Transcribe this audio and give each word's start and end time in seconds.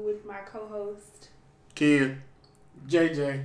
Amy 0.00 0.06
with 0.06 0.24
my 0.24 0.38
co 0.46 0.66
host 0.66 1.28
Ken, 1.74 2.22
JJ. 2.88 3.44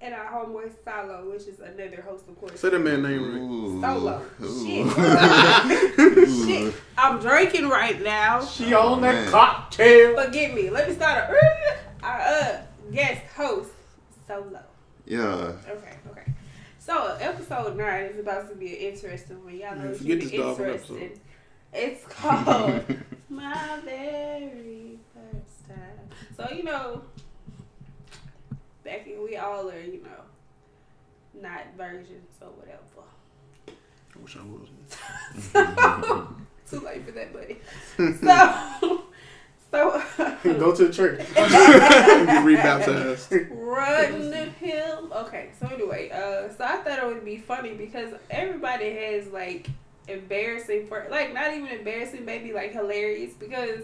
and 0.00 0.14
our 0.14 0.26
homeboy 0.46 0.70
Solo, 0.84 1.30
which 1.30 1.42
is 1.42 1.60
another 1.60 2.02
host, 2.02 2.28
of 2.28 2.38
course. 2.38 2.60
say 2.60 2.70
that 2.70 2.78
man 2.78 3.02
name 3.02 3.22
right. 3.22 3.40
Ooh. 3.40 3.80
Solo. 3.80 4.22
Ooh. 4.42 4.66
Shit. 6.26 6.28
Shit. 6.46 6.74
I'm 6.96 7.20
drinking 7.20 7.68
right 7.68 8.02
now. 8.02 8.44
She 8.44 8.72
on 8.74 9.00
that 9.02 9.28
cocktail. 9.30 10.22
Forgive 10.22 10.54
me. 10.54 10.70
Let 10.70 10.88
me 10.88 10.94
start 10.94 11.30
a, 11.30 11.78
our 12.04 12.20
uh, 12.20 12.62
guest 12.92 13.22
host, 13.34 13.70
Solo. 14.26 14.62
Yeah. 15.06 15.52
Okay, 15.68 15.96
okay. 16.10 16.32
So 16.78 17.16
episode 17.20 17.76
nine 17.76 18.04
is 18.06 18.18
about 18.20 18.48
to 18.50 18.56
be 18.56 18.68
an 18.68 18.92
interesting 18.92 19.44
one. 19.44 19.56
Y'all 19.56 19.74
know 19.76 19.82
Man, 19.82 19.90
it's 19.90 20.00
gonna 20.00 20.16
be 20.16 20.20
this 20.20 20.30
dog 20.32 20.60
on 20.60 20.66
interesting. 20.66 21.20
It's 21.72 22.04
called 22.06 22.82
My 23.28 23.78
Very 23.84 24.50
First 24.60 24.98
Time. 24.98 24.99
So 26.36 26.48
you 26.54 26.62
know, 26.62 27.02
back 28.84 29.06
in 29.06 29.22
we 29.22 29.36
all 29.36 29.70
are 29.70 29.80
you 29.80 30.02
know 30.02 31.40
not 31.40 31.66
virgins 31.76 32.36
or 32.40 32.48
whatever. 32.48 32.80
I 33.68 34.18
wish 34.22 34.36
I 34.36 34.42
was. 34.42 34.68
Too 36.70 36.80
late 36.80 37.04
for 37.04 37.10
that, 37.12 37.32
buddy. 37.32 37.58
So, 37.96 39.04
so 39.70 40.02
Go 40.42 40.74
to 40.74 40.86
the 40.86 40.92
church. 40.92 41.20
Get 41.34 42.44
rebaptized. 42.44 43.32
Run 43.50 44.50
him. 44.52 45.12
Okay, 45.12 45.50
so 45.58 45.68
anyway, 45.68 46.10
uh, 46.10 46.52
so 46.52 46.64
I 46.64 46.76
thought 46.78 46.98
it 46.98 47.06
would 47.06 47.24
be 47.24 47.38
funny 47.38 47.74
because 47.74 48.14
everybody 48.30 48.94
has 48.94 49.26
like 49.28 49.68
embarrassing 50.08 50.86
for 50.86 51.06
like 51.10 51.32
not 51.32 51.52
even 51.52 51.68
embarrassing, 51.68 52.24
maybe 52.24 52.52
like 52.52 52.72
hilarious 52.72 53.32
because 53.34 53.82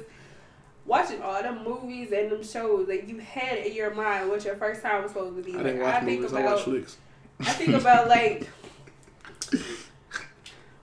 watching 0.86 1.20
all 1.22 1.42
them 1.42 1.64
movies 1.64 2.12
and 2.12 2.30
them 2.30 2.44
shows 2.44 2.86
that 2.86 3.08
you 3.08 3.18
had 3.18 3.58
in 3.58 3.74
your 3.74 3.94
mind 3.94 4.28
what 4.28 4.44
your 4.44 4.56
first 4.56 4.82
time 4.82 5.02
was 5.02 5.12
supposed 5.12 5.36
to 5.36 5.42
be. 5.42 5.58
I 5.58 5.62
didn't 5.62 5.80
watch 5.82 6.04
think 6.04 6.20
movies. 6.20 6.34
I 6.34 6.40
about 6.40 6.56
watch 6.56 6.64
flicks. 6.64 6.96
I 7.40 7.44
think 7.44 7.74
about 7.74 8.08
like. 8.16 8.48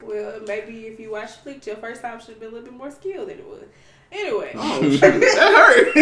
Well, 0.02 0.42
maybe 0.46 0.88
if 0.88 1.00
you 1.00 1.12
watch 1.12 1.32
flicks, 1.38 1.66
your 1.66 1.78
first 1.78 2.02
time 2.02 2.20
should 2.20 2.40
be 2.40 2.46
a 2.46 2.50
little 2.50 2.66
bit 2.66 2.74
more 2.74 2.92
skilled 2.92 3.30
than 3.30 3.40
it 3.40 3.48
was. 3.48 3.64
Anyway, 4.12 4.52
Oh, 4.56 4.82
shit. 4.92 5.00
that 5.00 5.94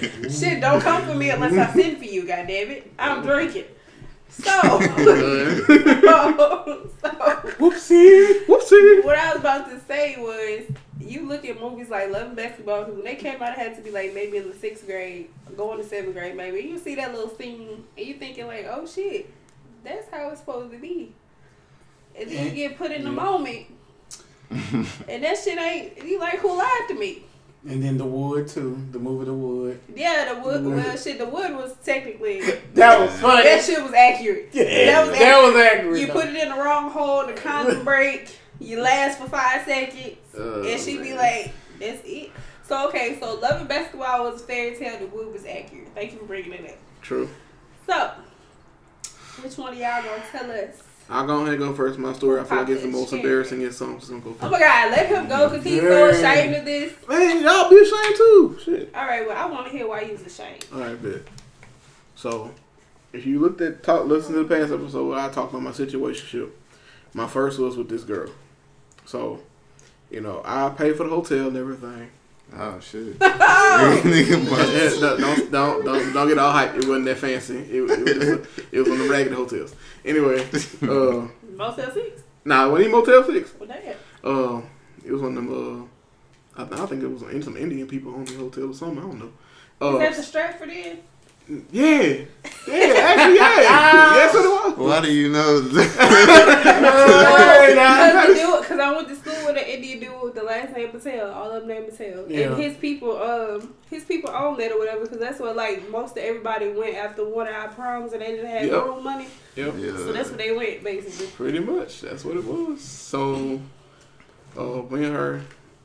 hurt. 0.00 0.30
Shit, 0.32 0.60
don't 0.62 0.80
come 0.80 1.04
for 1.04 1.14
me 1.14 1.28
unless 1.28 1.52
I 1.52 1.70
send 1.74 1.98
for 1.98 2.04
you, 2.04 2.26
God 2.26 2.46
damn 2.46 2.68
goddammit. 2.68 2.84
I'm 2.98 3.18
oh. 3.18 3.22
drinking. 3.22 3.64
So, 4.30 4.50
so, 4.52 4.78
Whoopsie. 7.58 8.46
Whoopsie. 8.46 9.04
what 9.04 9.18
I 9.18 9.32
was 9.32 9.40
about 9.40 9.68
to 9.68 9.80
say 9.80 10.16
was, 10.18 10.62
you 11.00 11.26
look 11.28 11.44
at 11.44 11.60
movies 11.60 11.88
like 11.88 12.10
Love 12.10 12.28
and 12.28 12.36
Basketball, 12.36 12.80
because 12.84 12.94
when 12.96 13.04
they 13.04 13.16
came 13.16 13.40
out, 13.42 13.52
it 13.52 13.58
had 13.58 13.76
to 13.76 13.82
be 13.82 13.90
like 13.90 14.14
maybe 14.14 14.36
in 14.36 14.48
the 14.48 14.54
sixth 14.56 14.86
grade, 14.86 15.28
going 15.56 15.78
to 15.78 15.84
seventh 15.84 16.14
grade, 16.14 16.36
maybe. 16.36 16.60
You 16.60 16.78
see 16.78 16.94
that 16.96 17.14
little 17.14 17.30
scene, 17.30 17.84
and 17.96 18.06
you 18.06 18.14
thinking 18.14 18.46
like, 18.46 18.66
oh 18.70 18.86
shit, 18.86 19.32
that's 19.84 20.10
how 20.10 20.28
it's 20.30 20.40
supposed 20.40 20.72
to 20.72 20.78
be. 20.78 21.12
And 22.18 22.30
then 22.30 22.46
you 22.46 22.68
get 22.68 22.76
put 22.76 22.90
in 22.90 23.04
the 23.04 23.10
moment, 23.12 23.66
and 24.50 25.24
that 25.24 25.38
shit 25.38 25.58
ain't. 25.58 26.04
You 26.04 26.18
like 26.18 26.38
who 26.40 26.56
lied 26.56 26.88
to 26.88 26.94
me? 26.94 27.22
And 27.68 27.82
then 27.82 27.98
the 27.98 28.06
wood 28.06 28.48
too. 28.48 28.78
The 28.90 28.98
movie 28.98 29.26
The 29.26 29.34
Wood. 29.34 29.80
Yeah, 29.94 30.32
the 30.34 30.40
wood. 30.40 30.64
Wood. 30.64 30.76
Well, 30.76 30.96
shit, 30.96 31.18
the 31.18 31.26
wood 31.26 31.54
was 31.54 31.74
technically 31.84 32.40
That 32.74 32.98
was 33.00 33.10
funny. 33.20 33.42
that 33.44 33.62
shit 33.64 33.82
was 33.82 33.92
accurate. 33.92 34.48
yeah, 34.52 34.64
that 34.86 35.06
was 35.08 35.18
that 35.18 35.42
was 35.42 35.56
accurate. 35.56 36.00
You 36.00 36.06
put 36.08 36.26
it 36.28 36.36
in 36.36 36.48
the 36.48 36.54
wrong 36.54 36.90
hole, 36.90 37.26
the 37.26 37.34
condom 37.34 37.84
break. 37.84 38.34
You 38.60 38.80
last 38.80 39.18
for 39.18 39.26
five 39.28 39.64
seconds, 39.64 40.16
Oh, 40.36 40.62
and 40.66 40.80
she 40.80 40.98
be 40.98 41.14
like, 41.14 41.52
"That's 41.78 42.00
it." 42.04 42.30
So 42.66 42.88
okay, 42.88 43.18
so 43.20 43.34
Love 43.34 43.60
and 43.60 43.68
Basketball 43.68 44.30
was 44.30 44.42
a 44.42 44.44
fairy 44.44 44.76
tale. 44.76 44.98
The 44.98 45.06
wood 45.06 45.32
was 45.32 45.44
accurate. 45.44 45.88
Thank 45.94 46.12
you 46.12 46.18
for 46.20 46.24
bringing 46.26 46.52
it 46.52 46.70
up. 46.70 46.76
True. 47.02 47.28
So, 47.86 48.10
which 49.42 49.56
one 49.58 49.72
of 49.72 49.78
y'all 49.78 50.02
gonna 50.02 50.22
tell 50.30 50.50
us? 50.50 50.82
I'll 51.08 51.26
go 51.26 51.38
ahead 51.40 51.54
and 51.54 51.58
go 51.58 51.74
first. 51.74 51.98
My 51.98 52.12
story, 52.12 52.40
I 52.40 52.44
feel 52.44 52.58
like 52.58 52.68
it's 52.68 52.82
the 52.82 52.88
most 52.88 53.12
embarrassing 53.12 53.60
yet, 53.62 53.74
so 53.74 53.86
I'm 53.86 53.98
just 53.98 54.10
gonna 54.10 54.22
go 54.22 54.30
Oh 54.30 54.34
first. 54.34 54.52
my 54.52 54.58
God, 54.60 54.90
let 54.92 55.06
him 55.08 55.28
go 55.28 55.48
because 55.48 55.64
he's 55.64 55.80
so 55.80 56.08
ashamed 56.08 56.54
of 56.54 56.64
this. 56.64 56.92
Man, 57.08 57.42
y'all 57.42 57.68
be 57.68 57.78
ashamed 57.78 58.16
too. 58.16 58.58
Shit. 58.64 58.94
All 58.94 59.04
right, 59.06 59.26
well, 59.26 59.36
I 59.36 59.50
want 59.50 59.66
to 59.66 59.72
hear 59.72 59.88
why 59.88 60.02
you's 60.02 60.22
ashamed. 60.24 60.64
All 60.72 60.78
right, 60.80 61.02
bet. 61.02 61.22
So, 62.14 62.52
if 63.12 63.26
you 63.26 63.40
looked 63.40 63.60
at 63.60 63.82
talk, 63.82 64.06
listen 64.06 64.34
to 64.34 64.44
the 64.44 64.48
past 64.54 64.72
episode, 64.72 65.08
where 65.08 65.18
I 65.18 65.28
talked 65.30 65.50
about 65.52 65.62
my 65.62 65.72
situationship. 65.72 66.50
My 67.14 67.26
first 67.26 67.58
was 67.58 67.76
with 67.76 67.88
this 67.88 68.04
girl. 68.04 68.30
So, 69.04 69.40
you 70.10 70.20
know, 70.20 70.42
I 70.44 70.68
paid 70.70 70.96
for 70.96 71.04
the 71.04 71.10
hotel 71.10 71.48
and 71.48 71.56
everything. 71.56 72.10
Oh 72.56 72.80
shit. 72.80 73.16
Nigga, 73.18 74.30
Yeah, 74.30 74.50
must- 74.50 75.00
don't, 75.00 75.20
don't 75.20 75.50
don't 75.52 75.84
don't 75.84 76.12
don't 76.12 76.28
get 76.28 76.38
all 76.38 76.52
hyped. 76.52 76.76
It 76.76 76.86
wasn't 76.88 77.04
that 77.06 77.18
fancy. 77.18 77.58
It, 77.58 77.74
it 77.76 77.80
was 77.82 77.96
just, 77.96 78.60
it 78.72 78.78
was 78.80 78.88
one 78.88 79.00
of 79.00 79.06
the 79.06 79.10
ragged 79.12 79.32
hotels. 79.32 79.74
Anyway, 80.04 80.40
uh, 80.82 81.28
Motel 81.56 81.92
Six. 81.92 82.22
nah, 82.44 82.66
it 82.66 82.70
wasn't 82.70 82.88
even 82.88 82.98
Motel 82.98 83.24
Six. 83.24 83.52
Well, 83.58 83.68
damn. 83.68 83.94
Uh, 84.24 84.62
it 85.04 85.12
was 85.12 85.22
one 85.22 85.36
of 85.36 85.44
them. 85.46 85.88
Uh, 86.56 86.62
I, 86.76 86.82
I 86.82 86.86
think 86.86 87.02
it 87.02 87.08
was 87.08 87.22
in 87.22 87.42
some 87.42 87.56
Indian 87.56 87.86
people 87.86 88.14
on 88.14 88.24
the 88.24 88.34
hotel 88.34 88.70
or 88.70 88.74
something. 88.74 88.98
I 88.98 89.02
don't 89.02 89.18
know. 89.18 89.26
Is 89.26 89.32
Uh, 89.80 89.98
that 89.98 90.16
the 90.16 90.22
Stratford 90.22 90.70
Inn? 90.70 90.98
Yeah, 91.72 91.90
yeah, 92.02 92.24
actually, 92.68 93.34
yeah, 93.36 94.12
that's 94.14 94.34
what 94.34 94.44
it 94.44 94.78
was. 94.78 94.88
Why 94.88 95.00
do 95.00 95.12
you 95.12 95.28
know? 95.30 95.60
Hey. 96.90 97.74
Because 97.74 98.26
the 98.28 98.34
dude, 98.34 98.60
because 98.60 98.78
I 98.80 98.92
went 98.94 99.08
to 99.08 99.16
school 99.16 99.46
with 99.46 99.56
an 99.56 99.64
Indian 99.68 100.00
dude 100.00 100.22
with 100.22 100.34
the 100.34 100.42
last 100.42 100.74
name 100.76 100.90
Patel, 100.90 101.30
all 101.32 101.50
of 101.50 101.60
them 101.66 101.68
name 101.68 101.84
Patel, 101.90 102.24
Yeah. 102.30 102.48
and 102.52 102.56
his 102.62 102.76
people, 102.76 103.20
um, 103.22 103.74
his 103.88 104.04
people 104.04 104.30
own 104.30 104.58
that 104.58 104.72
or 104.72 104.78
whatever, 104.78 105.02
because 105.02 105.18
that's 105.18 105.40
what 105.40 105.56
like 105.56 105.88
most 105.90 106.12
of 106.16 106.22
everybody 106.22 106.68
went 106.72 106.96
after 106.96 107.24
one 107.28 107.46
of 107.48 107.54
our 107.54 107.68
proms, 107.68 108.12
and 108.12 108.22
they 108.22 108.28
didn't 108.32 108.46
have 108.46 108.64
Yep. 108.66 108.84
room 108.84 109.04
money, 109.04 109.26
Yep. 109.56 109.72
so 109.96 110.12
that's 110.12 110.28
where 110.30 110.38
they 110.38 110.52
went 110.52 110.84
basically. 110.84 111.26
Pretty 111.28 111.58
much. 111.60 112.00
That's 112.02 112.24
what 112.24 112.36
it 112.36 112.44
was. 112.44 112.80
So, 112.80 113.60
uh, 114.56 114.82
me 114.90 115.04
and 115.04 115.14
her, 115.14 115.40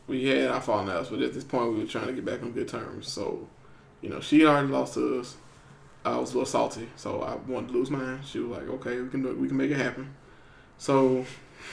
we 0.07 0.25
had 0.27 0.49
our 0.49 0.61
falling 0.61 0.89
outs, 0.89 1.09
but 1.09 1.21
at 1.21 1.33
this 1.33 1.43
point, 1.43 1.73
we 1.73 1.79
were 1.79 1.85
trying 1.87 2.07
to 2.07 2.13
get 2.13 2.25
back 2.25 2.41
on 2.43 2.51
good 2.51 2.67
terms. 2.67 3.11
So, 3.11 3.47
you 4.01 4.09
know, 4.09 4.19
she 4.19 4.45
already 4.45 4.67
lost 4.67 4.93
to 4.95 5.19
us. 5.19 5.35
I 6.05 6.17
was 6.17 6.31
a 6.31 6.37
little 6.37 6.45
salty, 6.45 6.87
so 6.95 7.21
I 7.21 7.35
wanted 7.49 7.69
to 7.69 7.73
lose 7.73 7.89
mine. 7.89 8.19
She 8.25 8.39
was 8.39 8.57
like, 8.57 8.69
"Okay, 8.69 9.01
we 9.01 9.09
can 9.09 9.23
do 9.23 9.29
it. 9.29 9.37
We 9.37 9.47
can 9.47 9.57
make 9.57 9.71
it 9.71 9.77
happen." 9.77 10.13
So, 10.77 11.25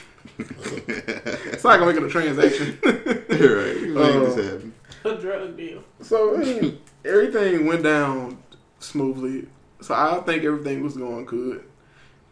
it's 0.37 1.63
like 1.63 1.79
I'm 1.81 1.87
making 1.87 2.03
a 2.03 2.09
transaction. 2.09 2.79
right. 2.83 3.29
You 3.29 3.93
make 3.93 4.15
Uh, 4.15 4.19
this 4.21 4.35
happen. 4.51 4.73
A 5.05 5.15
drug 5.15 5.57
deal. 5.57 5.83
So, 6.01 6.41
I 6.41 6.73
everything 7.05 7.65
went 7.65 7.83
down 7.83 8.37
smoothly. 8.79 9.47
So 9.81 9.93
I 9.93 10.21
think 10.25 10.43
everything 10.43 10.81
was 10.83 10.95
going 10.95 11.25
good. 11.25 11.63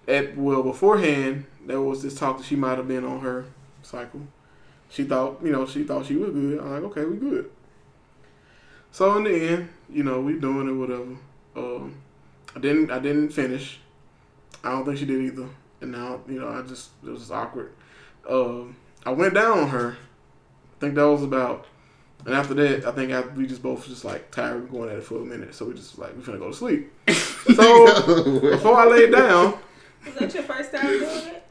At 0.07 0.37
well, 0.37 0.63
beforehand, 0.63 1.45
there 1.65 1.81
was 1.81 2.01
this 2.01 2.15
talk 2.15 2.37
that 2.37 2.45
she 2.45 2.55
might 2.55 2.77
have 2.77 2.87
been 2.87 3.03
on 3.05 3.19
her 3.19 3.45
cycle. 3.83 4.21
She 4.89 5.03
thought, 5.03 5.39
you 5.43 5.51
know, 5.51 5.65
she 5.65 5.83
thought 5.83 6.05
she 6.05 6.15
was 6.15 6.31
good. 6.31 6.59
I'm 6.59 6.71
like, 6.71 6.83
okay, 6.83 7.05
we 7.05 7.17
good. 7.17 7.49
So 8.91 9.15
in 9.17 9.23
the 9.23 9.33
end, 9.33 9.69
you 9.89 10.03
know, 10.03 10.19
we 10.21 10.39
doing 10.39 10.67
it, 10.67 10.73
whatever. 10.73 11.17
Um, 11.55 11.95
I 12.55 12.59
didn't, 12.59 12.91
I 12.91 12.99
didn't 12.99 13.29
finish. 13.29 13.79
I 14.63 14.71
don't 14.71 14.85
think 14.85 14.97
she 14.97 15.05
did 15.05 15.21
either. 15.21 15.49
And 15.81 15.91
now, 15.91 16.21
you 16.27 16.39
know, 16.39 16.49
I 16.49 16.61
just 16.61 16.91
it 17.03 17.09
was 17.09 17.19
just 17.19 17.31
awkward. 17.31 17.73
Um, 18.29 18.75
I 19.05 19.11
went 19.11 19.33
down 19.33 19.59
on 19.59 19.69
her. 19.69 19.97
I 19.97 20.79
think 20.79 20.95
that 20.95 21.07
was 21.07 21.23
about 21.23 21.65
and 22.25 22.35
after 22.35 22.53
that, 22.53 22.85
I 22.85 22.91
think 22.91 23.11
after 23.11 23.31
we 23.31 23.47
just 23.47 23.63
both 23.63 23.87
just 23.87 24.05
like 24.05 24.29
tired 24.31 24.57
of 24.57 24.71
going 24.71 24.89
at 24.89 24.97
it 24.97 25.03
for 25.03 25.15
a 25.17 25.25
minute, 25.25 25.55
so 25.55 25.65
we 25.65 25.73
just 25.73 25.97
like 25.97 26.15
we 26.15 26.21
finna 26.21 26.39
go 26.39 26.49
to 26.49 26.55
sleep. 26.55 26.91
So 27.55 28.39
before 28.39 28.75
I 28.75 28.85
laid 28.85 29.11
down, 29.11 29.57
Was 30.05 30.13
that 30.13 30.31
your 30.31 30.43
first 30.43 30.71
time 30.71 30.85
doing 30.85 31.01
it? 31.01 31.43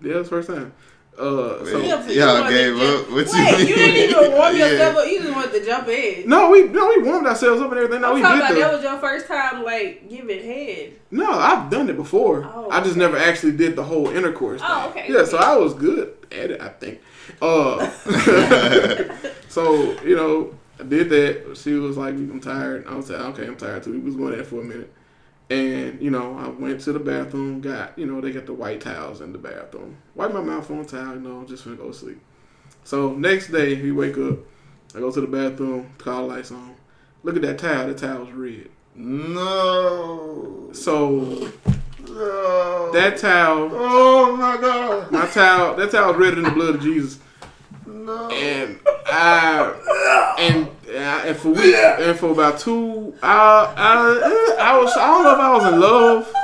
yeah, 0.00 0.14
it's 0.14 0.30
the 0.30 0.36
first 0.36 0.48
time. 0.48 0.72
Uh, 1.16 1.64
so 1.64 1.78
Wait. 1.80 1.86
Yeah, 1.86 2.02
but 2.04 2.14
Y'all 2.14 2.50
you 2.50 2.56
gave 2.56 2.74
to- 2.76 2.98
up? 3.00 3.10
What 3.10 3.26
you 3.26 3.44
Wait, 3.44 3.68
you, 3.68 3.76
mean? 3.76 3.94
didn't 3.94 4.10
even 4.10 4.32
warm 4.32 4.56
Yeah. 4.56 4.66
yourself 4.66 4.96
up. 4.96 5.06
You 5.06 5.20
just 5.22 5.34
wanted 5.34 5.52
to 5.52 5.64
jump 5.64 5.88
in. 5.88 6.28
no, 6.28 6.50
we 6.50 6.64
no 6.64 6.88
we 6.88 7.02
warmed 7.02 7.26
ourselves 7.28 7.60
up 7.62 7.70
and 7.70 7.78
everything. 7.78 8.00
No, 8.02 8.08
I'm 8.08 8.14
we 8.16 8.22
talking 8.22 8.38
did 8.38 8.44
about 8.46 8.54
the, 8.54 8.60
that 8.60 8.72
was 8.74 8.82
your 8.82 8.98
first 8.98 9.26
time 9.28 9.62
like 9.62 10.08
giving 10.08 10.42
head. 10.44 10.92
no. 11.12 11.30
I've 11.30 11.70
done 11.70 11.88
it 11.88 11.96
before. 11.96 12.44
Oh, 12.52 12.68
I 12.70 12.80
just 12.80 12.92
okay. 12.92 12.98
never 13.00 13.16
actually 13.16 13.52
did 13.52 13.76
the 13.76 13.84
whole 13.84 14.08
intercourse. 14.08 14.60
Oh, 14.64 14.88
okay. 14.90 15.06
Yeah, 15.08 15.24
so 15.24 15.38
I 15.38 15.56
was 15.56 15.74
good 15.74 16.16
at 16.32 16.50
it. 16.50 16.60
I 16.60 16.68
think. 16.68 17.00
Uh, 17.40 17.88
so 19.48 20.00
you 20.02 20.16
know, 20.16 20.54
I 20.80 20.82
did 20.82 21.08
that. 21.10 21.56
She 21.56 21.74
was 21.74 21.96
like, 21.96 22.14
"I'm 22.14 22.40
tired." 22.40 22.86
I 22.88 22.94
was 22.96 23.08
like, 23.08 23.20
"Okay, 23.20 23.46
I'm 23.46 23.56
tired 23.56 23.82
too." 23.84 23.92
We 23.92 23.98
was 24.00 24.16
going 24.16 24.32
at 24.34 24.40
it 24.40 24.46
for 24.46 24.60
a 24.60 24.64
minute. 24.64 24.92
And, 25.50 26.00
you 26.00 26.10
know, 26.10 26.38
I 26.38 26.48
went 26.48 26.80
to 26.82 26.92
the 26.92 26.98
bathroom, 26.98 27.60
got, 27.60 27.98
you 27.98 28.06
know, 28.06 28.20
they 28.20 28.32
got 28.32 28.46
the 28.46 28.54
white 28.54 28.80
towels 28.80 29.20
in 29.20 29.32
the 29.32 29.38
bathroom. 29.38 29.96
Wipe 30.14 30.32
my 30.32 30.40
mouth 30.40 30.70
on 30.70 30.86
towel, 30.86 31.14
you 31.14 31.20
know, 31.20 31.44
just 31.44 31.64
gonna 31.64 31.76
go 31.76 31.88
to 31.88 31.94
sleep. 31.94 32.20
So 32.82 33.12
next 33.12 33.48
day, 33.48 33.80
we 33.80 33.92
wake 33.92 34.16
up, 34.18 34.38
I 34.94 35.00
go 35.00 35.10
to 35.10 35.20
the 35.20 35.26
bathroom, 35.26 35.90
call 35.98 36.22
the 36.28 36.34
lights 36.34 36.50
on. 36.50 36.74
Look 37.22 37.36
at 37.36 37.42
that 37.42 37.58
towel, 37.58 37.86
the 37.88 37.94
towel's 37.94 38.30
red. 38.32 38.68
No. 38.94 40.70
So 40.72 41.50
No. 42.08 42.90
That 42.92 43.16
towel, 43.18 43.70
Oh 43.72 44.36
my 44.36 44.56
god. 44.56 45.10
my 45.10 45.26
towel, 45.26 45.74
that 45.76 45.90
towel 45.90 46.12
was 46.12 46.16
redder 46.20 46.36
than 46.36 46.44
the 46.44 46.50
blood 46.50 46.76
of 46.76 46.80
Jesus. 46.82 47.18
No. 48.04 48.28
And 48.28 48.78
I, 49.06 50.36
and, 50.38 50.68
uh, 50.88 51.22
and 51.26 51.36
for 51.36 51.48
weeks, 51.50 51.78
and 51.78 52.18
for 52.18 52.32
about 52.32 52.58
two, 52.58 53.14
I, 53.22 53.72
I, 53.76 54.56
I 54.60 54.78
was, 54.78 54.94
I 54.96 55.06
don't 55.06 55.24
know 55.24 55.32
if 55.32 55.40
I 55.40 55.54
was 55.54 55.72
in 55.72 55.80
love 55.80 56.34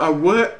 or 0.00 0.12
what. 0.12 0.56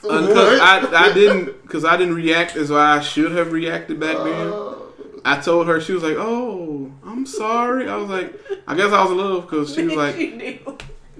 Because 0.00 0.60
I, 0.60 1.08
I 1.08 1.12
didn't, 1.12 1.62
because 1.62 1.84
I 1.84 1.96
didn't 1.96 2.14
react 2.14 2.56
as 2.56 2.70
I 2.70 3.00
should 3.00 3.32
have 3.32 3.52
reacted 3.52 3.98
back 4.00 4.16
then. 4.18 4.52
I 5.24 5.40
told 5.40 5.68
her, 5.68 5.80
she 5.80 5.92
was 5.92 6.02
like, 6.02 6.16
"Oh, 6.18 6.90
I'm 7.04 7.24
sorry." 7.26 7.88
I 7.88 7.96
was 7.96 8.10
like, 8.10 8.34
"I 8.66 8.74
guess 8.74 8.92
I 8.92 9.02
was 9.02 9.12
in 9.12 9.18
love," 9.18 9.42
because 9.42 9.72
she 9.72 9.84
was 9.84 9.94
like, 9.96 10.16
she 10.16 10.60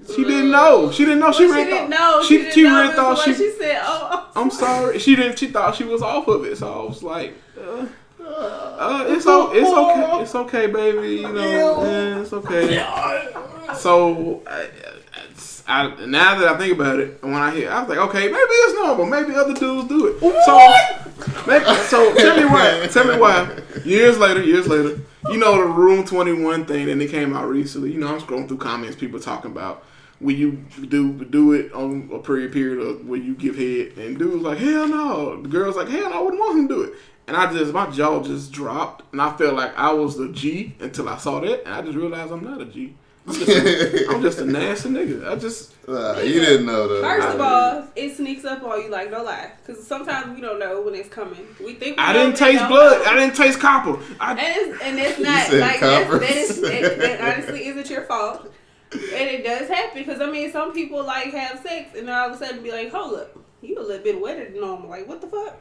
she 0.07 0.23
didn't 0.23 0.51
know, 0.51 0.91
she 0.91 1.05
didn't 1.05 1.19
know, 1.19 1.31
she, 1.31 1.45
Well, 1.45 1.55
really 1.55 1.63
she 1.65 1.71
didn't 1.71 1.91
thought, 1.91 2.17
know. 2.19 2.23
she, 2.23 2.37
didn't 2.37 2.53
she 2.53 2.63
know 2.63 2.81
really 2.81 2.93
thought 2.93 3.19
she, 3.19 3.33
she 3.33 3.51
said. 3.51 3.81
Oh, 3.83 4.31
I'm 4.35 4.51
sorry. 4.51 4.99
She 4.99 5.15
didn't. 5.15 5.39
She 5.39 5.47
thought 5.47 5.75
she 5.75 5.85
was 5.85 6.01
off 6.01 6.27
of 6.27 6.43
it. 6.45 6.57
So 6.57 6.71
I 6.71 6.85
was 6.85 7.03
like, 7.03 7.33
uh, 7.57 7.85
uh, 8.25 9.05
"It's 9.09 9.25
o- 9.27 9.51
it's 9.53 9.69
okay. 9.69 10.21
It's 10.21 10.35
okay, 10.35 10.67
baby. 10.67 11.15
You 11.21 11.31
know, 11.33 11.83
yeah, 11.85 12.21
it's 12.21 12.33
okay." 12.33 12.75
So 13.75 14.43
I, 14.47 14.67
I, 15.67 16.05
now 16.05 16.37
that 16.39 16.47
I 16.47 16.57
think 16.57 16.73
about 16.73 16.99
it, 16.99 17.21
when 17.23 17.33
I 17.33 17.53
hear, 17.55 17.69
I 17.71 17.79
was 17.81 17.89
like, 17.89 17.97
"Okay, 18.09 18.25
maybe 18.25 18.35
it's 18.37 18.75
normal. 18.75 19.05
Maybe 19.05 19.33
other 19.35 19.53
dudes 19.53 19.87
do 19.87 20.07
it." 20.07 20.19
So, 20.19 21.43
maybe, 21.47 21.65
so 21.87 22.13
tell 22.15 22.37
me 22.37 22.45
why. 22.45 22.87
Tell 22.91 23.05
me 23.07 23.17
why. 23.19 23.59
Years 23.85 24.17
later, 24.17 24.43
years 24.43 24.67
later, 24.67 24.99
you 25.29 25.37
know 25.37 25.55
the 25.57 25.65
Room 25.65 26.05
Twenty 26.05 26.33
One 26.33 26.65
thing, 26.65 26.89
and 26.89 27.01
it 27.01 27.09
came 27.11 27.35
out 27.35 27.47
recently. 27.47 27.91
You 27.93 27.99
know, 27.99 28.07
I'm 28.13 28.19
scrolling 28.21 28.47
through 28.47 28.57
comments, 28.57 28.95
people 28.95 29.19
talking 29.19 29.51
about 29.51 29.85
will 30.21 30.35
you 30.35 30.51
do 30.87 31.11
do 31.25 31.51
it 31.51 31.73
on 31.73 32.09
a 32.13 32.19
period 32.19 32.53
period 32.53 32.79
of 32.79 33.05
will 33.05 33.19
you 33.19 33.33
give 33.35 33.57
head 33.57 33.91
and 33.97 34.17
dude 34.17 34.31
was 34.31 34.41
like 34.41 34.57
hell 34.57 34.87
no 34.87 35.41
the 35.41 35.49
girl's 35.49 35.75
like 35.75 35.89
hell 35.89 36.09
no 36.09 36.17
I 36.17 36.21
wouldn't 36.21 36.39
want 36.39 36.59
him 36.59 36.67
to 36.69 36.73
do 36.75 36.81
it 36.83 36.93
and 37.27 37.37
I 37.37 37.51
just 37.53 37.73
my 37.73 37.89
jaw 37.89 38.21
just 38.21 38.51
dropped 38.51 39.03
and 39.11 39.21
I 39.21 39.35
felt 39.37 39.55
like 39.55 39.77
I 39.77 39.93
was 39.93 40.17
the 40.17 40.29
G 40.29 40.75
until 40.79 41.07
I 41.09 41.17
saw 41.17 41.39
that 41.41 41.63
and 41.65 41.73
I 41.73 41.81
just 41.81 41.95
realized 41.97 42.31
I'm 42.31 42.43
not 42.43 42.61
a 42.61 42.65
G 42.65 42.95
I'm 43.27 43.33
just 43.33 43.47
a, 43.49 44.07
I'm 44.09 44.21
just 44.21 44.39
a 44.39 44.45
nasty 44.45 44.89
nigga 44.89 45.29
I 45.29 45.35
just 45.35 45.73
Nah, 45.87 46.17
you 46.19 46.39
didn't 46.39 46.65
know 46.65 46.87
though. 46.87 47.01
First 47.01 47.27
of 47.27 47.41
all, 47.41 47.87
it 47.95 48.15
sneaks 48.15 48.45
up 48.45 48.63
on 48.63 48.81
you 48.83 48.89
like 48.89 49.11
no 49.11 49.21
lie, 49.21 49.51
because 49.65 49.85
sometimes 49.85 50.33
we 50.33 50.39
don't 50.41 50.57
know 50.57 50.81
when 50.81 50.95
it's 50.95 51.09
coming. 51.09 51.45
We 51.59 51.73
think 51.73 51.97
we 51.97 52.03
I 52.03 52.13
didn't 52.13 52.37
taste 52.37 52.65
blood 52.69 52.99
know. 53.03 53.11
I 53.11 53.15
didn't 53.19 53.35
taste 53.35 53.59
copper 53.59 53.99
I, 54.17 54.31
And 54.31 54.39
it's, 54.41 54.81
and 54.81 54.97
it's 54.99 55.17
You 55.19 55.25
not 55.25 55.47
said 55.47 55.59
like 55.59 55.79
that's, 55.81 56.05
copper. 56.05 56.19
that 56.19 56.31
is 56.31 56.61
that, 56.61 56.97
that 56.99 57.21
honestly 57.21 57.65
isn't 57.67 57.89
your 57.89 58.03
fault, 58.03 58.49
and 58.93 59.01
it 59.03 59.43
does 59.43 59.67
happen 59.67 60.03
because 60.05 60.21
I 60.21 60.29
mean 60.31 60.51
some 60.53 60.71
people 60.71 61.03
like 61.03 61.33
have 61.33 61.59
sex 61.59 61.97
and 61.97 62.07
then 62.07 62.15
all 62.15 62.29
of 62.29 62.41
a 62.41 62.45
sudden 62.45 62.63
be 62.63 62.71
like, 62.71 62.89
hold 62.89 63.15
up, 63.19 63.37
you 63.61 63.77
a 63.77 63.81
little 63.81 64.01
bit 64.03 64.21
wetter 64.21 64.45
than 64.49 64.61
normal, 64.61 64.89
like 64.89 65.05
what 65.05 65.19
the 65.19 65.27
fuck, 65.27 65.57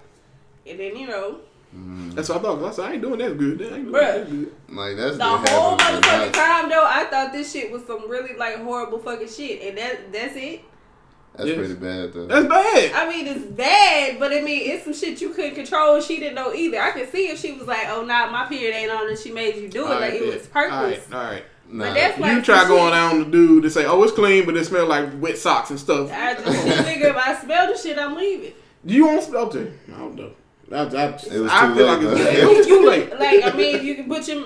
and 0.69 0.79
then 0.79 0.95
you 0.97 1.09
know 1.09 1.41
Mm-hmm. 1.75 2.11
that's 2.11 2.29
what 2.29 2.39
I 2.39 2.43
thought 2.43 2.59
'cause 2.59 2.79
I 2.79 2.83
said 2.83 2.91
I 2.91 2.93
ain't 2.95 3.03
doing 3.03 3.19
that 3.21 3.39
good 3.39 3.63
I 3.63 3.65
ain't 3.77 3.85
doing 3.87 3.95
Bruh. 3.95 4.15
that 4.15 4.31
good 4.31 4.53
Like 4.69 4.97
that's 4.97 5.17
the 5.17 5.25
whole 5.25 5.79
motherfucking 5.79 6.25
lot. 6.27 6.35
time 6.35 6.69
though 6.69 6.85
I 6.87 7.05
thought 7.11 7.33
this 7.33 7.51
shit 7.51 7.71
was 7.73 7.87
some 7.87 8.11
really 8.11 8.35
like 8.37 8.57
horrible 8.63 8.99
fucking 8.99 9.29
shit, 9.29 9.63
and 9.63 9.79
that 9.79 10.13
that's 10.13 10.37
it. 10.37 10.61
That's 11.35 11.49
Yes. 11.49 11.57
pretty 11.57 11.75
bad 11.75 12.13
though. 12.13 12.27
that's 12.27 12.47
bad 12.47 12.93
I 12.95 13.09
mean, 13.09 13.27
it's 13.27 13.45
bad, 13.47 14.19
but 14.21 14.33
I 14.33 14.43
mean, 14.43 14.71
it's 14.71 14.85
some 14.85 14.93
shit 14.93 15.19
you 15.23 15.31
couldn't 15.31 15.55
control. 15.55 15.99
She 16.03 16.19
didn't 16.21 16.35
know 16.35 16.53
either. 16.53 16.79
I 16.79 16.91
could 16.91 17.11
see 17.11 17.29
if 17.31 17.41
she 17.41 17.53
was 17.53 17.67
like, 17.67 17.87
"Oh, 17.89 18.05
nah, 18.05 18.31
my 18.31 18.45
period 18.45 18.75
ain't 18.77 18.91
on," 18.91 19.09
and 19.09 19.19
she 19.19 19.33
made 19.33 19.57
you 19.57 19.69
do 19.69 19.87
it. 19.87 19.99
like 19.99 20.13
it 20.13 20.27
was 20.27 20.47
purpose. 20.49 20.73
all 20.75 20.83
right 20.85 21.03
all 21.15 21.25
right 21.33 21.43
Nah. 21.71 21.85
But 21.87 21.95
that's 21.95 22.19
like 22.21 22.33
you 22.35 22.43
try 22.43 22.69
going 22.69 22.83
shit. 22.85 22.93
down 22.93 23.19
the 23.21 23.25
dude 23.25 23.63
to 23.63 23.71
say 23.71 23.87
oh 23.87 24.03
it's 24.03 24.13
clean 24.13 24.45
but 24.45 24.55
it 24.59 24.67
smell 24.67 24.87
like 24.87 25.09
wet 25.23 25.39
socks 25.39 25.71
and 25.71 25.81
stuff 25.81 26.13
I 26.13 26.35
just 26.35 26.45
see, 26.45 26.69
nigga, 26.69 27.05
if 27.11 27.17
I 27.17 27.35
smell 27.35 27.67
the 27.73 27.79
shit, 27.79 27.99
I'm 27.99 28.15
leaving. 28.15 28.53
Do 28.85 28.93
you 28.93 29.07
want 29.07 29.21
to 29.23 29.27
smell 29.27 29.49
to? 29.49 29.73
I 29.95 29.99
don't 29.99 30.15
know. 30.15 30.33
I, 30.73 30.79
I, 30.85 31.05
It 31.09 31.39
was 31.41 31.51
I 31.53 31.67
too 31.69 31.75
feel 31.75 31.87
late, 31.87 31.87
like 31.87 32.01
though. 32.01 32.17
it's, 32.17 32.39
it 32.39 32.57
was 32.57 32.67
too 32.67 32.87
late. 32.89 33.11
Like, 33.21 33.45
I 33.55 33.57
mean, 33.57 33.77
if 33.77 33.83
you 33.85 33.95
can 33.95 34.09
put 34.09 34.27
your, 34.29 34.39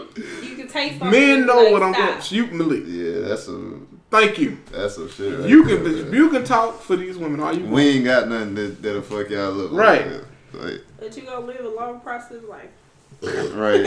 you 0.42 0.56
can 0.56 0.68
taste. 0.68 1.00
Men 1.02 1.46
know 1.46 1.62
like, 1.62 1.72
what 1.72 1.82
I'm 1.82 1.94
stop. 1.94 2.08
going. 2.08 2.22
You, 2.30 2.46
Malik. 2.48 2.82
yeah, 2.86 3.28
that's 3.28 3.48
a. 3.48 3.72
Thank 4.10 4.38
you. 4.38 4.58
that's 4.70 4.94
some 4.94 5.10
shit. 5.10 5.40
Right 5.40 5.48
You 5.48 5.64
there, 5.64 5.76
can 5.78 5.84
man. 6.04 6.12
you 6.14 6.30
can 6.30 6.44
talk 6.44 6.80
for 6.80 6.96
these 6.96 7.16
women 7.18 7.40
all 7.40 7.52
you 7.52 7.62
want. 7.62 7.72
We 7.74 7.88
ain't 7.88 8.04
got 8.04 8.28
nothing 8.28 8.54
that, 8.54 8.80
that'll 8.82 9.02
fuck 9.02 9.28
y'all 9.30 9.66
up. 9.66 9.72
Right. 9.72 10.06
Like, 10.06 10.22
like 10.62 10.80
But 11.00 11.16
you 11.16 11.22
gonna 11.24 11.44
live 11.44 11.64
a 11.64 11.68
long 11.68 12.00
process 12.00 12.42
life. 12.48 12.70
right. 13.54 13.84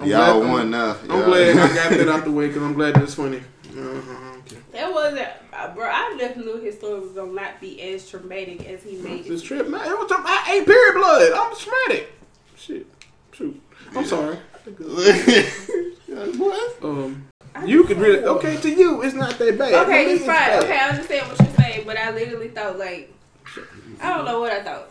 I'm 0.00 0.06
y'all 0.08 0.40
glad- 0.40 0.50
won 0.50 0.70
now. 0.70 0.96
I'm 1.04 1.08
Y'all- 1.10 1.24
glad 1.24 1.56
I 1.58 1.74
got 1.74 1.90
that 1.90 2.08
out 2.08 2.24
the 2.24 2.30
way 2.32 2.46
because 2.48 2.62
I'm 2.62 2.74
glad 2.74 2.94
that 2.94 3.02
it's 3.02 3.14
funny. 3.14 3.40
Uh-huh, 3.70 4.36
okay. 4.38 4.56
That 4.72 4.92
wasn't, 4.92 5.28
uh, 5.52 5.74
bro. 5.74 5.86
I 5.88 6.16
definitely 6.18 6.52
knew 6.54 6.60
his 6.60 6.76
story 6.76 7.00
was 7.00 7.12
gonna 7.12 7.32
not 7.32 7.60
be 7.60 7.80
as 7.82 8.08
traumatic 8.08 8.66
as 8.68 8.82
he 8.82 8.96
made 8.96 9.26
it. 9.26 9.28
This 9.28 9.42
trip, 9.42 9.68
man. 9.68 9.80
It 9.86 9.98
was, 9.98 10.10
I 10.10 10.52
ate 10.56 10.66
period 10.66 10.94
blood. 10.94 11.32
I'm 11.34 11.56
traumatic. 11.56 12.12
Shit. 12.56 12.86
Shoot. 13.32 13.60
I'm 13.94 14.04
sorry. 14.04 14.38
what? 16.36 16.84
Um, 16.84 17.26
you 17.66 17.84
could 17.84 17.98
really 17.98 18.24
okay 18.24 18.56
to 18.56 18.70
you. 18.70 19.02
It's 19.02 19.14
not 19.14 19.38
that 19.38 19.58
bad. 19.58 19.74
Okay, 19.86 20.02
To 20.04 20.08
me, 20.10 20.14
it's 20.16 20.24
fine. 20.24 20.34
bad. 20.36 20.62
Okay, 20.64 20.76
I 20.78 20.88
understand 20.90 21.28
what 21.28 21.38
you're 21.40 21.56
saying, 21.56 21.86
but 21.86 21.96
I 21.96 22.10
literally 22.10 22.48
thought 22.48 22.78
like, 22.78 23.12
I 24.00 24.14
don't 24.14 24.24
know 24.24 24.40
what 24.40 24.52
I 24.52 24.62
thought. 24.62 24.88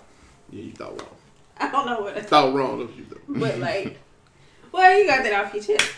Yeah, 0.50 0.64
you 0.64 0.72
thought 0.72 1.00
wrong. 1.02 1.10
I 1.60 1.72
don't 1.72 1.86
know 1.88 2.02
what 2.02 2.18
I 2.18 2.22
thought, 2.22 2.30
Thought 2.30 2.54
wrong. 2.56 2.80
That's 2.80 2.90
what 2.92 2.98
you 2.98 3.06
thought. 3.06 3.22
but 3.28 3.58
like, 3.68 3.98
well, 4.72 4.98
you 5.00 5.08
got 5.08 5.24
that 5.24 5.34
off 5.46 5.54
your 5.54 5.64
chest. 5.64 5.92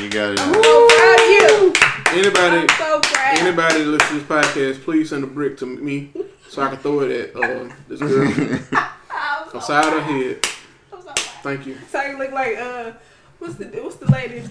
You 0.00 0.10
got 0.10 0.32
it. 0.32 0.40
I'm 0.40 0.54
so 0.54 0.86
proud 0.88 1.20
of 1.20 1.28
you. 1.28 1.72
Anybody, 2.08 2.66
I'm 2.68 2.68
so 2.68 3.00
proud. 3.00 3.38
anybody 3.38 3.78
that 3.78 3.86
listens 3.86 4.10
to 4.10 4.14
this 4.14 4.24
podcast, 4.24 4.82
please 4.82 5.10
send 5.10 5.22
a 5.22 5.26
brick 5.28 5.56
to 5.58 5.66
me 5.66 6.10
so 6.48 6.62
I 6.62 6.68
can 6.70 6.78
throw 6.78 7.00
it 7.00 7.10
at 7.12 7.36
uh, 7.36 7.72
this 7.86 8.00
girl 8.00 8.26
I'm 8.72 9.50
so 9.50 9.58
upside 9.58 9.92
her 9.92 10.00
head. 10.00 10.44
I'm 10.92 11.00
so 11.00 11.06
proud. 11.06 11.18
Thank 11.18 11.66
you. 11.66 11.76
So 11.90 12.02
you 12.02 12.18
look 12.18 12.32
like 12.32 12.56
uh, 12.56 12.92
what's 13.38 13.54
the 13.54 13.66
what's 13.66 13.96
the 13.96 14.10
lady? 14.10 14.42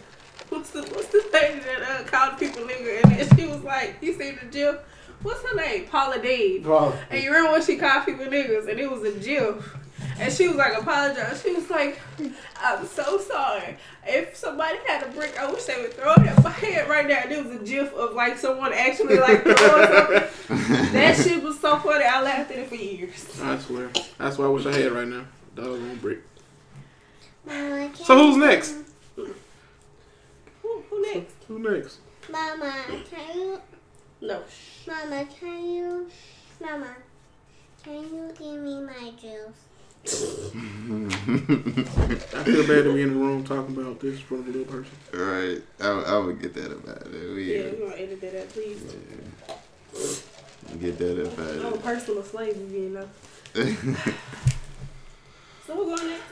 What's 0.48 0.70
the 0.70 0.82
what's 0.84 1.08
the 1.08 1.28
lady 1.34 1.60
that 1.60 1.82
uh, 1.82 2.04
called 2.06 2.40
people 2.40 2.62
nigga 2.64 3.04
and 3.04 3.12
then 3.12 3.38
she 3.38 3.46
was 3.46 3.64
like, 3.64 3.98
you 4.02 4.14
seen 4.14 4.38
the 4.40 4.46
gif? 4.48 4.78
What's 5.24 5.44
her 5.44 5.56
name? 5.56 5.88
Paula 5.88 6.22
Deen. 6.22 6.64
Bro, 6.64 6.94
And 7.10 7.22
you 7.22 7.30
remember 7.30 7.52
when 7.52 7.66
she 7.66 7.78
called 7.78 8.06
people 8.06 8.26
niggas 8.26 8.70
and 8.70 8.80
it 8.80 8.90
was 8.90 9.04
a 9.04 9.12
gif. 9.20 9.76
And 10.20 10.32
she 10.32 10.48
was 10.48 10.58
like, 10.58 10.74
apologize. 10.78 11.42
She 11.42 11.54
was 11.54 11.70
like, 11.70 12.00
I'm 12.62 12.86
so 12.86 13.20
sorry. 13.20 13.78
If 14.06 14.36
somebody 14.36 14.78
had 14.88 15.04
a 15.04 15.08
brick, 15.12 15.40
I 15.40 15.50
wish 15.52 15.64
they 15.64 15.82
would 15.82 15.94
throw 15.94 16.14
it 16.14 16.20
at 16.28 16.44
my 16.44 16.50
head 16.50 16.90
right 16.90 17.08
now. 17.08 17.22
And 17.24 17.32
it 17.32 17.46
was 17.46 17.56
a 17.56 17.64
gif 17.64 17.94
of 17.94 18.14
like 18.14 18.38
someone 18.38 18.74
actually 18.74 19.18
like 19.18 19.44
throwing 19.44 19.58
something. 19.88 20.24
That 20.94 21.16
shit 21.18 21.42
was 21.42 21.60
so 21.60 21.78
funny. 21.80 22.06
I 22.06 22.22
laughed 22.22 22.52
at 22.52 22.60
it 22.60 22.70
for 22.70 22.76
years. 22.76 23.42
I 23.42 23.58
swear. 23.58 23.90
That's 24.18 24.38
what 24.38 24.46
I 24.46 24.50
wish 24.50 24.66
I 24.66 24.74
had 24.74 24.92
right 24.92 25.08
now. 25.08 25.26
Dog 25.56 25.68
on 25.68 25.96
brick. 25.98 26.20
Mama, 27.46 27.90
So 27.96 28.18
who's 28.18 28.38
next? 28.38 28.76
Who, 29.16 29.34
who 30.62 31.02
next? 31.14 31.36
Who 31.48 31.60
next? 31.60 32.00
Mama, 32.30 32.74
can 33.10 33.38
you? 33.38 33.62
No. 34.22 34.44
Mama, 34.88 35.26
can 35.40 35.66
you? 35.66 36.10
Mama, 36.62 36.96
can 37.84 38.04
you 38.04 38.32
give 38.38 38.62
me 38.62 38.82
my 38.82 39.12
juice? 39.20 39.60
I 40.06 40.10
feel 42.44 42.68
bad 42.68 42.84
to 42.84 42.94
be 42.94 43.02
in 43.04 43.14
the 43.14 43.20
room 43.20 43.44
talking 43.46 43.78
about 43.78 44.00
this 44.02 44.20
from 44.20 44.44
a 44.44 44.48
little 44.48 44.66
person. 44.66 44.92
right. 45.14 45.62
I, 45.80 46.16
I 46.16 46.18
would 46.18 46.42
get 46.42 46.54
that 46.56 46.72
about 46.72 47.08
it. 47.08 47.34
We 47.34 47.54
Yeah, 47.56 47.68
you 47.72 47.78
want 47.84 47.96
to 47.96 48.02
edit 48.02 48.22
that 48.22 48.42
out, 48.42 48.50
please. 48.50 48.82
get 50.82 50.98
that 50.98 51.12
I'm 51.40 51.66
a 51.66 51.68
about 51.70 51.84
personal 51.84 52.24
slave, 52.24 52.58
you 52.72 52.90
know. 52.90 53.08
it. 53.56 53.78
So 55.66 55.76
who 55.76 55.96
going 55.96 56.10
next? 56.10 56.24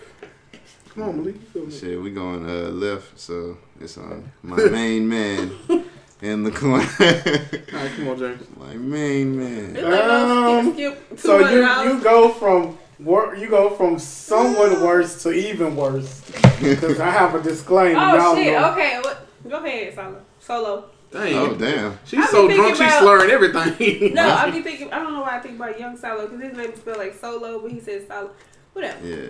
Come 0.89 1.03
on, 1.03 1.17
Malik. 1.19 1.35
You 1.35 1.41
go 1.53 1.65
next. 1.67 1.79
Shit, 1.79 2.01
we 2.01 2.11
going 2.11 2.45
uh, 2.49 2.67
left, 2.71 3.17
so 3.17 3.57
it's 3.79 3.97
on 3.97 4.29
my 4.43 4.57
main 4.65 5.07
man 5.07 5.51
in 6.21 6.43
the 6.43 6.51
corner. 6.51 6.83
All 6.83 7.79
right, 7.79 7.91
come 7.95 8.07
on, 8.09 8.17
James. 8.19 8.45
my 8.57 8.73
main 8.73 9.37
man. 9.39 9.73
Like 9.75 10.03
Um, 10.03 10.73
skip, 10.73 10.97
skip 11.07 11.19
so 11.19 11.39
you 11.49 11.59
you 11.93 12.01
go 12.03 12.27
from 12.33 12.77
wor- 13.01 13.35
you 13.35 13.49
go 13.49 13.69
from 13.71 13.99
somewhat 13.99 14.71
worse 14.81 15.21
to 15.23 15.31
even 15.31 15.75
worse. 15.75 16.21
Because 16.61 16.99
I 16.99 17.09
have 17.09 17.33
a 17.33 17.41
disclaimer. 17.41 17.99
Oh 17.99 18.15
y'all 18.15 18.35
shit! 18.35 18.53
know. 18.53 18.71
Okay, 18.73 18.99
what? 19.01 19.25
Go 19.49 19.65
ahead, 19.65 19.95
Solo. 19.95 20.21
Solo. 20.39 20.85
Dang. 21.09 21.33
Oh 21.35 21.55
damn. 21.55 21.97
She's 22.05 22.29
so 22.29 22.47
thinking 22.47 22.57
drunk, 22.57 22.75
she's 22.77 22.93
slurring 22.99 23.31
everything. 23.31 24.13
No, 24.13 24.29
I 24.29 24.51
be 24.51 24.61
thinking. 24.67 24.93
I 24.93 24.99
don't 24.99 25.13
know 25.13 25.21
why 25.21 25.37
I 25.37 25.39
think 25.39 25.55
about 25.55 25.79
young 25.79 25.97
Solo 25.97 26.27
because 26.27 26.39
his 26.43 26.55
name 26.55 26.69
is 26.71 26.79
spelled 26.79 26.97
like 26.99 27.15
Solo, 27.15 27.59
but 27.59 27.71
he 27.71 27.79
says 27.79 28.07
Solo. 28.07 28.29
Whatever. 28.73 29.07
Yeah. 29.07 29.29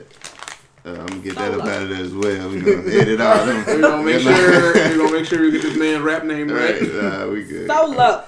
Uh, 0.83 0.89
I'm 0.99 1.05
gonna 1.07 1.21
get 1.21 1.35
that 1.35 1.51
Solo. 1.53 1.63
up 1.63 1.69
out 1.69 1.81
of 1.83 1.89
there 1.89 2.03
as 2.03 2.13
well. 2.13 2.49
We 2.49 2.59
gonna 2.59 2.91
edit 2.91 3.21
all 3.21 3.45
them. 3.45 3.63
We're 3.65 3.79
gonna 3.81 4.03
make 4.03 4.21
sure 4.21 4.33
we're 4.73 4.97
gonna 4.97 5.11
make 5.13 5.25
sure 5.25 5.41
we 5.41 5.51
get 5.51 5.61
this 5.61 5.77
man 5.77 6.03
rap 6.03 6.25
name 6.25 6.49
Right, 6.49 6.81
right. 6.81 6.93
nah, 6.93 7.27
we 7.27 7.43
good. 7.45 7.67
Solo. 7.69 8.25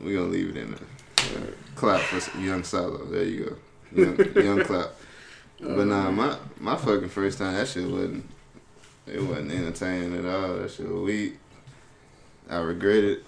We're 0.00 0.14
gonna 0.18 0.30
leave 0.30 0.50
it 0.50 0.56
in 0.56 0.70
there. 0.70 1.36
Uh, 1.36 1.46
clap 1.74 2.00
for 2.00 2.38
young 2.38 2.62
Solo. 2.62 3.04
There 3.06 3.24
you 3.24 3.44
go. 3.46 3.56
Young, 3.94 4.16
young 4.34 4.60
clap. 4.64 4.90
But 5.60 5.86
nah, 5.86 6.10
my 6.10 6.36
my 6.60 6.76
fucking 6.76 7.08
first 7.08 7.38
time 7.38 7.54
that 7.54 7.68
shit 7.68 7.88
wasn't 7.88 8.28
it 9.06 9.22
wasn't 9.22 9.52
entertaining 9.52 10.18
at 10.18 10.24
all. 10.26 10.54
That 10.54 10.70
shit 10.70 10.88
was 10.88 11.02
weak. 11.02 11.36
I 12.50 12.58
regret 12.58 13.04
it. 13.04 13.24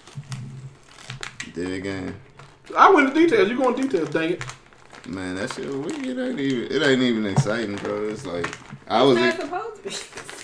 Did 1.54 1.70
it 1.70 1.76
again. 1.76 2.14
I 2.76 2.90
went 2.90 3.08
into 3.08 3.20
details. 3.20 3.48
You 3.48 3.56
go 3.56 3.68
into 3.70 3.82
details, 3.82 4.10
dang 4.10 4.32
it. 4.32 4.44
Man, 5.06 5.36
that 5.36 5.50
shit, 5.54 5.66
we, 5.72 5.90
it 6.10 6.18
ain't 6.18 6.38
even, 6.38 6.70
it 6.70 6.86
ain't 6.86 7.00
even 7.00 7.24
exciting, 7.24 7.76
bro. 7.76 8.08
It's 8.10 8.26
like 8.26 8.46
I 8.88 9.02
was, 9.02 9.16
It's 9.16 9.38
not 9.38 9.48
supposed 9.48 9.76
to 9.76 9.88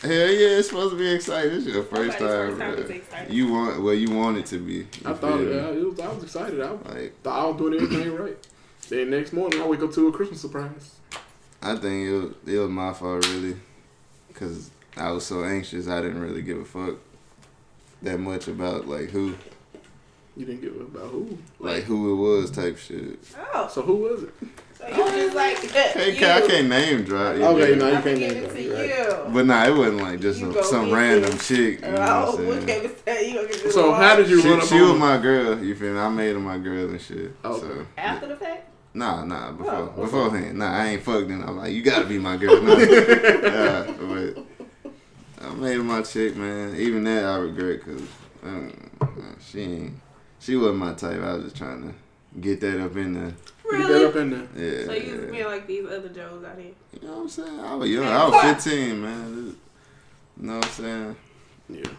be. 0.01 0.09
hell 0.09 0.31
yeah, 0.31 0.59
it's 0.59 0.69
supposed 0.69 0.93
to 0.93 0.99
be 0.99 1.11
exciting. 1.11 1.53
It's 1.59 1.67
your 1.67 1.83
first 1.83 2.19
Nobody's 2.19 2.19
time. 2.19 2.29
first 2.29 2.59
time 2.61 2.75
bro. 2.87 2.95
exciting. 2.97 3.35
You 3.35 3.53
want, 3.53 3.83
well, 3.83 3.93
you 3.95 4.11
want 4.11 4.39
it 4.39 4.47
to 4.47 4.59
be. 4.59 4.87
I 5.05 5.13
thought 5.13 5.21
feel 5.21 5.39
me? 5.41 5.55
yeah, 5.55 5.69
it 5.69 5.85
was, 5.87 6.01
I 6.01 6.09
was 6.09 6.23
excited. 6.25 6.61
I 6.63 6.73
was 6.73 6.87
Like, 6.87 7.21
thought 7.23 7.45
I 7.45 7.47
was 7.51 7.57
doing 7.59 7.75
everything 7.75 8.17
right. 8.17 8.39
Then 8.89 9.11
next 9.11 9.33
morning, 9.33 9.61
I 9.61 9.67
wake 9.67 9.81
up 9.83 9.93
to 9.95 10.09
a 10.09 10.13
Christmas 10.13 10.41
surprise. 10.41 10.97
I 11.63 11.77
think 11.77 12.09
it 12.09 12.13
was, 12.13 12.35
it 12.47 12.59
was 12.59 12.71
my 12.71 12.93
fault 12.93 13.27
really, 13.29 13.57
cause 14.35 14.71
I 14.97 15.11
was 15.13 15.25
so 15.25 15.45
anxious. 15.45 15.89
I 15.89 16.03
didn't 16.03 16.21
really 16.21 16.43
give 16.43 16.59
a 16.59 16.65
fuck 16.65 16.97
that 18.03 18.19
much 18.21 18.49
about 18.49 18.87
like 18.87 19.09
who, 19.11 19.35
You 20.37 20.45
didn't 20.45 20.61
give 20.61 20.77
a 20.77 20.81
about 20.85 21.11
who. 21.11 21.39
like 21.59 21.85
who 21.85 22.13
it 22.13 22.17
was 22.17 22.51
type 22.51 22.77
shit. 22.77 23.19
Oh, 23.55 23.69
So 23.73 23.81
who 23.81 23.97
was 23.97 24.25
it? 24.25 24.35
so 24.79 24.87
you 24.89 24.95
just 25.23 25.35
like 25.35 25.59
Hey, 25.71 26.11
you. 26.19 26.27
I 26.27 26.47
can't 26.47 26.69
name 26.69 27.05
drop. 27.05 27.37
you 27.37 27.45
Okay, 27.45 27.75
no, 27.77 27.87
you 27.89 27.93
can't 27.95 28.05
gonna 28.05 28.17
name 28.19 28.29
give 28.35 28.57
it 28.57 28.69
that. 28.71 29.25
right. 29.25 29.33
But 29.33 29.47
nah, 29.47 29.65
it 29.65 29.75
wasn't 29.75 30.03
like 30.03 30.21
just 30.21 30.43
a, 30.43 30.63
some 30.65 30.93
random 30.93 31.31
this. 31.31 31.49
chick. 31.49 31.81
You 31.81 31.93
know 31.93 31.97
Oh, 31.97 31.97
what 31.97 32.41
I'm 32.41 32.47
oh, 32.47 32.51
saying? 32.61 32.67
can 32.67 32.83
we 32.83 32.97
say? 33.07 33.29
You 33.31 33.35
gonna 33.37 33.49
get 33.49 33.63
this 33.63 33.75
So 33.75 33.93
how 33.95 34.17
did 34.17 34.29
you 34.29 34.43
She, 34.43 34.49
run 34.51 34.61
up 34.61 34.67
she 34.67 34.75
on 34.75 34.91
was 34.91 34.99
my 35.01 35.17
girl. 35.17 35.65
You 35.65 35.75
feel 35.75 35.95
me? 35.95 35.99
I 35.99 36.09
made 36.11 36.35
her 36.35 36.41
my 36.41 36.59
girl 36.59 36.91
and 36.91 37.01
shit. 37.01 37.35
Okay. 37.43 37.61
So 37.61 37.87
after 37.97 38.27
the 38.29 38.37
fact? 38.37 38.69
Nah, 38.95 39.25
nah. 39.25 39.53
Before 39.53 39.73
Oh, 39.73 39.83
okay. 39.83 40.01
beforehand, 40.03 40.59
nah. 40.59 40.73
I 40.73 40.87
ain't 40.89 41.03
fucked. 41.03 41.29
Then 41.29 41.43
I'm 41.47 41.57
like, 41.59 41.73
you 41.73 41.83
gotta 41.83 42.07
be 42.07 42.19
my 42.19 42.37
girl. 42.37 42.61
Nah. 42.63 42.79
yeah, 42.79 43.93
but 44.01 44.45
I 45.47 45.55
made 45.55 45.77
her 45.77 45.83
my 45.85 46.03
chick, 46.03 46.37
man. 46.37 46.75
Even 46.77 47.05
that 47.05 47.25
I 47.25 47.37
regret 47.37 47.85
because 47.85 48.03
um, 48.43 48.73
she 49.41 49.61
ain't. 49.61 49.95
She 50.41 50.57
wasn't 50.57 50.79
my 50.79 50.93
type. 50.95 51.21
I 51.23 51.35
was 51.35 51.45
just 51.45 51.57
trying 51.57 51.83
to 51.83 51.95
get 52.41 52.61
that 52.61 52.85
up 52.85 52.97
in 52.97 53.15
there. 53.15 53.31
Get 53.31 53.35
that 53.71 53.89
Really? 53.89 54.05
up 54.05 54.17
in 54.17 54.31
there. 54.31 54.49
Yeah. 54.81 54.85
So 54.87 54.93
you 54.93 55.17
was 55.21 55.31
being 55.31 55.45
like 55.47 55.67
these 55.67 55.87
other 55.87 56.09
Joes 56.11 56.45
out 56.45 56.59
here. 56.59 56.73
You 57.01 57.09
know 57.09 57.15
what 57.15 57.21
I'm 57.23 57.29
saying? 57.29 57.61
I 57.61 57.75
was 57.75 57.91
young. 57.91 58.05
I 58.05 58.29
was 58.29 58.63
15, 58.65 59.01
man. 59.03 59.57
You 60.37 60.47
know 60.47 60.57
what 60.57 60.65
I'm 60.67 60.71
saying? 60.71 61.17
Yeah. 61.71 61.91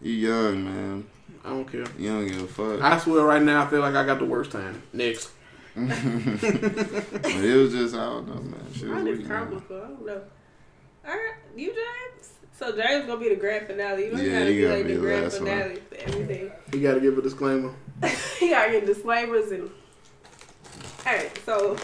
You 0.00 0.12
young, 0.12 0.64
man. 0.64 1.06
I 1.44 1.50
don't 1.50 1.70
care. 1.70 1.84
You 1.98 2.08
don't 2.10 2.26
give 2.26 2.42
a 2.42 2.46
fuck. 2.46 2.80
I 2.82 2.98
swear 2.98 3.22
right 3.24 3.42
now, 3.42 3.62
I 3.64 3.66
feel 3.68 3.80
like 3.80 3.94
I 3.94 4.04
got 4.06 4.18
the 4.18 4.24
worst 4.24 4.50
time. 4.52 4.82
Next. 4.94 5.30
But 5.74 5.84
mm-hmm. 5.84 7.44
it 7.44 7.54
was 7.56 7.72
just, 7.72 7.94
I 7.94 7.98
don't 8.04 8.28
know, 8.28 8.34
man. 8.42 8.60
She 8.74 8.84
was 8.86 8.92
Mine 8.94 9.06
is 9.08 9.18
weak, 9.18 9.28
man. 9.28 9.46
comical. 9.46 9.76
I 9.76 9.80
don't 9.80 10.06
know. 10.06 10.22
Alright, 11.04 11.34
you 11.56 11.66
James? 11.68 12.32
So 12.52 12.76
James 12.76 13.06
gonna 13.06 13.20
be 13.20 13.28
the 13.30 13.36
grand 13.36 13.66
finale. 13.66 14.06
You 14.06 14.12
know 14.12 14.20
you 14.20 14.30
Yeah, 14.30 14.38
gotta 14.40 14.50
he 14.50 14.56
be 14.56 14.62
gotta 14.62 14.74
like 14.76 14.86
be 14.86 14.92
the 14.92 14.98
the 15.00 15.06
grand 15.06 15.22
last 15.24 15.40
one. 15.40 15.48
finale 15.48 15.82
everything. 15.98 16.52
You 16.74 16.82
got 16.82 16.94
to 16.94 17.00
give 17.00 17.16
a 17.18 17.22
disclaimer. 17.22 17.74
you 18.40 18.50
gotta 18.50 18.72
get 18.72 18.86
disclaimers 18.86 19.50
and 19.52 19.70
Alright, 21.06 21.38
so 21.46 21.76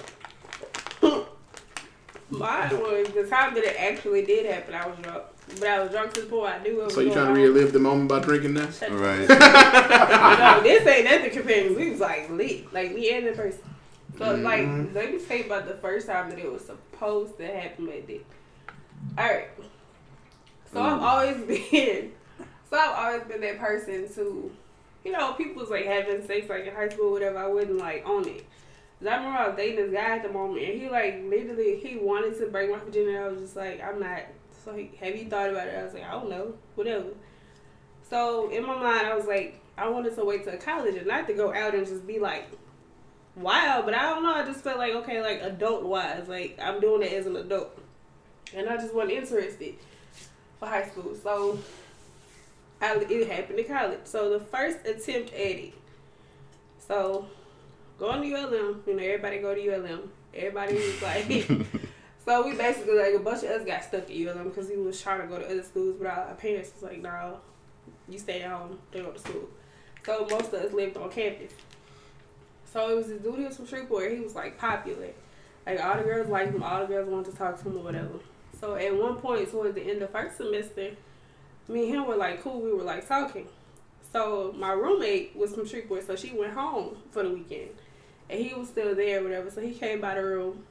mine 2.30 2.70
was 2.80 3.08
the 3.14 3.26
time 3.28 3.54
that 3.54 3.64
it 3.64 3.76
actually 3.78 4.24
did 4.26 4.46
happen, 4.46 4.74
I 4.74 4.86
was 4.86 4.98
drunk. 4.98 5.22
But 5.60 5.68
I 5.68 5.80
was 5.80 5.90
drunk 5.92 6.12
to 6.14 6.22
the 6.22 6.26
point 6.26 6.52
I 6.54 6.62
knew 6.62 6.80
it 6.80 6.84
was 6.86 6.94
So 6.94 7.00
you 7.00 7.12
trying 7.12 7.26
to 7.26 7.30
on. 7.32 7.36
relive 7.40 7.72
the 7.72 7.78
moment 7.78 8.08
by 8.08 8.18
drinking 8.18 8.54
that? 8.54 8.74
Shut 8.78 8.90
Right. 8.90 9.28
no, 9.28 10.60
this 10.62 10.86
ain't 10.86 11.04
nothing 11.04 11.30
compared 11.30 11.68
to 11.68 11.76
we 11.76 11.90
was 11.90 12.00
like 12.00 12.28
lit, 12.30 12.72
like 12.74 12.92
me 12.94 13.10
and 13.16 13.28
the 13.28 13.32
person. 13.32 13.60
So 14.18 14.24
Mhm. 14.36 14.42
like, 14.42 14.94
let 14.94 15.12
me 15.12 15.18
tell 15.18 15.36
you 15.36 15.44
about 15.44 15.66
the 15.68 15.74
first 15.74 16.06
time 16.06 16.30
that 16.30 16.38
it 16.38 16.50
was 16.50 16.64
supposed 16.64 17.36
to 17.38 17.46
happen. 17.46 17.86
But 17.86 17.94
it 17.96 18.06
did. 18.06 18.24
All 19.18 19.24
right. 19.24 19.48
So 20.72 20.82
I've 20.82 21.00
Mm. 21.00 21.02
always 21.02 21.36
been, 21.70 22.12
so 22.70 22.76
I've 22.76 22.96
always 23.06 23.22
been 23.28 23.40
that 23.42 23.58
person 23.58 24.08
to, 24.14 24.50
you 25.04 25.12
know, 25.12 25.32
people 25.34 25.62
was 25.62 25.70
like 25.70 25.86
having 25.86 26.26
sex 26.26 26.48
like 26.48 26.66
in 26.66 26.74
high 26.74 26.88
school, 26.88 27.12
whatever. 27.12 27.38
I 27.38 27.46
wasn't 27.46 27.78
like 27.78 28.04
on 28.06 28.26
it. 28.28 28.44
'Cause 28.98 29.08
I 29.08 29.16
remember 29.16 29.38
I 29.38 29.48
was 29.48 29.56
dating 29.56 29.76
this 29.76 29.92
guy 29.92 30.16
at 30.16 30.22
the 30.22 30.30
moment, 30.30 30.64
and 30.64 30.80
he 30.80 30.88
like 30.88 31.22
literally 31.28 31.76
he 31.76 31.96
wanted 31.98 32.38
to 32.38 32.46
break 32.46 32.70
my 32.70 32.78
virginity. 32.78 33.16
I 33.18 33.28
was 33.28 33.40
just 33.40 33.56
like, 33.56 33.82
I'm 33.82 34.00
not. 34.00 34.22
So 34.64 34.74
he, 34.74 34.90
have 35.00 35.14
you 35.14 35.26
thought 35.28 35.50
about 35.50 35.68
it? 35.68 35.76
I 35.78 35.84
was 35.84 35.92
like, 35.94 36.04
I 36.04 36.12
don't 36.12 36.30
know, 36.30 36.54
whatever. 36.74 37.04
So 38.08 38.48
in 38.50 38.64
my 38.66 38.74
mind, 38.76 39.06
I 39.06 39.14
was 39.14 39.26
like, 39.26 39.60
I 39.76 39.88
wanted 39.88 40.14
to 40.16 40.24
wait 40.24 40.44
till 40.44 40.56
college 40.56 40.94
and 40.96 41.06
not 41.06 41.26
to 41.28 41.34
go 41.34 41.52
out 41.52 41.74
and 41.74 41.86
just 41.86 42.06
be 42.06 42.18
like 42.18 42.46
wild, 43.36 43.84
but 43.84 43.94
I 43.94 44.10
don't 44.10 44.22
know. 44.22 44.34
I 44.34 44.44
just 44.44 44.60
felt 44.60 44.78
like 44.78 44.94
okay, 44.94 45.22
like 45.22 45.42
adult 45.42 45.84
wise, 45.84 46.28
like 46.28 46.58
I'm 46.62 46.80
doing 46.80 47.02
it 47.02 47.12
as 47.12 47.26
an 47.26 47.36
adult, 47.36 47.78
and 48.54 48.68
I 48.68 48.76
just 48.76 48.94
wasn't 48.94 49.12
interested 49.12 49.74
for 50.58 50.66
high 50.66 50.86
school. 50.86 51.14
So 51.22 51.58
I, 52.80 52.96
it 52.96 53.30
happened 53.30 53.58
in 53.58 53.66
college. 53.66 54.00
So 54.04 54.38
the 54.38 54.44
first 54.44 54.78
attempt 54.86 55.32
at 55.32 55.40
it. 55.40 55.74
So 56.78 57.26
going 57.98 58.22
to 58.22 58.34
ULM, 58.34 58.82
you 58.86 58.96
know, 58.96 59.02
everybody 59.02 59.38
go 59.38 59.54
to 59.54 59.74
ULM. 59.74 60.10
Everybody 60.34 60.74
was 60.74 61.02
like. 61.02 61.48
So 62.26 62.44
we 62.44 62.56
basically 62.56 62.98
like 62.98 63.14
a 63.14 63.20
bunch 63.20 63.44
of 63.44 63.50
us 63.50 63.64
got 63.64 63.84
stuck 63.84 64.10
at 64.10 64.16
ULM 64.16 64.48
because 64.48 64.68
we 64.68 64.76
was 64.76 65.00
trying 65.00 65.20
to 65.20 65.28
go 65.28 65.38
to 65.38 65.46
other 65.46 65.62
schools, 65.62 65.94
but 65.96 66.08
our, 66.08 66.24
our 66.24 66.34
parents 66.34 66.72
was 66.74 66.82
like, 66.82 67.00
"No, 67.00 67.38
you 68.08 68.18
stay 68.18 68.42
at 68.42 68.50
home, 68.50 68.80
they 68.90 69.00
go 69.00 69.12
to 69.12 69.18
school." 69.20 69.48
So 70.04 70.26
most 70.28 70.52
of 70.52 70.54
us 70.54 70.72
lived 70.72 70.96
on 70.96 71.08
campus. 71.08 71.52
So 72.72 72.90
it 72.90 72.96
was 72.96 73.06
this 73.08 73.20
dude 73.20 73.38
he 73.38 73.44
was 73.44 73.56
from 73.56 73.66
Shreveport. 73.66 74.12
He 74.12 74.20
was 74.20 74.34
like 74.34 74.58
popular, 74.58 75.10
like 75.66 75.82
all 75.82 75.96
the 75.96 76.02
girls 76.02 76.28
liked 76.28 76.54
him. 76.54 76.62
All 76.62 76.80
the 76.80 76.86
girls 76.86 77.08
wanted 77.08 77.30
to 77.32 77.36
talk 77.36 77.58
to 77.62 77.68
him 77.68 77.78
or 77.78 77.82
whatever. 77.82 78.18
So 78.60 78.74
at 78.74 78.94
one 78.94 79.16
point 79.16 79.50
towards 79.50 79.74
the 79.74 79.82
end 79.82 80.02
of 80.02 80.10
first 80.10 80.36
semester, 80.36 80.92
me 81.68 81.84
and 81.84 81.94
him 81.94 82.06
were 82.06 82.16
like 82.16 82.42
cool. 82.42 82.60
We 82.60 82.72
were 82.72 82.82
like 82.82 83.06
talking. 83.06 83.48
So 84.12 84.54
my 84.56 84.72
roommate 84.72 85.36
was 85.36 85.54
from 85.54 85.66
Shreveport, 85.66 86.06
so 86.06 86.16
she 86.16 86.32
went 86.32 86.54
home 86.54 86.96
for 87.10 87.22
the 87.22 87.30
weekend, 87.30 87.70
and 88.30 88.40
he 88.40 88.54
was 88.54 88.68
still 88.68 88.94
there, 88.94 89.22
whatever. 89.22 89.50
So 89.50 89.60
he 89.60 89.72
came 89.72 90.00
by 90.00 90.14
the 90.14 90.24
room. 90.24 90.64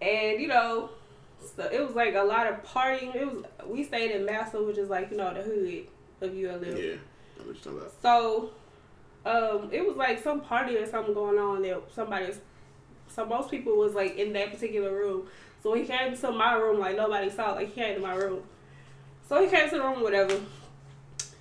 And 0.00 0.40
you 0.40 0.48
know, 0.48 0.90
so 1.56 1.68
it 1.70 1.84
was 1.84 1.94
like 1.94 2.14
a 2.14 2.22
lot 2.22 2.46
of 2.46 2.62
partying. 2.64 3.14
It 3.14 3.26
was 3.26 3.44
we 3.66 3.84
stayed 3.84 4.12
in 4.12 4.24
Massa, 4.24 4.62
which 4.62 4.78
is 4.78 4.88
like 4.88 5.10
you 5.10 5.16
know 5.16 5.32
the 5.34 5.42
hood 5.42 5.86
of 6.20 6.30
ULM. 6.30 6.76
Yeah. 6.76 6.94
I 6.94 7.40
know 7.40 7.46
what 7.46 7.46
you're 7.46 7.54
talking 7.54 7.78
about. 7.78 7.92
So, 8.00 8.50
um, 9.24 9.68
it 9.70 9.86
was 9.86 9.96
like 9.96 10.22
some 10.22 10.40
party 10.40 10.76
or 10.76 10.86
something 10.86 11.14
going 11.14 11.38
on 11.38 11.62
that 11.62 11.82
Somebody's, 11.94 12.40
so 13.08 13.24
most 13.24 13.50
people 13.50 13.76
was 13.76 13.94
like 13.94 14.16
in 14.16 14.32
that 14.32 14.52
particular 14.52 14.92
room. 14.92 15.28
So 15.62 15.74
he 15.74 15.84
came 15.84 16.16
to 16.16 16.32
my 16.32 16.54
room, 16.54 16.80
like 16.80 16.96
nobody 16.96 17.30
saw. 17.30 17.52
Like 17.52 17.68
he 17.68 17.80
came 17.80 17.94
to 17.94 18.00
my 18.00 18.14
room. 18.14 18.42
So 19.28 19.40
he 19.40 19.48
came 19.48 19.68
to 19.70 19.76
the 19.76 19.82
room, 19.82 20.02
whatever. 20.02 20.40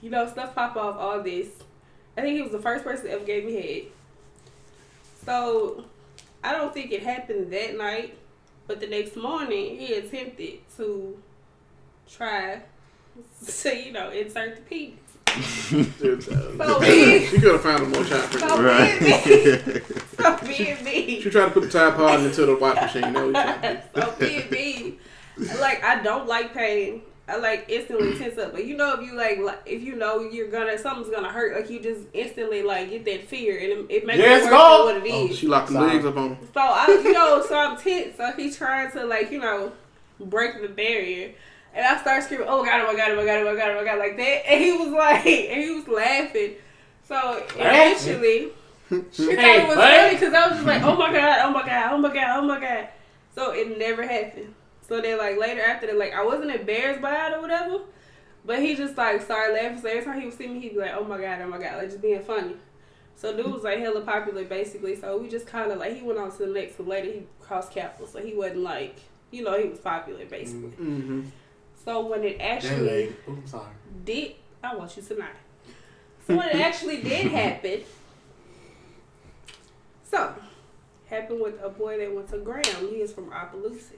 You 0.01 0.09
know, 0.09 0.27
stuff 0.27 0.53
pop 0.53 0.75
off. 0.75 0.97
All 0.97 1.21
this. 1.21 1.47
I 2.15 2.21
think 2.21 2.35
he 2.35 2.41
was 2.41 2.51
the 2.51 2.59
first 2.59 2.83
person 2.83 3.05
that 3.05 3.13
ever 3.13 3.25
gave 3.25 3.45
me 3.45 3.53
head. 3.53 3.83
So, 5.25 5.85
I 6.43 6.51
don't 6.51 6.73
think 6.73 6.91
it 6.91 7.03
happened 7.03 7.53
that 7.53 7.77
night, 7.77 8.17
but 8.67 8.79
the 8.79 8.87
next 8.87 9.15
morning 9.15 9.77
he 9.77 9.93
attempted 9.93 10.59
to 10.77 11.17
try 12.09 12.61
to, 13.45 13.75
you 13.75 13.91
know, 13.91 14.09
insert 14.09 14.55
the 14.55 14.61
penis. 14.63 14.99
Dude, 15.71 16.23
So 16.23 16.79
me, 16.79 17.23
you 17.25 17.39
could 17.39 17.43
have 17.53 17.61
found 17.63 17.83
a 17.83 17.87
more 17.87 18.03
time 18.03 18.27
for 18.29 18.39
so 18.39 18.61
that. 18.61 19.01
me 19.01 19.11
and 19.13 19.65
me, 19.67 19.73
right. 19.73 19.83
so 20.17 20.47
me 20.47 20.69
and 20.71 20.83
me, 20.85 21.21
She 21.21 21.29
tried 21.29 21.45
to 21.45 21.51
put 21.51 21.63
the 21.63 21.69
Tide 21.69 21.95
Pod 21.95 22.19
into 22.21 22.45
the 22.45 22.55
wash 22.55 22.75
machine. 22.75 23.13
That 23.13 23.85
was 23.95 24.03
so 24.03 24.15
me 24.25 24.41
and 24.41 24.51
me, 24.51 24.97
like 25.59 25.83
I 25.83 26.01
don't 26.03 26.27
like 26.27 26.53
pain. 26.53 27.01
I 27.27 27.37
like 27.37 27.65
instantly 27.69 28.17
tense 28.17 28.37
up, 28.37 28.51
but 28.51 28.65
you 28.65 28.75
know 28.75 28.93
if 28.99 29.05
you 29.05 29.15
like, 29.15 29.37
like 29.39 29.61
if 29.65 29.81
you 29.81 29.95
know 29.95 30.19
you're 30.19 30.49
gonna 30.49 30.77
something's 30.77 31.09
gonna 31.09 31.31
hurt, 31.31 31.55
like 31.55 31.69
you 31.69 31.79
just 31.79 32.01
instantly 32.13 32.61
like 32.61 32.89
get 32.89 33.05
that 33.05 33.27
fear, 33.29 33.57
and 33.57 33.89
it, 33.89 33.95
it 34.01 34.05
makes 34.05 34.19
Yes, 34.19 34.41
it 34.41 34.51
worse 34.51 34.51
go. 34.51 34.87
than 34.87 34.95
what 35.01 35.07
it 35.07 35.13
oh, 35.13 35.25
is. 35.25 35.31
Oh, 35.31 35.35
she 35.35 35.47
locked 35.47 35.67
the 35.67 35.73
Sorry. 35.75 35.93
legs 35.93 36.05
up 36.05 36.17
on 36.17 36.29
him. 36.35 36.47
So 36.53 36.59
I, 36.59 36.87
you 37.03 37.13
know, 37.13 37.45
so 37.47 37.57
I'm 37.57 37.77
tense. 37.77 38.17
So 38.17 38.31
he's 38.33 38.57
trying 38.57 38.91
to 38.91 39.05
like, 39.05 39.31
you 39.31 39.39
know, 39.39 39.71
break 40.19 40.61
the 40.61 40.67
barrier, 40.67 41.31
and 41.73 41.85
I 41.85 41.99
start 42.01 42.23
screaming, 42.23 42.47
"Oh 42.49 42.63
my 42.63 42.69
god! 42.69 42.81
Oh 42.81 42.87
my 42.87 42.97
god! 42.97 43.11
Oh 43.11 43.15
my 43.15 43.25
god! 43.25 43.39
Oh 43.39 43.45
my 43.45 43.55
god! 43.55 43.69
Oh 43.69 43.75
my 43.75 43.83
god!" 43.85 43.99
Like 43.99 44.17
that, 44.17 44.51
and 44.51 44.61
he 44.61 44.71
was 44.71 44.89
like, 44.89 45.25
and 45.25 45.61
he 45.61 45.71
was 45.71 45.87
laughing. 45.87 46.53
So 47.03 47.43
eventually, 47.55 48.49
she 49.11 49.35
thought 49.35 49.45
it 49.45 49.67
was 49.67 49.75
funny 49.75 50.15
because 50.15 50.33
I 50.33 50.47
was 50.47 50.55
just 50.55 50.67
like, 50.67 50.83
"Oh 50.83 50.95
my 50.95 51.11
god! 51.11 51.39
Oh 51.43 51.51
my 51.51 51.65
god! 51.65 51.93
Oh 51.93 51.97
my 51.97 52.13
god! 52.13 52.39
Oh 52.39 52.41
my 52.45 52.59
god!" 52.59 52.87
So 53.33 53.51
it 53.51 53.77
never 53.77 54.05
happened. 54.05 54.53
So 54.87 54.99
then, 54.99 55.17
like 55.17 55.37
later 55.37 55.61
after 55.61 55.87
that, 55.87 55.97
like 55.97 56.13
I 56.13 56.23
wasn't 56.25 56.51
embarrassed 56.51 57.01
by 57.01 57.27
it 57.27 57.33
or 57.33 57.41
whatever, 57.41 57.79
but 58.45 58.59
he 58.59 58.75
just 58.75 58.97
like 58.97 59.21
started 59.21 59.53
laughing. 59.53 59.81
So 59.81 59.87
every 59.87 60.03
time 60.03 60.19
he 60.19 60.25
would 60.25 60.37
see 60.37 60.47
me, 60.47 60.59
he'd 60.59 60.73
be 60.73 60.79
like, 60.79 60.93
"Oh 60.93 61.05
my 61.05 61.19
god! 61.19 61.41
Oh 61.41 61.47
my 61.47 61.57
god!" 61.57 61.77
Like 61.77 61.89
just 61.89 62.01
being 62.01 62.21
funny. 62.21 62.55
So 63.15 63.35
dude 63.35 63.51
was 63.51 63.63
like 63.63 63.79
hella 63.79 64.01
popular 64.01 64.43
basically. 64.43 64.95
So 64.95 65.17
we 65.17 65.29
just 65.29 65.47
kind 65.47 65.71
of 65.71 65.79
like 65.79 65.95
he 65.95 66.01
went 66.01 66.19
on 66.19 66.31
to 66.31 66.37
the 66.39 66.47
next. 66.47 66.77
So 66.77 66.83
later 66.83 67.11
he 67.11 67.23
crossed 67.39 67.71
capital. 67.71 68.07
So 68.07 68.19
he 68.19 68.33
wasn't 68.33 68.61
like 68.61 68.99
you 69.29 69.43
know 69.43 69.57
he 69.61 69.69
was 69.69 69.79
popular 69.79 70.25
basically. 70.25 70.69
Mm-hmm. 70.71 71.21
So 71.83 72.05
when 72.05 72.23
it 72.23 72.37
actually. 72.39 73.07
Ooh, 73.27 73.33
I'm 73.37 73.47
sorry. 73.47 73.71
did, 74.05 74.33
I 74.63 74.75
want 74.75 74.95
you 74.95 75.03
to 75.03 75.17
know. 75.17 75.25
So 76.27 76.35
when 76.37 76.49
it 76.49 76.55
actually 76.61 77.01
did 77.01 77.27
happen, 77.31 77.81
so 80.03 80.33
happened 81.09 81.41
with 81.41 81.61
a 81.61 81.69
boy 81.69 81.97
that 81.97 82.13
went 82.13 82.29
to 82.29 82.37
Graham. 82.37 82.89
He 82.89 82.95
is 83.01 83.11
from 83.13 83.31
Opelousas. 83.31 83.91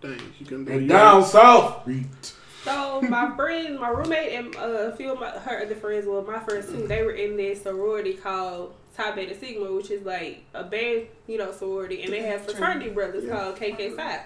Dang, 0.00 0.18
she 0.38 0.44
couldn't 0.44 0.64
do 0.66 0.72
And 0.72 0.82
it. 0.84 0.86
down 0.88 1.24
south. 1.24 1.88
So 2.64 3.00
my 3.02 3.30
friend, 3.36 3.78
my 3.78 3.88
roommate, 3.88 4.32
and 4.32 4.56
uh, 4.56 4.60
a 4.92 4.96
few 4.96 5.12
of 5.12 5.20
my 5.20 5.30
her 5.30 5.60
other 5.62 5.74
friends, 5.74 6.06
well, 6.06 6.22
my 6.22 6.38
friends 6.38 6.66
too, 6.66 6.86
they 6.86 7.02
were 7.02 7.12
in 7.12 7.36
this 7.36 7.62
sorority 7.62 8.14
called 8.14 8.74
Psi 8.96 9.10
Beta 9.12 9.34
Sigma, 9.36 9.72
which 9.72 9.90
is 9.90 10.04
like 10.04 10.44
a 10.54 10.64
band, 10.64 11.06
you 11.26 11.36
know, 11.38 11.52
sorority, 11.52 12.02
and 12.02 12.12
they 12.12 12.22
have 12.22 12.42
fraternity 12.44 12.90
brothers 12.90 13.28
called 13.28 13.56
KK 13.56 13.96
Psi. 13.96 14.22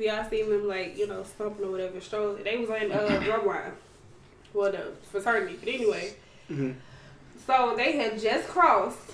So 0.00 0.06
y'all 0.06 0.24
seen 0.30 0.48
them 0.48 0.66
like 0.66 0.96
you 0.96 1.06
know 1.06 1.22
stomping 1.22 1.66
or 1.66 1.70
whatever, 1.72 2.00
strolling. 2.00 2.42
They 2.42 2.56
was 2.56 2.70
in 2.70 2.90
uh, 2.90 2.96
drumline, 3.22 3.72
well 4.54 4.72
the 4.72 4.92
fraternity, 5.10 5.58
but 5.60 5.68
anyway. 5.68 6.14
Mhm. 6.50 6.74
So 7.46 7.74
they 7.76 7.92
had 7.92 8.18
just 8.18 8.48
crossed. 8.48 9.12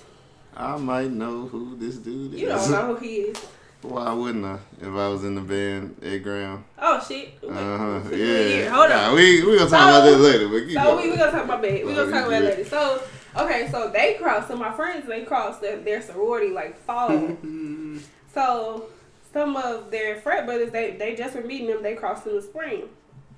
I 0.55 0.77
might 0.77 1.11
know 1.11 1.41
who 1.47 1.75
this 1.75 1.97
dude 1.97 2.33
is. 2.35 2.39
You 2.39 2.47
don't 2.47 2.71
know 2.71 2.87
who 2.87 2.95
he 2.95 3.15
is. 3.17 3.37
Why 3.81 4.11
wouldn't 4.13 4.45
I? 4.45 4.59
If 4.81 4.87
I 4.87 5.07
was 5.09 5.23
in 5.25 5.35
the 5.35 5.41
band 5.41 5.97
at 6.01 6.23
Graham. 6.23 6.63
Oh 6.79 7.03
shit! 7.05 7.37
Uh 7.43 7.51
huh. 7.77 7.99
Yeah. 8.15 8.69
Hold 8.69 8.89
Nah, 8.89 9.09
on. 9.09 9.15
we 9.15 9.43
we 9.43 9.57
gonna 9.57 9.69
talk 9.69 9.89
about 9.89 10.03
this 10.05 10.17
later. 10.19 10.47
But 10.47 10.59
keep 10.67 10.77
So 10.77 10.83
going. 10.83 11.03
we 11.03 11.11
we 11.11 11.17
gonna 11.17 11.31
talk 11.31 11.43
about 11.45 11.61
bed. 11.61 11.85
We 11.85 11.93
gonna 11.93 12.01
Oh, 12.07 12.11
talk 12.11 12.27
about 12.27 12.43
later. 12.43 12.63
So 12.65 13.03
okay, 13.37 13.67
so 13.69 13.89
they 13.89 14.13
crossed. 14.15 14.47
So 14.47 14.55
my 14.55 14.71
friends 14.71 15.05
they 15.05 15.23
crossed 15.25 15.59
their, 15.61 15.77
their 15.79 16.01
sorority 16.01 16.51
like 16.51 16.79
fall. 16.79 17.35
So 18.33 18.85
some 19.33 19.55
of 19.55 19.91
their 19.91 20.17
frat 20.17 20.45
brothers 20.45 20.71
they 20.71 20.91
they 20.91 21.15
just 21.15 21.35
were 21.35 21.41
meeting 21.41 21.67
them. 21.67 21.83
They 21.83 21.95
crossed 21.95 22.25
in 22.27 22.35
the 22.35 22.41
spring. 22.41 22.89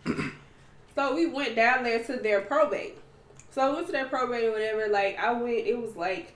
so 0.96 1.15
we 1.15 1.27
went 1.27 1.55
down 1.55 1.84
there 1.84 2.03
to 2.03 2.17
their 2.17 2.41
probate. 2.41 2.98
So 3.51 3.62
I 3.62 3.74
went 3.74 3.88
to 3.88 3.91
their 3.91 4.05
probate 4.05 4.46
or 4.46 4.51
whatever. 4.51 4.88
Like 4.88 5.19
I 5.19 5.34
went. 5.34 5.67
It 5.67 5.77
was 5.77 5.96
like 5.96 6.36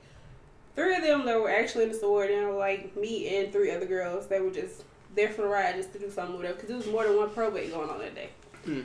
three 0.75 0.95
of 0.95 1.03
them 1.03 1.25
that 1.25 1.39
were 1.39 1.51
actually 1.51 1.85
in 1.85 1.91
the 1.91 1.97
sorority, 1.97 2.33
and 2.33 2.55
like 2.57 2.95
me 2.97 3.37
and 3.37 3.51
three 3.51 3.71
other 3.71 3.85
girls. 3.85 4.27
They 4.27 4.39
were 4.39 4.51
just 4.51 4.83
there 5.15 5.29
for 5.29 5.43
the 5.43 5.47
ride, 5.47 5.75
just 5.75 5.93
to 5.93 5.99
do 5.99 6.09
something 6.09 6.37
with 6.37 6.55
because 6.55 6.69
it 6.69 6.75
was 6.75 6.87
more 6.87 7.03
than 7.03 7.15
one 7.15 7.29
probate 7.29 7.71
going 7.71 7.89
on 7.89 7.99
that 7.99 8.15
day. 8.15 8.29
Hmm. 8.65 8.81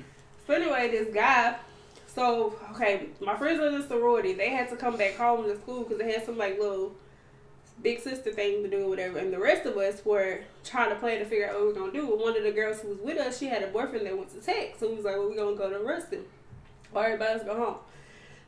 So 0.46 0.54
anyway, 0.54 0.90
this 0.90 1.12
guy. 1.12 1.56
So 2.06 2.56
okay, 2.72 3.08
my 3.20 3.37
friends 3.37 3.60
were 3.60 3.68
in 3.68 3.80
the 3.80 3.87
sorority, 3.87 4.32
they 4.32 4.50
had 4.50 4.68
to 4.70 4.76
come 4.76 4.96
back 4.96 5.16
home 5.16 5.44
to 5.44 5.56
school 5.56 5.84
because 5.84 5.98
they 5.98 6.12
had 6.12 6.25
some 6.25 6.37
like 6.37 6.58
little 6.58 6.92
big 7.82 8.00
sister 8.00 8.32
thing 8.32 8.62
to 8.62 8.68
do 8.70 8.85
or 8.87 8.88
whatever, 8.88 9.18
and 9.18 9.32
the 9.32 9.38
rest 9.38 9.66
of 9.66 9.76
us 9.76 10.04
were 10.04 10.40
trying 10.64 10.90
to 10.90 10.97
plan 10.97 11.18
to 11.20 11.25
figure 11.25 11.49
out 11.49 11.54
what 11.54 11.64
we 11.66 11.70
are 11.70 11.75
gonna 11.75 11.92
do. 11.92 12.12
And 12.12 12.20
one 12.20 12.37
of 12.37 12.42
the 12.42 12.52
girls 12.52 12.80
who 12.80 12.88
was 12.88 12.99
with 12.99 13.18
us, 13.18 13.38
she 13.38 13.47
had 13.47 13.62
a 13.62 13.68
boyfriend 13.68 14.06
that 14.06 14.16
went 14.16 14.30
to 14.30 14.40
tech, 14.40 14.75
so 14.78 14.88
we 14.88 14.97
was 14.97 15.04
like, 15.04 15.16
well, 15.16 15.28
we 15.28 15.37
gonna 15.37 15.56
go 15.56 15.70
to 15.70 15.78
Ruston, 15.78 16.25
or 16.92 17.04
everybody 17.04 17.32
else 17.35 17.42
go 17.44 17.56
home. 17.56 17.76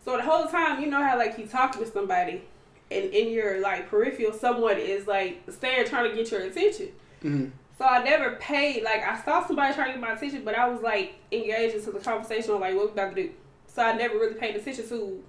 So 0.04 0.16
the 0.16 0.22
whole 0.22 0.46
time, 0.46 0.80
you 0.80 0.88
know 0.88 1.02
how 1.02 1.16
like 1.18 1.38
you 1.38 1.46
talking 1.46 1.84
to 1.84 1.90
somebody, 1.90 2.42
and 2.90 3.04
in 3.12 3.30
your 3.30 3.60
like 3.60 3.88
peripheral, 3.88 4.32
someone 4.32 4.78
is 4.78 5.06
like 5.06 5.42
staring, 5.48 5.86
trying 5.86 6.10
to 6.10 6.16
get 6.16 6.30
your 6.30 6.40
attention. 6.40 6.88
Mhm. 7.22 7.50
So 7.78 7.84
I 7.86 8.02
never 8.02 8.32
paid. 8.36 8.82
Like 8.82 9.02
I 9.06 9.18
saw 9.22 9.46
somebody 9.46 9.74
trying 9.74 9.88
to 9.88 9.92
get 9.92 10.00
my 10.00 10.12
attention, 10.12 10.42
but 10.44 10.54
I 10.54 10.68
was 10.68 10.82
like 10.82 11.14
engaged 11.32 11.76
into 11.76 11.92
the 11.92 12.00
conversation 12.00 12.50
on 12.52 12.60
like 12.60 12.74
what 12.74 12.86
we 12.86 12.92
about 12.92 13.14
to 13.14 13.22
do. 13.22 13.30
So 13.68 13.82
I 13.82 13.92
never 13.96 14.18
really 14.18 14.34
paid 14.34 14.56
attention 14.56 14.88
to 14.88 15.22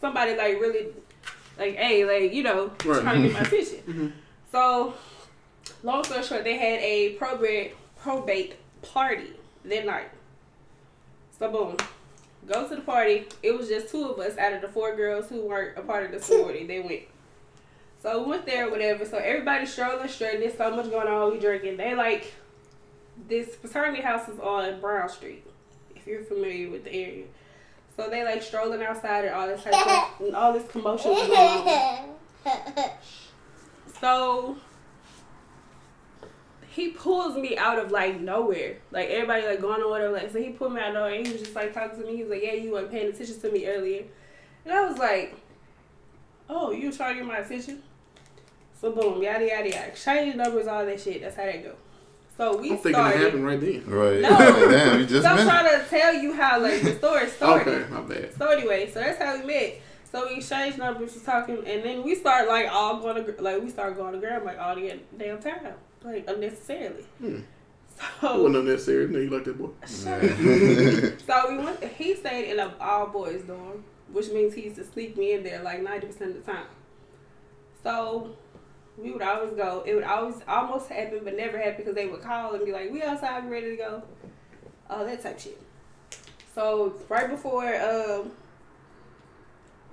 somebody 0.00 0.36
like 0.36 0.60
really 0.60 0.88
like 1.58 1.76
hey 1.76 2.04
like 2.04 2.32
you 2.32 2.42
know 2.42 2.70
Right. 2.84 3.02
trying 3.02 3.22
to 3.22 3.28
get 3.28 3.34
my 3.34 3.40
attention. 3.46 3.78
Mhm. 3.86 4.12
So 4.50 4.94
long 5.82 6.04
story 6.04 6.22
short, 6.22 6.44
they 6.44 6.56
had 6.58 6.80
a 6.80 7.10
probate 7.14 7.74
probate 7.96 8.56
party 8.82 9.32
that 9.64 9.86
night. 9.86 10.10
So 11.38 11.50
boom, 11.50 11.76
go 12.46 12.68
to 12.68 12.76
the 12.76 12.82
party. 12.82 13.26
It 13.42 13.56
was 13.56 13.68
just 13.68 13.90
two 13.90 14.08
of 14.10 14.18
us 14.18 14.36
out 14.38 14.52
of 14.52 14.60
the 14.60 14.68
four 14.68 14.94
girls 14.96 15.28
who 15.28 15.42
weren't 15.46 15.78
a 15.78 15.82
part 15.82 16.04
of 16.06 16.12
the 16.12 16.20
sorority. 16.20 16.66
They 16.66 16.80
went. 16.80 17.02
So 18.02 18.22
we 18.22 18.30
went 18.30 18.46
there, 18.46 18.68
whatever. 18.70 19.04
So 19.04 19.18
everybody 19.18 19.64
strolling 19.66 20.08
straight. 20.08 20.40
There's 20.40 20.56
so 20.56 20.74
much 20.74 20.90
going 20.90 21.06
on. 21.08 21.32
We 21.32 21.38
drinking. 21.38 21.76
They 21.76 21.94
like 21.94 22.32
this 23.28 23.54
fraternity 23.56 24.02
house 24.02 24.28
is 24.28 24.40
on 24.40 24.80
Brown 24.80 25.08
Street. 25.08 25.44
If 25.94 26.06
you're 26.06 26.24
familiar 26.24 26.68
with 26.70 26.82
the 26.84 26.92
area, 26.92 27.24
so 27.96 28.08
they 28.08 28.24
like 28.24 28.42
strolling 28.42 28.82
outside 28.82 29.24
and 29.24 29.34
all 29.34 29.46
this 29.46 29.62
type 29.62 29.74
of 29.74 30.20
and 30.26 30.36
all 30.36 30.52
this 30.52 30.70
commotion 30.70 31.10
was 31.10 31.26
going 31.26 31.68
on. 31.68 32.90
So 34.02 34.56
he 36.66 36.88
pulls 36.88 37.36
me 37.36 37.56
out 37.56 37.78
of 37.78 37.92
like 37.92 38.20
nowhere. 38.20 38.78
Like 38.90 39.08
everybody 39.10 39.46
like 39.46 39.60
going 39.60 39.80
on 39.80 39.90
whatever. 39.90 40.12
Like 40.12 40.32
so 40.32 40.42
he 40.42 40.50
pulled 40.50 40.72
me 40.72 40.80
out 40.80 40.88
of 40.88 40.94
nowhere. 40.94 41.14
And 41.14 41.26
he 41.26 41.32
was 41.32 41.42
just 41.42 41.54
like 41.54 41.72
talking 41.72 42.00
to 42.00 42.06
me. 42.06 42.16
He 42.16 42.22
was 42.24 42.30
like, 42.30 42.42
"Yeah, 42.42 42.54
you 42.54 42.72
weren't 42.72 42.90
paying 42.90 43.08
attention 43.10 43.40
to 43.40 43.52
me 43.52 43.66
earlier," 43.66 44.04
and 44.64 44.74
I 44.74 44.88
was 44.88 44.98
like, 44.98 45.36
"Oh, 46.48 46.72
you 46.72 46.90
trying 46.90 47.14
to 47.14 47.20
get 47.20 47.28
my 47.28 47.38
attention." 47.38 47.82
So 48.80 48.90
boom, 48.90 49.22
yada 49.22 49.46
yada 49.46 49.68
yada. 49.68 49.86
Exchange 49.86 50.34
numbers, 50.34 50.66
all 50.66 50.84
that 50.84 51.00
shit. 51.00 51.20
That's 51.20 51.36
how 51.36 51.44
that 51.44 51.62
go. 51.62 51.76
So 52.42 52.56
we 52.56 52.72
I'm 52.72 52.78
thinking 52.78 53.06
it 53.06 53.16
happened 53.18 53.46
right 53.46 53.60
then. 53.60 53.86
Right. 53.86 54.20
No. 54.20 54.28
Damn, 54.70 54.98
you 54.98 55.06
just 55.06 55.22
So 55.22 55.28
I'm 55.30 55.46
trying 55.46 55.80
to 55.80 55.88
tell 55.88 56.12
you 56.12 56.32
how 56.32 56.60
like 56.60 56.82
the 56.82 56.96
story 56.96 57.28
started. 57.36 57.68
Okay, 57.68 57.88
my 57.88 58.00
bad. 58.00 58.34
So 58.36 58.48
anyway, 58.48 58.90
so 58.90 58.98
that's 58.98 59.22
how 59.22 59.38
we 59.38 59.46
met. 59.46 59.80
So 60.10 60.26
we 60.26 60.38
exchanged 60.38 60.76
numbers, 60.76 61.14
was 61.14 61.22
talking, 61.22 61.58
and 61.64 61.84
then 61.84 62.02
we 62.02 62.16
start 62.16 62.48
like 62.48 62.66
all 62.68 62.98
going 62.98 63.24
to 63.24 63.40
like 63.40 63.62
we 63.62 63.70
start 63.70 63.96
going 63.96 64.14
to 64.14 64.18
Graham 64.18 64.44
like 64.44 64.58
all 64.58 64.74
the 64.74 64.98
damn 65.16 65.40
time, 65.40 65.74
like 66.02 66.28
unnecessarily. 66.28 67.04
Hmm. 67.18 67.42
I 68.00 68.20
So 68.22 68.42
wasn't 68.42 68.56
unnecessary. 68.56 69.06
No, 69.06 69.20
you 69.20 69.30
like 69.30 69.44
that 69.44 69.56
boy. 69.56 69.70
shut 69.86 70.24
up. 70.24 71.20
so 71.24 71.48
we 71.48 71.64
went. 71.64 71.84
He 71.96 72.16
stayed 72.16 72.50
in 72.50 72.58
an 72.58 72.72
all 72.80 73.06
boys 73.06 73.42
dorm, 73.42 73.84
which 74.10 74.30
means 74.30 74.54
he 74.54 74.62
used 74.62 74.76
to 74.76 74.84
sneak 74.84 75.16
me 75.16 75.34
in 75.34 75.44
there 75.44 75.62
like 75.62 75.80
ninety 75.80 76.08
percent 76.08 76.36
of 76.36 76.44
the 76.44 76.52
time. 76.52 76.66
So 77.84 78.34
we 78.98 79.10
would 79.10 79.22
always 79.22 79.54
go. 79.54 79.82
It 79.86 79.94
would 79.94 80.04
always 80.04 80.36
almost 80.46 80.88
happen, 80.88 81.20
but 81.24 81.36
never 81.36 81.58
happen 81.58 81.76
because 81.78 81.94
they 81.94 82.06
would 82.06 82.22
call 82.22 82.54
and 82.54 82.64
be 82.64 82.72
like, 82.72 82.90
"We 82.90 83.02
outside, 83.02 83.50
ready 83.50 83.70
to 83.70 83.76
go," 83.76 84.02
all 84.88 85.04
that 85.04 85.22
type 85.22 85.38
shit. 85.38 85.60
So 86.54 86.94
right 87.08 87.30
before, 87.30 87.74
um, 87.80 88.32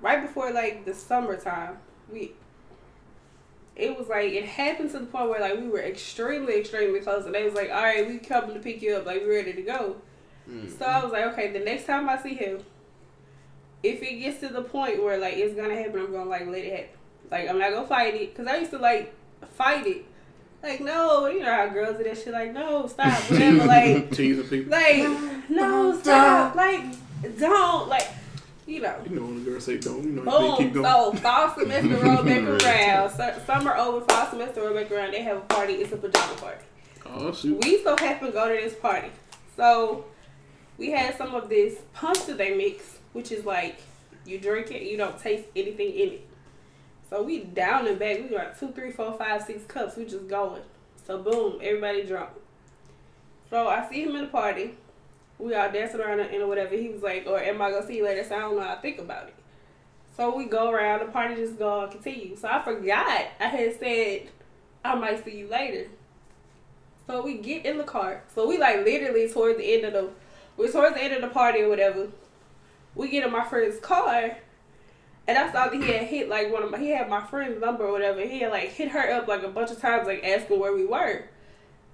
right 0.00 0.22
before 0.22 0.52
like 0.52 0.84
the 0.84 0.94
summertime, 0.94 1.78
we. 2.12 2.32
It 3.76 3.96
was 3.96 4.08
like 4.08 4.32
it 4.32 4.44
happened 4.44 4.90
to 4.90 4.98
the 4.98 5.06
point 5.06 5.30
where 5.30 5.40
like 5.40 5.58
we 5.58 5.68
were 5.68 5.80
extremely, 5.80 6.58
extremely 6.58 7.00
close, 7.00 7.24
and 7.24 7.34
they 7.34 7.44
was 7.44 7.54
like, 7.54 7.70
"All 7.70 7.82
right, 7.82 8.06
we 8.06 8.18
coming 8.18 8.54
to 8.54 8.60
pick 8.60 8.82
you 8.82 8.96
up, 8.96 9.06
like 9.06 9.22
we 9.22 9.34
ready 9.34 9.54
to 9.54 9.62
go." 9.62 9.96
Mm. 10.50 10.78
So 10.78 10.84
I 10.84 11.02
was 11.02 11.12
like, 11.12 11.24
okay, 11.26 11.52
the 11.52 11.60
next 11.60 11.86
time 11.86 12.08
I 12.08 12.20
see 12.20 12.34
him, 12.34 12.58
if 13.82 14.02
it 14.02 14.16
gets 14.16 14.40
to 14.40 14.48
the 14.48 14.62
point 14.62 15.02
where 15.02 15.18
like 15.18 15.36
it's 15.36 15.54
gonna 15.54 15.76
happen, 15.76 16.00
I'm 16.00 16.12
gonna 16.12 16.28
like 16.28 16.46
let 16.46 16.64
it 16.64 16.72
happen. 16.72 16.99
Like 17.30 17.48
I'm 17.48 17.58
not 17.58 17.70
gonna 17.72 17.86
fight 17.86 18.14
it, 18.14 18.34
cause 18.34 18.46
I 18.46 18.56
used 18.58 18.70
to 18.72 18.78
like 18.78 19.14
fight 19.54 19.86
it. 19.86 20.04
Like 20.62 20.80
no, 20.80 21.26
you 21.26 21.40
know 21.40 21.54
how 21.54 21.68
girls 21.68 21.96
do 21.96 22.04
that 22.04 22.18
shit. 22.18 22.32
Like 22.32 22.52
no, 22.52 22.86
stop, 22.86 23.18
whatever. 23.30 23.64
like 23.66 24.10
Teasing 24.10 24.44
people. 24.48 24.70
like 24.70 25.48
no, 25.48 25.98
stop. 25.98 26.54
Like 26.54 26.84
don't 27.38 27.88
like 27.88 28.08
you 28.66 28.80
know. 28.80 28.96
You 29.08 29.16
know 29.16 29.22
when 29.22 29.44
the 29.44 29.50
girl 29.50 29.60
say 29.60 29.78
don't, 29.78 30.04
you 30.04 30.10
know 30.10 30.24
they 30.24 30.30
oh, 30.30 30.56
keep 30.56 30.72
going. 30.72 30.84
So 30.84 31.12
fall 31.14 31.54
semester 31.56 31.96
roll 31.96 32.22
back 32.22 32.42
around. 32.64 33.10
So, 33.10 33.42
Summer 33.46 33.76
over, 33.76 34.04
fall 34.06 34.26
semester 34.30 34.62
roll 34.62 34.74
back 34.74 34.90
around. 34.90 35.12
They 35.12 35.22
have 35.22 35.38
a 35.38 35.40
party. 35.40 35.74
It's 35.74 35.92
a 35.92 35.96
pajama 35.96 36.34
party. 36.34 36.64
Oh 37.06 37.32
shoot. 37.32 37.62
We 37.64 37.82
so 37.82 37.96
happened 37.96 38.32
to 38.32 38.32
go 38.32 38.48
to 38.48 38.62
this 38.62 38.78
party. 38.78 39.10
So 39.56 40.04
we 40.78 40.90
had 40.90 41.16
some 41.16 41.34
of 41.34 41.48
this 41.48 41.78
punch 41.94 42.26
that 42.26 42.38
they 42.38 42.56
mix, 42.56 42.98
which 43.12 43.32
is 43.32 43.44
like 43.44 43.80
you 44.26 44.38
drink 44.38 44.70
it, 44.70 44.82
you 44.82 44.96
don't 44.96 45.18
taste 45.18 45.44
anything 45.56 45.90
in 45.90 46.08
it. 46.10 46.26
So 47.10 47.24
we 47.24 47.40
down 47.40 47.88
and 47.88 47.98
back. 47.98 48.18
We 48.18 48.28
got 48.28 48.58
two, 48.58 48.70
three, 48.70 48.92
four, 48.92 49.12
five, 49.18 49.42
six 49.42 49.64
cups. 49.64 49.96
We 49.96 50.04
just 50.04 50.28
going. 50.28 50.62
So 51.04 51.18
boom, 51.18 51.58
everybody 51.60 52.04
drunk. 52.04 52.30
So 53.50 53.66
I 53.66 53.88
see 53.90 54.04
him 54.04 54.14
in 54.14 54.22
the 54.22 54.28
party. 54.28 54.76
We 55.38 55.54
all 55.54 55.72
dancing 55.72 56.00
around 56.00 56.20
and 56.20 56.48
whatever. 56.48 56.76
He 56.76 56.88
was 56.88 57.02
like, 57.02 57.26
or 57.26 57.40
am 57.40 57.60
I 57.60 57.72
gonna 57.72 57.86
see 57.86 57.96
you 57.96 58.04
later? 58.04 58.22
So 58.22 58.36
I 58.36 58.40
don't 58.40 58.56
know 58.56 58.74
to 58.74 58.80
think 58.80 59.00
about 59.00 59.26
it. 59.26 59.34
So 60.16 60.36
we 60.36 60.44
go 60.44 60.70
around, 60.70 61.00
the 61.00 61.06
party 61.06 61.34
just 61.34 61.58
go 61.58 61.80
on 61.80 61.90
continue. 61.90 62.36
So 62.36 62.46
I 62.46 62.62
forgot 62.62 63.26
I 63.40 63.46
had 63.46 63.78
said 63.80 64.28
I 64.84 64.94
might 64.94 65.24
see 65.24 65.38
you 65.38 65.48
later. 65.48 65.88
So 67.06 67.22
we 67.22 67.38
get 67.38 67.66
in 67.66 67.78
the 67.78 67.84
car. 67.84 68.22
So 68.32 68.46
we 68.46 68.56
like 68.56 68.84
literally 68.84 69.28
towards 69.28 69.58
the 69.58 69.74
end 69.74 69.84
of 69.84 69.92
the 69.94 70.10
we're 70.56 70.70
towards 70.70 70.94
the 70.94 71.02
end 71.02 71.14
of 71.14 71.22
the 71.22 71.28
party 71.28 71.62
or 71.62 71.68
whatever. 71.68 72.08
We 72.94 73.08
get 73.08 73.24
in 73.24 73.32
my 73.32 73.44
friend's 73.44 73.80
car 73.80 74.36
and 75.30 75.38
I 75.38 75.52
saw 75.52 75.68
that 75.68 75.74
he 75.74 75.90
had 75.90 76.02
hit 76.02 76.28
like 76.28 76.52
one 76.52 76.62
of 76.62 76.70
my 76.70 76.78
he 76.78 76.90
had 76.90 77.08
my 77.08 77.20
friend's 77.24 77.60
number 77.60 77.84
or 77.86 77.92
whatever. 77.92 78.20
He 78.20 78.40
had 78.40 78.50
like 78.52 78.70
hit 78.70 78.88
her 78.88 79.12
up 79.12 79.26
like 79.28 79.42
a 79.42 79.48
bunch 79.48 79.70
of 79.70 79.80
times 79.80 80.06
like 80.06 80.22
asking 80.24 80.58
where 80.60 80.74
we 80.74 80.84
were. 80.84 81.24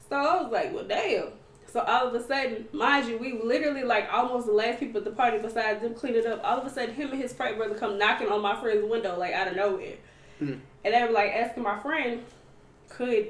So 0.08 0.16
I 0.16 0.42
was 0.42 0.50
like, 0.52 0.72
Well 0.74 0.84
damn. 0.84 1.28
So 1.72 1.80
all 1.80 2.08
of 2.08 2.14
a 2.14 2.22
sudden, 2.26 2.66
mind 2.72 3.06
you, 3.08 3.18
we 3.18 3.38
literally 3.42 3.82
like 3.84 4.08
almost 4.10 4.46
the 4.46 4.52
last 4.52 4.80
people 4.80 4.98
at 4.98 5.04
the 5.04 5.10
party 5.10 5.38
besides 5.38 5.82
them 5.82 5.94
cleaning 5.94 6.26
up. 6.26 6.40
All 6.42 6.58
of 6.58 6.66
a 6.66 6.70
sudden, 6.70 6.94
him 6.94 7.10
and 7.12 7.20
his 7.20 7.32
frat 7.34 7.56
brother 7.56 7.74
come 7.74 7.98
knocking 7.98 8.28
on 8.28 8.40
my 8.40 8.58
friend's 8.60 8.88
window 8.88 9.18
like 9.18 9.34
out 9.34 9.48
of 9.48 9.56
nowhere, 9.56 9.96
Hmm. 10.38 10.54
and 10.84 10.94
they 10.94 11.02
were 11.02 11.10
like 11.12 11.32
asking 11.32 11.62
my 11.64 11.78
friend, 11.80 12.22
could 12.88 13.28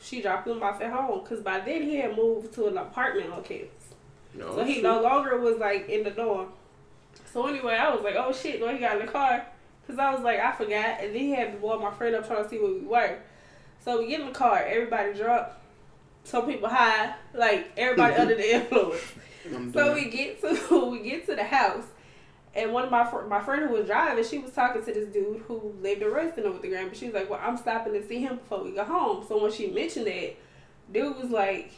she 0.00 0.20
drop 0.22 0.46
him 0.48 0.60
off 0.62 0.80
at 0.80 0.90
home? 0.92 1.20
Because 1.22 1.40
by 1.40 1.60
then 1.60 1.82
he 1.82 1.96
had 1.96 2.16
moved 2.16 2.52
to 2.54 2.66
an 2.66 2.76
apartment 2.78 3.30
on 3.32 3.44
campus, 3.44 3.94
No, 4.34 4.56
so 4.56 4.64
he 4.64 4.74
shoot. 4.76 4.82
no 4.82 5.00
longer 5.02 5.38
was 5.38 5.58
like 5.58 5.88
in 5.88 6.02
the 6.02 6.10
dorm. 6.10 6.48
So 7.32 7.46
anyway, 7.46 7.74
I 7.74 7.94
was 7.94 8.02
like, 8.04 8.14
oh 8.16 8.32
shit, 8.32 8.60
when 8.60 8.74
he 8.74 8.80
got 8.80 9.00
in 9.00 9.06
the 9.06 9.10
car, 9.12 9.46
because 9.80 9.98
I 9.98 10.12
was 10.12 10.22
like, 10.22 10.38
I 10.38 10.52
forgot, 10.52 11.00
and 11.00 11.14
then 11.14 11.20
he 11.20 11.30
had 11.30 11.52
to 11.52 11.58
blow 11.58 11.78
my 11.78 11.90
friend 11.90 12.14
up 12.14 12.26
trying 12.26 12.44
to 12.44 12.48
see 12.50 12.58
where 12.58 12.72
we 12.72 12.80
were. 12.80 13.18
So 13.84 13.98
we 14.00 14.08
get 14.08 14.20
in 14.20 14.26
the 14.26 14.32
car, 14.32 14.58
everybody 14.64 15.14
drunk, 15.14 15.48
some 16.24 16.46
people 16.46 16.68
high, 16.68 17.14
like 17.34 17.72
everybody 17.76 18.14
under 18.14 18.34
the 18.34 18.54
influence. 18.56 19.00
I'm 19.52 19.72
So 19.72 19.86
done. 19.86 19.94
we 19.94 20.10
get 20.10 20.40
to 20.42 20.86
we 20.90 21.00
get 21.00 21.26
to 21.26 21.34
the 21.34 21.42
house, 21.44 21.84
and 22.54 22.72
one 22.72 22.84
of 22.84 22.90
my 22.90 23.04
fr- 23.10 23.22
my 23.22 23.40
friend 23.40 23.62
who 23.68 23.74
was 23.74 23.86
driving, 23.86 24.22
she 24.24 24.38
was 24.38 24.52
talking 24.52 24.84
to 24.84 24.92
this 24.92 25.08
dude 25.12 25.40
who 25.48 25.74
lived 25.80 26.02
in 26.02 26.10
Ruston 26.12 26.44
with 26.52 26.62
the 26.62 26.68
grandma. 26.68 26.92
She 26.92 27.06
was 27.06 27.14
like, 27.14 27.28
"Well, 27.30 27.40
I'm 27.42 27.56
stopping 27.56 27.94
to 27.94 28.06
see 28.06 28.20
him 28.20 28.36
before 28.36 28.62
we 28.62 28.70
go 28.72 28.84
home." 28.84 29.24
So 29.26 29.42
when 29.42 29.50
she 29.50 29.66
mentioned 29.68 30.06
that, 30.06 30.36
dude 30.92 31.16
was 31.16 31.30
like, 31.30 31.72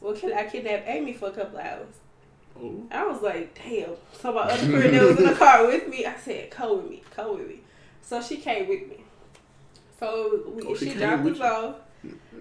"Well, 0.00 0.14
can 0.14 0.32
I 0.32 0.44
kidnap 0.44 0.84
Amy 0.86 1.12
for 1.14 1.28
a 1.28 1.32
couple 1.32 1.58
hours?" 1.58 1.94
Oh. 2.60 2.82
I 2.90 3.06
was 3.06 3.22
like, 3.22 3.54
"Damn!" 3.62 3.90
So 4.20 4.32
my 4.32 4.42
other 4.42 4.56
friend 4.56 4.94
that 4.94 5.02
was 5.02 5.18
in 5.18 5.26
the 5.26 5.34
car 5.34 5.66
with 5.66 5.88
me, 5.88 6.04
I 6.06 6.16
said, 6.16 6.50
"Come 6.50 6.76
with 6.78 6.90
me, 6.90 7.02
come 7.14 7.38
with 7.38 7.48
me." 7.48 7.60
So 8.02 8.20
she 8.22 8.38
came 8.38 8.68
with 8.68 8.88
me. 8.88 9.04
So 10.00 10.42
we, 10.54 10.62
Oh, 10.64 10.74
she 10.74 10.90
she, 10.90 10.94
dropped 10.96 11.26
us 11.26 11.40
off. 11.40 11.74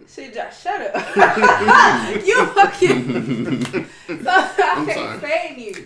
She 0.08 0.32
just 0.32 0.64
shut 0.64 0.96
up. 0.96 1.16
you 2.26 2.46
fucking. 2.48 3.86
so 4.08 4.30
I 4.30 4.74
I'm 4.76 4.86
can't 4.86 5.20
stand 5.20 5.62
you. 5.62 5.86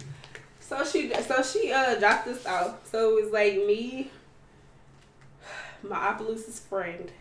So 0.60 0.84
she 0.86 1.12
so 1.14 1.42
she 1.42 1.72
uh 1.72 1.96
dropped 1.96 2.28
us 2.28 2.46
off. 2.46 2.88
So 2.90 3.18
it 3.18 3.24
was 3.24 3.34
like 3.34 3.56
me, 3.56 4.12
my 5.84 6.10
Opelousas 6.14 6.60
friend, 6.60 7.12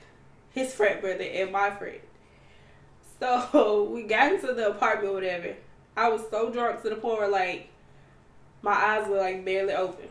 his 0.53 0.75
frat 0.75 1.01
brother, 1.01 1.25
and 1.25 1.51
my 1.53 1.71
friend. 1.71 2.01
So 3.19 3.85
we 3.85 4.03
got 4.05 4.33
into 4.33 4.53
the 4.53 4.71
apartment, 4.71 5.15
whatever. 5.15 5.55
I 5.97 6.09
was 6.09 6.23
so 6.31 6.51
drunk 6.51 6.83
to 6.83 6.91
the 6.91 6.97
point 6.97 7.19
where 7.19 7.29
like 7.29 7.69
my 8.63 8.73
eyes 8.73 9.09
were 9.09 9.19
like 9.19 9.45
barely 9.45 9.75
open. 9.75 10.09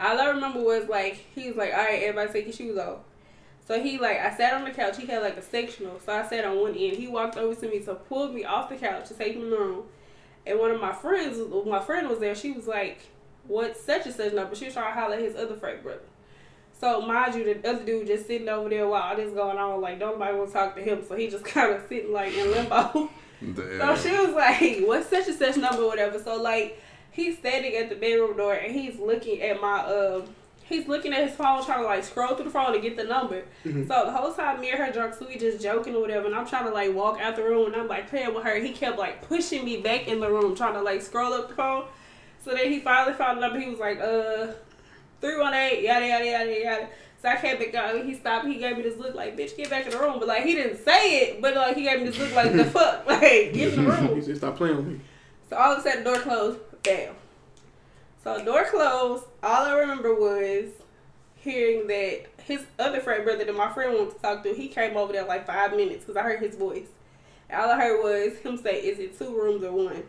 All 0.00 0.20
I 0.20 0.26
remember 0.26 0.60
was 0.60 0.88
like 0.88 1.24
he 1.34 1.48
was 1.48 1.56
like, 1.56 1.72
"All 1.72 1.84
right, 1.84 2.02
everybody 2.02 2.32
take 2.32 2.46
your 2.46 2.54
shoes 2.54 2.78
off." 2.78 2.98
So 3.66 3.80
he 3.80 3.98
like 3.98 4.18
I 4.18 4.36
sat 4.36 4.54
on 4.54 4.64
the 4.64 4.70
couch. 4.70 4.98
He 4.98 5.06
had 5.06 5.22
like 5.22 5.36
a 5.36 5.42
sectional, 5.42 6.00
so 6.04 6.12
I 6.12 6.26
sat 6.26 6.44
on 6.44 6.60
one 6.60 6.74
end. 6.74 6.96
He 6.96 7.06
walked 7.06 7.36
over 7.36 7.54
to 7.54 7.68
me 7.68 7.80
to 7.80 7.94
pull 7.94 8.28
me 8.28 8.44
off 8.44 8.68
the 8.68 8.76
couch 8.76 9.08
to 9.08 9.14
take 9.14 9.36
me 9.36 9.42
in 9.42 9.50
the 9.50 9.58
room. 9.58 9.84
And 10.46 10.58
one 10.58 10.70
of 10.70 10.80
my 10.80 10.92
friends, 10.92 11.38
my 11.66 11.80
friend 11.80 12.08
was 12.08 12.18
there. 12.18 12.34
She 12.34 12.52
was 12.52 12.66
like, 12.66 12.98
"What's 13.46 13.80
such 13.80 14.06
and 14.06 14.14
such 14.14 14.32
number?" 14.32 14.54
She 14.54 14.66
was 14.66 14.74
trying 14.74 14.92
to 14.92 15.00
holler 15.00 15.14
at 15.14 15.22
his 15.22 15.36
other 15.36 15.56
frat 15.56 15.82
brother. 15.82 16.00
So 16.80 17.00
mind 17.02 17.34
you, 17.34 17.44
the 17.44 17.68
other 17.68 17.84
dude 17.84 18.06
just 18.06 18.26
sitting 18.26 18.48
over 18.48 18.68
there 18.68 18.86
while 18.88 19.02
all 19.02 19.16
this 19.16 19.32
going 19.32 19.56
on. 19.58 19.80
Like 19.80 19.98
nobody 19.98 20.36
want 20.36 20.48
to 20.48 20.52
talk 20.54 20.74
to 20.76 20.82
him, 20.82 21.02
so 21.06 21.14
he 21.16 21.28
just 21.28 21.44
kind 21.56 21.72
of 21.74 21.82
sitting 21.88 22.12
like 22.12 22.34
in 22.34 22.50
limbo. 22.50 23.10
Damn. 23.40 23.96
So 23.96 24.08
she 24.08 24.16
was 24.16 24.34
like, 24.34 24.80
"What's 24.86 25.08
such 25.08 25.28
and 25.28 25.36
such 25.38 25.56
number, 25.56 25.86
whatever." 25.86 26.18
So 26.18 26.40
like, 26.40 26.80
he's 27.10 27.38
standing 27.38 27.74
at 27.76 27.88
the 27.90 27.94
bedroom 27.96 28.36
door 28.36 28.54
and 28.54 28.72
he's 28.74 28.98
looking 28.98 29.40
at 29.42 29.60
my 29.60 29.80
um, 29.84 30.24
he's 30.64 30.88
looking 30.88 31.12
at 31.12 31.28
his 31.28 31.36
phone, 31.36 31.64
trying 31.64 31.80
to 31.80 31.86
like 31.86 32.04
scroll 32.04 32.34
through 32.34 32.46
the 32.46 32.50
phone 32.50 32.72
to 32.72 32.80
get 32.80 32.96
the 32.96 33.04
number. 33.04 33.44
Mhm. 33.64 33.86
So 33.86 34.04
the 34.06 34.12
whole 34.12 34.32
time, 34.32 34.60
me 34.60 34.70
and 34.70 34.78
her 34.82 34.90
drunk, 34.92 35.14
so 35.14 35.26
we 35.26 35.36
just 35.38 35.62
joking 35.62 35.94
or 35.94 36.00
whatever, 36.00 36.26
and 36.26 36.34
I'm 36.34 36.46
trying 36.46 36.64
to 36.64 36.70
like 36.70 36.94
walk 36.94 37.20
out 37.20 37.36
the 37.36 37.42
room 37.44 37.66
and 37.72 37.76
I'm 37.76 37.88
like 37.88 38.08
playing 38.10 38.34
with 38.34 38.44
her. 38.44 38.56
He 38.56 38.72
kept 38.72 38.98
like 38.98 39.22
pushing 39.28 39.64
me 39.64 39.80
back 39.80 40.08
in 40.08 40.20
the 40.20 40.30
room, 40.30 40.54
trying 40.56 40.74
to 40.74 40.82
like 40.82 41.02
scroll 41.02 41.32
up 41.34 41.48
the 41.48 41.54
phone. 41.54 41.84
So 42.44 42.50
then 42.54 42.70
he 42.70 42.80
finally 42.80 43.14
found 43.14 43.38
the 43.38 43.40
number. 43.42 43.58
He 43.60 43.70
was 43.70 43.78
like, 43.78 44.00
"Uh, 44.00 44.52
three 45.24 45.38
one 45.40 45.54
eight, 45.54 45.82
yada 45.82 46.06
yada 46.06 46.24
yada 46.24 46.60
yada." 46.60 46.88
So 47.22 47.30
I 47.30 47.36
came 47.36 47.58
back 47.58 47.74
out 47.74 48.04
he 48.04 48.14
stopped. 48.14 48.46
He 48.46 48.56
gave 48.56 48.76
me 48.76 48.82
this 48.82 48.98
look 48.98 49.14
like, 49.14 49.34
bitch, 49.34 49.56
get 49.56 49.70
back 49.70 49.86
in 49.86 49.92
the 49.92 49.98
room. 49.98 50.18
But 50.18 50.28
like, 50.28 50.44
he 50.44 50.54
didn't 50.54 50.84
say 50.84 51.20
it, 51.20 51.40
but 51.40 51.54
like, 51.54 51.74
he 51.74 51.84
gave 51.84 52.00
me 52.00 52.08
this 52.08 52.18
look 52.18 52.34
like, 52.34 52.52
the 52.52 52.64
fuck? 52.76 53.06
Like, 53.06 53.20
get 53.54 53.72
in 53.72 53.84
the 53.84 53.90
room. 53.90 54.16
He 54.16 54.22
said, 54.22 54.36
"Stop 54.36 54.56
playing 54.56 54.76
with 54.76 54.86
me." 54.86 55.00
So 55.48 55.56
all 55.56 55.72
of 55.72 55.78
a 55.78 55.82
sudden, 55.82 56.04
door 56.04 56.18
closed. 56.18 56.58
Bam. 56.82 57.14
So 58.22 58.44
door 58.44 58.64
closed. 58.64 59.24
All 59.42 59.64
I 59.64 59.72
remember 59.72 60.14
was 60.14 60.66
hearing 61.36 61.86
that 61.86 62.26
his 62.42 62.64
other 62.78 63.00
friend 63.00 63.24
brother 63.24 63.44
that 63.44 63.54
my 63.56 63.72
friend 63.72 63.94
wanted 63.94 64.14
to 64.14 64.18
talk 64.20 64.42
to, 64.42 64.52
he 64.52 64.68
came 64.68 64.96
over 64.96 65.12
there 65.12 65.24
like 65.24 65.46
five 65.46 65.72
minutes 65.72 66.04
because 66.04 66.16
I 66.16 66.22
heard 66.22 66.40
his 66.40 66.56
voice. 66.56 66.88
And 67.48 67.60
all 67.60 67.70
I 67.70 67.76
heard 67.78 68.02
was 68.02 68.38
him 68.38 68.58
say, 68.58 68.80
"Is 68.80 68.98
it 68.98 69.18
two 69.18 69.34
rooms 69.34 69.64
or 69.64 69.72
one?" 69.72 70.02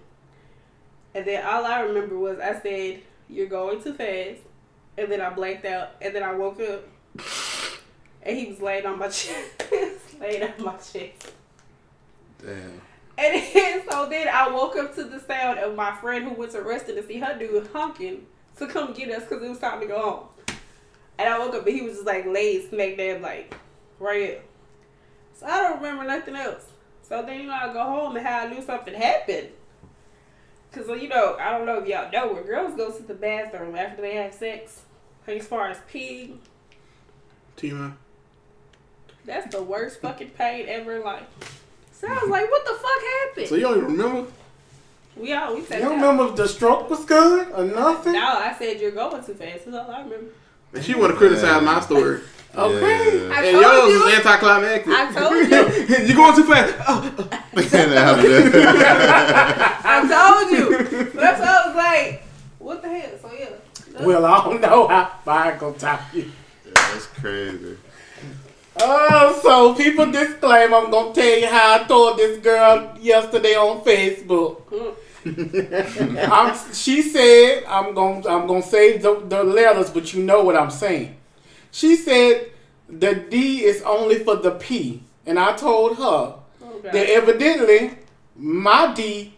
And 1.13 1.25
then 1.25 1.45
all 1.45 1.65
I 1.65 1.79
remember 1.79 2.17
was 2.17 2.39
I 2.39 2.59
said, 2.59 3.01
"You're 3.29 3.47
going 3.47 3.81
too 3.81 3.93
fast," 3.93 4.41
and 4.97 5.11
then 5.11 5.21
I 5.21 5.29
blacked 5.29 5.65
out, 5.65 5.91
and 6.01 6.15
then 6.15 6.23
I 6.23 6.33
woke 6.33 6.59
up, 6.61 6.87
and 8.23 8.37
he 8.37 8.47
was 8.47 8.61
laying 8.61 8.85
on 8.85 8.99
my 8.99 9.07
chest, 9.09 10.19
laying 10.19 10.43
on 10.43 10.63
my 10.63 10.73
chest. 10.73 11.33
Damn. 12.41 12.81
And 13.17 13.41
then, 13.53 13.81
so 13.89 14.09
then 14.09 14.27
I 14.27 14.49
woke 14.49 14.75
up 14.75 14.93
to 14.95 15.03
the 15.05 15.19
sound 15.19 15.59
of 15.59 15.75
my 15.75 15.95
friend 15.95 16.25
who 16.25 16.33
went 16.33 16.51
to 16.51 16.61
Ruston 16.61 16.95
to 16.95 17.03
see 17.07 17.19
her 17.19 17.37
dude 17.37 17.67
honking 17.67 18.25
to 18.57 18.67
come 18.67 18.93
get 18.93 19.09
us 19.09 19.23
because 19.23 19.43
it 19.43 19.49
was 19.49 19.59
time 19.59 19.79
to 19.79 19.87
go 19.87 19.99
home. 19.99 20.57
And 21.17 21.29
I 21.29 21.39
woke 21.39 21.55
up 21.55 21.65
and 21.65 21.75
he 21.75 21.81
was 21.81 21.93
just 21.93 22.05
like 22.05 22.25
laid 22.25 22.69
smack 22.69 22.97
dab 22.97 23.21
like 23.21 23.55
right 23.99 24.21
here. 24.21 24.41
So 25.33 25.45
I 25.45 25.61
don't 25.61 25.77
remember 25.77 26.05
nothing 26.05 26.35
else. 26.35 26.65
So 27.01 27.21
then 27.21 27.41
you 27.41 27.47
know 27.47 27.53
I 27.53 27.71
go 27.71 27.83
home 27.83 28.15
and 28.17 28.25
how 28.25 28.39
I 28.39 28.47
knew 28.47 28.61
something 28.61 28.93
happened. 28.93 29.49
Cause 30.71 30.89
uh, 30.89 30.93
you 30.93 31.07
know 31.07 31.37
I 31.39 31.51
don't 31.51 31.65
know 31.65 31.79
if 31.79 31.87
y'all 31.87 32.11
know 32.11 32.33
where 32.33 32.43
girls 32.43 32.75
go 32.75 32.91
to 32.91 33.03
the 33.03 33.13
bathroom 33.13 33.75
after 33.75 34.01
they 34.01 34.15
have 34.15 34.33
sex. 34.33 34.81
Like 35.27 35.39
as 35.39 35.47
far 35.47 35.69
as 35.69 35.77
peeing, 35.91 36.37
Team 37.55 37.97
that's 39.25 39.53
the 39.55 39.63
worst 39.63 40.01
fucking 40.01 40.29
pain 40.31 40.67
ever 40.67 40.97
in 40.97 41.03
life. 41.03 41.23
So 41.93 42.07
I 42.07 42.13
was 42.13 42.29
like, 42.29 42.49
what 42.51 42.63
the 42.63 42.73
fuck 42.73 43.01
happened? 43.27 43.47
So 43.47 43.55
you 43.55 43.61
don't 43.61 43.77
even 43.77 43.97
remember? 43.97 44.31
we 45.15 45.33
all 45.33 45.55
we 45.55 45.63
said. 45.63 45.79
You 45.79 45.85
don't 45.89 46.01
remember 46.01 46.27
if 46.27 46.35
the 46.35 46.47
stroke 46.47 46.89
was 46.89 47.05
good 47.05 47.51
or 47.51 47.63
nothing? 47.63 48.13
No, 48.13 48.19
I 48.19 48.55
said 48.57 48.79
you're 48.79 48.91
going 48.91 49.23
too 49.23 49.33
fast. 49.33 49.65
That's 49.65 49.77
all 49.77 49.89
I 49.89 50.01
remember. 50.01 50.31
And 50.73 50.83
she 50.83 50.93
want 50.93 51.13
to 51.13 51.17
criticize 51.17 51.63
my 51.63 51.79
story. 51.79 52.21
Okay. 52.55 53.27
Yeah. 53.27 53.41
And 53.41 53.57
yours 53.57 53.89
you. 53.89 54.07
is 54.07 54.15
anticlimactic. 54.15 54.87
I 54.87 55.11
told 55.13 55.33
you. 55.33 56.05
You're 56.05 56.15
going 56.15 56.35
too 56.35 56.43
fast. 56.45 56.75
Oh, 56.87 57.29
I 59.87 59.99
told 60.07 60.51
you. 60.51 60.65
That's 61.13 61.39
why 61.39 61.47
I 61.47 61.67
was 61.67 61.75
like, 61.75 62.23
what 62.59 62.81
the 62.81 62.89
hell? 62.89 63.17
So 63.21 63.31
yeah. 63.37 63.54
Well, 64.01 64.25
I 64.25 64.43
don't 64.43 64.61
know 64.61 64.87
how 64.89 65.11
far 65.23 65.53
I 65.53 65.57
gonna 65.57 65.77
top 65.77 66.01
you. 66.13 66.29
That's 66.73 67.05
crazy. 67.07 67.77
Oh, 68.77 69.39
so 69.41 69.73
people 69.73 70.11
disclaim 70.11 70.73
I'm 70.73 70.91
gonna 70.91 71.13
tell 71.13 71.39
you 71.39 71.47
how 71.47 71.75
I 71.75 71.83
told 71.87 72.17
this 72.17 72.39
girl 72.39 72.97
yesterday 72.99 73.55
on 73.55 73.81
Facebook. 73.85 74.61
I'm, 75.25 76.73
she 76.73 77.01
said 77.01 77.63
I'm 77.69 77.93
gonna 77.93 78.27
I'm 78.27 78.47
gonna 78.47 78.61
say 78.61 78.97
the, 78.97 79.23
the 79.27 79.43
letters, 79.43 79.89
but 79.89 80.13
you 80.13 80.23
know 80.23 80.43
what 80.43 80.57
I'm 80.57 80.71
saying. 80.71 81.15
She 81.71 81.95
said 81.95 82.51
the 82.89 83.15
D 83.15 83.63
is 83.63 83.81
only 83.83 84.23
for 84.25 84.35
the 84.35 84.51
P, 84.51 85.03
and 85.25 85.39
I 85.39 85.55
told 85.55 85.97
her 85.97 86.03
oh, 86.03 86.41
that 86.83 87.09
evidently 87.09 87.97
my 88.35 88.93
D 88.93 89.33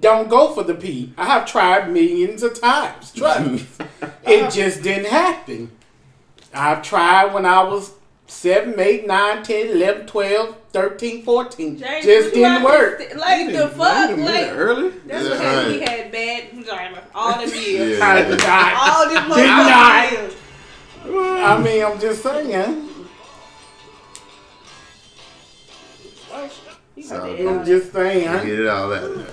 don't 0.00 0.28
go 0.28 0.52
for 0.54 0.62
the 0.62 0.74
P. 0.74 1.12
I 1.16 1.24
have 1.26 1.46
tried 1.46 1.90
millions 1.90 2.42
of 2.42 2.60
times. 2.60 3.12
Trust 3.12 3.40
me. 3.50 3.66
it 4.26 4.50
just 4.52 4.82
didn't 4.82 5.06
happen. 5.06 5.70
I've 6.54 6.82
tried 6.82 7.32
when 7.34 7.44
I 7.46 7.62
was 7.64 7.94
7, 8.26 8.78
8, 8.78 9.06
9, 9.06 9.42
10, 9.42 9.66
11, 9.68 10.06
12, 10.06 10.56
13, 10.70 11.24
14. 11.24 11.78
James, 11.78 12.04
just 12.04 12.34
didn't 12.34 12.44
out 12.52 12.62
work. 12.62 12.98
here 13.00 13.08
st- 13.10 13.20
Like 13.20 13.52
the 13.52 13.68
fuck, 13.68 14.16
like 14.18 14.46
early. 14.52 14.90
that's 15.06 15.24
Yeah, 15.24 15.30
what 15.30 15.40
happened. 15.40 15.72
We 15.72 15.80
right. 15.80 15.88
had 15.88 16.12
bad 16.12 16.50
vagina 16.52 17.02
all 17.14 17.32
them 17.32 17.48
years. 17.54 18.00
I 18.00 18.18
Yeah. 18.20 18.28
did 18.28 18.38
not. 18.38 18.74
All 18.98 19.04
them 19.14 19.28
Did 19.30 19.46
not. 19.46 20.08
motherfucking 20.08 20.12
years. 20.12 20.34
I 21.44 21.58
mean, 21.62 21.84
I'm 21.84 21.98
just 21.98 22.22
saying. 22.22 22.84
You 26.98 27.04
So- 27.04 27.48
I'm 27.48 27.64
just 27.64 27.92
saying. 27.92 28.24
Get 28.46 28.58
it 28.60 28.66
all 28.66 28.92
out. 28.92 29.26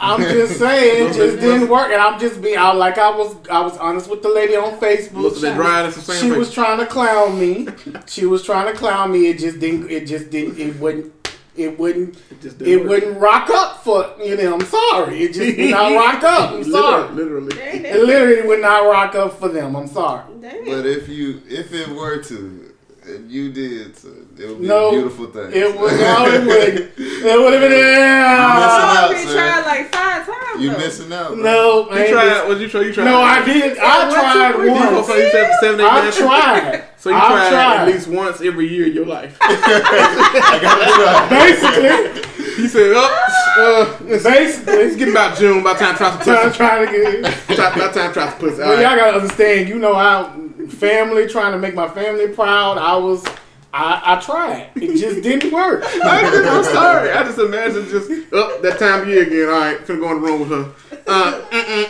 I'm 0.00 0.20
just 0.22 0.58
saying, 0.60 1.08
it 1.10 1.12
just 1.14 1.40
didn't 1.40 1.68
work, 1.68 1.90
and 1.90 2.00
I'm 2.00 2.20
just 2.20 2.40
being 2.40 2.56
out 2.56 2.76
like 2.76 2.98
I 2.98 3.10
was. 3.10 3.34
I 3.50 3.60
was 3.60 3.76
honest 3.78 4.08
with 4.08 4.22
the 4.22 4.28
lady 4.28 4.54
on 4.54 4.78
Facebook. 4.78 5.22
Look 5.22 5.36
at 5.36 5.40
that 5.42 5.92
She 5.92 6.00
was- 6.00 6.18
She 6.20 6.30
was 6.30 6.52
trying 6.54 6.78
to 6.78 6.86
clown 6.86 7.38
me. 7.38 7.66
She 8.06 8.24
was 8.24 8.44
trying 8.44 8.72
to 8.72 8.78
clown 8.78 9.10
me. 9.12 9.28
It 9.28 9.38
just 9.38 9.58
didn't. 9.60 9.90
It 9.90 10.06
just 10.06 10.30
didn't. 10.30 10.58
It 10.58 10.76
wouldn't. 10.78 11.12
It 11.56 11.76
wouldn't. 11.78 12.16
It 12.40 12.62
It 12.62 12.84
wouldn't 12.86 13.18
rock 13.18 13.50
up 13.50 13.82
for 13.82 14.14
you 14.22 14.36
know. 14.36 14.54
I'm 14.54 14.60
sorry. 14.64 15.24
It 15.24 15.32
just 15.34 15.56
did 15.56 15.70
not 15.72 15.92
rock 16.04 16.22
up. 16.22 16.52
I'm 16.52 16.62
sorry. 16.64 17.12
Literally. 17.14 17.56
Dang, 17.56 17.84
It 17.84 18.00
literally 18.04 18.46
would 18.46 18.60
not 18.62 18.84
rock 18.88 19.16
up 19.16 19.38
for 19.40 19.48
them. 19.48 19.74
I'm 19.74 19.88
sorry. 19.88 20.22
Damn. 20.40 20.64
But 20.64 20.86
if 20.86 21.08
you, 21.08 21.42
if 21.48 21.72
it 21.74 21.88
were 21.88 22.22
to, 22.22 22.72
and 23.04 23.28
you 23.30 23.50
did, 23.50 23.96
so 23.96 24.10
it 24.38 24.48
would 24.48 24.60
be 24.60 24.66
No, 24.66 24.88
a 24.88 24.92
beautiful 24.92 25.26
thing. 25.26 25.50
It 25.52 25.78
would. 25.78 25.92
No, 25.92 26.26
it 26.26 26.46
wouldn't. 26.46 26.90
It 26.98 27.38
would 27.40 27.52
have 27.52 27.62
been. 27.62 27.72
I 27.72 27.76
Yeah. 27.76 28.98
out, 28.98 29.10
already 29.10 29.26
sir. 29.26 29.34
tried 29.34 29.66
like 29.66 29.92
five 29.94 30.26
times. 30.26 30.62
You 30.62 30.70
though. 30.70 30.78
missing 30.78 31.12
out. 31.12 31.28
bro. 31.34 31.36
No, 31.42 31.88
I 31.90 31.94
You 31.96 32.00
ain't 32.04 32.12
tried? 32.12 32.48
What 32.48 32.58
you 32.60 32.68
try? 32.68 32.80
You 32.82 32.92
tried? 32.92 33.04
No, 33.04 33.20
I 33.20 33.44
did. 33.44 33.78
I 33.78 34.04
One, 34.06 34.14
tried 34.14 34.52
two, 34.52 34.58
three, 34.58 34.68
You 34.70 34.74
four, 34.76 34.86
go 34.86 34.94
once. 34.96 35.06
for 35.08 35.16
you 35.16 35.30
said 35.30 35.52
seven, 35.60 35.80
eight 35.80 35.84
I 35.92 35.98
minutes. 36.00 36.16
tried. 36.18 36.84
So 37.00 37.10
you 37.10 37.16
I 37.16 37.20
tried, 37.28 37.50
tried. 37.50 37.76
at 37.82 37.86
least 37.86 38.08
once 38.08 38.40
every 38.40 38.66
year 38.66 38.86
in 38.88 38.92
your 38.92 39.06
life. 39.06 39.38
I 39.40 40.58
gotta 40.60 40.92
try. 40.92 41.28
Basically, 41.28 42.54
he 42.62 42.66
said, 42.68 42.92
"Oh, 42.92 43.96
uh, 44.00 44.04
it's, 44.08 44.24
basically, 44.24 44.72
it's 44.74 44.96
getting 44.96 45.14
about 45.14 45.38
June. 45.38 45.62
By 45.62 45.74
time 45.74 45.92
to 45.92 45.98
try 45.98 46.10
some 46.10 46.22
trying, 46.22 46.42
pussy. 46.48 46.56
trying 46.56 46.86
to 46.86 46.92
get. 47.22 47.56
Try- 47.56 47.72
About 47.74 47.94
time 47.94 48.08
to 48.08 48.12
try 48.14 48.28
some 48.30 48.38
pussy." 48.40 48.62
All 48.62 48.68
But 48.70 48.78
y'all 48.80 48.84
right. 48.90 48.96
gotta 48.98 49.16
understand. 49.20 49.68
You 49.68 49.78
know, 49.78 49.94
how 49.94 50.32
family 50.70 51.28
trying 51.28 51.52
to 51.52 51.58
make 51.58 51.74
my 51.76 51.88
family 51.88 52.26
proud. 52.28 52.78
I 52.78 52.96
was, 52.96 53.24
I 53.78 53.92
I, 54.04 54.16
I 54.16 54.20
tried. 54.20 54.70
It 54.74 54.96
just 54.98 55.22
didn't 55.22 55.52
work. 55.52 55.84
I 55.84 56.22
just, 56.30 56.48
I'm 56.48 56.64
sorry. 56.64 57.10
I 57.10 57.22
just 57.22 57.38
imagine 57.38 57.88
just 57.88 58.10
up 58.32 58.60
that 58.62 58.78
time 58.78 59.02
of 59.02 59.08
year 59.08 59.22
again. 59.22 59.48
All 59.48 59.60
right, 59.60 59.78
finna 59.78 60.00
go 60.00 60.10
in 60.16 60.22
the 60.22 60.28
room 60.28 60.40
with 60.40 60.50
her. 60.50 60.98
Uh, 61.06 61.44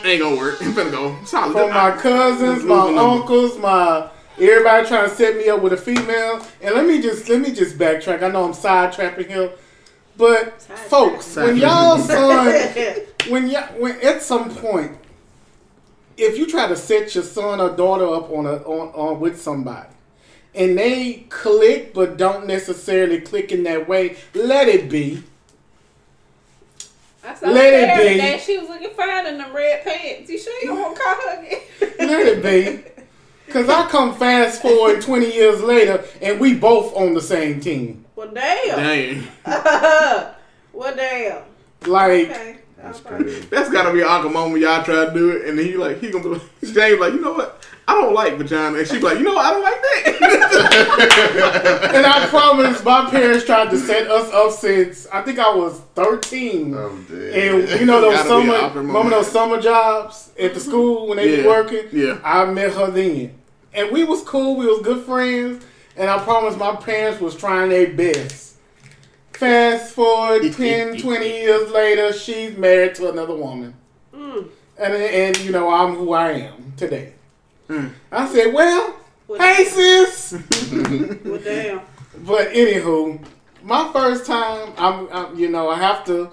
ain't 0.04 0.20
gonna 0.22 0.36
work. 0.36 0.60
I'm 0.60 0.72
finna 0.74 0.90
go. 0.90 1.24
Solid. 1.24 1.52
For 1.52 1.68
my 1.68 1.90
cousins, 1.92 2.62
my 2.64 2.74
Losing 2.82 2.96
number. 2.96 3.22
uncles, 3.22 3.58
my 3.58 4.10
everybody 4.38 4.86
trying 4.86 5.08
to 5.08 5.14
set 5.14 5.36
me 5.36 5.48
up 5.48 5.62
with 5.62 5.72
a 5.72 5.76
female. 5.76 6.44
And 6.62 6.74
let 6.74 6.86
me 6.86 7.00
just 7.00 7.28
let 7.28 7.40
me 7.40 7.52
just 7.52 7.78
backtrack. 7.78 8.22
I 8.22 8.28
know 8.28 8.44
I'm 8.44 8.52
sidetracking 8.52 9.28
here, 9.28 9.52
but 10.16 10.60
folks, 10.62 11.36
when 11.36 11.56
y'all 11.56 11.98
son, 11.98 12.54
when 13.28 13.48
y'all 13.48 13.62
when 13.80 13.98
at 14.02 14.22
some 14.22 14.54
point, 14.54 14.96
if 16.16 16.36
you 16.36 16.46
try 16.46 16.66
to 16.68 16.76
set 16.76 17.14
your 17.14 17.24
son 17.24 17.60
or 17.60 17.74
daughter 17.74 18.06
up 18.06 18.30
on 18.30 18.46
a 18.46 18.56
on, 18.58 18.88
on 18.94 19.20
with 19.20 19.40
somebody. 19.40 19.88
And 20.58 20.76
they 20.76 21.24
click, 21.28 21.94
but 21.94 22.16
don't 22.16 22.46
necessarily 22.46 23.20
click 23.20 23.52
in 23.52 23.62
that 23.62 23.88
way. 23.88 24.16
Let 24.34 24.68
it 24.68 24.90
be. 24.90 25.22
I 27.24 27.34
saw 27.34 27.48
Let 27.48 27.72
it 27.74 27.96
be. 27.96 28.12
today. 28.14 28.42
She 28.44 28.58
was 28.58 28.68
looking 28.68 28.90
fine 28.90 29.26
in 29.26 29.38
them 29.38 29.54
red 29.54 29.84
pants. 29.84 30.28
You 30.28 30.38
sure 30.38 30.60
you 30.60 30.68
don't 30.68 30.80
want 30.80 30.96
to 30.96 31.02
call 31.02 31.14
her 31.14 31.42
again? 31.46 31.60
Let 32.08 32.26
it 32.26 32.42
be. 32.42 33.02
Cause 33.52 33.68
I 33.70 33.88
come 33.88 34.14
fast 34.14 34.60
forward 34.60 35.00
twenty 35.00 35.32
years 35.32 35.62
later, 35.62 36.04
and 36.20 36.38
we 36.38 36.54
both 36.54 36.94
on 36.94 37.14
the 37.14 37.20
same 37.22 37.60
team. 37.60 38.04
well, 38.14 38.28
damn. 38.30 38.76
Dang. 38.76 39.28
well, 40.74 40.94
damn. 40.94 41.42
Like 41.86 42.28
Okay. 42.30 42.58
That's 42.76 43.00
Okay. 43.06 43.40
That's 43.50 43.70
gotta 43.70 43.92
be 43.92 44.00
an 44.00 44.06
awkward 44.06 44.34
moment 44.34 44.60
y'all 44.60 44.84
try 44.84 45.06
to 45.06 45.14
do 45.14 45.30
it, 45.30 45.48
and 45.48 45.58
then 45.58 45.64
he 45.64 45.76
like 45.78 45.98
he 46.00 46.10
gonna 46.10 46.24
be 46.24 46.30
like 46.30 46.42
James 46.62 47.00
like 47.00 47.12
you 47.14 47.20
know 47.20 47.32
what 47.32 47.64
I 47.88 47.94
don't 47.94 48.12
like 48.12 48.36
vagina, 48.36 48.76
and 48.78 48.86
she'd 48.86 48.98
be 48.98 49.04
like 49.06 49.16
you 49.18 49.24
know 49.24 49.34
what 49.34 49.46
I 49.46 49.50
don't 49.50 49.62
like 49.62 49.80
that. 49.82 49.94
And 51.94 52.04
I 52.06 52.26
promise, 52.26 52.84
my 52.84 53.08
parents 53.10 53.44
tried 53.46 53.70
to 53.70 53.78
set 53.78 54.08
us 54.10 54.30
up 54.32 54.52
since 54.52 55.06
I 55.08 55.22
think 55.22 55.38
I 55.38 55.54
was 55.54 55.80
thirteen. 55.94 56.74
I'm. 56.76 57.06
And 57.10 57.68
you 57.80 57.86
know 57.86 58.00
those 58.02 58.16
Gotta 58.16 58.18
be 58.18 58.18
an 58.18 58.26
summer, 58.26 58.52
remember 58.68 58.82
moment. 58.82 59.10
those 59.14 59.30
summer 59.30 59.58
jobs 59.60 60.30
at 60.38 60.52
the 60.54 60.60
school 60.60 61.08
when 61.08 61.16
they 61.16 61.36
Yeah. 61.36 61.42
be 61.42 61.48
working? 61.48 61.84
Yeah. 61.92 62.18
I 62.22 62.44
met 62.44 62.74
her 62.74 62.90
then, 62.90 63.32
and 63.72 63.90
we 63.90 64.04
was 64.04 64.22
cool. 64.22 64.56
We 64.56 64.66
was 64.66 64.82
good 64.82 65.04
friends, 65.06 65.64
and 65.96 66.10
I 66.10 66.18
promise 66.18 66.56
my 66.56 66.76
parents 66.76 67.20
was 67.20 67.34
trying 67.34 67.70
their 67.70 67.88
best. 67.94 68.56
Fast 69.32 69.94
forward 69.94 70.52
10, 70.56 70.98
20 70.98 71.26
years 71.30 71.70
later, 71.70 72.12
she's 72.12 72.56
married 72.58 72.94
to 72.96 73.08
another 73.10 73.34
woman, 73.34 73.74
Mm. 74.14 74.48
and 74.78 74.94
and 74.94 75.38
you 75.40 75.52
know 75.52 75.70
I'm 75.70 75.94
who 75.94 76.12
I 76.12 76.32
am 76.32 76.74
today. 76.76 77.14
Mm. 77.68 77.92
I 78.10 78.28
said, 78.32 78.52
well, 78.54 78.94
Well, 79.26 79.40
hey 79.40 79.64
sis. 79.64 80.32
well, 81.24 81.38
damn. 81.42 81.80
But 82.24 82.48
anywho, 82.52 83.22
my 83.62 83.90
first 83.92 84.26
time, 84.26 84.72
I'm, 84.78 85.08
I'm, 85.12 85.38
you 85.38 85.48
know, 85.48 85.68
I 85.68 85.76
have 85.76 86.04
to, 86.06 86.30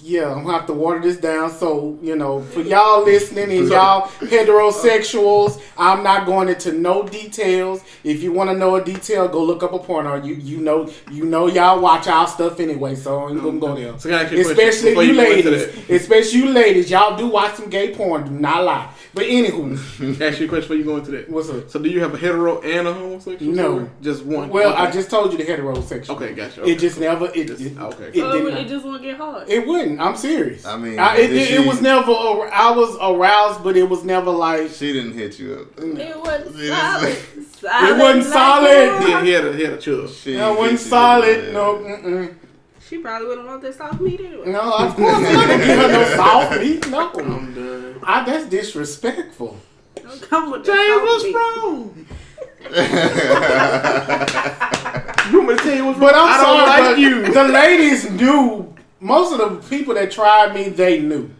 yeah, 0.00 0.30
I'm 0.32 0.44
gonna 0.44 0.58
have 0.58 0.66
to 0.66 0.72
water 0.72 1.00
this 1.00 1.16
down. 1.16 1.50
So, 1.50 1.98
you 2.02 2.14
know, 2.16 2.40
for 2.42 2.60
y'all 2.60 3.04
listening 3.04 3.50
and 3.58 3.68
y'all 3.68 4.08
heterosexuals, 4.20 5.60
I'm 5.76 6.02
not 6.04 6.26
going 6.26 6.48
into 6.48 6.72
no 6.72 7.02
details. 7.06 7.82
If 8.04 8.22
you 8.22 8.32
want 8.32 8.50
to 8.50 8.56
know 8.56 8.76
a 8.76 8.84
detail, 8.84 9.26
go 9.28 9.42
look 9.42 9.62
up 9.62 9.72
a 9.72 9.78
porno. 9.78 10.22
You, 10.22 10.34
you 10.34 10.58
know, 10.58 10.88
you 11.10 11.24
know, 11.24 11.46
y'all 11.48 11.80
watch 11.80 12.06
our 12.06 12.28
stuff 12.28 12.60
anyway, 12.60 12.94
so 12.94 13.28
I'm 13.28 13.38
gonna 13.40 13.58
go 13.58 13.74
there. 13.74 13.98
So 13.98 14.08
can 14.08 14.18
I 14.18 14.22
ask 14.24 14.32
you 14.32 14.38
a 14.38 14.50
Especially 14.50 15.06
you 15.06 15.12
ladies, 15.14 15.90
especially 15.90 16.38
you 16.40 16.50
ladies, 16.50 16.90
y'all 16.90 17.16
do 17.16 17.26
watch 17.28 17.54
some 17.54 17.68
gay 17.68 17.94
porn. 17.94 18.24
Do 18.24 18.30
not 18.30 18.64
lie. 18.64 18.92
But 19.14 19.24
anywho. 19.24 20.20
Ask 20.20 20.38
you 20.40 20.46
a 20.46 20.48
question 20.48 20.60
before 20.68 20.76
you 20.76 20.84
go 20.84 20.96
into 20.96 21.10
that. 21.12 21.28
what's 21.30 21.48
up? 21.48 21.70
So 21.70 21.78
do 21.78 21.88
you 21.88 22.00
have 22.00 22.12
a 22.14 22.18
hetero 22.18 22.60
and 22.60 22.86
a 22.86 22.92
homosexual? 22.92 23.52
No. 23.54 23.62
story? 23.76 23.90
just 24.02 24.24
one. 24.24 24.48
Well, 24.50 24.72
okay. 24.72 24.82
I 24.82 24.90
just 24.90 25.10
told 25.10 25.32
you 25.32 25.38
the 25.38 25.44
heterosexual. 25.44 26.10
okay, 26.10 26.34
gotcha. 26.34 26.64
It 26.68 26.78
just 26.78 27.00
never. 27.00 27.26
It, 27.34 27.46
Just- 27.48 27.62
it, 27.62 27.78
okay. 27.78 28.10
It, 28.14 28.22
Oh, 28.22 28.32
did 28.32 28.46
it 28.46 28.54
not. 28.54 28.66
just 28.66 28.84
won't 28.84 29.02
get 29.02 29.16
hard. 29.16 29.48
It 29.48 29.66
wouldn't. 29.66 30.00
I'm 30.00 30.16
serious. 30.16 30.64
I 30.66 30.76
mean, 30.76 30.98
I, 30.98 31.16
it, 31.16 31.28
did 31.28 31.36
it, 31.50 31.60
it 31.60 31.66
was 31.66 31.80
never. 31.80 32.10
I 32.12 32.70
was 32.70 32.96
aroused, 33.00 33.64
but 33.64 33.76
it 33.76 33.88
was 33.88 34.04
never 34.04 34.30
like. 34.30 34.70
She 34.70 34.92
didn't 34.92 35.14
hit 35.14 35.38
you 35.38 35.54
up. 35.54 35.82
It 35.82 36.18
wasn't 36.18 36.56
solid. 36.56 37.18
solid 37.54 37.88
It 37.90 37.98
wasn't 37.98 38.24
solid. 38.24 38.68
that. 38.70 39.06
Yeah, 39.08 39.22
he 39.24 39.30
had 39.30 39.44
a 39.46 39.52
he 39.56 39.62
had 39.64 39.72
a 39.74 39.78
chub. 39.78 40.10
She 40.10 40.34
It 40.34 40.58
wasn't 40.58 40.80
solid. 40.80 41.52
No, 41.52 41.74
mm-mm. 41.76 42.34
She 42.88 42.98
probably 42.98 43.28
wouldn't 43.28 43.46
want 43.46 43.62
that 43.62 43.74
soft 43.74 44.00
meat 44.00 44.20
anyway. 44.20 44.50
no. 44.50 44.60
Of 44.78 44.96
course, 44.96 45.14
I'm 45.16 45.22
not 45.22 45.46
gonna 45.48 45.64
give 45.66 45.78
her 45.78 45.88
no 45.88 46.04
soft 46.16 46.58
meat. 46.60 46.88
No, 46.88 47.10
I'm 47.14 47.54
done. 47.54 48.00
I, 48.02 48.24
that's 48.24 48.46
disrespectful. 48.46 49.56
Don't 49.96 50.22
come 50.22 50.50
with 50.50 50.64
James, 50.64 50.76
that 50.76 51.02
what's 51.02 51.24
meat. 51.24 51.34
wrong? 51.34 52.06
You 55.30 55.38
want 55.42 55.48
me 55.50 55.56
to 55.58 55.62
tell 55.62 55.76
you 55.76 55.84
what's 55.84 55.98
wrong? 55.98 56.08
But 56.08 56.14
I'm 56.14 56.28
I 56.28 56.36
don't 56.38 56.66
sorry, 56.66 56.66
like 56.66 56.82
but 56.94 56.98
you. 56.98 57.32
the 57.34 57.44
ladies 57.44 58.10
knew. 58.10 58.74
Most 59.00 59.38
of 59.38 59.62
the 59.62 59.68
people 59.76 59.92
that 59.94 60.10
tried 60.10 60.54
me, 60.54 60.70
they 60.70 61.00
knew. 61.00 61.30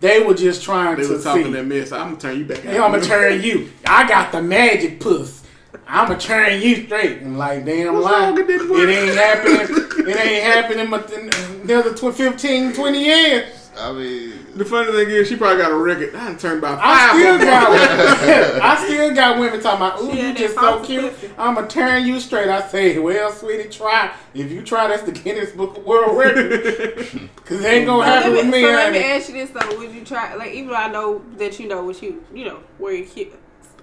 They 0.00 0.22
were 0.22 0.34
just 0.34 0.62
trying 0.62 0.96
to. 0.96 1.02
They 1.02 1.08
to 1.08 1.14
was 1.14 1.24
talking 1.24 1.44
see. 1.46 1.52
that 1.52 1.64
mess. 1.64 1.92
I'm 1.92 2.08
gonna 2.10 2.20
turn 2.20 2.38
you 2.38 2.44
back. 2.44 2.58
Hey, 2.58 2.78
I'm 2.78 2.90
gonna 2.92 3.02
turn 3.02 3.40
you. 3.42 3.70
I 3.86 4.06
got 4.06 4.32
the 4.32 4.42
magic 4.42 5.00
puss. 5.00 5.41
I'm 5.86 6.08
gonna 6.08 6.18
turn 6.20 6.60
you 6.60 6.84
straight. 6.86 7.22
And 7.22 7.38
like, 7.38 7.64
damn, 7.64 7.94
What's 7.94 8.04
lie. 8.06 8.12
wrong 8.26 8.34
with 8.34 8.46
this 8.46 8.62
It 8.62 8.88
ain't 8.88 9.16
happening. 9.16 10.08
it 10.08 10.16
ain't 10.16 10.44
happening 10.44 10.90
but 10.90 11.10
in 11.12 11.30
another 11.70 11.94
tw- 11.94 12.14
15, 12.14 12.72
20 12.72 13.04
years. 13.04 13.58
I 13.78 13.90
mean, 13.90 14.32
The 14.54 14.66
funny 14.66 14.92
thing 14.92 15.08
is, 15.08 15.28
she 15.28 15.36
probably 15.36 15.62
got 15.62 15.72
a 15.72 15.76
record. 15.76 16.14
I 16.14 16.26
done 16.26 16.36
turned 16.38 16.58
about 16.58 16.78
I 16.82 17.08
five. 17.08 17.18
still 17.18 17.38
got 17.38 18.62
I 18.62 18.84
still 18.86 19.14
got 19.14 19.38
women 19.38 19.60
talking 19.62 19.76
about, 19.86 20.00
ooh, 20.02 20.12
She 20.12 20.20
you 20.28 20.34
just 20.34 20.54
so 20.54 20.84
cute. 20.84 21.12
I'm 21.38 21.54
gonna 21.54 21.68
turn 21.68 22.06
you 22.06 22.20
straight. 22.20 22.48
I 22.50 22.66
say, 22.68 22.98
well, 22.98 23.32
sweetie, 23.32 23.70
try. 23.70 24.14
If 24.34 24.50
you 24.52 24.60
try, 24.62 24.88
that's 24.88 25.04
the 25.04 25.12
Guinness 25.12 25.52
Book 25.52 25.78
of 25.78 25.84
World 25.84 26.18
Record. 26.18 27.06
Cause 27.46 27.64
it 27.64 27.66
ain't 27.66 27.86
gonna 27.86 28.04
So 28.04 28.10
happen 28.10 28.32
let 28.34 28.44
with 28.44 28.54
me, 28.54 28.60
me. 28.60 28.62
so 28.62 28.72
let 28.72 28.92
me 28.92 28.98
honey. 29.00 29.10
ask 29.12 29.28
you 29.30 29.34
this 29.34 29.50
though: 29.50 29.78
Would 29.78 29.92
you 29.94 30.04
try? 30.04 30.34
Like, 30.34 30.52
even 30.52 30.68
though 30.68 30.74
I 30.76 30.88
know 30.88 31.24
that 31.38 31.58
you 31.58 31.66
know 31.68 31.82
what 31.82 32.02
you, 32.02 32.22
you 32.34 32.44
know, 32.44 32.60
where 32.78 32.92
your 32.94 33.06
ki- 33.06 33.32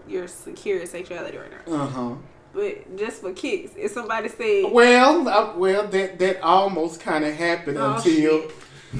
your 0.09 0.27
secure 0.27 0.85
sexuality 0.85 1.37
right 1.37 1.51
now, 1.67 1.73
Uh 1.73 1.87
huh. 1.87 2.11
but 2.53 2.97
just 2.97 3.21
for 3.21 3.31
kicks, 3.33 3.71
if 3.77 3.91
somebody 3.91 4.29
said, 4.29 4.71
Well, 4.71 5.27
uh, 5.27 5.55
well, 5.57 5.87
that 5.87 6.19
that 6.19 6.41
almost 6.41 6.99
kind 7.01 7.23
of 7.25 7.33
happened 7.35 7.77
Oh, 7.79 7.95
until 7.95 8.43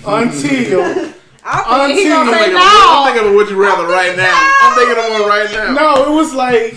until. 0.05 1.13
"I 1.43 1.87
think 1.87 1.99
he 1.99 2.05
Until- 2.05 2.17
gonna 2.17 2.31
I'm 2.31 2.33
say 2.33 2.39
thinking, 2.39 2.53
no," 2.53 2.85
I'm 2.89 3.13
thinking 3.13 3.29
of 3.29 3.35
would 3.35 3.49
you 3.49 3.61
rather 3.61 3.87
right 3.87 4.15
now. 4.15 4.55
I'm 4.61 4.77
thinking 4.77 5.03
of 5.03 5.11
one 5.21 5.29
right 5.29 5.51
now. 5.51 5.73
No, 5.73 6.11
it 6.11 6.15
was 6.15 6.33
like 6.33 6.75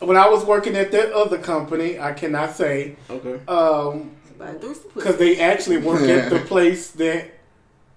when 0.00 0.16
I 0.18 0.28
was 0.28 0.44
working 0.44 0.76
at 0.76 0.92
that 0.92 1.12
other 1.12 1.38
company. 1.38 1.98
I 1.98 2.12
cannot 2.12 2.54
say 2.54 2.96
Okay. 3.10 3.40
um 3.48 4.10
But 4.38 4.60
threw 4.60 4.74
some 4.74 4.82
pussy. 4.84 4.94
because 4.94 5.16
they 5.16 5.40
actually 5.40 5.78
work 5.78 6.02
at 6.02 6.28
the 6.30 6.38
place 6.52 6.90
that 6.92 7.30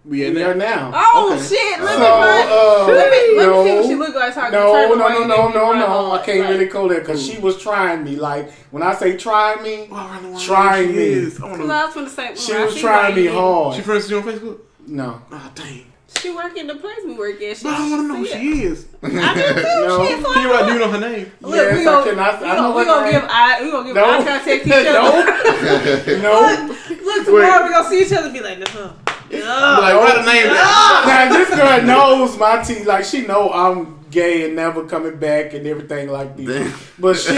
We 0.10 0.26
in 0.26 0.34
we 0.34 0.42
are 0.42 0.54
there. 0.54 0.56
now. 0.56 0.92
Oh 0.96 1.34
Okay. 1.36 1.44
shit! 1.44 1.80
Let 1.80 1.94
So 1.94 2.00
me 2.00 2.06
find- 2.06 2.50
uh, 2.50 2.88
let 2.88 3.12
me 3.12 3.38
let 3.38 3.46
no, 3.46 3.64
me 3.64 3.70
see 3.70 3.76
what 3.78 3.86
she 3.86 3.96
look 3.96 4.16
like. 4.16 4.34
So 4.34 4.42
I 4.42 4.44
can 4.50 4.54
no, 4.54 4.74
turn 4.74 4.90
no, 4.90 4.96
the 4.98 5.28
no, 5.28 5.28
no, 5.28 5.50
no, 5.50 5.74
no. 5.74 6.12
I 6.14 6.26
can't 6.26 6.40
Like, 6.40 6.50
really 6.50 6.66
go 6.66 6.88
there 6.88 7.02
because 7.02 7.24
she 7.26 7.38
was 7.38 7.62
trying 7.62 8.04
me. 8.04 8.16
Like 8.16 8.52
when 8.72 8.82
I 8.82 8.96
say 8.96 9.16
try 9.18 9.56
me, 9.62 9.88
Oh, 9.92 9.96
I 9.96 10.20
really 10.20 10.44
Trying 10.46 10.88
me. 10.88 10.94
she 10.96 11.00
is. 11.04 11.40
I 11.40 11.46
wanna 11.46 11.64
I 11.72 11.86
was 11.86 11.94
gonna 11.94 12.10
say, 12.10 12.34
she 12.36 12.54
was 12.56 12.76
trying 12.76 13.14
me 13.16 13.30
like, 13.30 13.76
She 13.76 13.82
friends 13.84 14.10
with 14.10 14.12
you 14.12 14.18
on 14.18 14.24
Facebook? 14.40 14.60
No, 14.88 15.22
Oh, 15.32 15.52
dang. 15.54 15.86
She 16.20 16.32
work 16.34 16.58
in 16.58 16.66
the 16.66 16.74
place 16.76 16.98
we 17.06 17.14
work 17.14 17.40
at. 17.44 17.56
She, 17.58 17.64
But 17.66 17.74
I 17.76 17.88
want 17.92 18.02
to 18.02 18.08
know 18.08 18.16
who 18.16 18.26
it. 18.26 18.32
she 18.32 18.64
is. 18.64 18.88
I 19.04 19.08
do 19.08 19.14
too. 19.14 19.16
No. 19.86 20.08
Shit, 20.08 20.24
so 20.26 20.34
Can 20.34 20.42
you, 20.42 20.54
I 20.54 20.66
do 20.68 20.74
you 20.74 20.80
know 20.80 20.90
her 20.90 21.00
name? 21.00 21.32
Look, 21.42 21.54
Yes, 21.56 21.78
we 21.78 21.84
gonna, 21.84 22.10
cannot- 22.10 22.42
we 22.42 22.48
I 22.48 22.56
know 22.56 22.74
gonna, 22.74 22.74
we 22.74 22.80
her 22.80 22.86
gonna 22.86 23.12
name. 23.12 23.22
give 23.22 23.30
eye, 23.30 23.62
we 23.64 23.72
gonna 23.72 23.86
give 23.86 23.96
no, 23.96 24.04
eye 24.06 24.18
contact 24.18 24.46
to 24.46 24.56
each 24.56 24.74
other. 24.74 26.18
no, 26.18 26.68
no. 26.68 26.76
Look, 27.06 27.26
tomorrow 27.26 27.64
we 27.64 27.70
gonna 27.70 27.90
see 27.90 28.02
each 28.02 28.12
other 28.12 28.26
and 28.26 28.34
be 28.34 28.42
like, 28.42 28.58
no. 28.60 28.94
Like, 29.32 29.96
what 29.96 30.16
write 30.16 30.18
a 30.18 30.26
name 30.26 30.48
down. 30.48 31.08
Now 31.08 31.30
this 31.32 31.50
girl 31.56 31.82
knows 31.84 32.38
my 32.38 32.64
teeth. 32.64 32.86
Like 32.86 33.06
she 33.06 33.26
know 33.26 33.52
I'm 33.52 34.00
gay 34.10 34.46
and 34.46 34.56
never 34.56 34.86
coming 34.86 35.18
back 35.18 35.54
and 35.54 35.68
everything 35.68 36.10
like 36.10 36.36
this. 36.36 36.48
Damn. 36.72 36.80
But 36.98 37.16
she 37.16 37.34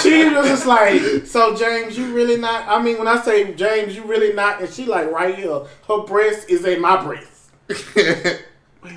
she 0.00 0.28
was 0.28 0.46
just 0.48 0.66
like, 0.66 1.26
so 1.26 1.54
James, 1.54 1.98
you 1.98 2.14
really 2.14 2.36
not? 2.36 2.66
I 2.68 2.82
mean, 2.82 2.98
when 2.98 3.08
I 3.08 3.20
say 3.20 3.52
James, 3.54 3.94
you 3.94 4.04
really 4.04 4.32
not? 4.32 4.60
And 4.60 4.70
she 4.70 4.86
like 4.86 5.10
right 5.10 5.34
here, 5.34 5.62
her 5.88 5.98
breast 6.04 6.48
is 6.48 6.64
in 6.64 6.80
my 6.80 7.02
breast. 7.02 7.50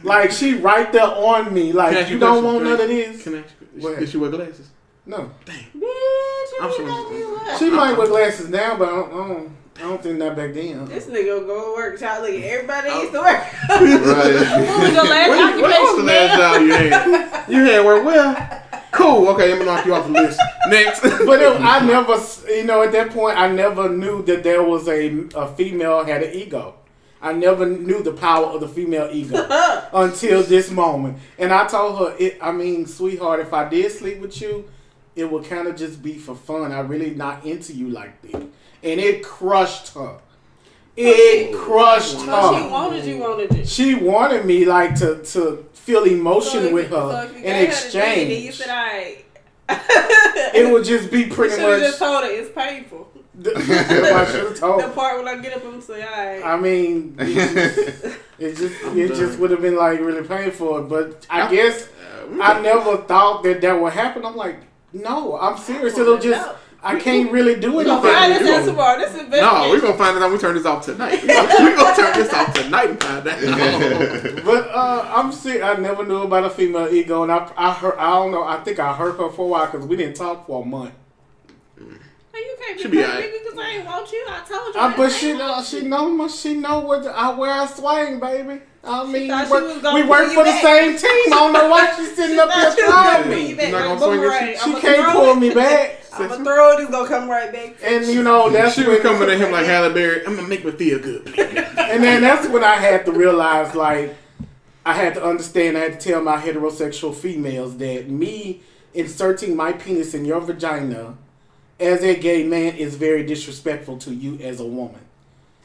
Like 0.04 0.32
she 0.32 0.54
right 0.54 0.92
there 0.92 1.02
on 1.04 1.54
me. 1.54 1.72
Like 1.74 2.10
you 2.10 2.20
don't 2.20 2.44
want 2.44 2.64
none 2.64 2.74
of 2.80 2.88
this. 2.88 3.24
Can 3.24 3.36
I 3.36 3.40
ask 3.40 3.56
you? 3.76 3.96
Did 3.96 4.10
she 4.10 4.18
wear 4.18 4.30
glasses? 4.30 4.70
No, 5.06 5.32
Bitch, 5.46 5.64
you 5.74 6.58
I'm 6.62 6.68
really 6.70 6.78
sorry. 6.78 6.86
got 6.86 7.12
me 7.12 7.22
what? 7.24 7.58
she 7.60 7.70
might 7.72 7.98
wear 7.98 8.08
glasses 8.08 8.50
now, 8.50 8.78
but 8.78 8.88
I 8.88 8.92
don't. 8.92 9.12
I 9.12 9.28
don't, 9.28 9.58
I 9.80 9.84
don't 9.84 10.04
think 10.04 10.20
that 10.20 10.36
back 10.36 10.54
then. 10.54 10.86
This 10.86 11.06
nigga 11.06 11.46
go 11.48 11.72
to 11.72 11.76
work, 11.76 12.00
child. 12.00 12.24
Look 12.24 12.34
everybody 12.34 12.90
that 12.90 12.96
Oh. 12.98 13.02
used 13.02 13.14
to 13.14 13.20
work. 13.20 13.44
Right. 13.70 14.68
What 14.70 14.80
was 14.82 14.94
your 14.94 15.06
last 15.06 15.30
When, 15.30 15.62
when 15.62 15.62
was 15.62 15.62
the 15.62 15.66
occupation, 15.66 16.06
last 16.06 16.06
man? 16.06 16.38
job 16.38 16.62
you 16.62 16.72
had? 16.74 17.50
You 17.50 17.64
had 17.64 17.86
work 17.86 18.06
well. 18.06 18.62
Cool. 18.92 19.28
Okay, 19.30 19.52
I'm 19.52 19.60
gonna 19.60 19.72
knock 19.72 19.86
you 19.86 19.94
off 19.94 20.06
the 20.08 20.12
list. 20.12 20.40
Next. 20.68 21.02
But 21.26 21.42
it, 21.42 21.62
I 21.62 21.86
never, 21.86 22.18
you 22.50 22.64
know, 22.66 22.82
at 22.82 22.92
that 22.92 23.12
point, 23.12 23.38
I 23.38 23.48
never 23.48 23.88
knew 23.90 24.22
that 24.24 24.44
there 24.44 24.64
was 24.64 24.88
a, 24.88 25.26
a 25.36 25.48
female 25.56 26.04
had 26.04 26.24
an 26.24 26.34
ego. 26.34 26.74
I 27.22 27.34
never 27.34 27.66
knew 27.66 28.02
the 28.02 28.14
power 28.14 28.46
of 28.48 28.62
the 28.62 28.68
female 28.68 29.10
ego 29.12 29.36
until 29.94 30.42
this 30.44 30.72
moment. 30.72 31.18
And 31.38 31.52
I 31.54 31.68
told 31.68 32.00
her, 32.00 32.16
it, 32.18 32.38
I 32.42 32.52
mean, 32.52 32.86
sweetheart, 32.86 33.40
if 33.42 33.54
I 33.54 33.68
did 33.68 33.92
sleep 33.92 34.20
with 34.20 34.42
you, 34.42 34.66
it 35.16 35.30
would 35.30 35.44
kind 35.46 35.68
of 35.68 35.76
just 35.76 36.02
be 36.02 36.14
for 36.18 36.34
fun. 36.34 36.72
I 36.72 36.80
really 36.80 37.14
not 37.14 37.46
into 37.46 37.74
you 37.74 37.90
like 37.90 38.22
that, 38.32 38.48
and 38.84 39.00
it 39.00 39.24
crushed 39.24 39.94
her. 39.94 40.18
It 40.96 41.56
crushed 41.56 42.20
So 42.20 42.26
she 42.26 42.28
her. 42.64 42.70
wanted 42.70 43.06
you, 43.06 43.18
wanted 43.20 43.56
you. 43.58 43.66
She 43.66 43.96
wanted 43.96 44.46
me 44.46 44.66
like 44.66 44.96
to 45.00 45.24
to 45.24 45.66
feel 45.74 46.04
emotion 46.04 46.66
if- 46.66 46.74
with 46.74 46.90
so 46.90 47.08
her 47.10 47.26
if 47.26 47.32
you 47.32 47.38
in 47.38 47.44
gave 47.44 47.70
her 47.70 47.74
the 47.76 47.90
thing 47.92 48.32
and 48.32 48.44
you 48.44 48.52
said, 48.52 48.70
"Alright." 48.70 49.26
It 50.56 50.72
would 50.72 50.84
just 50.84 51.12
be 51.12 51.22
You 51.24 51.32
pretty 51.34 51.56
should 51.56 51.62
have 51.64 51.72
much. 51.80 51.82
just 51.82 52.00
told 52.00 52.24
her 52.24 52.30
it's 52.32 52.50
painful. 52.56 53.08
I 53.46 54.54
told. 54.56 54.84
The 54.84 54.90
part 54.94 55.18
when 55.24 55.28
I 55.28 55.42
get 55.42 55.56
up 55.56 55.64
and 55.66 55.82
say, 55.82 56.04
"Alright." 56.04 56.44
I 56.44 56.60
mean, 56.60 57.16
it 57.20 57.34
just, 57.54 58.18
it 58.40 58.56
just, 58.58 58.76
it 58.98 59.08
just 59.16 59.40
would 59.40 59.52
have 59.52 59.62
been 59.62 59.78
like 59.78 60.00
really 60.02 60.28
painful. 60.28 60.84
But 60.84 61.26
I 61.30 61.50
guess 61.54 61.88
I 62.42 62.60
never 62.60 62.98
thought 62.98 63.44
that 63.44 63.62
that 63.62 63.80
would 63.82 63.94
happen. 63.94 64.26
I'm 64.26 64.36
like, 64.36 64.58
no, 64.92 65.38
I'm 65.40 65.58
serious. 65.58 65.98
It'll 65.98 66.18
just, 66.18 66.50
I 66.82 66.98
can't 66.98 67.30
really 67.32 67.56
do 67.60 67.74
We 67.74 67.84
anything. 67.84 68.02
gonna 68.04 68.14
find 68.14 68.32
this 68.32 68.40
you 68.42 68.48
out 68.48 68.60
gonna- 68.60 68.66
tomorrow. 68.72 69.00
This 69.00 69.16
is 69.16 69.30
No, 69.30 69.68
we're 69.70 69.82
gonna 69.82 69.98
find 69.98 70.16
it 70.16 70.24
out. 70.24 70.28
when 70.28 70.32
We 70.34 70.38
turn 70.40 70.56
this 70.56 70.66
off 70.66 70.86
tonight. 70.86 71.22
We're 71.24 71.76
gonna 71.76 71.96
turn 71.96 72.14
this 72.14 72.34
off 72.34 72.54
tonight 72.54 72.90
and 72.92 73.04
find 73.04 73.28
out. 73.28 74.46
But 74.46 74.70
uh, 74.70 75.12
I'm 75.14 75.32
sick. 75.34 75.62
I 75.62 75.74
never 75.76 76.06
knew 76.06 76.22
about 76.22 76.46
a 76.46 76.50
female 76.50 76.88
ego, 76.94 77.24
and 77.24 77.32
I, 77.34 77.52
I 77.58 77.74
heard, 77.74 77.98
I 77.98 78.12
don't 78.12 78.32
know. 78.32 78.44
I 78.44 78.58
think 78.64 78.80
I 78.80 78.94
heard 78.94 79.18
her 79.18 79.30
for 79.30 79.44
a 79.46 79.48
while 79.48 79.66
because 79.66 79.86
we 79.88 79.98
didn't 79.98 80.16
talk 80.16 80.48
for 80.48 80.64
a 80.64 80.66
month. 80.66 80.92
Hey, 81.78 81.86
you 82.46 82.56
can't 82.62 82.78
be 82.78 82.82
Should 82.82 82.92
be 82.92 82.98
perfect 82.98 83.16
alright. 83.16 83.34
because 83.44 83.60
I 83.60 83.70
ain't 83.72 83.86
want 83.86 84.12
you. 84.14 84.26
I 84.30 84.40
told 84.48 84.76
you. 84.76 84.80
Uh, 84.82 84.84
I 84.86 84.96
but 84.96 85.12
she, 85.12 85.28
want 85.34 85.40
know, 85.40 85.58
you. 85.58 85.64
she 85.66 85.82
know, 85.82 86.10
my- 86.10 86.28
she 86.28 86.54
know 86.54 86.80
what 86.80 87.06
I, 87.08 87.34
where 87.38 87.52
I 87.52 87.66
swing, 87.66 88.20
baby. 88.22 88.62
I 88.82 89.04
mean, 89.06 89.28
thought 89.30 89.42
we 89.42 89.46
she 89.48 89.52
work, 89.52 89.84
was 89.84 89.94
we 89.94 90.04
work 90.04 90.28
you 90.30 90.34
for 90.36 90.44
the 90.46 90.52
back. 90.52 90.62
same 90.64 90.98
team. 90.98 91.34
I 91.34 91.36
don't 91.36 91.52
know 91.52 91.70
why 91.70 91.94
she's 91.98 92.16
sitting 92.16 92.40
up 92.40 92.50
here 92.54 92.72
Thought 92.72 93.24
trying 93.26 93.30
me. 93.30 93.50
you 93.50 93.56
back 93.58 93.70
You're 93.72 93.80
not 93.80 93.90
like 93.90 94.00
gonna 94.00 94.12
swing 94.12 94.22
your 94.22 94.56
She 94.56 94.58
I'ma 94.70 94.80
can't 94.80 95.12
throw 95.12 95.12
pull 95.26 95.36
me 95.36 95.54
back. 95.54 95.99
I'ma 96.14 96.36
throw 96.44 96.72
it. 96.74 96.82
It's 96.82 96.92
gonna 96.92 97.08
come 97.08 97.30
right 97.30 97.52
back. 97.52 97.76
And 97.84 98.06
you 98.08 98.24
know 98.24 98.50
that's 98.50 98.76
She 98.76 98.82
was 98.82 98.90
when, 98.90 99.02
coming 99.02 99.30
at 99.30 99.38
him 99.38 99.52
like 99.52 99.66
Halle 99.66 99.94
Berry. 99.94 100.26
I'm 100.26 100.36
gonna 100.36 100.48
make 100.48 100.64
me 100.66 100.72
feel 100.72 101.00
good. 101.00 101.28
and 101.40 102.04
then 102.04 102.22
that's 102.22 102.48
when 102.48 102.64
I 102.64 102.76
had 102.76 103.06
to 103.06 103.12
realize, 103.12 103.76
like, 103.76 104.16
I 104.86 104.94
had 104.94 105.14
to 105.16 105.24
understand. 105.24 105.78
I 105.78 105.82
had 105.82 106.00
to 106.00 106.10
tell 106.10 106.22
my 106.24 106.38
heterosexual 106.38 107.14
females 107.14 107.78
that 107.78 108.10
me 108.10 108.62
inserting 108.94 109.56
my 109.56 109.72
penis 109.74 110.14
in 110.14 110.26
your 110.26 110.42
vagina 110.42 111.16
as 111.80 112.04
a 112.04 112.16
gay 112.16 112.44
man 112.44 112.76
is 112.76 112.96
very 112.96 113.24
disrespectful 113.24 113.98
to 114.00 114.14
you 114.14 114.38
as 114.42 114.60
a 114.60 114.66
woman. 114.66 115.00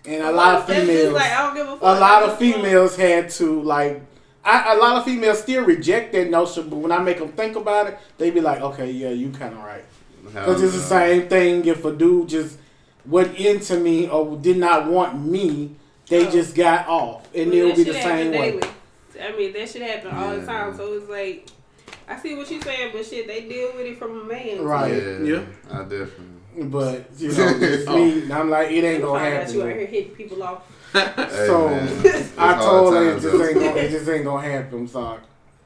And 0.06 0.22
a 0.22 0.30
lot 0.30 0.56
of 0.56 0.66
females, 0.66 1.14
Like, 1.14 1.32
I 1.32 1.42
don't 1.46 1.54
give 1.54 1.66
a, 1.66 1.70
fuck. 1.76 1.82
a 1.82 2.00
lot 2.00 2.22
of 2.22 2.28
I 2.28 2.32
just 2.32 2.38
females 2.40 2.96
had 2.96 3.30
to 3.30 3.62
like. 3.62 4.02
I, 4.44 4.74
a 4.74 4.76
lot 4.76 4.96
of 4.98 5.04
females 5.06 5.40
still 5.40 5.64
reject 5.64 6.12
that 6.12 6.28
notion, 6.28 6.68
but 6.68 6.76
when 6.76 6.92
I 6.92 6.98
make 6.98 7.18
them 7.18 7.28
think 7.32 7.56
about 7.56 7.86
it, 7.86 7.98
they 8.18 8.30
be 8.30 8.42
like, 8.42 8.60
"Okay, 8.60 8.90
yeah, 8.90 9.08
you 9.08 9.30
kind 9.30 9.54
of 9.54 9.60
right." 9.60 9.84
Because 10.24 10.62
it's 10.62 10.74
the 10.74 10.80
same 10.80 11.28
thing 11.28 11.64
if 11.66 11.84
a 11.84 11.92
dude 11.92 12.28
just 12.28 12.58
wasn't 13.06 13.36
into 13.38 13.76
me 13.78 14.08
or 14.08 14.36
did 14.36 14.56
not 14.56 14.86
want 14.86 15.20
me, 15.24 15.76
they 16.08 16.26
Oh. 16.26 16.30
just 16.30 16.54
got 16.54 16.88
off, 16.88 17.28
and 17.34 17.50
Well, 17.50 17.58
it'll 17.60 17.76
be 17.76 17.82
the 17.84 17.92
same 17.94 18.02
happen 18.02 18.30
way. 18.32 18.50
daily. 18.52 18.68
I 19.22 19.36
mean, 19.36 19.52
that 19.52 19.68
shit 19.68 19.82
happen 19.82 20.10
all 20.10 20.34
the 20.36 20.44
time. 20.44 20.76
So 20.76 20.92
it's 20.94 21.08
like, 21.08 21.46
I 22.08 22.18
see 22.18 22.34
what 22.34 22.50
you're 22.50 22.60
saying, 22.60 22.90
but 22.92 23.06
shit, 23.06 23.26
they 23.26 23.42
deal 23.42 23.72
with 23.76 23.86
it 23.86 23.98
from 23.98 24.20
a 24.20 24.24
man. 24.24 24.62
Right. 24.64 24.92
Yeah, 24.92 25.18
Yeah. 25.22 25.42
I 25.70 25.78
definitely. 25.82 26.30
But 26.56 27.06
you 27.18 27.28
know, 27.32 27.58
just 27.58 27.88
me, 27.88 28.30
I'm 28.32 28.48
like, 28.50 28.70
it 28.70 28.84
ain't 28.84 29.02
gonna 29.02 29.18
Find 29.18 29.34
out 29.36 29.52
you 29.52 29.62
out 29.62 29.66
happen. 29.68 29.78
here 29.80 29.86
hitting 29.88 30.10
people 30.14 30.42
off. 30.42 30.62
Hey, 30.94 31.46
So, 31.46 31.68
man, 31.68 32.28
I 32.38 32.54
told 32.58 32.94
her 32.94 33.16
it 33.16 33.20
just 33.20 33.34
ain't 33.42 33.54
gonna, 33.54 33.76
it 33.76 33.90
just 33.90 34.08
ain't 34.08 34.24
gonna 34.24 34.48
happen. 34.48 34.86
Sorry. 34.88 35.18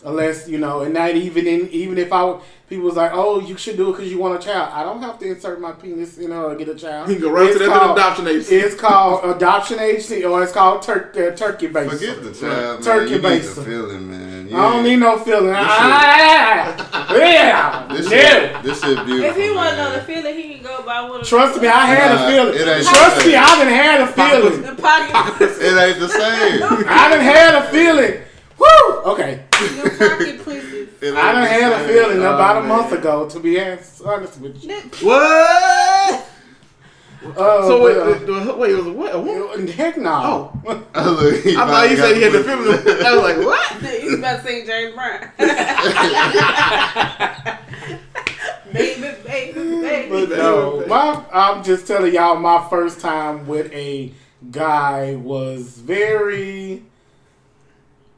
Unless 0.05 0.49
you 0.49 0.59
know, 0.59 0.83
and 0.83 0.95
not 0.95 1.11
even 1.17 1.47
in 1.49 1.69
even 1.71 1.99
if 1.99 2.13
I 2.13 2.39
people 2.69 2.85
was 2.85 2.95
like, 2.95 3.11
oh, 3.13 3.41
you 3.41 3.57
should 3.57 3.77
do 3.77 3.89
it 3.89 3.97
because 3.97 4.09
you 4.13 4.19
want 4.19 4.41
a 4.41 4.47
child. 4.47 4.71
I 4.73 4.85
don't 4.85 5.03
have 5.03 5.19
to 5.19 5.27
insert 5.27 5.61
my 5.61 5.73
penis, 5.73 6.17
you 6.19 6.29
know, 6.29 6.45
or 6.47 6.55
get 6.55 6.69
a 6.69 6.75
child. 6.77 7.09
He 7.09 7.15
can 7.17 7.25
go 7.25 7.31
right 7.33 7.47
It's 7.49 7.55
to 7.59 7.65
that 7.65 7.77
called- 7.77 7.99
adoption 7.99 8.29
agency. 8.29 8.55
It's 8.57 8.75
called 8.77 9.25
adoption 9.37 9.81
agency, 9.81 10.25
or 10.25 10.41
it's 10.45 10.53
called 10.53 10.83
tur- 10.83 11.11
uh, 11.17 11.35
turkey 11.37 11.67
base. 11.67 11.91
Forget 11.91 12.23
the 12.23 12.33
child, 12.33 12.75
man. 12.75 12.83
Turkey 12.83 13.11
you 13.11 13.17
need 13.17 13.25
baster. 13.43 13.55
the 13.57 13.63
feeling, 13.65 14.09
man. 14.11 14.49
You 14.49 14.57
I 14.57 14.71
don't 14.71 14.85
need- 14.85 14.91
need 14.91 14.97
no 15.01 15.19
feeling. 15.19 15.47
This 15.47 15.57
Ah, 15.59 17.15
yeah, 17.19 17.89
This 17.91 18.05
no. 18.05 18.11
shit, 18.17 18.63
this 18.63 18.81
shit 18.81 19.05
beautiful. 19.05 19.31
If 19.31 19.37
he 19.37 19.51
want 19.51 19.71
to 19.71 19.77
know 19.79 19.93
the 19.95 20.01
feeling, 20.03 20.37
he 20.37 20.55
can 20.55 20.63
go 20.63 20.83
buy 20.85 21.03
one 21.09 21.21
of 21.23 21.27
Trust 21.27 21.61
me, 21.61 21.67
I 21.67 21.87
had 21.87 22.15
Nah, 22.15 22.25
a 22.25 22.31
feeling. 22.31 22.55
it 22.55 22.69
ain't 22.69 22.87
Trust 22.87 23.17
me, 23.27 23.33
same. 23.33 23.41
I 23.43 23.59
done 23.59 23.67
had 23.67 24.01
a 24.03 24.07
feeling. 24.07 24.63
the 24.63 24.81
pocket, 24.81 25.43
It 25.61 25.77
ain't 25.77 25.99
the 25.99 26.09
same. 26.09 26.63
I 26.89 27.09
done 27.11 27.21
had 27.21 27.55
a 27.57 27.69
feeling. 27.73 28.23
Woo! 28.59 29.13
Okay. 29.13 29.41
The 29.59 29.91
pocket 29.99 30.45
pussies. 30.45 30.89
I 31.03 31.07
ain't 31.07 31.15
done 31.15 31.43
the 31.43 31.49
had 31.49 31.73
a 31.73 31.75
feeling 31.89 32.19
Oh, 32.23 32.35
about 32.35 32.57
a 32.59 32.61
man. 32.61 32.69
month 32.69 32.93
ago, 32.93 33.29
to 33.29 33.41
be 33.41 33.61
honest, 33.61 34.03
honest 34.03 34.41
with 34.41 34.65
you. 34.65 34.75
What? 35.07 35.23
Uh, 35.23 36.23
So 37.67 37.83
wait, 37.83 37.95
but, 37.97 38.27
the- 38.27 38.41
the- 38.45 38.55
wait, 38.57 38.71
it 38.71 38.77
was 38.77 38.87
a 38.87 38.93
what? 38.93 39.15
A 39.15 39.19
woman? 39.19 39.69
uh, 39.69 39.73
heck 39.73 39.97
no. 39.97 40.53
Oh, 40.65 41.19
Look, 41.21 41.43
he 41.43 41.57
I 41.57 41.67
thought 41.67 41.89
he 41.91 41.97
finally 41.97 41.97
said 41.97 42.17
he 42.17 42.23
had 42.23 42.33
the 42.33 42.45
feeling. 42.45 43.07
I 43.07 43.15
was 43.15 43.23
like, 43.23 43.39
what? 43.39 43.73
He's 44.01 44.15
about 44.15 44.37
to 44.37 44.43
sing 44.47 44.67
James 44.67 44.95
Brown. 44.95 45.31
baby, 48.73 49.09
baby, 49.27 49.61
baby. 49.81 50.27
But 50.27 50.39
no, 50.39 50.85
my, 50.87 51.25
I'm 51.33 51.65
just 51.65 51.87
telling 51.87 52.15
y'all, 52.15 52.37
my 52.39 52.67
first 52.71 53.01
time 53.01 53.47
with 53.49 53.73
a 53.73 54.13
guy 54.51 55.15
was 55.17 55.79
very. 55.79 56.85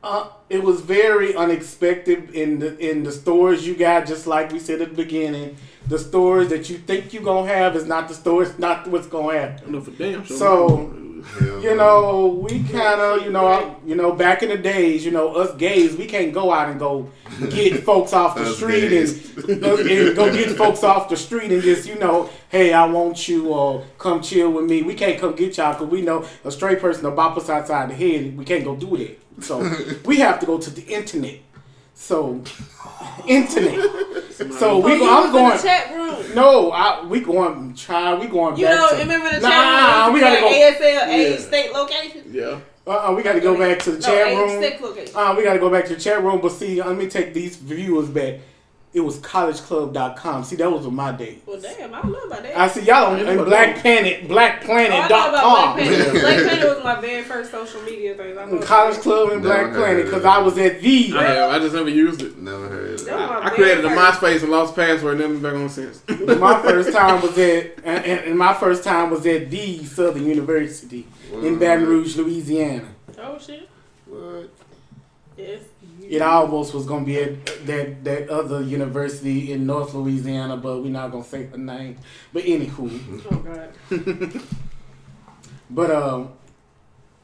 Uh, 0.03 0.29
it 0.51 0.63
was 0.63 0.81
very 0.81 1.35
unexpected 1.35 2.31
in 2.35 2.59
the 2.59 2.77
in 2.79 3.05
the 3.05 3.13
stores 3.13 3.67
you 3.67 3.77
got. 3.77 4.07
Just 4.07 4.27
like 4.27 4.51
we 4.51 4.59
said 4.59 4.83
at 4.83 4.91
the 4.91 4.97
beginning, 4.97 5.57
the 5.87 5.99
stores 5.99 6.49
that 6.49 6.69
you 6.69 6.77
think 6.77 7.13
you 7.15 7.21
are 7.21 7.25
gonna 7.25 7.49
have 7.49 7.77
is 7.77 7.87
not 7.87 8.09
the 8.09 8.15
stores, 8.15 8.59
not 8.59 8.87
what's 8.89 9.07
gonna 9.07 9.39
happen. 9.39 9.65
I 9.67 9.71
know 9.71 9.81
for 9.81 9.93
damn 9.93 10.25
sure. 10.25 10.37
So, 10.37 10.77
You 11.63 11.77
know, 11.77 12.29
we 12.43 12.63
kind 12.65 13.01
of, 13.01 13.23
you 13.23 13.31
know, 13.31 13.77
you 13.85 13.95
know, 13.95 14.13
back 14.13 14.43
in 14.43 14.49
the 14.49 14.57
days, 14.57 15.05
you 15.05 15.11
know, 15.11 15.35
us 15.35 15.55
gays, 15.57 15.97
we 15.97 16.07
can't 16.07 16.33
go 16.33 16.53
out 16.53 16.69
and 16.69 16.79
go 16.79 17.11
get 17.51 17.85
folks 17.85 18.13
off 18.13 18.37
the 18.37 18.53
street 18.53 18.93
and, 18.93 19.49
and 19.49 20.17
go 20.17 20.33
get 20.33 20.57
folks 20.57 20.83
off 20.83 21.09
the 21.09 21.17
street 21.17 21.53
and 21.53 21.63
just, 21.63 21.89
you 21.89 21.99
know, 21.99 22.31
hey, 22.49 22.73
I 22.73 22.87
want 22.87 23.29
you 23.29 23.49
or 23.49 23.85
come 23.99 24.23
chill 24.23 24.51
with 24.53 24.65
me. 24.65 24.83
We 24.83 24.95
can't 24.95 25.21
come 25.21 25.35
get 25.35 25.57
y'all 25.57 25.73
because 25.73 25.89
we 25.89 26.03
know 26.03 26.27
a 26.45 26.51
straight 26.51 26.81
person 26.81 27.05
will 27.05 27.13
bop 27.13 27.37
us 27.37 27.49
outside 27.49 27.91
the 27.91 27.95
head. 27.95 28.37
We 28.37 28.45
can't 28.45 28.65
go 28.65 28.77
do 28.77 28.97
that. 28.97 29.21
So 29.43 29.59
we 30.05 30.19
have 30.19 30.41
to 30.41 30.47
go 30.47 30.59
to 30.59 30.71
the 30.71 30.83
internet. 30.83 31.41
So, 31.95 32.43
internet. 33.27 33.79
So 34.59 34.79
we, 34.79 34.93
Oh, 35.01 35.25
I'm 35.25 35.33
going. 35.33 35.57
the 35.57 35.63
chat 35.63 35.95
room. 35.95 36.35
No, 36.35 36.71
I, 36.73 37.05
we 37.07 37.21
going 37.21 37.75
try. 37.75 38.15
We 38.15 38.27
going 38.27 38.57
You 38.57 38.67
back 38.67 38.75
know, 38.77 38.91
to. 38.91 38.97
remember 39.03 39.31
the 39.35 39.41
Nah, 39.41 39.49
chat 39.51 40.05
room? 40.07 40.15
we 40.15 40.21
gotta 40.21 40.41
go- 40.41 40.49
ASL, 40.49 41.09
age, 41.09 41.31
Yeah. 41.41 41.47
state, 41.47 41.73
location. 41.73 42.23
yeah. 42.31 42.59
Uh, 42.87 43.13
we 43.17 43.23
got 43.23 43.35
to 43.35 43.41
go 43.41 43.57
back 43.57 43.79
to 43.81 43.93
the 43.93 43.99
no, 43.99 44.07
chat 44.07 44.27
age, 44.29 44.39
room. 44.39 44.63
state, 44.63 44.81
location. 44.81 45.15
Uh, 45.15 45.35
we 45.37 45.45
got 45.45 45.53
to 45.53 45.59
go 45.59 45.71
back 45.71 45.85
to 45.85 45.95
the 45.95 46.01
chat 46.01 46.23
room. 46.25 46.41
But 46.41 46.51
see, 46.53 46.83
let 46.83 46.97
me 46.97 47.09
take 47.09 47.35
these 47.35 47.57
viewers 47.57 48.09
back. 48.09 48.41
It 48.93 49.01
was 49.01 49.19
collegeclub.com. 49.21 50.43
See, 50.43 50.57
that 50.57 50.71
was 50.73 50.85
on 50.85 50.97
my 50.97 51.13
day. 51.13 51.39
Well, 51.47 51.61
damn, 51.61 51.95
I 51.95 52.03
don't 52.03 52.11
know 52.11 52.19
about 52.25 52.43
that. 52.43 52.59
I 52.59 52.67
see 52.67 52.81
y'all 52.83 53.13
on 53.13 53.19
Yeah, 53.19 53.31
and 53.31 53.45
Black 53.45 53.77
no. 53.77 53.81
Planet, 53.83 54.25
Oh, 54.25 54.27
I 54.27 54.27
know 54.27 54.29
Black 54.29 54.63
BlackPlanet.com. 54.63 55.77
Panther. 55.79 56.11
Black 56.21 56.37
Panther 56.49 56.69
was 56.75 56.83
my 56.85 57.01
very 57.01 57.23
first 57.23 57.51
social 57.53 57.81
media 57.83 58.15
thing. 58.17 58.37
I 58.37 58.45
know 58.47 58.59
College 58.59 58.97
Club 58.97 59.31
and 59.31 59.43
Never 59.45 59.55
Black 59.55 59.67
heard 59.67 59.75
Planet 59.77 60.01
of 60.01 60.05
because. 60.07 60.25
I 60.25 60.39
was 60.39 60.59
at 60.59 60.81
the. 60.81 61.13
I 61.17 61.23
have. 61.23 61.51
I 61.51 61.59
just 61.61 61.75
never 61.77 61.89
used 61.89 62.21
it. 62.23 62.37
Never 62.39 62.69
heard 62.69 62.85
of 62.87 62.87
it. 62.87 62.93
was 62.95 63.09
I 63.09 63.51
created 63.51 63.85
a 63.85 63.91
first. 63.91 64.21
MySpace 64.21 64.43
and 64.43 64.51
lost 64.51 64.75
password, 64.75 65.19
never 65.19 65.35
been 65.35 65.43
back 65.43 65.55
on 65.55 65.69
since. 65.69 66.03
my 66.09 66.61
first 66.63 66.93
time 66.93 67.23
was 67.23 67.39
at, 67.39 67.67
and, 67.85 68.05
and 68.05 68.21
and 68.27 68.37
my 68.39 68.55
first 68.55 68.83
time 68.83 69.11
was 69.11 69.25
at 69.25 69.51
the 69.51 69.85
Southern 69.85 70.27
University 70.27 71.07
in 71.33 71.61
Baton 71.61 71.87
Rouge, 71.87 72.17
Louisiana. 72.17 72.89
Oh, 73.19 73.39
shit. 73.39 73.69
What? 74.07 74.51
Yes. 75.37 75.61
It 76.11 76.23
almost 76.23 76.75
was 76.75 76.87
gonna 76.87 77.05
be 77.05 77.19
at 77.19 77.67
that 77.67 78.03
that 78.03 78.29
other 78.29 78.63
university 78.63 79.53
in 79.53 79.65
North 79.65 79.95
Louisiana, 79.95 80.57
but 80.57 80.83
we're 80.83 80.91
not 80.91 81.13
gonna 81.13 81.23
say 81.23 81.45
the 81.45 81.57
name. 81.59 81.99
But 82.33 82.43
anywho, 82.45 83.23
Oh, 83.31 83.37
God. 83.37 84.43
but 85.71 85.91
um, 85.93 86.31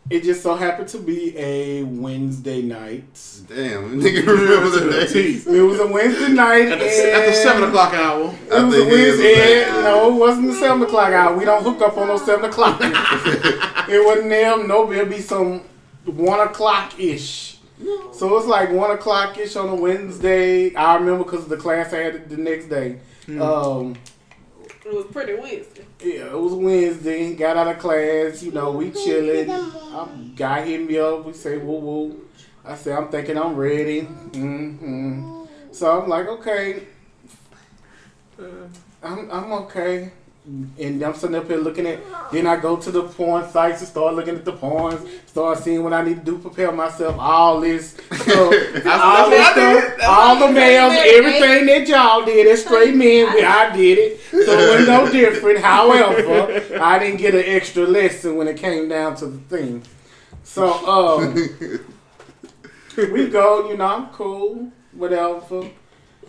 it 0.08 0.22
just 0.22 0.40
so 0.40 0.54
happened 0.54 0.86
to 0.90 0.98
be 0.98 1.36
a 1.36 1.82
Wednesday 1.82 2.62
night. 2.62 3.02
Damn, 3.48 4.00
nigga 4.00 4.24
remember 4.24 4.70
the 4.70 5.06
day. 5.12 5.30
It 5.58 5.62
was 5.62 5.80
a 5.80 5.86
Wednesday 5.88 6.28
night 6.32 6.68
At 6.68 6.78
the, 6.78 7.12
at 7.12 7.26
the 7.26 7.32
seven 7.32 7.64
o'clock 7.64 7.92
hour. 7.92 8.32
It 8.46 8.52
I 8.52 8.62
was 8.62 8.72
a 8.76 8.78
think 8.78 8.92
it 8.92 9.00
is 9.00 9.18
Wednesday. 9.18 9.64
a- 9.68 9.82
No, 9.82 10.14
it 10.14 10.18
wasn't 10.20 10.46
the 10.46 10.54
seven 10.54 10.82
o'clock 10.82 11.08
hour. 11.12 11.36
We 11.36 11.44
don't 11.44 11.64
hook 11.64 11.82
up 11.82 11.96
on 11.98 12.06
no 12.06 12.18
seven 12.18 12.44
o'clock. 12.44 12.78
it 12.82 14.06
wasn't 14.06 14.30
them. 14.30 14.68
No, 14.68 14.92
it'll 14.92 15.06
be 15.06 15.18
some 15.18 15.62
one 16.04 16.38
o'clock 16.38 17.00
ish. 17.00 17.55
So 18.12 18.36
it's 18.38 18.46
like 18.46 18.70
one 18.70 18.90
o'clock 18.90 19.36
ish 19.38 19.54
on 19.56 19.68
a 19.68 19.74
Wednesday. 19.74 20.74
I 20.74 20.94
remember 20.96 21.24
because 21.24 21.42
of 21.44 21.48
the 21.50 21.56
class 21.58 21.92
I 21.92 21.98
had 21.98 22.14
it 22.14 22.28
the 22.28 22.36
next 22.38 22.66
day. 22.66 23.00
Um, 23.28 23.96
It 24.84 24.92
was 24.94 25.06
pretty 25.12 25.34
Wednesday. 25.34 25.84
yeah, 26.00 26.26
it 26.30 26.38
was 26.38 26.54
Wednesday. 26.54 27.34
Got 27.34 27.56
out 27.56 27.68
of 27.68 27.78
class. 27.78 28.42
You 28.42 28.52
know, 28.52 28.70
we 28.72 28.90
chilling. 28.92 29.50
Um, 29.50 30.32
guy 30.36 30.62
hit 30.64 30.86
me 30.88 30.98
up. 30.98 31.24
We 31.26 31.32
say 31.32 31.58
woo 31.58 31.78
woo. 31.78 32.20
I 32.64 32.74
say 32.76 32.92
I'm 32.94 33.08
thinking 33.08 33.36
I'm 33.36 33.54
ready. 33.56 34.00
hmm 34.00 35.44
So 35.72 36.00
I'm 36.00 36.08
like, 36.08 36.28
okay. 36.28 36.84
I'm 39.02 39.30
I'm 39.30 39.52
okay. 39.64 40.12
And 40.46 41.02
I'm 41.02 41.14
sitting 41.14 41.34
up 41.34 41.48
here 41.48 41.56
looking 41.56 41.86
at. 41.86 41.98
Then 42.30 42.46
I 42.46 42.56
go 42.56 42.76
to 42.76 42.90
the 42.92 43.02
porn 43.02 43.48
sites 43.50 43.80
and 43.80 43.88
start 43.88 44.14
looking 44.14 44.36
at 44.36 44.44
the 44.44 44.52
porns. 44.52 45.04
Start 45.26 45.58
seeing 45.58 45.82
what 45.82 45.92
I 45.92 46.04
need 46.04 46.18
to 46.18 46.24
do, 46.24 46.38
prepare 46.38 46.70
myself. 46.70 47.16
All 47.18 47.60
this, 47.60 47.96
so, 48.24 48.44
all, 48.44 48.50
this 48.50 48.84
what 48.84 48.86
I 48.86 49.54
did. 49.54 49.94
stuff, 49.94 50.08
all 50.08 50.46
the 50.46 50.52
males, 50.52 50.92
everything 50.96 51.66
that 51.66 51.88
y'all 51.88 52.24
did, 52.24 52.46
as 52.46 52.64
straight 52.64 52.94
men, 52.94 53.26
I 53.44 53.76
did 53.76 53.98
it. 53.98 54.20
So 54.30 54.38
it 54.38 54.78
was 54.78 54.86
no 54.86 55.10
different. 55.10 55.58
However, 55.64 56.80
I 56.80 57.00
didn't 57.00 57.18
get 57.18 57.34
an 57.34 57.44
extra 57.44 57.84
lesson 57.84 58.36
when 58.36 58.46
it 58.46 58.56
came 58.56 58.88
down 58.88 59.16
to 59.16 59.26
the 59.26 59.38
thing. 59.38 59.82
So 60.44 60.72
um, 60.86 61.34
we 63.12 63.28
go. 63.28 63.68
You 63.68 63.76
know, 63.76 63.86
I'm 63.86 64.06
cool. 64.10 64.70
Whatever. 64.92 65.68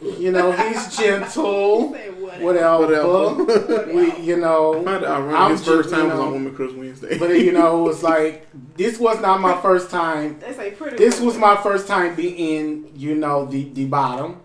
You 0.01 0.31
know, 0.31 0.51
he's 0.51 0.97
gentle. 0.97 1.93
Say 1.93 2.09
what? 2.11 2.39
Whatever. 2.41 3.35
Whatever. 3.43 3.93
we, 3.93 4.15
you 4.21 4.37
know. 4.37 4.83
Find 4.83 5.05
I'm 5.05 5.29
ironic. 5.29 5.57
His 5.57 5.67
first 5.67 5.89
time 5.89 6.05
you 6.05 6.11
was 6.11 6.19
on 6.19 6.33
Women 6.33 6.55
Crush 6.55 6.73
Wednesday. 6.73 7.17
But 7.17 7.29
you 7.39 7.51
know, 7.51 7.81
it 7.81 7.83
was 7.89 8.03
like 8.13 8.47
this 8.75 8.99
was 8.99 9.19
not 9.21 9.41
my 9.41 9.59
first 9.61 9.89
time. 9.89 10.39
They 10.39 10.53
say 10.53 10.71
pretty. 10.71 10.97
This 10.97 11.19
was 11.19 11.37
my 11.37 11.55
first 11.57 11.87
time 11.87 12.15
being, 12.15 12.91
you 12.95 13.15
know, 13.15 13.45
the 13.45 13.69
the 13.69 13.85
bottom, 13.85 14.41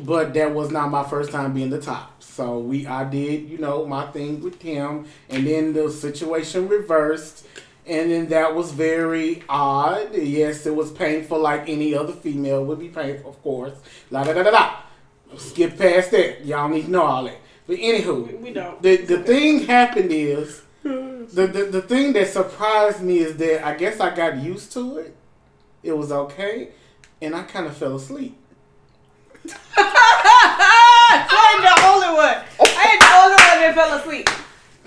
but 0.00 0.32
that 0.34 0.54
was 0.54 0.70
not 0.70 0.90
my 0.90 1.04
first 1.04 1.32
time 1.32 1.52
being 1.54 1.70
the 1.70 1.80
top. 1.80 2.22
So 2.22 2.60
we, 2.60 2.86
I 2.86 3.04
did, 3.04 3.50
you 3.50 3.58
know, 3.58 3.84
my 3.84 4.06
thing 4.06 4.40
with 4.40 4.62
him, 4.62 5.06
and 5.28 5.46
then 5.46 5.74
the 5.74 5.90
situation 5.90 6.66
reversed, 6.66 7.46
and 7.86 8.10
then 8.10 8.28
that 8.28 8.54
was 8.54 8.72
very 8.72 9.42
odd. 9.48 10.14
Yes, 10.14 10.66
it 10.66 10.74
was 10.74 10.90
painful, 10.92 11.38
like 11.40 11.68
any 11.68 11.94
other 11.94 12.12
female 12.12 12.64
would 12.64 12.78
be 12.78 12.88
painful, 12.88 13.30
of 13.30 13.42
course. 13.42 13.74
La 14.10 14.24
da 14.24 14.32
da 14.32 14.42
da 14.42 14.50
da. 14.50 14.76
Skip 15.36 15.78
past 15.78 16.10
that. 16.10 16.44
Y'all 16.44 16.68
need 16.68 16.84
to 16.86 16.90
know 16.90 17.02
all 17.02 17.24
that. 17.24 17.38
But 17.66 17.76
anywho, 17.76 18.26
We, 18.26 18.34
we 18.34 18.52
don't. 18.52 18.80
the 18.82 18.96
the 18.98 19.22
thing 19.22 19.60
happened 19.66 20.10
is 20.12 20.62
the, 20.82 21.46
the 21.46 21.68
the 21.70 21.82
thing 21.82 22.12
that 22.14 22.28
surprised 22.28 23.00
me 23.00 23.18
is 23.20 23.36
that 23.38 23.64
I 23.66 23.74
guess 23.76 24.00
I 24.00 24.14
got 24.14 24.36
used 24.38 24.72
to 24.72 24.98
it. 24.98 25.16
It 25.82 25.96
was 25.96 26.12
okay, 26.12 26.68
and 27.20 27.34
I 27.34 27.42
kind 27.44 27.66
of 27.66 27.76
fell 27.76 27.96
asleep. 27.96 28.36
I 29.76 31.54
ain't 31.54 31.62
the 31.62 31.86
only 31.86 32.08
one. 32.14 32.44
I 32.60 32.90
ain't 32.90 33.00
the 33.00 33.12
only 33.16 33.36
one 33.36 33.60
that 33.60 33.74
fell 33.74 33.98
asleep. 33.98 34.28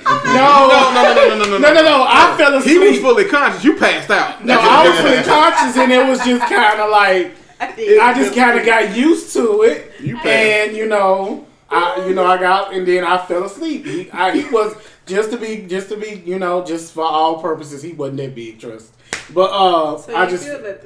No, 0.03 0.67
no, 0.67 0.91
no, 0.93 1.13
no, 1.13 1.13
no, 1.13 1.35
no, 1.37 1.45
no, 1.45 1.57
no, 1.57 1.73
no, 1.73 1.81
no. 1.81 2.05
I 2.07 2.35
fell 2.37 2.53
asleep. 2.55 2.81
He 2.81 2.89
was 2.89 2.99
fully 2.99 3.25
conscious. 3.25 3.63
You 3.63 3.75
passed 3.77 4.09
out. 4.11 4.43
No, 4.45 4.57
I 4.59 4.87
was 4.87 4.99
fully 4.99 5.23
conscious, 5.23 5.77
and 5.77 5.91
it 5.91 6.05
was 6.07 6.19
just 6.19 6.41
kind 6.51 6.79
of 6.79 6.89
like 6.91 7.31
I. 7.59 7.99
I 8.01 8.13
just 8.13 8.35
kind 8.35 8.59
of 8.59 8.65
got 8.65 8.95
used 8.95 9.33
to 9.33 9.61
it, 9.63 9.93
You 10.01 10.15
passed. 10.17 10.27
and 10.27 10.75
you 10.77 10.87
know, 10.87 11.47
I 11.69 12.05
you 12.07 12.13
know 12.13 12.25
I 12.25 12.37
got 12.37 12.73
and 12.73 12.85
then 12.87 13.03
I 13.03 13.17
fell 13.25 13.45
asleep. 13.45 13.85
He, 13.85 14.11
I, 14.11 14.31
he 14.35 14.43
was 14.49 14.75
just 15.05 15.31
to 15.31 15.37
be 15.37 15.65
just 15.65 15.89
to 15.89 15.97
be 15.97 16.21
you 16.25 16.37
know 16.39 16.63
just 16.65 16.93
for 16.93 17.03
all 17.05 17.41
purposes 17.41 17.81
he 17.81 17.93
wasn't 17.93 18.17
that 18.17 18.35
big 18.35 18.59
trust, 18.59 18.93
but 19.33 19.49
uh 19.51 19.97
So 19.97 20.13
I 20.13 20.25
you 20.25 20.29
just 20.31 20.45
that? 20.45 20.85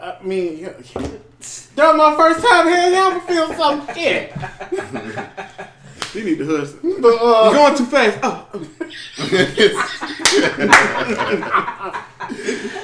I 0.00 0.22
mean 0.22 0.58
yeah, 0.58 0.72
that 1.76 1.94
was 1.94 1.96
my 1.96 2.14
first 2.16 2.46
time 2.46 2.68
here. 2.68 2.90
Y'all 2.92 3.20
feel 3.20 3.52
some 3.54 3.86
shit, 3.94 4.32
You 6.14 6.24
need 6.24 6.38
to 6.38 6.46
hustle. 6.46 6.78
but 6.82 7.08
You're 7.08 7.20
uh 7.20 7.52
going 7.52 7.76
too 7.76 7.86
fast. 7.86 8.18
Oh, 8.22 8.46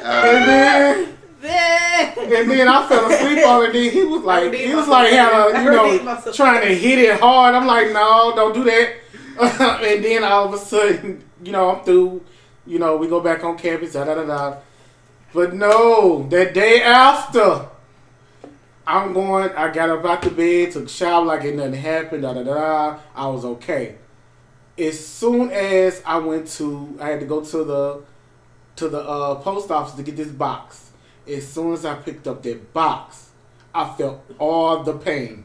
and 0.04 0.48
then. 0.48 1.16
Yeah. 1.42 2.14
And 2.18 2.50
then 2.50 2.68
I 2.68 2.86
fell 2.86 3.10
asleep 3.10 3.46
on 3.46 3.64
it. 3.66 3.72
Then 3.72 3.90
he 3.92 4.04
was 4.04 4.22
like, 4.22 4.52
he 4.52 4.74
was 4.74 4.88
like, 4.88 5.10
had 5.10 5.32
a, 5.32 5.62
you 5.62 5.70
know, 5.70 6.32
trying 6.32 6.60
to 6.68 6.74
hit 6.74 6.98
it 6.98 7.18
hard. 7.18 7.54
I'm 7.54 7.66
like, 7.66 7.92
no, 7.92 8.32
don't 8.36 8.52
do 8.52 8.64
that. 8.64 8.96
and 9.82 10.04
then 10.04 10.22
all 10.22 10.46
of 10.46 10.54
a 10.54 10.58
sudden, 10.58 11.24
you 11.42 11.52
know, 11.52 11.76
I'm 11.76 11.84
through. 11.84 12.22
You 12.66 12.78
know, 12.78 12.96
we 12.96 13.08
go 13.08 13.20
back 13.20 13.42
on 13.42 13.56
campus. 13.56 13.94
Da 13.94 14.04
da 14.04 14.14
da 14.14 14.24
da. 14.26 14.56
But 15.32 15.54
no, 15.54 16.28
that 16.28 16.52
day 16.52 16.82
after, 16.82 17.68
I'm 18.86 19.12
going. 19.12 19.50
I 19.50 19.72
got 19.72 19.90
up 19.90 20.04
out 20.04 20.22
the 20.22 20.30
bed, 20.30 20.72
took 20.72 20.86
a 20.86 20.88
shower 20.88 21.24
like 21.24 21.44
it 21.44 21.54
nothing 21.54 21.74
happened. 21.74 22.22
Da 22.22 22.34
da 22.34 22.42
da. 22.42 22.98
I 23.14 23.26
was 23.28 23.44
okay. 23.44 23.96
As 24.78 25.04
soon 25.04 25.50
as 25.50 26.02
I 26.06 26.18
went 26.18 26.48
to, 26.52 26.96
I 27.00 27.10
had 27.10 27.20
to 27.20 27.26
go 27.26 27.44
to 27.44 27.64
the 27.64 28.02
to 28.76 28.88
the 28.88 29.00
uh, 29.00 29.34
post 29.36 29.70
office 29.70 29.94
to 29.94 30.02
get 30.02 30.16
this 30.16 30.28
box. 30.28 30.90
As 31.28 31.46
soon 31.46 31.74
as 31.74 31.84
I 31.84 31.94
picked 31.96 32.26
up 32.26 32.42
that 32.42 32.72
box, 32.72 33.30
I 33.74 33.94
felt 33.94 34.24
all 34.38 34.82
the 34.82 34.94
pain 34.94 35.44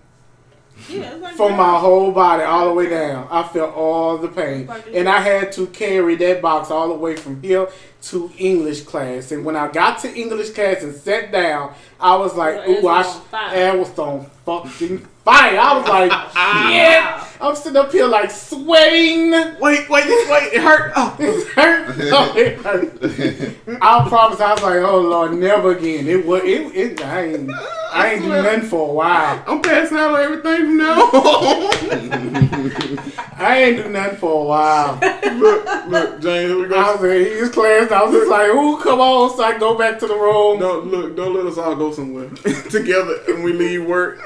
Yeah, 0.90 1.14
like 1.16 1.36
from 1.36 1.52
that. 1.52 1.58
my 1.58 1.80
whole 1.80 2.12
body 2.12 2.44
all 2.44 2.68
the 2.68 2.74
way 2.74 2.90
down. 2.90 3.28
I 3.32 3.44
felt 3.44 3.74
all 3.76 4.18
the 4.18 4.28
pain, 4.28 4.70
and 4.94 5.08
I 5.10 5.20
had 5.20 5.52
to 5.54 5.68
carry 5.68 6.16
that 6.16 6.42
box 6.42 6.70
all 6.70 6.90
the 6.90 6.94
way 6.96 7.16
from 7.16 7.42
here 7.42 7.68
to 8.04 8.30
English 8.38 8.82
class. 8.82 9.32
And 9.32 9.44
when 9.46 9.56
I 9.56 9.72
got 9.72 10.00
to 10.00 10.14
English 10.14 10.52
class 10.52 10.84
and 10.84 10.94
sat 10.94 11.32
down, 11.32 11.74
I 12.00 12.16
was 12.18 12.36
like, 12.36 12.68
"Ooh, 12.68 12.88
I 12.88 12.98
was 13.00 13.06
sh- 13.08 13.16
on 13.16 13.22
fire. 13.24 13.56
ass 13.58 13.76
was 13.90 14.00
on 14.00 14.30
fucking 14.46 15.08
fire." 15.26 15.60
I 15.60 15.78
was 15.78 15.88
like, 15.90 16.12
ah. 16.14 16.70
"Shit!" 16.72 17.26
I'm 17.42 17.54
sitting 17.56 17.78
up 17.78 17.92
here 17.92 18.06
like 18.08 18.32
sweating. 18.32 19.32
wait, 19.32 19.90
wait, 19.90 19.90
wait. 19.90 20.54
It 20.54 20.62
hurt. 20.62 20.94
Oh. 20.96 21.16
It 21.20 21.48
hurt. 21.50 21.96
Oh, 22.12 22.34
it 22.36 22.58
hurt. 22.60 22.94
I 23.82 24.08
promise. 24.08 24.40
I 24.40 24.54
was 24.54 24.64
like, 24.64 24.82
"Oh 24.82 25.00
Lord, 25.00 25.34
never 25.34 25.76
again." 25.76 26.08
It 26.08 26.26
was. 26.26 26.44
It. 26.44 26.74
it 26.76 27.02
I 27.04 27.24
ain't. 27.24 27.52
I 27.92 28.14
ain't 28.14 28.22
do 28.24 28.30
nothing 28.30 28.62
for 28.64 28.90
a 28.90 28.94
while. 28.94 29.44
I'm 29.48 29.62
passing 29.62 29.98
out 29.98 30.14
on 30.16 30.22
everything 30.22 30.58
from 30.58 30.78
now. 30.78 30.96
I 33.38 33.58
ain't 33.64 33.78
do 33.78 33.90
nothing 33.90 34.18
for 34.18 34.42
a 34.42 34.46
while. 34.46 35.00
look, 35.38 35.66
look, 35.88 36.22
James, 36.22 36.52
here 36.52 36.62
we 36.62 36.68
go. 36.68 36.76
I 36.76 36.92
was 36.92 37.04
in 37.04 37.38
his 37.38 37.50
class. 37.50 37.92
I 37.92 38.04
was 38.04 38.14
just 38.14 38.30
like, 38.30 38.50
"Ooh, 38.50 38.78
come 38.82 39.00
on!" 39.00 39.36
So 39.36 39.44
I 39.44 39.58
go 39.58 39.78
back 39.78 40.00
to 40.00 40.08
the 40.08 40.16
room. 40.16 40.60
Don't 40.60 40.88
look. 40.88 41.16
Don't 41.16 41.34
let 41.34 41.46
us 41.46 41.58
all 41.58 41.76
go 41.76 41.92
somewhere 41.92 42.30
together 42.70 43.20
and 43.28 43.44
we 43.44 43.54
leave 43.54 43.86
work. 43.86 44.20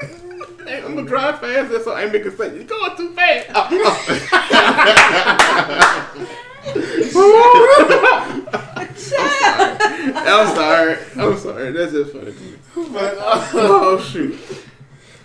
Hey, 0.70 0.82
I'm 0.84 0.94
gonna 0.94 1.08
drive 1.08 1.40
fast. 1.40 1.72
That's 1.72 1.84
all 1.88 1.98
Amy 1.98 2.20
can 2.20 2.36
say. 2.36 2.54
You're 2.54 2.62
going 2.62 2.96
too 2.96 3.12
fast. 3.12 3.48
I'm 3.52 3.74
sorry. 3.74 4.20
I'm 10.14 10.54
sorry. 10.54 10.96
I'm 11.16 11.36
sorry. 11.38 11.72
That's 11.72 11.90
just 11.90 12.12
funny. 12.12 12.26
to 12.26 12.40
me. 12.40 12.52
But, 12.92 13.18
uh, 13.18 13.48
Oh 13.54 13.98
shoot. 14.00 14.38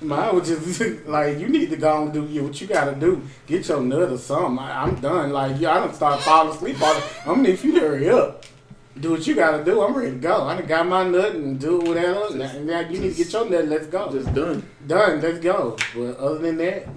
mine 0.02 0.36
was 0.36 0.48
just 0.48 0.82
like, 1.06 1.38
"You 1.38 1.48
need 1.48 1.70
to 1.70 1.78
go 1.78 2.02
and 2.02 2.12
do 2.12 2.26
you 2.26 2.46
what 2.46 2.60
you 2.60 2.66
gotta 2.66 2.96
do. 2.96 3.22
Get 3.46 3.68
your 3.68 3.82
nut 3.82 4.14
or 4.14 4.18
something." 4.18 4.58
I, 4.58 4.82
I'm 4.82 4.96
done. 4.96 5.32
Like, 5.32 5.62
yeah, 5.62 5.76
I 5.76 5.80
don't 5.82 5.94
start 5.94 6.22
falling 6.22 6.56
asleep. 6.56 6.78
I'm 6.82 7.04
gonna 7.28 7.44
need 7.44 7.64
you 7.64 7.74
to 7.74 7.80
hurry 7.82 8.10
up. 8.10 8.45
Do 9.00 9.12
what 9.12 9.28
you 9.28 9.36
gotta 9.36 9.64
do. 9.64 9.82
I'm 9.82 9.94
ready 9.94 10.12
to 10.12 10.18
go. 10.18 10.44
I 10.44 10.56
done 10.56 10.68
got 10.68 10.88
my 10.88 11.08
nut 11.08 11.36
and 11.36 11.60
do 11.60 11.80
whatever. 11.80 12.36
Now, 12.36 12.52
now 12.60 12.80
you 12.80 13.00
need 13.00 13.16
to 13.16 13.24
get 13.24 13.34
your 13.34 13.50
nut. 13.50 13.68
Let's 13.68 13.88
go. 13.88 14.12
Just 14.12 14.34
done. 14.34 14.64
Done. 14.88 15.22
Let's 15.22 15.40
go. 15.40 15.76
But 15.94 16.18
other 16.18 16.38
than 16.40 16.58
that, 16.58 16.88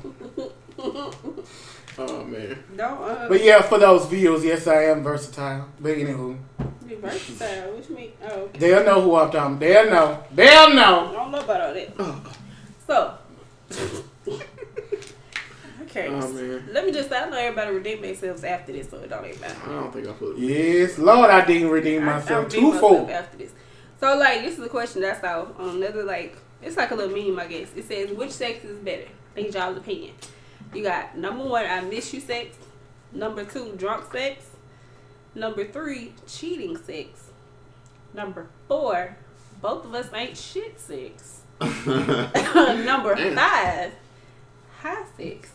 Oh 2.01 2.25
man. 2.25 2.57
Don't 2.77 3.03
uh, 3.03 3.29
but 3.29 3.43
yeah, 3.43 3.61
for 3.61 3.79
those 3.79 4.07
views, 4.07 4.45
yes, 4.45 4.69
I 4.69 4.85
am 4.85 5.03
versatile. 5.03 5.69
But 5.81 5.97
anywho, 5.97 6.39
be 6.87 6.95
versatile. 6.95 7.73
What 7.73 7.91
you 7.91 7.97
mean? 7.97 8.13
Oh, 8.23 8.43
okay. 8.43 8.59
they'll 8.61 8.85
know 8.85 9.01
who 9.01 9.17
I'm 9.17 9.31
talking. 9.33 9.59
They'll 9.59 9.91
know. 9.91 10.23
They'll 10.33 10.75
know. 10.75 11.09
I 11.09 11.13
don't 11.13 11.33
know 11.33 11.41
about 11.41 11.61
all 11.61 11.75
that. 11.75 12.35
So, 12.87 13.19
okay. 15.91 16.09
Oh 16.09 16.29
man. 16.33 16.69
Let 16.73 16.85
me 16.87 16.93
just. 16.93 17.13
I 17.13 17.29
know 17.29 17.37
everybody 17.37 17.73
redeem 17.75 18.03
themselves 18.03 18.45
after 18.45 18.73
this, 18.73 18.89
so 18.91 18.99
it 18.99 19.09
don't 19.11 19.27
even 19.27 19.41
matter. 19.41 19.57
I 19.67 19.69
don't 19.69 19.93
think 19.93 20.09
I 20.09 20.13
put. 20.13 20.37
Yes, 20.39 20.99
Lord, 20.99 21.31
I 21.31 21.45
didn't 21.45 21.71
redeem 21.71 22.09
I- 22.09 22.13
I 22.13 22.17
myself. 22.19 22.45
redeem 22.47 22.65
myself 22.65 22.81
Twofold. 22.81 23.11
after 23.11 23.37
this. 23.39 23.53
So, 24.01 24.17
like, 24.17 24.43
this 24.43 24.57
is 24.59 24.65
a 24.65 24.69
question 24.69 25.03
that's 25.03 25.25
out 25.25 25.57
um, 25.59 25.69
on 25.69 25.77
another 25.77 26.05
like. 26.05 26.37
It's 26.63 26.77
like 26.77 26.91
a 26.91 26.95
little 26.95 27.17
meme, 27.17 27.39
I 27.39 27.47
guess. 27.47 27.69
It 27.77 27.85
says, 27.87 28.11
"Which 28.11 28.31
sex 28.31 28.65
is 28.65 28.79
better?" 28.79 29.09
Need 29.37 29.55
y'all's 29.55 29.77
opinion. 29.77 30.15
You 30.75 30.83
got 30.83 31.17
number 31.17 31.45
one, 31.45 31.65
I 31.65 31.81
miss 31.81 32.13
you 32.13 32.21
sex. 32.21 32.57
Number 33.13 33.45
two, 33.45 33.75
drunk 33.77 34.13
sex. 34.13 34.45
Number 35.35 35.65
three, 35.65 36.13
cheating 36.27 36.77
sex. 36.77 37.31
Number 38.13 38.49
four, 38.67 39.17
both 39.63 39.85
of 39.85 39.95
us 39.95 40.09
ain't 40.13 40.37
shit 40.37 40.79
sex. 40.81 41.43
Number 41.61 43.15
Damn. 43.15 43.37
five, 43.37 43.93
high 44.81 45.05
sex. 45.17 45.49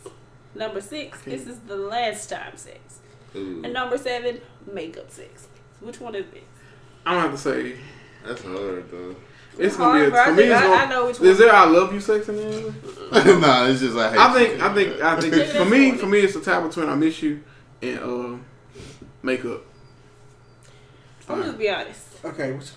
Number 0.55 0.81
six, 0.81 1.19
this 1.21 1.47
is 1.47 1.59
the 1.61 1.75
last 1.75 2.29
time 2.29 2.55
sex. 2.57 2.99
Ooh, 3.35 3.61
And 3.63 3.73
number 3.73 3.97
seven, 3.97 4.39
makeup 4.71 5.09
sex. 5.09 5.47
So 5.79 5.85
which 5.87 5.99
one 5.99 6.13
is 6.15 6.25
it? 6.33 6.43
I'm 7.05 7.15
gonna 7.15 7.21
have 7.29 7.31
to 7.31 7.37
say 7.37 7.75
that's 8.25 8.43
hard 8.43 8.89
though. 8.91 9.15
it's 9.57 9.75
gonna 9.75 9.99
be 9.99 10.05
a, 10.05 10.09
Hard, 10.11 10.13
I 10.13 10.25
for 10.29 10.33
me. 10.35 10.43
It's 10.43 10.53
I- 10.55 10.61
gonna, 10.61 10.75
I 10.75 10.89
know 10.89 11.05
which 11.07 11.19
one. 11.19 11.29
Is 11.29 11.37
there 11.39 11.53
I 11.53 11.65
love 11.65 11.93
you 11.93 11.99
sex 11.99 12.29
in 12.29 12.35
there? 12.37 12.71
nah, 13.39 13.65
it's 13.65 13.79
just 13.81 13.97
I 13.97 14.11
hate. 14.11 14.19
I 14.19 14.33
think 14.33 14.57
you. 14.57 14.63
I 14.63 14.73
think 14.73 15.01
I 15.03 15.19
think 15.21 15.49
for 15.57 15.65
me 15.65 15.91
for 15.97 16.05
me 16.05 16.19
it's 16.19 16.33
the 16.35 16.41
tie 16.41 16.61
between 16.61 16.87
I 16.89 16.95
miss 16.95 17.21
you 17.23 17.43
and 17.81 17.99
uh 17.99 18.37
makeup. 19.23 19.63
I'm 21.29 21.37
Fine. 21.37 21.43
just 21.45 21.57
be 21.57 21.69
honest. 21.69 22.25
Okay, 22.25 22.51
which, 22.53 22.69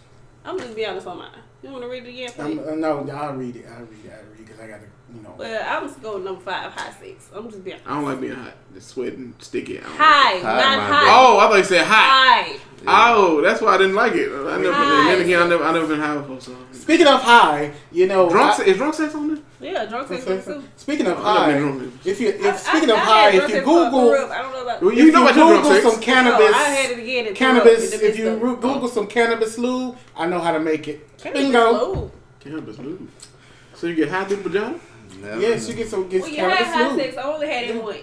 I'm 0.44 0.58
just 0.58 0.74
be 0.74 0.86
honest 0.86 1.06
on 1.06 1.18
mine. 1.18 1.30
You 1.62 1.70
want 1.70 1.82
to 1.82 1.88
read 1.88 2.04
it 2.04 2.08
again? 2.10 2.30
for 2.30 2.42
I'm, 2.42 2.56
me? 2.56 2.62
uh, 2.62 2.74
no, 2.76 3.08
I'll 3.10 3.34
read 3.34 3.56
it. 3.56 3.66
I'll 3.68 3.84
read 3.84 4.04
it. 4.04 4.12
I'll 4.12 4.24
read 4.30 4.40
it 4.40 4.46
because 4.46 4.60
I 4.60 4.66
got 4.68 4.80
to, 4.80 4.86
you 5.14 5.22
know. 5.22 5.34
Well, 5.36 5.64
I'm 5.68 5.88
just 5.88 6.02
going 6.02 6.24
number 6.24 6.40
five, 6.40 6.72
high 6.72 6.92
six. 7.00 7.28
I'm 7.34 7.48
just 7.50 7.62
being 7.64 7.78
I 7.86 7.94
don't 7.94 8.04
like 8.04 8.20
being 8.20 8.34
hot. 8.34 8.54
Just 8.74 8.88
sweating, 8.88 9.34
sticky. 9.38 9.78
I 9.78 9.82
don't 9.82 9.90
like 9.92 9.98
high, 10.00 10.36
it. 10.36 10.42
High, 10.42 10.56
not 10.60 10.78
my 10.78 10.84
high. 10.96 11.04
Oh, 11.08 11.38
I 11.38 11.48
thought 11.48 11.56
you 11.58 11.64
said 11.64 11.84
hot. 11.86 12.44
high. 12.46 12.56
Oh, 12.88 13.40
that's 13.40 13.60
why 13.60 13.74
I 13.74 13.78
didn't 13.78 13.94
like 13.94 14.12
it. 14.14 14.28
I 14.30 14.56
never. 14.58 14.72
High. 14.72 14.98
And 15.00 15.08
then 15.08 15.20
again, 15.22 15.42
I 15.42 15.48
never, 15.48 15.64
I 15.64 15.72
never 15.72 15.86
been 15.86 16.00
high 16.00 16.16
before. 16.18 16.40
So. 16.40 16.56
Speaking 16.72 17.06
of 17.06 17.22
high, 17.22 17.72
you 17.90 18.06
know, 18.06 18.28
Drunk, 18.28 18.52
I- 18.52 18.56
se- 18.64 18.70
is 18.70 18.76
drunk 18.76 18.94
sex 18.94 19.14
on 19.14 19.28
this? 19.28 19.40
Yeah, 19.60 19.86
drunk 19.86 20.08
sex 20.08 20.26
is 20.26 20.44
too. 20.44 20.62
Speaking 20.76 21.06
of 21.06 21.18
oh, 21.18 21.22
I 21.24 21.46
been 21.52 21.62
high, 21.62 21.78
drunk. 21.78 21.92
if 22.04 22.20
you 22.20 22.28
if 22.28 22.44
I- 22.44 22.56
speaking 22.56 22.90
I- 22.90 22.92
of 22.94 22.98
I 22.98 23.02
high, 23.04 23.28
if 23.28 23.34
you 23.34 23.40
sex 23.40 23.52
for- 23.52 23.60
for 23.64 23.90
Google. 23.90 24.30
I 24.32 24.42
don't 24.42 24.52
know 24.52 24.62
about. 24.62 24.82
Well, 24.82 24.90
if 24.92 24.98
you 24.98 25.12
know 25.12 25.22
about 25.22 25.36
your 25.36 25.46
drunk 25.48 25.62
Google 25.64 25.80
sex. 25.80 25.92
some 25.94 26.02
cannabis, 26.02 26.50
No, 26.50 26.56
I 26.58 26.62
had 26.64 26.90
it 26.90 26.98
again. 26.98 27.26
and 27.28 27.36
threw 27.36 27.46
up 27.46 27.52
cannabis. 27.64 27.92
in 27.94 28.00
If 28.06 28.18
you 28.18 28.24
midst 28.30 28.42
of- 28.44 28.60
Google 28.60 28.88
some 28.88 29.06
cannabis 29.06 29.58
lube, 29.58 29.96
I 30.16 30.26
know 30.26 30.38
how 30.40 30.52
to 30.52 30.60
make 30.60 30.86
it. 30.88 31.16
Cannabis 31.18 31.42
Bingo. 31.44 31.94
lube. 31.94 32.12
Cannabis 32.40 32.78
lube. 32.78 33.08
So 33.74 33.86
you 33.88 33.94
get 33.94 34.10
high 34.10 34.24
through 34.24 34.36
the 34.38 34.48
vagina? 34.48 34.78
Never 35.20 35.40
Yes, 35.40 35.62
know. 35.64 35.68
you 35.70 35.74
get 35.76 35.88
some 35.88 36.08
get 36.08 36.20
Well, 36.22 36.30
you 36.30 36.36
had 36.40 36.58
cannabis 36.58 36.74
high 36.74 36.88
lube. 36.88 37.00
sex. 37.00 37.16
I 37.16 37.22
only 37.22 37.46
had 37.48 37.64
it 37.64 37.74
Yeah. 37.76 37.80
once. 37.82 37.98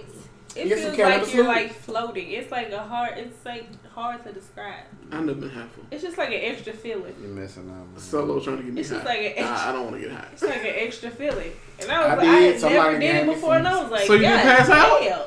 It 0.55 0.63
You 0.65 0.69
get 0.69 0.77
some 0.83 0.85
feels 0.93 0.97
cannabis 0.97 1.27
like 1.27 1.35
you're 1.35 1.43
lube. 1.45 1.55
like 1.55 1.73
floating. 1.73 2.31
It's 2.31 2.51
like 2.51 2.71
a 2.71 2.83
hard. 2.83 3.17
It's 3.17 3.45
like 3.45 3.65
hard 3.93 4.23
to 4.23 4.31
describe. 4.31 4.83
I 5.11 5.19
never 5.21 5.33
been 5.33 5.49
high 5.49 5.65
for. 5.73 5.81
It's 5.91 6.03
just 6.03 6.17
like 6.17 6.29
an 6.29 6.39
extra 6.41 6.73
feeling. 6.73 7.15
You're 7.19 7.29
missing 7.31 7.63
out. 7.69 7.87
man. 7.87 7.97
Solo 7.97 8.39
trying 8.39 8.57
to 8.57 8.63
get 8.63 8.73
me 8.73 8.81
It's 8.81 8.89
high. 8.89 8.95
just 8.97 9.05
like 9.07 9.19
an 9.19 9.25
extra- 9.25 9.45
Nah, 9.45 9.69
I 9.69 9.71
don't 9.71 9.83
want 9.91 9.95
to 9.95 10.01
get 10.07 10.11
high. 10.17 10.27
It's 10.33 10.43
like 10.43 10.55
an 10.57 10.73
extra 10.75 11.09
feeling. 11.09 11.51
And 11.79 11.91
I 11.91 11.99
was 11.99 12.07
I 12.07 12.15
like, 12.15 12.19
did. 12.21 12.63
I 12.63 12.67
had 12.69 12.71
never 12.71 12.99
did 12.99 13.15
it 13.15 13.25
before, 13.33 13.55
and 13.55 13.67
I 13.67 13.81
was 13.81 13.91
like, 13.91 14.05
So 14.07 14.13
you 14.13 14.19
didn't 14.19 14.39
pass 14.41 14.69
out? 14.69 14.99
damn. 15.01 15.19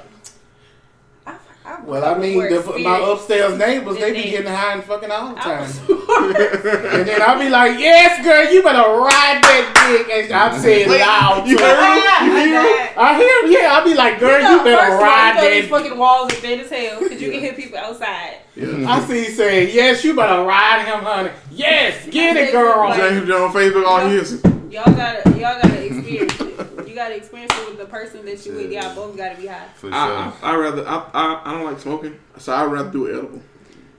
I, 1.26 1.34
I, 1.64 1.80
Well, 1.84 2.04
I 2.04 2.18
mean, 2.18 2.38
the, 2.38 2.78
my 2.78 2.98
upstairs 3.12 3.58
neighbors, 3.58 3.98
they 3.98 4.12
be 4.12 4.30
getting 4.30 4.46
high 4.52 4.74
and 4.74 4.84
fucking 4.84 5.10
all 5.10 5.34
the 5.34 5.40
I 5.40 5.42
time. 5.42 5.70
was 6.20 6.34
more 6.34 6.90
And 6.92 7.08
then 7.08 7.22
I'll 7.22 7.38
be 7.38 7.48
like, 7.48 7.78
yes, 7.78 8.24
girl, 8.24 8.52
you 8.52 8.62
better 8.62 8.78
ride 8.78 9.42
that 9.42 9.64
dick. 9.88 10.08
And 10.10 10.32
I'm 10.32 10.60
saying 10.60 10.88
Wait, 10.88 11.00
loud. 11.00 11.46
you 11.46 11.58
heard 11.58 11.76
him? 11.76 12.02
I 12.06 12.26
You 12.26 12.32
hear 12.32 12.60
him? 12.62 12.94
I 12.96 13.16
hear 13.16 13.44
him, 13.44 13.52
yeah. 13.52 13.72
I'll 13.74 13.84
be 13.84 13.94
like, 13.94 14.18
girl, 14.18 14.38
you, 14.40 14.56
know, 14.56 14.64
better 14.64 14.76
first 14.78 14.92
of 14.92 14.98
all, 14.98 15.04
ride 15.04 15.28
you 15.28 15.34
know 15.42 15.50
these 15.50 15.70
that 15.70 15.70
fucking 15.70 15.98
walls 15.98 16.32
are 16.32 16.36
thin 16.36 16.60
as 16.60 16.70
hell 16.70 17.00
because 17.00 17.20
you 17.20 17.30
can 17.30 17.40
hear 17.40 17.52
people 17.52 17.78
outside. 17.78 18.38
Yeah. 18.54 18.90
I 18.90 19.04
see 19.06 19.26
you 19.26 19.30
saying, 19.32 19.74
yes, 19.74 20.02
you 20.04 20.14
better 20.14 20.42
ride 20.42 20.84
him, 20.86 21.04
honey. 21.04 21.30
Yes, 21.50 22.06
get 22.08 22.36
it, 22.36 22.52
girl. 22.52 22.88
Like- 22.88 22.98
James 22.98 23.26
Jones 23.28 23.54
on 23.54 23.62
Facebook, 23.62 23.86
all 23.86 24.08
he 24.08 24.16
is. 24.16 24.42
Y'all 24.70 24.84
gotta, 24.94 25.30
y'all 25.30 25.60
gotta 25.62 25.84
experience 25.84 26.40
it. 26.40 26.88
You 26.88 26.94
gotta 26.94 27.16
experience 27.16 27.52
it 27.54 27.68
with 27.68 27.78
the 27.78 27.86
person 27.86 28.24
that 28.24 28.44
you 28.44 28.54
with. 28.54 28.72
Y'all 28.72 28.94
both 28.94 29.16
gotta 29.16 29.36
be 29.40 29.46
high. 29.46 29.68
For 29.74 29.88
I, 29.92 30.06
sure, 30.06 30.16
I, 30.16 30.52
I 30.52 30.56
rather 30.56 30.86
I, 30.86 31.10
I 31.14 31.42
I 31.44 31.52
don't 31.52 31.64
like 31.64 31.78
smoking, 31.78 32.18
so 32.38 32.52
I 32.52 32.62
would 32.64 32.72
rather 32.72 32.90
do 32.90 33.06
it 33.06 33.18
edible. 33.18 33.40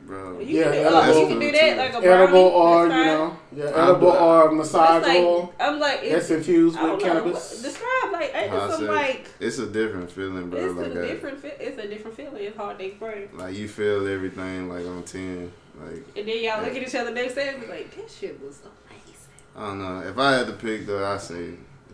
Bro. 0.07 0.39
You, 0.39 0.45
Yeah, 0.59 0.63
can, 0.63 0.73
edible. 0.73 0.95
uh, 0.97 1.07
you 1.19 1.27
can 1.27 1.39
do 1.39 1.51
that 1.51 1.77
like 1.77 1.89
a 1.93 2.01
brownie. 2.01 2.07
Edible 2.23 2.39
or, 2.39 2.87
That's 2.87 2.97
you 2.99 3.05
know, 3.05 3.37
yeah, 3.55 3.83
edible 3.83 4.11
do 4.11 4.17
that. 4.17 4.21
or 4.23 4.51
massage 4.53 5.03
like, 5.03 5.17
oil. 5.19 5.53
I'm 5.59 5.79
like, 5.79 6.01
That's 6.01 6.13
it's, 6.13 6.29
infused 6.31 6.77
I 6.77 6.81
don't 6.81 6.95
with 6.97 7.05
know. 7.05 7.13
cannabis. 7.13 7.61
Describe 7.61 8.11
like, 8.13 8.31
ain't 8.35 8.49
How 8.49 8.65
it 8.65 8.71
some 8.71 8.79
said, 8.81 8.89
like, 8.89 9.27
it's 9.39 9.59
a 9.59 9.67
different 9.67 10.11
feeling, 10.11 10.49
bro. 10.49 10.65
it's 10.65 10.75
like 10.75 10.87
a 10.87 10.89
that. 10.95 11.07
different, 11.07 11.39
fe- 11.41 11.57
it's 11.59 11.77
a 11.77 11.87
different 11.87 12.17
feeling. 12.17 12.43
It's 12.43 12.57
hard 12.57 12.79
to 12.79 12.85
explain. 12.85 13.29
Like 13.33 13.55
you 13.55 13.67
feel 13.67 14.07
everything 14.07 14.69
like 14.69 14.85
on 14.87 15.03
ten. 15.03 15.51
Like 15.79 16.03
And 16.17 16.27
then 16.27 16.43
y'all 16.43 16.63
look 16.63 16.75
at 16.75 16.81
each 16.81 16.95
other 16.95 17.11
next 17.13 17.35
day 17.35 17.49
and 17.49 17.61
be 17.61 17.67
like, 17.67 17.95
this 17.95 18.17
shit 18.17 18.41
was 18.41 18.59
amazing. 18.89 19.13
I 19.55 19.67
don't 19.67 19.79
know. 19.79 19.99
If 20.09 20.17
I 20.17 20.31
had 20.37 20.47
to 20.47 20.53
pick 20.53 20.87
though, 20.87 21.05
I 21.05 21.17
say 21.17 21.51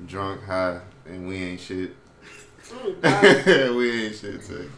drunk, 0.08 0.44
high, 0.44 0.80
and 1.06 1.28
we 1.28 1.36
ain't 1.44 1.60
shit. 1.60 1.92
God. 3.02 3.22
we 3.76 4.06
ain't 4.06 4.16
shit 4.16 4.44
too. 4.46 4.72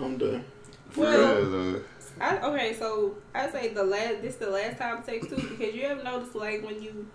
I'm 0.00 0.16
done. 0.18 0.44
For 0.90 1.00
Well- 1.00 1.36
real 1.36 1.50
though. 1.50 1.80
I, 2.20 2.38
okay, 2.38 2.74
so 2.78 3.16
I 3.34 3.50
say 3.50 3.68
the 3.68 3.82
last, 3.82 4.22
this 4.22 4.36
the 4.36 4.50
last 4.50 4.78
time 4.78 4.98
it 4.98 5.04
takes 5.06 5.26
too 5.28 5.36
because 5.36 5.74
you 5.74 5.82
have 5.86 6.02
noticed 6.04 6.34
like 6.34 6.62
when 6.64 6.80
you 6.82 7.06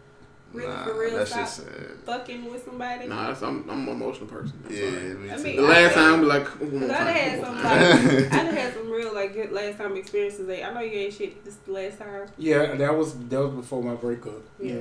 really 0.54 0.68
Nah, 0.68 0.84
for 0.84 1.00
real 1.00 1.18
that 1.18 1.28
stop 1.28 1.40
shit 1.46 1.48
sad. 1.48 1.66
fucking 2.06 2.52
with 2.52 2.66
somebody. 2.66 3.08
Nah, 3.08 3.28
that's, 3.28 3.42
I'm 3.44 3.70
I'm 3.70 3.88
an 3.88 3.90
emotional 3.96 4.28
person. 4.28 4.60
That's 4.64 4.76
Yeah, 4.76 4.88
all 4.88 4.94
right. 4.94 5.20
me 5.20 5.32
I 5.32 5.38
mean, 5.38 5.56
The 5.58 5.62
last 5.62 5.92
I- 5.92 5.94
time, 5.96 6.14
I'd 6.16 6.20
be 6.20 6.26
like, 6.26 6.48
one 6.48 6.80
more 6.80 6.92
I 6.92 6.98
time, 6.98 7.08
had 7.08 7.42
some 7.46 7.56
more 7.56 7.64
like 7.64 7.80
time. 7.80 8.34
I 8.40 8.44
done 8.44 8.54
had 8.56 8.74
some 8.74 8.90
real 8.92 9.14
like 9.14 9.34
good 9.34 9.52
last 9.52 9.78
time 9.78 9.96
experiences. 9.96 10.48
Like 10.48 10.64
I 10.64 10.74
know 10.74 10.82
you 10.82 11.00
ain't 11.00 11.14
shit 11.14 11.46
this 11.46 11.56
the 11.66 11.72
last 11.72 12.00
time. 12.00 12.28
Yeah, 12.38 12.76
that 12.76 12.96
was 12.98 13.14
that 13.30 13.40
was 13.40 13.52
before 13.54 13.84
my 13.84 13.96
breakup. 13.96 14.42
Yeah. 14.60 14.74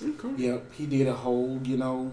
Yeah. 0.00 0.08
Okay. 0.08 0.42
Yep, 0.42 0.72
he 0.72 0.86
did 0.86 1.06
a 1.06 1.12
whole, 1.12 1.60
you 1.62 1.76
know, 1.76 2.10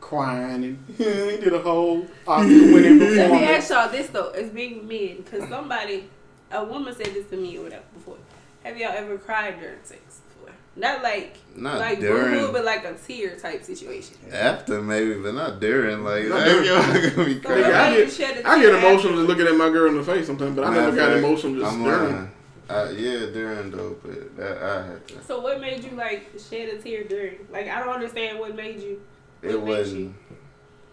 crying 0.00 0.64
and 0.64 0.84
he 0.98 1.04
did 1.04 1.52
a 1.52 1.60
whole 1.60 2.06
uh, 2.26 2.30
Oscar 2.32 2.48
winning 2.48 2.98
Let 2.98 3.30
me 3.30 3.44
ask 3.44 3.70
y'all 3.70 3.88
this 3.90 4.08
though, 4.08 4.30
as 4.30 4.50
being 4.50 4.88
men, 4.88 5.18
because 5.18 5.48
somebody, 5.48 6.08
a 6.52 6.64
woman 6.64 6.94
said 6.94 7.06
this 7.14 7.26
to 7.30 7.36
me 7.36 7.56
or 7.58 7.62
whatever 7.64 7.84
before. 7.94 8.16
Have 8.64 8.76
y'all 8.76 8.92
ever 8.92 9.16
cried 9.18 9.58
during 9.60 9.78
sex 9.82 10.20
before? 10.28 10.54
Not 10.76 11.02
like 11.02 11.36
Not 11.56 11.78
like 11.78 12.00
during. 12.00 12.38
boo 12.46 12.52
but 12.52 12.64
like 12.64 12.84
a 12.84 12.94
tear 12.94 13.36
type 13.36 13.64
situation. 13.64 14.16
After 14.32 14.82
maybe, 14.82 15.14
but 15.14 15.34
not 15.34 15.60
during. 15.60 16.04
Like, 16.04 16.24
Not 16.26 16.44
during. 16.44 16.64
yo, 16.66 16.76
I'm 16.76 16.92
gonna 17.16 17.24
be 17.26 17.40
crazy. 17.40 17.62
what 17.62 17.74
I 17.74 17.94
get- 17.96 18.12
shed 18.12 18.36
a 18.44 18.48
I 18.48 18.60
get 18.60 18.74
emotional 18.74 19.14
just 19.16 19.28
looking 19.28 19.46
at 19.46 19.56
my 19.56 19.70
girl 19.70 19.88
in 19.90 19.96
the 19.96 20.04
face 20.04 20.26
sometimes, 20.26 20.54
but 20.56 20.64
I 20.64 20.74
never 20.74 20.94
got 20.96 21.12
emotional 21.16 21.60
just 21.60 21.72
I'm 21.74 21.82
during. 21.84 22.12
lying. 22.14 22.30
I, 22.68 22.90
yeah, 22.90 23.26
during 23.32 23.70
though, 23.72 23.96
but 24.00 24.36
that 24.36 24.62
I 24.62 24.86
had 24.86 25.08
to. 25.08 25.24
So 25.24 25.40
what 25.40 25.60
made 25.60 25.82
you 25.82 25.90
like 25.96 26.30
shed 26.38 26.68
a 26.68 26.78
tear 26.78 27.02
during? 27.04 27.38
Like 27.50 27.66
I 27.68 27.80
don't 27.80 27.88
understand 27.94 28.38
what 28.38 28.54
made 28.54 28.80
you. 28.80 29.02
It 29.42 29.48
made 29.48 29.56
wasn't. 29.62 30.14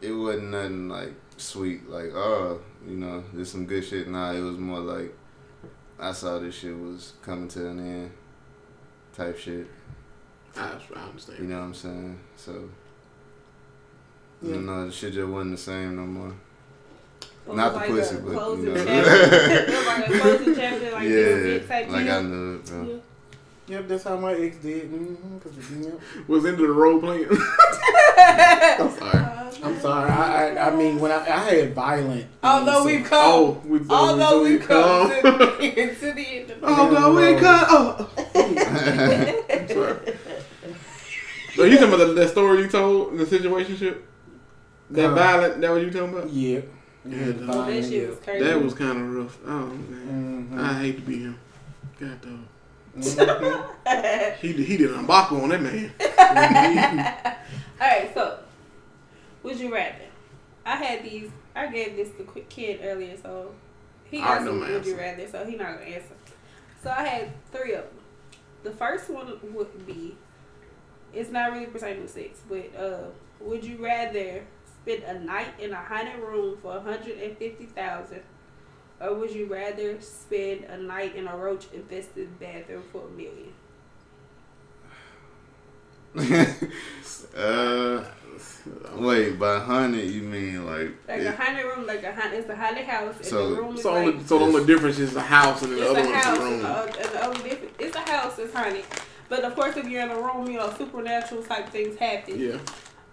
It 0.01 0.11
wasn't 0.11 0.49
nothing 0.51 0.89
like 0.89 1.13
sweet. 1.37 1.87
Like 1.87 2.13
oh, 2.15 2.61
you 2.87 2.95
know, 2.95 3.23
there's 3.33 3.51
some 3.51 3.65
good 3.67 3.83
shit. 3.85 4.07
Nah, 4.07 4.31
it 4.31 4.39
was 4.41 4.57
more 4.57 4.79
like 4.79 5.13
I 5.99 6.11
saw 6.11 6.39
this 6.39 6.55
shit 6.55 6.77
was 6.77 7.13
coming 7.21 7.47
to 7.49 7.67
an 7.67 7.79
end. 7.79 8.11
Type 9.15 9.37
shit. 9.37 9.67
I, 10.55 10.61
I 10.61 10.71
You 11.39 11.45
know 11.45 11.57
what 11.59 11.65
I'm 11.65 11.73
saying? 11.73 12.19
So. 12.35 12.69
Yeah. 14.41 14.55
You 14.55 14.61
know, 14.61 14.85
the 14.85 14.91
shit 14.91 15.13
just 15.13 15.27
wasn't 15.27 15.51
the 15.51 15.57
same 15.57 15.95
no 15.95 16.05
more. 16.05 16.33
It 17.49 17.55
Not 17.55 17.73
the 17.73 17.91
was 17.93 18.09
pussy, 18.09 18.21
but, 18.23 18.33
closing 18.33 18.65
you 18.65 18.73
know. 18.73 18.85
chapter. 18.85 19.71
was 19.77 19.85
like 19.87 20.07
a 20.07 20.11
like 20.11 21.07
this 21.07 21.69
yeah, 21.69 21.85
like 21.91 22.09
I 22.09 22.21
knew 22.21 22.55
it, 22.55 22.65
bro. 22.65 22.83
Yeah. 22.83 22.97
Yep, 23.77 23.87
that's 23.87 24.03
how 24.03 24.17
my 24.17 24.33
ex 24.33 24.57
did. 24.57 24.91
Mm-hmm, 24.91 25.37
'cause, 25.39 25.53
yep. 25.85 25.99
Was 26.27 26.45
into 26.45 26.67
the 26.67 26.73
role 26.73 26.99
playing. 26.99 27.27
I'm 27.31 28.91
sorry. 28.97 29.33
I'm 29.63 29.79
sorry. 29.79 30.09
I, 30.11 30.49
I 30.55 30.67
I 30.67 30.75
mean 30.75 30.99
when 30.99 31.11
I, 31.11 31.17
I 31.25 31.39
had 31.55 31.73
violent. 31.75 32.25
Although 32.43 32.83
things, 32.85 32.97
we've 33.01 33.05
come, 33.09 33.19
Oh, 33.33 33.61
we 33.65 33.79
although 33.89 34.43
we 34.43 34.51
we've 34.51 34.61
come 34.67 35.09
come. 35.09 35.21
to, 35.21 35.95
to 35.95 36.13
the 36.13 36.27
end 36.27 36.51
of 36.51 36.57
Oh 36.63 36.89
no, 36.91 37.13
we 37.13 37.39
come. 37.39 37.65
Oh. 37.69 38.09
I'm 38.35 39.67
sorry. 39.69 40.17
So 41.55 41.63
you 41.63 41.77
talking 41.77 41.93
about 41.93 42.07
the, 42.07 42.13
that 42.13 42.29
story 42.29 42.61
you 42.61 42.67
told, 42.67 43.17
the 43.17 43.25
situationship? 43.25 43.97
That 44.91 45.05
Uh, 45.11 45.15
violent? 45.15 45.61
That 45.61 45.71
what 45.71 45.81
you 45.81 45.89
talking 45.91 46.13
about? 46.15 46.29
Yeah. 46.31 46.59
Yeah, 47.05 47.17
Yeah, 47.17 47.25
that- 47.25 47.47
that 47.47 47.83
shit 47.89 48.09
was 48.09 48.19
crazy. 48.19 48.43
That 48.45 48.61
was 48.61 48.73
kind 48.73 49.01
of 49.01 49.15
rough. 49.15 49.37
Oh 49.45 49.65
man, 49.67 50.49
Mhm. 50.51 50.59
I 50.59 50.73
hate 50.81 50.95
to 50.97 51.01
be 51.01 51.19
him. 51.23 51.39
God 51.99 52.21
dog. 52.21 52.31
Mhm. 52.97 53.63
He 54.41 54.53
did- 54.53 54.65
he 54.67 54.77
did 54.77 54.91
an 54.91 54.99
unbuckle 54.99 55.41
on 55.41 55.49
that 55.49 55.61
man. 55.61 55.91
All 57.81 57.87
right, 57.87 58.11
so 58.13 58.39
would 59.47 59.59
you 59.59 59.73
rather? 59.73 60.05
I 60.65 60.75
had 60.75 61.03
these. 61.03 61.29
I 61.55 61.67
gave 61.67 61.95
this 61.95 62.09
to 62.17 62.23
quick 62.23 62.49
kid 62.49 62.81
earlier, 62.83 63.15
so 63.17 63.55
he 64.03 64.19
got 64.19 64.43
some 64.43 64.59
would 64.59 64.85
you 64.85 64.97
rather, 64.97 65.27
so 65.27 65.45
he 65.45 65.55
not 65.55 65.79
gonna 65.79 65.89
answer. 65.89 66.15
So 66.83 66.89
I 66.91 67.07
had 67.07 67.51
three 67.51 67.73
of 67.73 67.85
them. 67.85 67.93
The 68.63 68.71
first 68.71 69.09
one 69.09 69.39
would 69.53 69.87
be, 69.87 70.17
it's 71.13 71.31
not 71.31 71.53
really 71.53 71.67
pertaining 71.67 72.03
to 72.03 72.07
sex, 72.07 72.41
but 72.49 72.75
uh, 72.77 73.05
would 73.39 73.63
you 73.63 73.83
rather 73.83 74.43
spend 74.65 75.03
a 75.03 75.19
night 75.19 75.53
in 75.59 75.71
a 75.71 75.77
haunted 75.77 76.19
room 76.19 76.57
for 76.61 76.75
a 76.75 76.81
hundred 76.81 77.17
and 77.17 77.37
fifty 77.37 77.65
thousand, 77.65 78.21
or 78.99 79.15
would 79.15 79.31
you 79.31 79.45
rather 79.45 79.99
spend 80.01 80.65
a 80.65 80.77
night 80.77 81.15
in 81.15 81.27
a 81.27 81.37
roach 81.37 81.67
infested 81.73 82.37
bathroom 82.39 82.83
for 82.91 83.07
a 83.07 83.11
million? 83.11 83.53
uh, 87.37 88.03
wait, 88.95 89.39
by 89.39 89.59
hundred 89.59 90.05
you 90.09 90.21
mean 90.23 90.65
like? 90.65 90.91
Like 91.07 91.19
it- 91.21 91.27
a 91.27 91.31
haunted 91.35 91.65
room, 91.65 91.85
like 91.87 92.03
a 92.03 92.11
haunted, 92.13 92.39
it's 92.39 92.49
a 92.49 92.55
haunted 92.55 92.85
house, 92.85 93.15
and 93.17 93.25
So- 93.25 93.49
the 93.55 93.61
room 93.61 93.75
is 93.75 93.81
So 93.83 93.93
like 93.93 94.15
so 94.25 94.39
the 94.39 94.45
only 94.45 94.65
difference 94.65 94.99
is 94.99 95.13
the 95.13 95.21
house 95.21 95.61
and 95.61 95.73
the 95.73 95.89
other 95.89 95.99
a 95.99 96.03
one's 96.03 96.15
house. 96.23 96.37
the 96.37 96.43
room. 96.43 96.65
And 96.65 97.09
the 97.13 97.25
only 97.25 97.49
difference, 97.49 97.73
it's 97.79 97.95
a 97.95 97.99
house 98.11 98.35
that's 98.37 98.53
haunted. 98.53 98.85
But 99.29 99.43
of 99.43 99.55
course, 99.55 99.75
if 99.77 99.87
you're 99.87 100.01
in 100.03 100.09
a 100.11 100.15
room, 100.15 100.47
you 100.49 100.57
know, 100.57 100.73
supernatural 100.77 101.43
type 101.43 101.69
things 101.69 101.97
happen. 101.97 102.39
Yeah. 102.39 102.57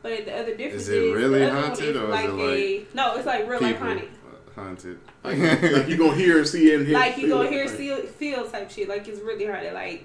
But 0.02 0.24
the 0.26 0.34
other 0.38 0.54
difference 0.54 0.82
Is 0.82 0.88
is, 0.90 0.94
it 1.10 1.14
really 1.16 1.38
the 1.40 1.46
other 1.46 1.54
one 1.54 1.64
haunted 1.64 1.88
is 1.88 1.96
or 1.96 2.04
is 2.04 2.10
like 2.10 2.24
it 2.28 2.88
a 2.92 2.96
no, 2.96 3.16
it's 3.16 3.26
like 3.26 3.48
real 3.48 3.60
life 3.60 3.72
people 3.72 3.86
haunted. 3.86 4.08
haunted. 4.54 4.98
Like, 5.24 5.38
like 5.72 5.88
you 5.88 5.96
gonna 5.96 6.14
hear 6.14 6.38
and 6.38 6.46
see 6.46 6.74
and 6.74 6.86
hear. 6.86 6.98
Like 6.98 7.16
you 7.16 7.26
feel 7.28 7.38
gonna 7.38 7.48
hear 7.48 7.64
like- 7.64 7.74
feel, 7.74 7.96
feel 8.02 8.44
type 8.50 8.70
shit. 8.70 8.88
Like 8.88 9.08
it's 9.08 9.20
really 9.20 9.46
haunted. 9.46 9.72
Like 9.72 10.04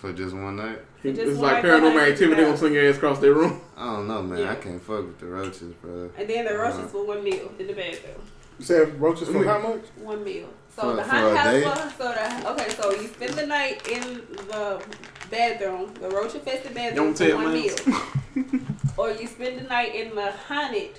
for 0.00 0.12
just 0.12 0.34
one 0.34 0.56
night. 0.56 0.78
just 1.02 1.18
It's 1.20 1.38
like 1.38 1.62
paranormal 1.64 1.92
behind 1.94 2.12
activity. 2.12 2.34
They 2.34 2.40
you. 2.42 2.46
gonna 2.46 2.56
sling 2.58 2.72
your 2.74 2.88
ass 2.88 2.96
across 2.96 3.18
their 3.18 3.32
room. 3.34 3.60
I 3.76 3.84
don't 3.96 4.08
know, 4.08 4.22
man. 4.22 4.38
Yeah. 4.40 4.52
I 4.52 4.54
can't 4.56 4.82
fuck 4.82 5.06
with 5.06 5.18
the 5.18 5.26
roaches, 5.26 5.72
bro. 5.82 6.10
and 6.16 6.28
then 6.28 6.44
the 6.44 6.52
Uh-huh. 6.54 6.62
roaches 6.76 6.90
for 6.90 7.06
one 7.06 7.22
meal 7.24 7.50
in 7.58 7.66
the 7.66 7.72
bathroom. 7.72 8.22
You 8.58 8.64
said 8.64 9.00
roaches 9.00 9.28
for 9.28 9.44
how 9.44 9.58
much? 9.58 9.82
One 10.00 10.24
meal. 10.24 10.48
So 10.74 10.82
For- 10.82 10.96
the 10.96 11.04
for 11.04 11.10
haunted 11.10 11.32
a 11.32 11.38
house. 11.38 11.52
day? 11.52 11.64
was- 11.64 11.94
So 11.98 12.04
the 12.12 12.50
okay. 12.50 12.68
So 12.70 12.90
you 13.00 13.08
spend 13.08 13.32
the 13.34 13.46
night 13.46 13.88
in 13.88 14.02
the 14.48 14.82
bathroom, 15.30 15.94
the 16.00 16.08
roach 16.10 16.34
infested 16.34 16.74
bathroom 16.74 17.12
Don't 17.14 17.18
for 17.30 17.36
one 17.36 17.52
me. 17.52 17.70
meal, 17.70 18.60
or 18.96 19.10
you 19.10 19.26
spend 19.26 19.58
the 19.58 19.64
night 19.64 19.94
in 19.94 20.14
the 20.14 20.30
haunted 20.32 20.98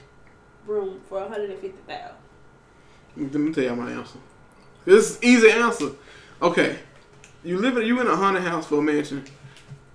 room 0.66 1.00
for 1.08 1.20
one 1.22 1.32
hundred 1.32 1.52
and 1.52 1.60
fifty 1.60 1.80
thousand. 1.88 2.16
Let 3.16 3.34
me 3.34 3.52
tell 3.54 3.64
you 3.64 3.76
my 3.76 3.92
answer. 3.92 4.20
This 4.86 5.12
is 5.12 5.24
easy 5.24 5.50
answer. 5.52 5.90
Okay, 6.42 6.78
you 7.48 7.58
live 7.58 7.78
in 7.78 7.86
you 7.86 8.00
in 8.02 8.08
a 8.08 8.16
haunted 8.16 8.44
house 8.44 8.68
for 8.68 8.80
a 8.80 8.82
mansion. 8.82 9.24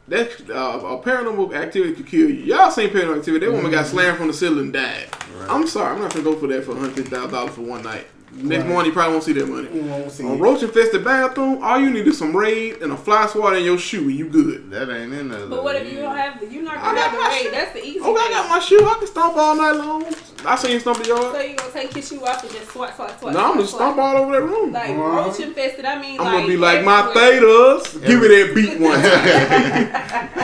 That 0.09 0.51
uh, 0.51 0.81
a 0.85 0.99
paranormal 1.03 1.55
activity 1.55 1.95
could 1.95 2.07
kill 2.07 2.29
you. 2.29 2.43
Y'all 2.45 2.71
seen 2.71 2.91
paranormal 2.91 3.19
activity? 3.19 3.47
That 3.47 3.53
woman 3.53 3.71
got 3.71 3.87
slammed 3.87 4.19
from 4.19 4.27
the 4.29 4.33
ceiling 4.35 4.59
and 4.59 4.73
died. 4.73 5.09
I'm 5.49 5.67
sorry, 5.67 5.95
I'm 5.95 6.01
not 6.01 6.13
gonna 6.13 6.25
go 6.25 6.35
for 6.37 6.49
that 6.49 6.65
for 6.65 6.73
one 6.73 6.81
hundred 6.81 6.97
fifty 6.97 7.11
thousand 7.11 7.31
dollars 7.33 7.55
for 7.55 7.63
one 7.63 7.83
night. 7.83 8.07
Next 8.35 8.63
Right. 8.63 8.69
morning, 8.69 8.87
you 8.91 8.93
probably 8.95 9.13
won't 9.13 9.25
see 9.25 9.33
that 9.35 9.47
money. 9.47 9.69
You 9.75 9.83
won't 9.83 10.11
see 10.11 10.25
On 10.25 10.39
roach 10.39 10.63
infested 10.63 11.05
bathroom, 11.05 11.63
all 11.63 11.79
you 11.79 11.91
need 11.91 12.07
is 12.09 12.17
some 12.17 12.35
raid 12.35 12.81
and 12.81 12.91
a 12.91 12.97
fly 12.97 13.27
swatter 13.27 13.57
in 13.57 13.65
your 13.65 13.77
shoe, 13.77 14.01
and 14.09 14.13
you 14.13 14.27
good. 14.27 14.71
That 14.71 14.89
ain't 14.91 15.13
in 15.13 15.29
there. 15.29 15.47
But 15.47 15.63
what 15.63 15.77
if 15.77 15.93
you 15.93 15.99
don't 16.01 16.17
have 16.17 16.41
the? 16.41 16.47
You're 16.51 16.63
not 16.65 16.77
gonna 16.77 16.95
got 16.99 17.11
have 17.11 17.13
the 17.13 17.19
raid. 17.29 17.43
shit. 17.43 17.53
That's 17.53 17.73
the 17.75 17.85
easy. 17.87 18.01
Oh, 18.03 18.17
I 18.17 18.23
thing. 18.23 18.31
got 18.33 18.49
my 18.49 18.59
shoe. 18.59 18.81
I 18.85 18.95
can 18.99 19.07
stomp 19.07 19.37
all 19.37 19.55
night 19.55 19.73
long. 19.73 20.05
I 20.45 20.57
seen 20.57 20.73
you 20.73 20.81
stomp 20.81 20.99
the 20.99 21.05
So 21.05 21.17
yard. 21.17 21.51
you 21.51 21.57
gonna 21.57 21.71
take 21.73 21.95
your 21.95 22.03
shoe 22.03 22.25
off 22.25 22.43
and 22.43 22.53
just 22.53 22.71
swat, 22.73 22.95
swat, 22.97 23.19
swat? 23.21 23.33
No, 23.33 23.41
I'm 23.41 23.55
gonna 23.55 23.67
stomp 23.67 23.99
all 23.99 24.17
over 24.17 24.33
that 24.33 24.43
room. 24.43 24.73
Like 24.73 24.91
Uh-huh. 24.91 25.03
roach 25.29 25.41
infested. 25.41 25.85
I 25.85 26.01
mean, 26.01 26.19
I'm 26.21 26.27
like 26.27 26.35
gonna 26.35 26.47
be 26.49 26.57
like 26.57 26.85
my 26.85 27.01
everywhere. 27.09 27.41
thetas. 27.41 28.07
Give 28.07 28.21
me 28.21 28.29
that 28.29 28.55
beat 28.55 28.81
one 28.89 29.01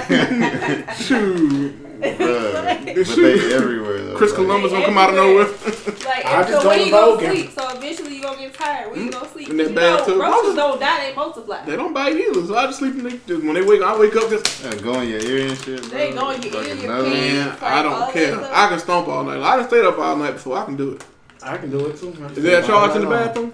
time. 0.09 0.95
Shoot. 0.97 1.88
Bruh. 2.01 2.55
Like- 2.65 2.95
But 2.95 3.17
they 3.17 3.55
everywhere 3.55 3.99
though. 4.05 4.17
Chris 4.17 4.31
Like, 4.33 4.41
Columbus 4.41 4.73
gonna 4.73 4.85
come 4.87 4.99
out 4.99 5.11
of 5.11 5.17
nowhere. 5.17 5.45
Like, 5.47 6.25
I 6.25 6.45
so 6.45 6.51
just 6.53 6.67
when 6.67 6.79
don't 6.79 6.87
you 6.87 6.93
go 6.93 7.17
vogue. 7.17 7.25
sleep, 7.25 7.51
so 7.53 7.69
eventually 7.77 8.15
you 8.17 8.23
gonna 8.23 8.39
get 8.39 8.55
tired. 8.55 8.91
When 8.91 9.05
you 9.05 9.11
go 9.13 9.21
to 9.21 9.29
sleep, 9.29 9.49
In 9.51 9.57
that 9.59 10.07
you 10.09 10.17
know, 10.19 10.31
roaches 10.31 10.55
don't 10.55 10.81
die; 10.81 11.09
they 11.11 11.15
multiply. 11.15 11.65
they 11.65 11.77
don't 11.77 11.93
bite 11.93 12.17
either, 12.17 12.47
so 12.47 12.57
I 12.57 12.67
just 12.67 12.79
sleep 12.79 12.95
in 12.95 13.05
the, 13.05 13.11
just 13.27 13.43
when 13.45 13.55
they 13.55 13.63
wake 13.63 13.83
I 13.83 13.97
wake 13.99 14.17
up 14.17 14.31
just 14.31 14.65
Yeah, 14.65 14.75
go 14.77 15.01
in 15.01 15.09
your 15.09 15.21
ear 15.21 15.47
and 15.49 15.59
shit. 15.59 15.83
They 15.91 16.13
bro. 16.13 16.21
go 16.23 16.31
in 16.31 16.43
your 16.43 16.55
ear, 16.55 16.63
Fucking 16.63 16.83
your 16.83 16.93
nose. 16.93 17.09
pants. 17.13 17.21
man, 17.29 17.49
like, 17.49 17.63
I 17.63 17.83
don't 17.83 18.13
care. 18.13 18.51
I 18.55 18.69
can 18.69 18.79
stomp 18.79 19.09
all 19.09 19.25
night. 19.25 19.41
I 19.41 19.57
done 19.57 19.69
stayed 19.69 19.85
up 19.85 19.99
all 19.99 20.17
night 20.17 20.33
before. 20.33 20.59
I 20.59 20.65
can 20.65 20.77
do 20.77 20.93
it. 20.93 21.05
I 21.43 21.57
can 21.57 21.71
do 21.71 21.87
it 21.87 21.99
too. 21.99 22.11
Is 22.37 22.43
there 22.43 22.63
a 22.63 22.67
charge 22.67 22.97
in 22.97 23.03
the 23.03 23.09
bathroom? 23.09 23.53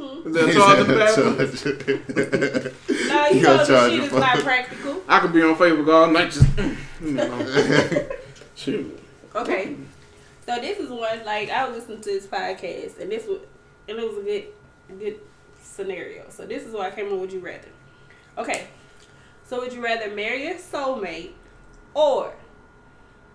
Hmm? 0.00 0.26
Is 0.28 0.34
there 0.34 0.48
a 0.48 0.52
charge 0.54 0.78
in 0.78 0.86
the 0.86 0.94
bathroom? 0.96 1.36
bathroom. 1.36 3.08
No, 3.08 3.26
you 3.26 3.36
You 3.36 3.42
know 3.42 3.48
gonna 3.48 3.58
the 3.58 3.66
charge 3.66 3.90
shit 3.90 3.96
your 3.96 4.06
is 4.06 4.12
not 4.12 4.38
practical. 4.38 5.02
I 5.06 5.20
could 5.20 5.32
be 5.32 5.42
on 5.42 5.56
Facebook 5.56 5.92
all 5.92 6.10
night 6.10 6.30
just 6.30 6.46
you 7.02 7.12
know. 7.12 8.08
Shoot. 8.54 8.98
Okay, 9.34 9.76
so 10.46 10.58
this 10.60 10.78
is 10.78 10.88
one 10.88 11.24
like 11.26 11.50
I 11.50 11.68
was 11.68 11.76
listening 11.76 12.00
to 12.00 12.10
this 12.10 12.26
podcast, 12.26 12.98
and 12.98 13.12
this 13.12 13.26
was 13.26 13.40
and 13.88 13.98
it 13.98 14.08
was 14.08 14.18
a 14.18 14.22
good 14.22 14.44
good 14.98 15.20
scenario. 15.62 16.24
So 16.30 16.46
this 16.46 16.64
is 16.64 16.72
why 16.72 16.86
I 16.86 16.90
came 16.92 17.12
on. 17.12 17.20
Would 17.20 17.32
you 17.32 17.40
rather? 17.40 17.68
Okay, 18.38 18.68
so 19.44 19.60
would 19.60 19.72
you 19.72 19.84
rather 19.84 20.14
marry 20.14 20.44
your 20.44 20.54
soulmate, 20.54 21.32
or 21.92 22.32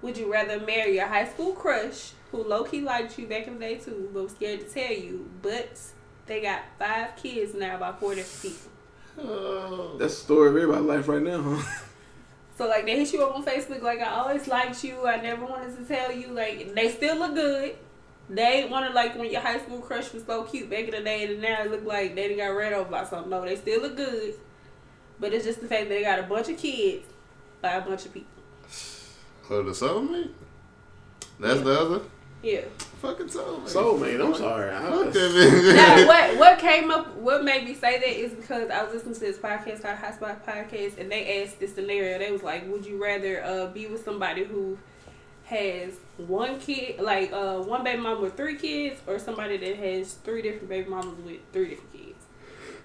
would 0.01 0.17
you 0.17 0.31
rather 0.31 0.59
marry 0.59 0.95
your 0.95 1.07
high 1.07 1.27
school 1.27 1.53
crush 1.53 2.13
who 2.31 2.43
low 2.43 2.63
key 2.63 2.81
liked 2.81 3.19
you 3.19 3.27
back 3.27 3.47
in 3.47 3.53
the 3.53 3.59
day 3.59 3.75
too, 3.75 4.09
but 4.13 4.23
was 4.23 4.31
scared 4.31 4.61
to 4.61 4.65
tell 4.65 4.91
you, 4.91 5.29
but 5.41 5.79
they 6.27 6.41
got 6.41 6.61
five 6.79 7.15
kids 7.15 7.53
now 7.53 7.77
by 7.77 7.91
four 7.93 8.15
different 8.15 8.53
people. 8.53 8.71
Oh. 9.17 9.97
That's 9.97 10.15
the 10.15 10.21
story 10.21 10.49
of 10.49 10.55
everybody's 10.55 10.85
life 10.85 11.07
right 11.07 11.21
now, 11.21 11.41
huh? 11.41 11.81
So 12.57 12.67
like 12.67 12.85
they 12.85 12.97
hit 12.97 13.11
you 13.11 13.23
up 13.23 13.35
on 13.35 13.43
Facebook 13.43 13.81
like 13.81 13.99
I 13.99 14.11
always 14.11 14.47
liked 14.47 14.83
you. 14.83 15.05
I 15.05 15.17
never 15.21 15.45
wanted 15.45 15.77
to 15.77 15.83
tell 15.83 16.11
you. 16.11 16.29
Like 16.29 16.73
they 16.73 16.89
still 16.89 17.17
look 17.17 17.35
good. 17.35 17.75
They 18.29 18.41
ain't 18.41 18.71
wanted 18.71 18.93
like 18.93 19.17
when 19.17 19.29
your 19.31 19.41
high 19.41 19.59
school 19.59 19.79
crush 19.79 20.11
was 20.13 20.25
so 20.25 20.43
cute 20.43 20.69
back 20.69 20.85
in 20.85 20.91
the 20.91 21.01
day, 21.01 21.25
and 21.25 21.41
now 21.41 21.63
it 21.63 21.71
look 21.71 21.85
like 21.85 22.15
they 22.15 22.29
done 22.29 22.37
got 22.37 22.55
ran 22.55 22.73
over 22.73 22.89
by 22.89 23.03
something. 23.05 23.29
No, 23.29 23.43
they 23.43 23.55
still 23.55 23.81
look 23.81 23.97
good. 23.97 24.35
But 25.19 25.33
it's 25.33 25.45
just 25.45 25.61
the 25.61 25.67
fact 25.67 25.83
that 25.83 25.89
they 25.89 26.01
got 26.01 26.19
a 26.19 26.23
bunch 26.23 26.49
of 26.49 26.57
kids 26.57 27.05
by 27.61 27.73
a 27.73 27.81
bunch 27.81 28.05
of 28.05 28.13
people. 28.13 28.31
Oh, 29.49 29.61
the 29.63 29.71
soulmate? 29.71 30.31
That's 31.39 31.61
the 31.61 31.79
other? 31.79 32.01
Yeah. 32.45 32.61
Fucking 33.01 33.25
soulmate. 33.25 33.73
Soulmate, 33.73 34.23
I'm 34.23 34.35
sorry. 34.35 34.69
I, 34.69 34.79
Fuck 34.79 35.13
that 35.13 35.73
now 35.75 36.07
what 36.07 36.37
what 36.37 36.59
came 36.59 36.91
up? 36.91 37.15
What 37.15 37.43
made 37.43 37.65
me 37.65 37.73
say 37.73 37.97
that 37.97 38.07
is 38.07 38.33
because 38.33 38.69
I 38.69 38.83
was 38.83 38.93
listening 38.93 39.15
to 39.15 39.19
this 39.19 39.37
podcast 39.37 39.81
called 39.81 39.97
Hot 39.97 40.13
Spot 40.13 40.45
Podcast, 40.45 40.99
and 40.99 41.11
they 41.11 41.41
asked 41.41 41.59
this 41.59 41.73
scenario. 41.73 42.19
They 42.19 42.31
was 42.31 42.43
like, 42.43 42.71
"Would 42.71 42.85
you 42.85 43.03
rather 43.03 43.43
uh, 43.43 43.67
be 43.67 43.87
with 43.87 44.05
somebody 44.05 44.43
who 44.43 44.77
has 45.45 45.95
one 46.17 46.59
kid, 46.59 46.99
like 47.01 47.33
uh, 47.33 47.57
one 47.61 47.83
baby 47.83 47.99
mama 47.99 48.21
with 48.21 48.37
three 48.37 48.57
kids, 48.57 49.01
or 49.07 49.17
somebody 49.17 49.57
that 49.57 49.77
has 49.77 50.13
three 50.13 50.43
different 50.43 50.69
baby 50.69 50.87
mamas 50.87 51.17
with 51.25 51.39
three 51.51 51.69
different 51.69 51.93
kids?" 51.93 52.25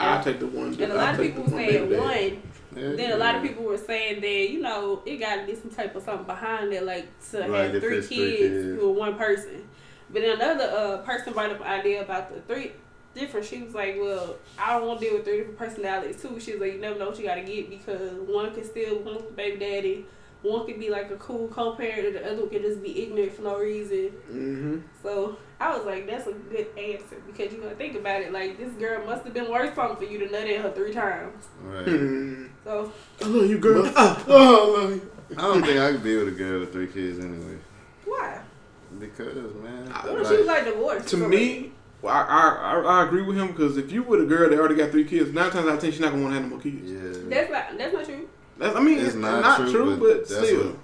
I'll 0.01 0.25
take 0.25 0.41
the 0.41 0.47
one. 0.47 0.69
And 0.69 0.81
a 0.81 0.89
I'll 0.89 0.97
lot 0.97 1.15
of 1.15 1.21
people 1.21 1.45
the 1.45 1.55
were 1.55 1.99
one 2.01 2.43
saying 2.75 2.91
baby 2.91 2.97
daddy. 2.97 2.97
one. 2.97 3.01
Yeah, 3.01 3.09
Then 3.09 3.13
a 3.13 3.17
lot 3.17 3.35
of 3.37 3.43
people 3.43 3.65
were 3.65 3.77
saying 3.79 4.21
that 4.21 4.51
you 4.51 4.61
know 4.61 5.03
it 5.07 5.17
got 5.17 5.37
to 5.37 5.47
be 5.47 5.55
some 5.55 5.71
type 5.71 5.95
of 5.97 6.03
something 6.03 6.27
behind 6.27 6.73
it, 6.73 6.85
like 6.85 7.09
to 7.31 7.41
Like 7.47 7.73
have 7.73 7.83
three 7.83 7.97
kids, 7.97 8.09
three 8.09 8.37
kids. 8.37 8.83
with 8.83 8.97
one 8.97 9.17
person. 9.17 9.69
But 10.13 10.23
then 10.23 10.37
another 10.41 10.65
uh, 10.65 10.97
person 10.99 11.33
brought 11.33 11.51
up 11.51 11.61
an 11.61 11.67
idea 11.67 12.03
about 12.03 12.35
the 12.35 12.41
three 12.43 12.73
different. 13.15 13.47
She 13.47 13.63
was 13.63 13.75
like, 13.75 13.97
"Well, 13.99 14.37
I 14.59 14.77
don't 14.79 14.87
want 14.89 15.01
to 15.01 15.07
deal 15.07 15.15
with 15.17 15.25
three 15.25 15.39
different 15.39 15.59
personalities 15.59 16.21
too." 16.21 16.39
She 16.41 16.53
was 16.53 16.61
like, 16.61 16.73
"You 16.75 16.81
never 16.81 16.99
know 16.99 17.09
what 17.11 17.19
you 17.19 17.25
got 17.27 17.37
to 17.37 17.43
get 17.43 17.71
because 17.71 18.13
one 18.29 18.53
could 18.55 18.67
still 18.67 18.99
want 19.01 19.27
the 19.29 19.33
baby 19.35 19.59
daddy, 19.59 20.07
one 20.43 20.67
could 20.67 20.79
be 20.81 20.91
like 20.91 21.11
a 21.11 21.17
cool 21.17 21.49
co-parent, 21.49 22.07
and 22.07 22.17
the 22.17 22.31
other 22.33 22.47
could 22.49 22.63
just 22.63 22.83
be 22.83 23.03
ignorant 23.05 23.33
for 23.35 23.43
no 23.43 23.59
reason." 23.59 24.11
Mm-hmm. 24.31 24.79
So 25.03 25.37
I 25.61 25.77
was 25.77 25.85
like, 25.85 26.07
"That's 26.07 26.27
a 26.27 26.33
good 26.33 26.69
answer 26.79 27.17
because 27.27 27.53
you 27.53 27.61
gotta 27.61 27.75
think 27.75 27.95
about 27.97 28.23
it. 28.23 28.33
Like 28.33 28.57
this 28.59 28.73
girl 28.75 29.05
must 29.05 29.25
have 29.25 29.35
been 29.35 29.51
worth 29.51 29.75
something 29.75 29.97
for 29.99 30.11
you 30.13 30.19
to 30.21 30.33
nut 30.33 30.49
in 30.49 30.63
her 30.63 30.71
three 30.73 30.93
times." 30.93 31.49
Right. 31.63 31.85
Hmm. 31.87 32.47
So 32.65 32.93
I 33.23 33.25
love 33.27 33.51
you, 33.51 33.59
girl. 33.59 33.93
Ah. 33.97 34.25
Oh, 34.27 34.77
I 34.77 34.81
love 34.83 34.91
you. 34.93 35.11
I 35.37 35.41
don't 35.43 35.63
think 35.65 35.79
I 35.79 35.93
could 35.93 36.03
be 36.03 36.17
with 36.17 36.29
a 36.29 36.31
girl 36.33 36.61
with 36.61 36.73
three 36.73 36.87
kids 36.89 37.19
anyway. 37.19 37.59
why? 38.05 38.41
Because, 38.99 39.55
man. 39.63 39.87
What 39.87 40.21
if 40.23 40.29
she 40.29 40.37
was 40.39 40.47
like 40.47 40.65
divorced? 40.65 41.09
to 41.09 41.17
me, 41.17 41.73
well, 42.03 42.15
I, 42.15 42.23
I, 42.23 42.81
I 42.81 43.01
I 43.03 43.05
agree 43.07 43.23
with 43.23 43.37
him 43.37 43.49
because 43.49 43.77
if 43.77 43.93
you 43.93 44.03
with 44.03 44.23
a 44.23 44.27
girl 44.27 44.49
that 44.51 44.59
already 44.59 44.75
got 44.75 44.91
three 44.91 45.05
kids, 45.05 45.33
nine 45.33 45.51
times 45.51 45.69
out 45.69 45.75
of 45.75 45.81
ten 45.81 45.91
she's 45.93 46.01
not 46.01 46.11
gonna 46.11 46.23
want 46.23 46.35
to 46.35 46.41
have 46.41 46.51
no 46.51 46.57
more 46.57 46.61
kids. 46.63 46.91
yeah. 46.91 47.29
that's 47.29 47.51
not 47.51 47.79
that's 47.79 47.93
not 47.95 48.05
true. 48.05 48.29
That's, 48.59 48.77
I 48.77 48.81
mean, 48.81 48.99
It's 48.99 49.09
it's 49.09 49.17
not 49.17 49.41
not, 49.43 49.57
true, 49.59 49.73
true, 49.73 49.97
but 49.97 50.01
but, 50.01 50.29
that's 50.29 50.47
still. 50.49 50.67
what- 50.71 50.77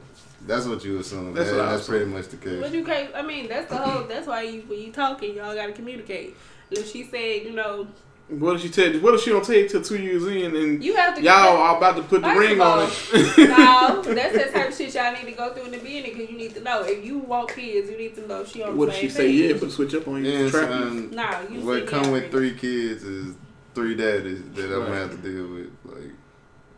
That's 0.47 0.67
what 0.67 0.85
you 0.85 0.99
assume. 0.99 1.35
That's 1.35 1.51
That's, 1.51 1.59
what 1.61 1.71
that's 1.71 1.89
pretty 1.89 2.05
much 2.07 2.29
the 2.29 2.37
case. 2.37 2.61
But 2.61 2.73
you 2.73 2.85
can't. 2.85 3.11
I 3.15 3.23
mean, 3.23 3.49
that's 3.49 3.69
the 3.69 3.77
whole. 3.77 4.05
That's 4.05 4.27
why 4.27 4.43
you 4.43 4.63
when 4.63 4.79
you 4.81 4.93
talking, 4.93 5.35
y'all 5.35 5.55
gotta 5.55 5.73
communicate. 5.73 6.37
If 6.71 6.91
she 6.91 7.05
said, 7.05 7.43
you 7.45 7.53
know, 7.53 7.87
What 8.29 8.57
if 8.57 8.63
she 8.63 8.69
tell? 8.69 8.93
What 9.01 9.15
if 9.15 9.21
she 9.23 9.31
don't 9.31 9.45
take 9.45 9.69
till 9.71 9.83
two 9.83 9.99
years 9.99 10.27
in 10.27 10.55
and 10.57 10.83
you 10.83 10.97
have 10.97 11.15
to. 11.17 11.23
y'all 11.23 11.57
are 11.57 11.77
about 11.77 11.97
to 11.97 12.03
put 12.03 12.23
the 12.23 12.31
ring 12.35 12.61
of 12.61 12.67
on 12.67 12.89
it? 12.89 13.39
no, 13.39 14.03
that's 14.03 14.33
the 14.37 14.51
type 14.53 14.69
of 14.69 14.75
shit 14.77 14.95
y'all 14.95 15.13
need 15.13 15.27
to 15.27 15.33
go 15.33 15.53
through 15.53 15.65
in 15.67 15.71
the 15.73 15.79
beginning 15.79 16.13
because 16.13 16.31
you 16.31 16.37
need 16.37 16.55
to 16.55 16.61
know 16.63 16.83
if 16.83 17.05
you 17.05 17.19
want 17.19 17.51
kids, 17.51 17.89
you 17.91 17.97
need 17.97 18.15
to 18.17 18.27
know 18.27 18.45
she 18.45 18.63
on 18.65 18.77
what 18.77 18.87
the 18.87 18.95
if 18.95 18.99
same 19.01 19.09
she 19.11 19.15
say 19.15 19.27
page. 19.29 19.51
yeah, 19.53 19.57
but 19.61 19.71
switch 19.71 19.95
up 19.95 20.09
on 20.09 20.25
you? 20.25 20.31
Yeah, 20.31 20.49
trap 20.51 20.71
you? 20.71 20.77
son, 20.77 21.11
Nah, 21.13 21.41
you 21.51 21.61
what 21.61 21.81
me 21.83 21.87
come 21.87 22.11
with 22.11 22.31
three 22.33 22.55
kids 22.55 23.05
is 23.05 23.35
three 23.75 23.95
daddies 23.95 24.43
that 24.55 24.75
I'm 24.75 24.87
gonna 24.87 24.95
have 24.97 25.11
to 25.11 25.17
deal 25.19 25.47
with, 25.49 25.71
like, 25.85 26.11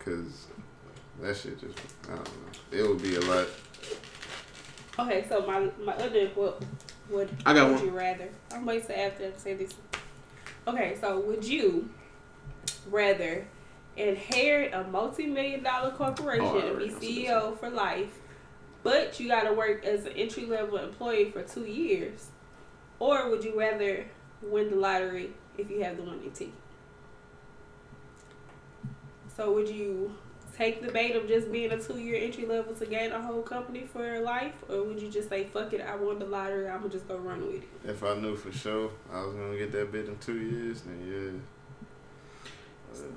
cause 0.01 0.48
that 1.21 1.37
shit 1.37 1.61
just, 1.61 1.79
I 2.05 2.15
don't 2.15 2.25
know. 2.25 2.33
It 2.79 2.89
would 2.89 3.03
be 3.03 3.17
a 3.17 3.21
lot. 3.21 3.47
Okay, 4.99 5.25
so 5.29 5.47
my 5.47 5.71
my 5.85 5.93
other 5.95 6.29
what 6.35 6.63
would 7.11 7.31
I 7.47 7.55
got 7.55 7.69
would 7.69 7.77
one. 7.77 7.85
you 7.85 7.91
rather? 7.91 8.29
I'm 8.53 8.67
waiting 8.67 8.87
to 8.89 8.99
after 8.99 9.31
to 9.31 9.39
say 9.39 9.55
this. 9.55 9.75
Okay, 10.67 10.97
so 11.01 11.21
would 11.21 11.45
you 11.45 11.89
rather 12.91 13.47
inherit 13.97 14.73
a 14.75 14.85
multi-million 14.85 15.63
dollar 15.63 15.91
corporation 15.91 16.45
Oh, 16.47 16.77
and 16.77 17.01
be 17.01 17.29
oh, 17.29 17.53
CEO 17.53 17.59
for 17.59 17.71
life, 17.71 18.19
but 18.83 19.19
you 19.19 19.29
got 19.29 19.43
to 19.43 19.53
work 19.53 19.85
as 19.85 20.05
an 20.07 20.13
entry 20.13 20.47
level 20.47 20.79
employee 20.79 21.31
for 21.31 21.43
two 21.43 21.65
years, 21.65 22.27
or 22.99 23.31
would 23.31 23.45
you 23.45 23.59
rather 23.59 24.05
win 24.43 24.71
the 24.71 24.77
lottery 24.77 25.31
if 25.57 25.71
you 25.71 25.83
have 25.83 25.97
the 25.97 26.03
winning 26.03 26.31
ticket? 26.33 26.55
So 29.37 29.53
would 29.53 29.69
you 29.69 30.15
take 30.59 30.85
the 30.85 30.91
bait 30.91 31.15
of 31.15 31.29
just 31.29 31.51
being 31.53 31.71
a 31.71 31.81
two 31.81 31.99
year 31.99 32.21
entry 32.21 32.45
level 32.45 32.75
to 32.75 32.85
gain 32.85 33.13
a 33.13 33.23
whole 33.23 33.43
company 33.43 33.87
for 33.91 34.05
your 34.05 34.21
life, 34.21 34.53
or 34.69 34.83
would 34.83 35.01
you 35.01 35.09
just 35.09 35.29
say 35.29 35.45
fuck 35.45 35.73
it, 35.73 35.81
I 35.81 35.95
won 35.95 36.19
the 36.19 36.27
lottery, 36.27 36.69
I'm 36.69 36.79
gonna 36.79 36.91
just 36.91 37.07
go 37.07 37.17
run 37.17 37.47
with 37.47 37.63
it? 37.63 37.69
If 37.85 38.03
I 38.03 38.17
knew 38.17 38.37
for 38.37 38.53
sure 38.53 38.91
I 39.13 39.25
was 39.25 39.35
gonna 39.35 39.57
get 39.57 39.71
that 39.73 39.93
bit 39.93 40.09
in 40.09 40.19
two 40.19 40.39
years, 40.39 40.83
then 40.83 41.01
yeah. 41.07 41.41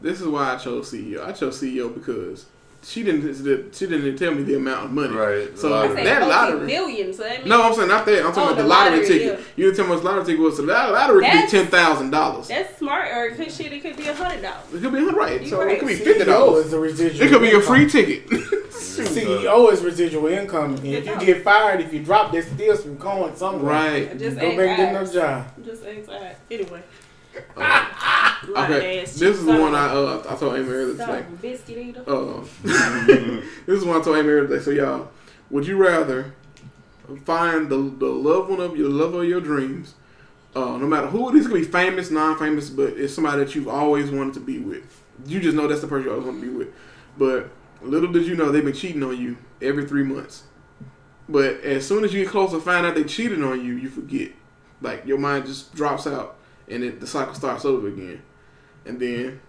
This 0.01 0.21
is 0.21 0.27
why 0.27 0.53
I 0.53 0.57
chose 0.57 0.91
CEO. 0.91 1.25
I 1.25 1.31
chose 1.31 1.59
CEO 1.59 1.91
because 1.91 2.45
she 2.83 3.03
didn't. 3.03 3.73
She 3.75 3.85
didn't 3.87 4.17
tell 4.17 4.33
me 4.33 4.43
the 4.43 4.55
amount 4.55 4.85
of 4.85 4.91
money. 4.91 5.13
Right. 5.15 5.57
So 5.57 5.69
lottery. 5.69 6.03
that 6.03 6.23
oh, 6.23 6.27
lottery- 6.27 6.65
million, 6.67 7.13
so 7.13 7.23
that 7.23 7.45
No, 7.45 7.61
I'm 7.63 7.73
saying 7.75 7.87
not 7.89 8.05
that. 8.05 8.25
I'm 8.25 8.33
talking 8.33 8.41
Oh, 8.41 8.45
about 8.45 8.55
the 8.57 8.61
the 8.63 8.67
lottery, 8.67 8.99
lottery, 9.01 9.07
ticket. 9.19 9.39
yeah. 9.39 9.45
You 9.55 9.65
didn't 9.65 9.75
tell 9.77 9.85
me 9.85 9.91
what 9.91 9.99
the 10.03 10.05
lottery 10.09 10.25
ticket 10.25 10.41
was. 10.41 10.55
So 10.57 10.65
that 10.65 10.91
lottery 10.91 11.25
could 11.29 11.41
be 11.43 11.47
ten 11.47 11.67
thousand 11.67 12.09
dollars. 12.11 12.47
that's 12.47 12.77
smart, 12.79 13.11
or 13.13 13.25
it 13.27 13.35
could 13.35 13.51
shit, 13.51 13.71
it 13.71 13.81
could 13.81 13.97
be 13.97 14.07
a 14.07 14.13
hundred 14.15 14.41
dollars. 14.41 14.65
It 14.73 14.81
could 14.81 14.91
be 14.93 14.99
hundred. 14.99 15.15
right. 15.15 15.41
You 15.41 15.47
So 15.49 15.59
right. 15.63 15.73
it 15.75 15.79
could 15.79 15.87
be 15.89 15.95
fifty 15.95 16.25
dollars. 16.25 16.65
is 16.65 16.71
the 16.71 16.79
residual. 16.79 17.25
It 17.27 17.29
could 17.29 17.41
be 17.41 17.51
a 17.51 17.61
free 17.61 17.87
ticket. 17.89 18.27
CEO 18.71 19.71
is 19.71 19.81
residual 19.83 20.27
income. 20.27 20.75
And 20.75 20.85
if 20.85 21.05
you 21.05 21.19
get 21.19 21.43
fired, 21.43 21.81
if 21.81 21.93
you 21.93 22.03
drop, 22.03 22.31
there's 22.31 22.47
still 22.47 22.75
some 22.75 22.97
coin 22.97 23.35
somewhere. 23.35 23.71
right. 23.71 24.17
Just 24.19 24.39
Go 24.39 24.47
ask 24.47 24.57
back 24.57 24.67
and 24.67 24.77
get 24.77 24.79
eyes. 24.79 24.89
another 24.89 25.13
job. 25.13 25.65
Just 25.65 25.85
anxiety. 25.85 26.35
Anyway, 26.49 26.81
Uh, 27.55 28.35
okay, 28.49 29.01
this 29.01 29.17
is 29.17 29.45
the 29.45 29.51
one 29.51 29.75
I 29.75 29.87
uh 29.87 30.23
I 30.29 30.35
told 30.35 30.55
Amy 30.55 30.69
earlier 30.69 30.91
today. 30.93 31.25
Biscuit 31.41 31.77
eater. 31.77 32.03
Uh, 32.07 32.43
this 32.63 33.79
is 33.79 33.85
one 33.85 34.01
I 34.01 34.03
told 34.03 34.17
Amy 34.17 34.29
earlier 34.29 34.47
today. 34.47 34.63
So 34.63 34.71
y'all, 34.71 35.09
would 35.49 35.67
you 35.67 35.77
rather 35.77 36.33
find 37.25 37.69
the 37.69 37.77
the 37.77 38.07
loved 38.07 38.49
one 38.49 38.59
of 38.59 38.75
your 38.75 38.89
love 38.89 39.13
of 39.13 39.25
your 39.25 39.41
dreams? 39.41 39.95
Uh, 40.55 40.77
no 40.77 40.87
matter 40.87 41.07
who 41.07 41.29
it 41.29 41.35
is, 41.35 41.45
it 41.45 41.49
could 41.49 41.61
be 41.61 41.63
famous, 41.63 42.11
non-famous, 42.11 42.69
but 42.69 42.89
it's 42.97 43.13
somebody 43.13 43.37
that 43.41 43.55
you've 43.55 43.69
always 43.69 44.11
wanted 44.11 44.33
to 44.33 44.41
be 44.41 44.59
with. 44.59 45.01
You 45.25 45.39
just 45.39 45.55
know 45.55 45.65
that's 45.67 45.79
the 45.79 45.87
person 45.87 46.05
you 46.07 46.11
always 46.11 46.25
want 46.27 46.41
to 46.41 46.45
be 46.45 46.53
with. 46.53 46.67
But 47.17 47.49
little 47.81 48.11
did 48.11 48.27
you 48.27 48.35
know 48.35 48.51
they've 48.51 48.63
been 48.65 48.73
cheating 48.73 49.03
on 49.03 49.17
you 49.17 49.37
every 49.61 49.85
three 49.87 50.03
months. 50.03 50.43
But 51.29 51.61
as 51.61 51.87
soon 51.87 52.03
as 52.03 52.13
you 52.13 52.23
get 52.23 52.31
close 52.31 52.51
to 52.51 52.59
find 52.59 52.85
out 52.85 52.95
they 52.95 53.05
cheated 53.05 53.41
on 53.41 53.63
you, 53.63 53.75
you 53.75 53.89
forget. 53.89 54.31
Like 54.81 55.05
your 55.05 55.17
mind 55.17 55.45
just 55.45 55.73
drops 55.73 56.07
out, 56.07 56.37
and 56.71 56.83
it, 56.83 56.99
the 56.99 57.07
cycle 57.07 57.33
starts 57.33 57.65
over 57.65 57.87
again. 57.87 58.21
And 58.85 58.99
then, 58.99 59.41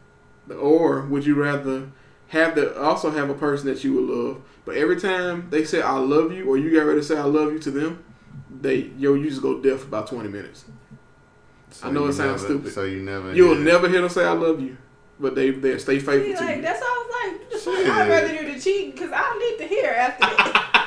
the, 0.46 0.54
or 0.56 1.02
would 1.02 1.24
you 1.24 1.34
rather 1.34 1.88
have 2.28 2.54
the 2.54 2.78
also 2.80 3.10
have 3.10 3.30
a 3.30 3.34
person 3.34 3.66
that 3.68 3.82
you 3.84 3.94
would 3.94 4.04
love, 4.04 4.42
but 4.64 4.76
every 4.76 5.00
time 5.00 5.48
they 5.50 5.64
say 5.64 5.80
"I 5.82 5.96
love 5.98 6.32
you" 6.32 6.44
or 6.48 6.56
you 6.58 6.70
get 6.70 6.80
ready 6.80 7.00
to 7.00 7.06
say 7.06 7.16
"I 7.16 7.24
love 7.24 7.52
you" 7.52 7.58
to 7.60 7.70
them, 7.70 8.04
they 8.60 8.90
yo 8.98 9.14
you 9.14 9.28
just 9.30 9.42
go 9.42 9.60
deaf 9.60 9.80
for 9.80 9.86
about 9.86 10.06
twenty 10.08 10.28
minutes. 10.28 10.64
So 11.70 11.88
I 11.88 11.90
know 11.90 12.06
it 12.06 12.12
sounds 12.12 12.42
never- 12.42 12.54
stupid. 12.54 12.72
So 12.74 12.84
you 12.84 13.02
never. 13.02 13.32
You'll 13.34 13.54
hear- 13.54 13.64
never 13.64 13.88
hear 13.88 14.00
them 14.02 14.10
say 14.10 14.24
"I 14.24 14.32
love 14.32 14.60
you," 14.60 14.76
but 15.20 15.34
they 15.34 15.50
they 15.50 15.78
stay 15.78 15.98
See, 15.98 16.04
faithful 16.06 16.34
to 16.36 16.44
like, 16.44 16.56
you. 16.56 16.62
that's 16.62 16.82
all 16.82 16.88
I 16.88 17.06
was 17.06 17.40
like. 17.40 17.50
the 17.50 17.58
fuck, 17.58 17.76
Shit. 17.76 17.88
I'd 17.88 18.08
rather 18.08 18.28
do 18.28 18.52
the 18.54 18.60
cheating 18.60 18.90
because 18.92 19.12
I 19.12 19.20
don't 19.20 19.38
need 19.38 19.58
to 19.58 19.74
hear 19.74 19.90
after 19.90 20.20
that. 20.26 20.68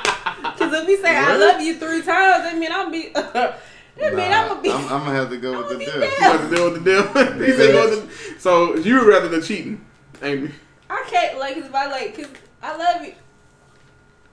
Because 0.56 0.72
if 0.82 0.86
we 0.86 0.96
say 0.98 1.16
I 1.16 1.36
love 1.36 1.60
you 1.60 1.76
three 1.76 2.02
times, 2.02 2.44
I 2.46 2.54
mean 2.58 2.70
I'll 2.72 2.90
be. 2.90 3.12
I 3.98 4.10
mean 4.10 4.18
I'm 4.32 4.48
gonna 4.48 4.60
be. 4.62 4.70
I'm, 4.70 4.82
I'm 4.84 4.88
gonna 4.88 5.12
have 5.12 5.30
to 5.30 5.36
go 5.38 5.52
I'm 5.52 5.58
with 5.68 5.78
the 5.78 5.86
gonna. 5.86 6.04
You 6.06 6.10
have 6.20 6.50
to 6.50 6.54
deal 6.56 6.70
with 6.70 6.84
the 6.84 6.90
devil. 6.90 7.44
He 7.46 7.52
said 7.52 7.72
go 7.72 7.90
to- 8.00 8.08
so 8.38 8.76
you 8.76 8.96
would 8.98 9.06
rather 9.06 9.28
the 9.28 9.40
cheating, 9.40 9.84
Amy? 10.22 10.50
I 10.90 11.04
can't 11.08 11.38
like 11.38 11.54
because 11.54 11.68
if 11.70 11.74
I 11.74 11.86
like 11.90 12.14
because 12.16 12.30
I 12.62 12.76
love 12.76 13.02
you. 13.04 13.14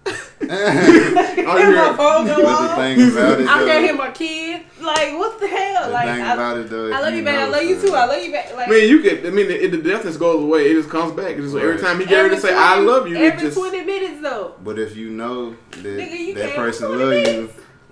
Oh, 0.46 1.58
And 1.58 1.76
my 1.76 1.96
phone 1.96 2.26
go 2.26 2.46
off. 2.46 2.76
thing 2.76 3.12
about 3.12 3.40
it, 3.40 3.48
I 3.48 3.60
though, 3.60 3.66
can't 3.66 3.84
hear 3.86 3.96
my 3.96 4.12
kids. 4.12 4.66
Like 4.82 5.14
what 5.18 5.40
the 5.40 5.48
hell? 5.48 5.86
the 5.88 5.92
Like 5.94 6.08
I, 6.08 6.60
it 6.60 6.70
though, 6.70 6.92
I 6.92 7.00
love 7.00 7.14
you, 7.14 7.24
man. 7.24 7.40
I 7.40 7.48
love 7.48 7.64
you 7.64 7.80
too. 7.80 7.94
I 7.96 8.06
love 8.06 8.22
you 8.22 8.32
back. 8.34 8.54
Like 8.54 8.68
I 8.68 8.72
mean, 8.72 8.90
you 8.90 9.02
get. 9.02 9.26
I 9.26 9.30
mean, 9.30 9.48
the, 9.48 9.68
the 9.68 9.78
deafness 9.78 10.18
goes 10.18 10.44
away. 10.44 10.70
It 10.72 10.74
just 10.76 10.90
comes 10.90 11.14
back. 11.14 11.32
It's 11.38 11.44
just 11.52 11.56
every 11.56 11.80
time 11.80 12.00
he 12.00 12.06
gets 12.06 12.22
ready 12.24 12.36
to 12.36 12.42
say 12.42 12.54
"I 12.54 12.80
love 12.80 13.08
you," 13.08 13.16
it 13.16 13.22
Every 13.34 13.40
just 13.48 13.58
twenty 13.58 13.84
minutes 13.86 14.22
though. 14.22 14.56
But 14.62 14.78
if 14.80 14.96
you 14.98 15.10
know 15.12 15.52
that 15.72 15.84
Nigga, 15.84 16.20
you 16.20 16.34
that 16.36 16.56
person 16.56 16.86
afford 16.88 17.00
love 17.00 17.14
it. 17.14 17.36
you, 17.36 17.50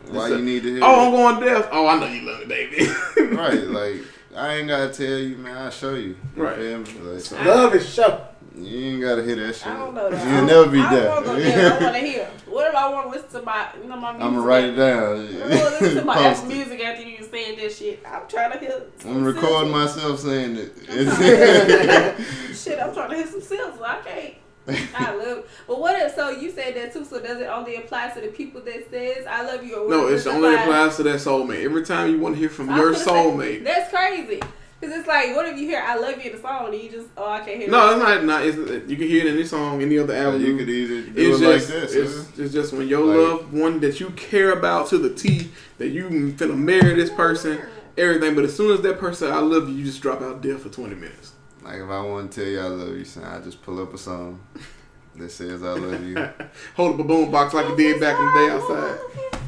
why 0.09 0.29
you 0.29 0.39
need 0.41 0.63
to 0.63 0.73
hear? 0.75 0.83
oh, 0.83 1.05
I'm 1.07 1.11
going 1.39 1.45
deaf. 1.53 1.69
Oh, 1.71 1.87
I 1.87 1.99
know 1.99 2.07
you 2.07 2.21
love 2.21 2.39
me, 2.41 2.45
baby. 2.47 2.87
right? 3.35 3.63
Like 3.67 3.95
I 4.35 4.55
ain't 4.55 4.67
gotta 4.69 4.89
tell 4.93 5.17
you, 5.19 5.37
man. 5.37 5.57
I'll 5.57 5.69
show 5.71 5.93
you. 5.95 6.15
You 6.35 6.43
Right. 6.43 6.55
feel 6.55 6.79
me? 6.79 6.93
Like, 7.01 7.45
Love 7.45 7.75
is 7.75 7.87
show. 7.93 8.21
you 8.57 8.93
ain't 8.93 9.01
gotta 9.01 9.23
hear 9.23 9.35
that 9.35 9.55
shit. 9.55 9.67
I 9.67 9.77
don't 9.77 9.93
know 9.93 10.09
that. 10.09 10.27
You'll 10.27 10.45
never 10.45 10.69
be 10.69 10.79
I 10.79 10.95
don't 10.95 11.25
want 11.25 11.37
to 11.37 11.43
hear. 11.51 11.67
I 11.67 11.83
want 11.83 11.95
to 11.95 11.99
hear. 12.01 12.27
What 12.47 12.67
if 12.69 12.75
I 12.75 12.89
want 12.89 13.05
to 13.11 13.17
listen 13.17 13.39
to 13.39 13.45
my, 13.45 13.67
you 13.81 13.87
know, 13.89 13.95
my 13.97 14.11
music? 14.11 14.25
I'm 14.27 14.33
gonna 14.35 14.45
write 14.45 14.63
it 14.65 14.75
down. 14.75 15.03
I 15.03 15.15
want 15.15 15.77
to 15.77 15.83
listen 15.83 15.95
to 15.99 16.05
my 16.05 16.15
Post 16.15 16.43
Apple. 16.43 16.55
Music 16.55 16.81
after 16.81 17.03
you 17.03 17.23
saying 17.23 17.57
this 17.57 17.77
shit. 17.77 18.03
I'm 18.05 18.27
trying 18.27 18.51
to 18.51 18.57
hear. 18.59 18.81
I'm 19.05 19.23
recording 19.23 19.71
myself 19.71 20.19
saying 20.19 20.57
it. 20.57 20.73
Shit, 22.55 22.79
I'm 22.79 22.93
trying 22.93 23.09
to 23.11 23.15
hear 23.15 23.27
some 23.27 23.41
sizzle. 23.41 23.83
I 23.83 23.99
can't. 24.05 24.33
I 24.95 25.15
love. 25.15 25.39
It. 25.39 25.49
But 25.67 25.79
what 25.79 25.99
if? 25.99 26.13
So 26.13 26.29
you 26.29 26.51
said 26.51 26.75
that 26.75 26.93
too. 26.93 27.03
So 27.03 27.19
does 27.19 27.41
it 27.41 27.45
only 27.45 27.77
apply 27.77 28.09
to 28.09 28.21
the 28.21 28.27
people 28.27 28.61
that 28.61 28.89
says 28.89 29.25
I 29.27 29.43
love 29.43 29.63
you? 29.63 29.75
Or 29.75 29.89
no, 29.89 30.07
it's 30.07 30.25
it 30.25 30.29
only 30.33 30.53
applies 30.53 30.97
to 30.97 31.03
that 31.03 31.15
soulmate. 31.15 31.63
Every 31.63 31.83
time 31.83 32.11
you 32.11 32.19
want 32.19 32.35
to 32.35 32.39
hear 32.39 32.49
from 32.49 32.69
I 32.69 32.77
your 32.77 32.89
was 32.89 33.03
gonna 33.03 33.39
say, 33.41 33.59
soulmate. 33.59 33.63
That's 33.63 33.89
crazy. 33.91 34.39
Cause 34.39 34.89
it's 34.93 35.07
like, 35.07 35.35
what 35.35 35.47
if 35.47 35.57
you 35.59 35.67
hear 35.67 35.79
"I 35.79 35.95
love 35.95 36.17
you" 36.17 36.31
in 36.31 36.35
the 36.35 36.41
song 36.41 36.73
and 36.73 36.81
you 36.83 36.89
just, 36.89 37.07
oh, 37.15 37.29
I 37.29 37.37
can't 37.41 37.57
hear. 37.57 37.67
It. 37.67 37.69
No, 37.69 37.89
it. 37.89 37.93
it's 37.97 38.03
not. 38.03 38.23
Not. 38.23 38.45
It's, 38.45 38.89
you 38.89 38.97
can 38.97 39.07
hear 39.07 39.21
it 39.21 39.27
in 39.27 39.33
any 39.35 39.45
song, 39.45 39.79
any 39.81 39.99
other 39.99 40.15
album. 40.15 40.43
you 40.43 40.57
could 40.57 40.69
either 40.69 41.01
do 41.01 41.31
It's 41.31 41.39
it 41.39 41.43
just, 41.43 41.69
like 41.69 41.81
this. 41.81 41.93
it's, 41.93 42.15
huh? 42.37 42.43
it's 42.43 42.53
just 42.53 42.73
when 42.73 42.87
your 42.87 43.05
Like- 43.05 43.17
loved 43.17 43.53
one 43.53 43.79
that 43.81 43.99
you 43.99 44.09
care 44.11 44.51
about 44.53 44.87
to 44.89 44.97
the 44.97 45.13
T, 45.13 45.51
that 45.77 45.89
you 45.89 46.09
finna 46.35 46.57
marry 46.57 46.95
this 46.95 47.11
person, 47.11 47.61
everything. 47.95 48.33
But 48.33 48.45
as 48.45 48.55
soon 48.55 48.71
as 48.73 48.81
that 48.81 48.97
person, 48.99 49.31
I 49.31 49.37
love 49.39 49.69
you, 49.69 49.75
you 49.75 49.85
just 49.85 50.01
drop 50.01 50.21
out 50.21 50.41
dead 50.41 50.59
for 50.59 50.69
twenty 50.69 50.95
minutes. 50.95 51.33
Like 51.71 51.83
if 51.83 51.89
I 51.89 52.01
want 52.01 52.29
to 52.33 52.41
tell 52.41 52.51
you 52.51 52.59
I 52.59 52.67
love 52.67 52.97
you, 52.97 53.05
son, 53.05 53.23
I 53.23 53.39
just 53.39 53.61
pull 53.61 53.81
up 53.81 53.93
a 53.93 53.97
song 53.97 54.41
that 55.15 55.31
says 55.31 55.63
I 55.63 55.71
love 55.71 56.03
you. 56.03 56.15
Hold 56.75 56.95
up 56.95 56.99
a 56.99 57.03
boom 57.05 57.31
box 57.31 57.53
like 57.53 57.69
you 57.69 57.77
did 57.77 57.97
back 57.97 58.19
in 58.19 58.25
the 58.25 58.31
day 58.33 58.49
outside. 58.49 58.99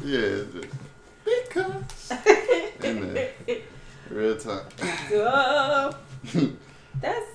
Yeah, 0.02 0.44
just 0.50 0.74
because. 1.22 2.82
In 2.82 3.12
there. 3.12 3.32
Real 4.08 4.38
talk. 4.38 4.72
Duh. 5.10 5.92
That's 7.02 7.26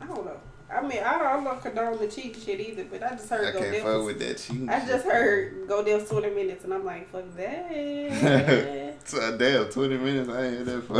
I 0.00 0.06
don't 0.06 0.24
know. 0.24 0.40
I 0.74 0.80
mean, 0.82 1.02
I 1.02 1.18
don't, 1.18 1.26
I 1.26 1.44
don't 1.44 1.62
condone 1.62 1.98
the 1.98 2.08
cheating 2.08 2.40
shit 2.40 2.60
either, 2.60 2.84
but 2.90 3.02
I 3.02 3.10
just 3.10 3.28
heard 3.28 3.46
I 3.48 3.52
go 3.52 3.58
can't 3.60 3.82
fuck 3.82 4.04
with 4.06 4.18
that 4.20 4.38
cheating. 4.38 4.68
I 4.68 4.78
shit. 4.80 4.88
just 4.88 5.04
heard 5.04 5.68
go 5.68 5.84
deaf 5.84 6.08
twenty 6.08 6.30
minutes, 6.30 6.64
and 6.64 6.72
I'm 6.74 6.84
like, 6.84 7.08
fuck 7.10 7.24
that. 7.36 8.88
So, 9.04 9.36
damn, 9.36 9.68
20 9.68 9.96
minutes, 9.98 10.28
I 10.30 10.44
ain't 10.44 10.54
hear 10.54 10.64
that 10.64 10.82
for. 10.82 10.94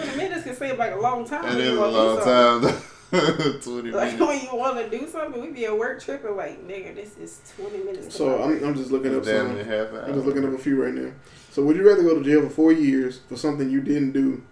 twenty 0.00 0.16
minutes 0.16 0.44
can 0.44 0.56
seem 0.56 0.78
like 0.78 0.94
a 0.94 0.98
long 0.98 1.26
time. 1.28 1.42
That 1.42 1.56
when 1.56 1.60
is 1.60 1.72
you 1.72 1.84
a 1.84 1.86
long 1.86 2.18
time. 2.24 2.82
20 3.10 3.90
Like 3.90 4.12
minutes. 4.18 4.20
when 4.20 4.40
you 4.42 4.56
want 4.58 4.78
to 4.78 4.98
do 4.98 5.06
something, 5.08 5.40
we 5.42 5.50
be 5.50 5.66
at 5.66 5.76
work 5.78 6.02
tripping. 6.02 6.36
Like, 6.36 6.66
nigga, 6.66 6.94
this 6.94 7.16
is 7.18 7.40
twenty 7.56 7.78
minutes. 7.84 8.16
So 8.16 8.42
I'm. 8.42 8.64
I'm 8.64 8.74
just 8.74 8.90
looking 8.90 9.14
up 9.14 9.24
Damn 9.24 9.46
some. 9.48 9.54
near 9.56 9.64
half 9.64 9.92
hour. 9.92 10.04
I'm 10.06 10.14
just 10.14 10.24
looking 10.26 10.44
up 10.46 10.52
a 10.54 10.58
few 10.58 10.82
right 10.82 10.94
now. 10.94 11.12
So 11.50 11.62
would 11.64 11.76
you 11.76 11.86
rather 11.86 12.02
go 12.02 12.18
to 12.18 12.24
jail 12.24 12.42
for 12.42 12.48
four 12.50 12.72
years 12.72 13.20
for 13.28 13.36
something 13.36 13.68
you 13.70 13.80
didn't 13.82 14.12
do, 14.12 14.42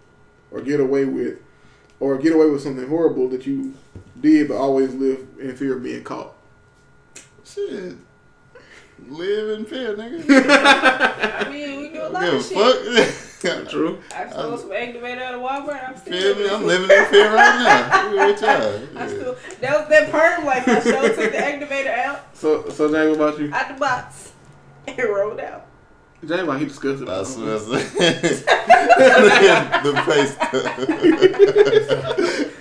or 0.51 0.61
get 0.61 0.79
away 0.79 1.05
with, 1.05 1.39
or 1.99 2.17
get 2.17 2.33
away 2.33 2.49
with 2.49 2.61
something 2.61 2.87
horrible 2.87 3.27
that 3.29 3.45
you 3.45 3.73
did 4.19 4.47
but 4.47 4.57
always 4.57 4.93
live 4.93 5.25
in 5.39 5.55
fear 5.55 5.77
of 5.77 5.83
being 5.83 6.03
caught? 6.03 6.33
Shit. 7.45 7.95
Live 9.07 9.59
in 9.59 9.65
fear, 9.65 9.95
nigga. 9.95 10.25
I 11.45 11.49
mean, 11.49 11.81
we 11.81 11.89
do 11.89 12.01
a 12.01 12.09
lot 12.09 12.23
Give 12.23 12.33
a 12.33 12.37
of 12.37 12.45
shit. 12.45 13.07
fuck. 13.07 13.17
True. 13.69 13.99
I 14.15 14.27
stole 14.31 14.57
some 14.57 14.71
activator 14.71 15.21
out 15.21 15.35
of 15.35 15.41
Walmart. 15.41 15.87
I'm 15.87 15.95
still 15.95 16.11
Feel 16.35 16.35
me? 16.35 16.41
living 16.43 16.51
I'm 16.55 16.65
living 16.65 16.97
in 16.97 17.05
fear 17.05 17.33
right 17.35 17.59
now. 17.63 18.11
Look 18.27 18.41
at. 18.43 18.81
I 18.97 19.07
still 19.07 19.37
that 19.61 19.79
was 19.79 19.87
that 19.89 20.09
perm 20.11 20.45
like 20.45 20.67
I 20.67 20.79
showed 20.79 21.01
took 21.15 21.31
the 21.31 21.37
activator 21.37 21.95
out 21.99 22.35
So 22.35 22.67
so 22.69 22.91
James, 22.91 23.15
what 23.17 23.27
about 23.29 23.39
you? 23.39 23.53
out 23.53 23.67
the 23.67 23.79
box 23.79 24.31
and 24.87 24.97
rolled 24.97 25.39
out. 25.39 25.67
James, 26.25 26.47
like 26.47 26.59
he 26.59 26.65
disgusted. 26.65 27.07
I 27.07 27.13
us. 27.13 27.35
swear. 27.35 27.59
the 29.83 30.03
face. 30.05 30.35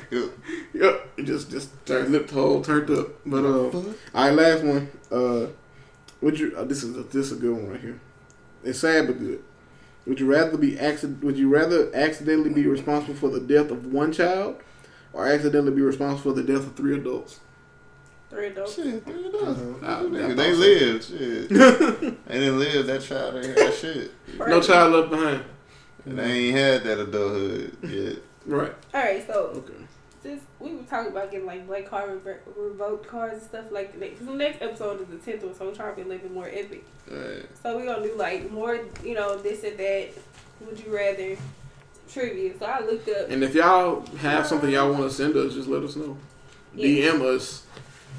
Yep. 0.74 1.08
It 1.16 1.22
just 1.24 1.50
just 1.50 1.70
turned 1.86 2.12
lip 2.12 2.30
hole 2.30 2.62
turned 2.62 2.90
up. 2.90 3.08
But 3.24 3.44
uh, 3.46 3.70
all 3.70 3.94
right, 4.14 4.30
last 4.30 4.62
one. 4.62 4.90
Uh, 5.10 5.46
would 6.20 6.38
you? 6.38 6.54
Uh, 6.54 6.64
this 6.64 6.82
is 6.82 6.94
a, 6.96 7.02
this 7.04 7.30
is 7.30 7.32
a 7.32 7.36
good 7.36 7.52
one 7.54 7.70
right 7.70 7.80
here. 7.80 7.98
It's 8.62 8.80
sad 8.80 9.06
but 9.06 9.18
good. 9.18 9.42
Would 10.06 10.20
you 10.20 10.26
rather 10.30 10.58
be 10.58 10.78
accident? 10.78 11.24
Would 11.24 11.38
you 11.38 11.48
rather 11.48 11.90
accidentally 11.94 12.50
be 12.52 12.66
responsible 12.66 13.14
for 13.14 13.30
the 13.30 13.40
death 13.40 13.70
of 13.70 13.86
one 13.86 14.12
child, 14.12 14.56
or 15.14 15.26
accidentally 15.26 15.74
be 15.74 15.80
responsible 15.80 16.34
for 16.34 16.40
the 16.40 16.46
death 16.46 16.66
of 16.66 16.76
three 16.76 16.94
adults? 16.94 17.40
Three 18.30 18.48
adults. 18.48 18.74
Shit, 18.74 19.04
there 19.06 19.14
it 19.16 19.34
is. 19.34 19.56
Nah, 19.82 20.00
Nigga, 20.02 20.30
I 20.30 20.34
they 20.34 20.98
thought 20.98 21.02
so. 21.02 21.16
Shit. 21.16 21.48
they 22.26 22.38
didn't 22.40 22.58
live. 22.58 22.86
That 22.86 23.02
child 23.02 23.36
ain't 23.36 23.58
had 23.58 23.74
shit. 23.74 24.10
No 24.38 24.60
child 24.60 24.92
left 24.92 25.10
behind. 25.10 25.44
And 26.04 26.18
they 26.18 26.32
ain't 26.48 26.56
had 26.56 26.84
that 26.84 27.00
adulthood 27.00 27.76
yet. 27.82 28.16
Right. 28.46 28.72
All 28.94 29.00
right, 29.02 29.26
so 29.26 29.34
Okay. 29.56 29.72
since 30.22 30.42
we 30.60 30.74
were 30.74 30.82
talking 30.84 31.12
about 31.12 31.30
getting 31.30 31.46
like 31.46 31.66
black 31.66 31.86
card 31.86 32.24
revo- 32.24 32.38
revoked 32.56 33.06
cards 33.08 33.34
and 33.34 33.42
stuff 33.42 33.64
like 33.70 33.92
that, 33.92 34.00
because 34.10 34.26
the 34.26 34.32
next 34.34 34.62
episode 34.62 35.00
is 35.02 35.06
the 35.08 35.16
tenth 35.18 35.42
one, 35.44 35.54
so 35.54 35.66
we're 35.66 35.74
trying 35.74 35.90
to 35.90 35.96
be 35.96 36.02
a 36.02 36.04
little 36.04 36.22
bit 36.22 36.32
more 36.32 36.48
epic. 36.48 36.84
Right. 37.10 37.44
So 37.62 37.76
we're 37.76 37.86
gonna 37.86 38.02
do 38.06 38.14
like 38.16 38.50
more, 38.50 38.78
you 39.04 39.14
know, 39.14 39.36
this 39.36 39.62
and 39.64 39.76
that. 39.78 40.08
Would 40.60 40.78
you 40.78 40.94
rather 40.94 41.36
trivia? 42.10 42.58
So 42.58 42.66
I 42.66 42.80
looked 42.80 43.08
up. 43.08 43.30
And 43.30 43.42
if 43.44 43.54
y'all 43.54 44.04
have 44.18 44.46
something 44.46 44.70
y'all 44.70 44.90
want 44.92 45.04
to 45.04 45.10
send 45.10 45.36
us, 45.36 45.54
just 45.54 45.68
let 45.68 45.82
us 45.82 45.96
know. 45.96 46.16
Yeah. 46.74 47.12
DM 47.12 47.22
us. 47.22 47.64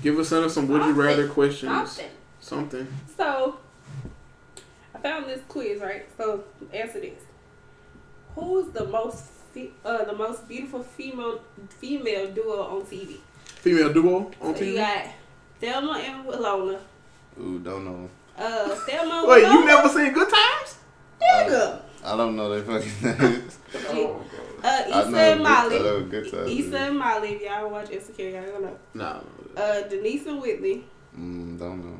Give 0.03 0.17
us 0.19 0.29
send 0.29 0.45
us 0.45 0.53
some 0.53 0.67
would 0.67 0.83
you 0.85 0.93
rather 0.93 1.27
questions. 1.27 1.71
Something. 1.71 2.11
Something. 2.39 2.87
So 3.17 3.57
I 4.95 4.99
found 4.99 5.25
this 5.25 5.41
quiz, 5.47 5.81
right? 5.81 6.05
So 6.17 6.43
answer 6.73 6.99
this: 6.99 7.21
Who's 8.35 8.71
the 8.71 8.85
most 8.85 9.23
fe- 9.53 9.71
uh, 9.83 10.05
the 10.05 10.13
most 10.13 10.47
beautiful 10.47 10.83
female 10.83 11.41
female 11.69 12.31
duo 12.31 12.61
on 12.77 12.81
TV? 12.83 13.17
Female 13.45 13.91
duo 13.91 14.31
on 14.41 14.55
so 14.55 14.63
you 14.63 14.73
TV. 14.73 14.77
got 14.77 15.05
Thelma 15.59 15.93
and 15.99 16.25
Willona. 16.27 16.79
Ooh, 17.41 17.59
don't 17.59 17.85
know. 17.85 18.09
Uh, 18.37 18.69
Thelma 18.85 19.25
Wait, 19.27 19.43
Willona. 19.43 19.53
you 19.53 19.65
never 19.65 19.89
seen 19.89 20.13
Good 20.13 20.29
Times? 20.29 20.77
Nigga. 21.21 21.81
I 22.05 22.15
don't 22.15 22.35
know 22.35 22.49
their 22.49 22.63
fucking 22.63 23.19
names. 23.19 23.57
Oh, 23.89 24.21
Uh, 24.63 24.67
I 24.67 24.81
Issa 24.87 24.97
and 24.99 25.11
good, 25.11 25.21
I 25.21 25.35
Molly. 25.63 25.79
know 25.79 26.03
good 26.03 26.31
times. 26.31 26.49
Issa 26.51 26.77
and 26.79 26.97
Molly. 26.99 27.29
If 27.33 27.41
y'all 27.43 27.69
watch 27.69 27.89
Insecure, 27.91 28.29
y'all 28.29 28.51
gonna 28.51 28.65
know. 28.67 28.77
no. 28.93 29.23
Uh, 29.61 29.81
Denise 29.87 30.25
and 30.27 30.41
Whitley. 30.41 30.83
Mm, 31.17 31.57
don't 31.59 31.83
know. 31.85 31.99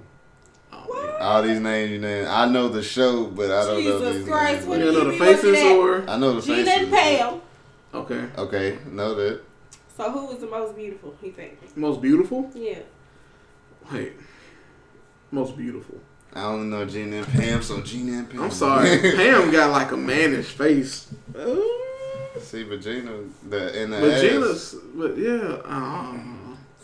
Oh, 0.74 1.18
All 1.22 1.42
these 1.44 1.60
names 1.60 1.92
you 1.92 2.00
name. 2.00 2.26
I 2.28 2.46
know 2.48 2.68
the 2.68 2.84
show, 2.84 3.26
but 3.28 3.50
I 3.50 3.66
don't 3.66 3.84
know 3.84 4.12
these 4.14 4.28
Christ, 4.28 4.54
names. 4.54 4.66
what 4.68 4.80
You 4.80 4.92
know 4.92 5.12
the 5.12 5.18
faces 5.18 5.64
or 5.64 6.10
I 6.10 6.18
know 6.18 6.34
the 6.34 6.42
Gina 6.42 6.66
faces. 6.66 6.84
and 6.84 6.92
Pam. 6.92 7.42
Okay. 7.94 8.26
Okay, 8.38 8.78
know 8.92 9.16
that. 9.16 9.42
So 9.96 10.12
who 10.12 10.26
was 10.28 10.40
the 10.40 10.48
most 10.48 10.76
beautiful? 10.76 11.16
You 11.24 11.32
think? 11.32 11.58
Most 11.78 12.02
beautiful? 12.02 12.52
Yeah. 12.54 12.80
Wait. 13.92 14.14
Most 15.32 15.58
beautiful. 15.58 16.00
I 16.34 16.44
only 16.44 16.68
know 16.68 16.86
Gina 16.86 17.18
and 17.18 17.28
Pam, 17.28 17.62
so 17.64 17.82
Gina 17.82 18.20
and 18.20 18.30
Pam. 18.30 18.44
I'm 18.44 18.52
sorry. 18.52 19.00
Pam 19.16 19.50
got 19.52 19.72
like 19.72 19.92
a 19.92 19.98
mannish 19.98 20.48
face. 20.48 21.08
Uh, 21.36 21.56
See, 22.40 22.64
but 22.64 22.82
Gina, 22.82 23.12
the 23.50 23.82
in 23.84 23.90
the 23.92 24.00
but 24.00 24.52
ass 24.52 24.76
but 24.96 25.18
yeah. 25.18 25.58
Uh, 25.66 26.18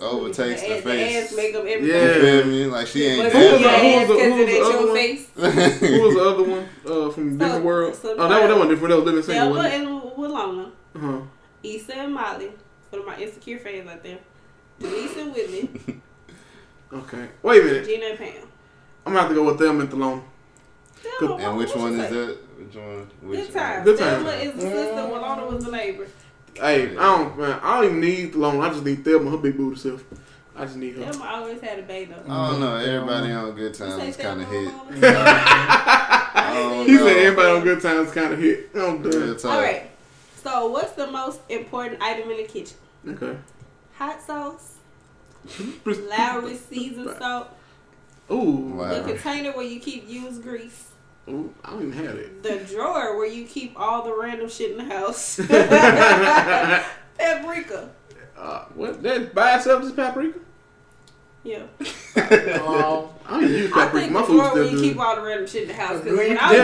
overtakes 0.05 0.61
the, 0.61 0.67
the, 0.69 0.77
ass- 0.77 0.83
face. 0.83 1.13
The 1.13 1.19
ass 1.21 1.35
make 1.37 1.55
up 1.55 1.65
everything. 1.65 1.85
Yeah. 1.87 2.15
You 2.15 2.21
feel 2.21 2.45
me? 2.47 2.65
Like 2.65 2.87
she 2.87 3.05
ain't 3.05 3.23
But 3.23 3.31
Who 3.31 3.39
who 3.39 3.51
was 3.53 3.61
your 3.61 3.71
the- 3.71 3.77
who 3.79 3.97
was 3.99 4.07
the- 4.07 4.23
who 4.23 4.45
was 4.45 4.47
the 4.49 4.63
other 4.63 4.87
one? 4.87 4.95
face. 4.95 5.79
who 5.79 6.01
was 6.01 6.13
the 6.15 6.29
other 6.29 6.43
one 6.43 6.69
uh, 6.85 7.09
from 7.11 7.37
Different 7.37 7.53
So- 7.55 7.61
World? 7.61 7.95
so 7.95 8.15
oh, 8.17 8.27
that 8.29 8.39
one, 8.41 8.49
that 8.49 8.57
one 8.57 8.67
different. 8.69 8.89
That 8.89 8.95
was 8.97 9.05
Living 9.05 9.23
Single. 9.23 9.43
Selma 9.45 9.55
wasn't 9.55 9.73
it? 9.73 9.87
and 9.87 10.01
Willona, 10.17 10.71
Uh-huh. 10.95 11.21
Issa 11.63 11.95
and 11.97 12.13
Molly, 12.13 12.51
for 12.91 13.03
my 13.03 13.17
insecure 13.17 13.59
fans 13.59 13.89
out 13.89 14.03
there. 14.03 14.19
Denise 14.79 15.15
and 15.17 15.33
Whitney, 15.33 15.69
Okay. 16.93 17.27
Wait 17.41 17.61
a 17.61 17.65
minute. 17.65 17.85
Gina 17.85 18.05
and 18.07 18.17
Pam. 18.17 18.33
I'm 19.05 19.13
gonna 19.13 19.19
have 19.21 19.29
to 19.29 19.35
go 19.35 19.43
with 19.45 19.57
them 19.59 19.79
and 19.81 19.89
Thelon. 19.89 20.21
And 21.21 21.57
which 21.57 21.75
one 21.75 21.93
is 21.99 22.09
say? 22.09 22.15
that? 22.15 22.37
Which 22.65 22.75
one? 22.75 23.07
Which 23.21 23.39
Good 23.39 23.53
times. 23.53 23.83
Good 23.85 23.99
Thelma 23.99 24.29
is 24.29 24.53
the 24.53 24.61
sister. 24.61 24.93
Mm-hmm. 24.93 25.13
Willona 25.13 25.51
was 25.53 25.65
the 25.65 25.71
neighbor. 25.71 26.07
Hey, 26.55 26.91
I 26.91 26.93
don't, 26.93 27.37
man. 27.37 27.59
I 27.61 27.75
don't 27.75 27.85
even 27.85 27.99
need 28.01 28.33
Thelon. 28.33 28.63
I 28.63 28.69
just 28.69 28.85
need 28.85 29.03
Thelma, 29.03 29.31
her 29.31 29.37
big 29.37 29.57
booty 29.57 29.79
self. 29.79 30.03
I 30.55 30.65
just 30.65 30.77
need 30.77 30.95
her. 30.95 31.11
Thelma 31.11 31.25
always 31.25 31.61
had 31.61 31.79
a 31.79 31.83
baby. 31.83 32.13
I 32.27 32.51
don't 32.51 32.59
know. 32.59 32.75
Everybody 32.75 33.31
on 33.31 33.55
Good 33.55 33.73
Times 33.73 34.03
is 34.03 34.17
kind 34.17 34.41
of 34.41 34.47
hit. 34.49 34.69
Willona? 34.69 36.03
I 36.35 36.83
He 36.85 36.97
said 36.97 37.17
everybody 37.17 37.49
on 37.49 37.63
good 37.63 37.81
times 37.81 38.11
kind 38.11 38.33
of 38.33 38.39
hit. 38.39 38.69
I'm 38.75 39.01
Real 39.01 39.27
done. 39.27 39.37
talk. 39.37 39.51
All 39.51 39.61
right. 39.61 39.89
So, 40.43 40.67
what's 40.67 40.93
the 40.93 41.07
most 41.07 41.39
important 41.49 42.01
item 42.01 42.29
in 42.31 42.37
the 42.37 42.43
kitchen? 42.43 42.77
Okay. 43.07 43.37
Hot 43.95 44.21
sauce, 44.21 44.75
Lawry 45.85 46.55
seasoned 46.57 47.15
salt, 47.17 47.49
Ooh. 48.31 48.73
Wow. 48.75 48.93
the 48.93 49.13
container 49.13 49.51
where 49.51 49.65
you 49.65 49.79
keep 49.79 50.09
used 50.09 50.41
grease, 50.41 50.89
Ooh. 51.29 51.53
I 51.63 51.69
don't 51.71 51.87
even 51.89 52.05
have 52.05 52.15
it. 52.15 52.43
the 52.43 52.57
drawer 52.73 53.15
where 53.17 53.25
you 53.27 53.45
keep 53.45 53.79
all 53.79 54.03
the 54.03 54.13
random 54.15 54.49
shit 54.49 54.71
in 54.71 54.77
the 54.77 54.83
house, 54.93 55.37
paprika. 57.17 57.89
Uh, 58.37 58.65
what? 58.75 59.01
That 59.03 59.33
by 59.33 59.55
itself 59.55 59.83
is 59.83 59.91
paprika? 59.93 60.39
Yeah, 61.45 61.63
I 62.15 63.09
don't 63.29 63.43
even 63.43 63.53
use 63.55 63.71
I 63.73 63.85
paprika. 63.85 63.99
think 63.99 64.11
My 64.13 64.21
the 64.21 64.27
food's 64.27 64.39
drawer 64.39 64.53
where 64.53 64.65
still 64.67 64.79
you 64.79 64.89
keep 64.89 64.99
all 64.99 65.15
the 65.17 65.21
random 65.21 65.45
shit 65.47 65.63
in 65.63 65.67
the 65.69 65.73
house. 65.73 65.99
Because 66.01 66.17
Green- 66.17 66.29
when 66.29 66.37
I 66.37 66.49
was 66.49 66.57
Yeah. 66.57 66.63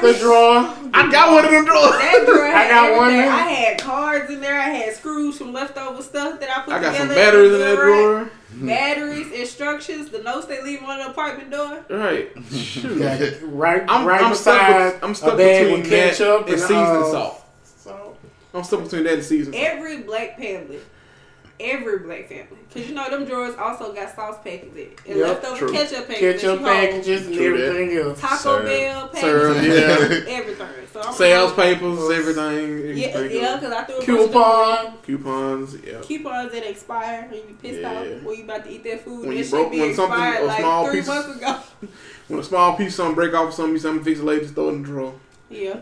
doing 0.00 0.02
my 0.02 0.12
the 0.12 0.18
drawer. 0.18 0.90
I 0.94 1.10
got 1.10 1.32
one 1.32 1.44
of 1.46 1.50
them 1.50 1.64
drawers. 1.64 1.90
that 1.92 2.24
drawer 2.26 2.46
had 2.46 2.66
I 2.66 2.68
got 2.70 2.96
one 2.96 3.10
everything. 3.10 3.26
in- 3.26 3.32
I 3.32 3.48
had 3.50 3.80
cards 3.80 4.30
in 4.30 4.40
there. 4.42 4.58
I 4.60 4.68
had 4.68 4.94
screws 4.94 5.38
from 5.38 5.52
leftover 5.54 6.02
stuff 6.02 6.40
that 6.40 6.50
I 6.50 6.60
put 6.62 6.74
I 6.74 6.80
got 6.80 6.92
together. 6.92 6.98
some 6.98 7.08
batteries 7.14 7.52
in 7.52 7.58
the 7.58 7.64
that 7.64 7.78
rack. 7.78 7.78
drawer. 7.86 8.30
Batteries, 8.54 9.32
instructions, 9.32 10.08
the 10.10 10.22
notes 10.22 10.46
they 10.46 10.62
leave 10.62 10.82
on 10.82 10.98
the 10.98 11.08
apartment 11.08 11.50
door. 11.50 11.84
Right. 11.90 12.30
Shoot. 12.52 12.98
Got 12.98 13.20
right, 13.42 13.84
I'm, 13.88 14.06
right 14.06 14.22
I'm 14.22 14.34
stuck. 14.34 14.94
With, 14.94 15.04
I'm 15.04 15.14
stuck 15.14 15.36
between 15.36 15.82
that 15.82 15.88
ketchup 15.88 16.42
and 16.42 16.50
and 16.50 16.60
seasoned 16.60 16.78
uh, 16.78 17.10
salt. 17.10 17.44
salt. 17.64 18.18
I'm 18.54 18.64
stuck 18.64 18.84
between 18.84 19.04
that 19.04 19.14
and 19.14 19.24
seasoned 19.24 19.54
salt. 19.54 19.66
Every 19.66 19.98
black 20.02 20.38
family, 20.38 20.80
every 21.60 21.98
black 22.00 22.28
family, 22.28 22.58
because 22.68 22.88
you 22.88 22.94
know 22.94 23.08
them 23.10 23.24
drawers 23.24 23.54
also 23.56 23.92
got 23.92 24.14
sauce 24.14 24.36
packets 24.44 24.74
in 24.74 24.78
it, 24.82 25.00
and 25.06 25.18
Yep, 25.18 25.28
leftover 25.28 25.58
true. 25.58 25.72
ketchup 25.72 26.06
packets. 26.08 26.20
Ketchup 26.20 26.40
that 26.42 26.42
you 26.42 26.48
hold, 26.58 26.64
packages 26.66 27.26
and 27.26 27.34
True 27.36 27.58
that. 27.58 27.66
everything 27.68 27.98
else. 27.98 28.20
Taco 28.20 28.36
Syrup. 28.36 28.64
Bell 28.66 29.14
Syrup, 29.14 29.56
packages, 29.56 30.24
yeah. 30.28 30.34
everything. 30.36 30.66
So 30.92 31.00
I'm 31.00 31.08
oh. 31.08 31.12
Sales 31.12 31.52
papers, 31.52 32.10
everything. 32.10 32.96
Yeah, 32.98 33.06
everything. 33.08 33.42
yeah, 33.42 33.56
because 33.56 33.72
I 33.72 33.84
threw 33.84 33.94
a 33.96 33.98
bunch 33.98 34.08
of 34.08 34.32
them 34.32 34.32
Coupon. 34.32 34.98
Coupons. 35.02 35.76
Yeah. 35.86 36.00
coupons 36.02 36.52
that 36.52 36.68
expire 36.70 37.20
and 37.30 37.34
you 37.36 37.42
be 37.42 37.52
pissed 37.54 37.80
Yeah. 37.80 37.90
off 38.00 38.22
when 38.22 38.36
you 38.38 38.44
about 38.44 38.64
to 38.64 38.70
eat 38.70 38.84
that 38.84 39.04
food. 39.04 39.26
When 39.26 39.36
that 39.36 39.44
you 39.44 39.50
broke- 39.50 39.70
be 39.72 39.80
when 39.80 39.94
something- 39.94 40.18
expired 40.18 40.42
a 40.42 40.46
like 40.46 40.60
small 40.60 40.86
three 40.86 40.98
piece- 41.00 41.06
months 41.08 41.36
ago. 41.36 41.56
When 42.28 42.40
a 42.40 42.42
small 42.42 42.76
piece 42.76 42.88
of 42.88 42.94
something 42.94 43.14
break 43.14 43.34
off 43.34 43.48
or 43.50 43.52
something, 43.52 43.74
you 43.74 43.78
something 43.78 44.02
fix 44.04 44.18
it 44.18 44.24
later, 44.24 44.42
just 44.42 44.54
throw 44.54 44.68
it 44.70 44.72
in 44.72 44.82
the 44.82 44.88
drawer. 44.88 45.14
Yeah. 45.48 45.76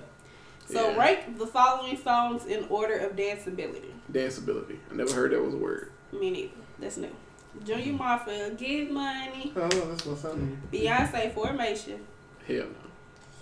So 0.74 0.90
Yeah. 0.90 0.96
rank 0.96 1.38
the 1.38 1.46
following 1.46 1.96
songs 1.96 2.46
in 2.46 2.66
order 2.68 2.96
of 2.98 3.16
danceability. 3.16 3.92
Danceability. 4.12 4.78
I 4.90 4.94
never 4.94 5.12
heard 5.12 5.32
that 5.32 5.42
was 5.42 5.54
a 5.54 5.56
word. 5.56 5.90
Me 6.12 6.30
neither. 6.30 6.50
That's 6.78 6.96
new. 6.96 7.10
Junior 7.64 7.84
mm-hmm. 7.84 7.96
Mafia, 7.98 8.50
Give 8.50 8.90
Money. 8.90 9.52
Oh, 9.56 9.68
that's 9.68 10.04
what's 10.04 10.22
happening. 10.22 10.60
Beyonce, 10.72 11.32
Formation. 11.32 12.04
Hell 12.46 12.56
no. 12.56 12.64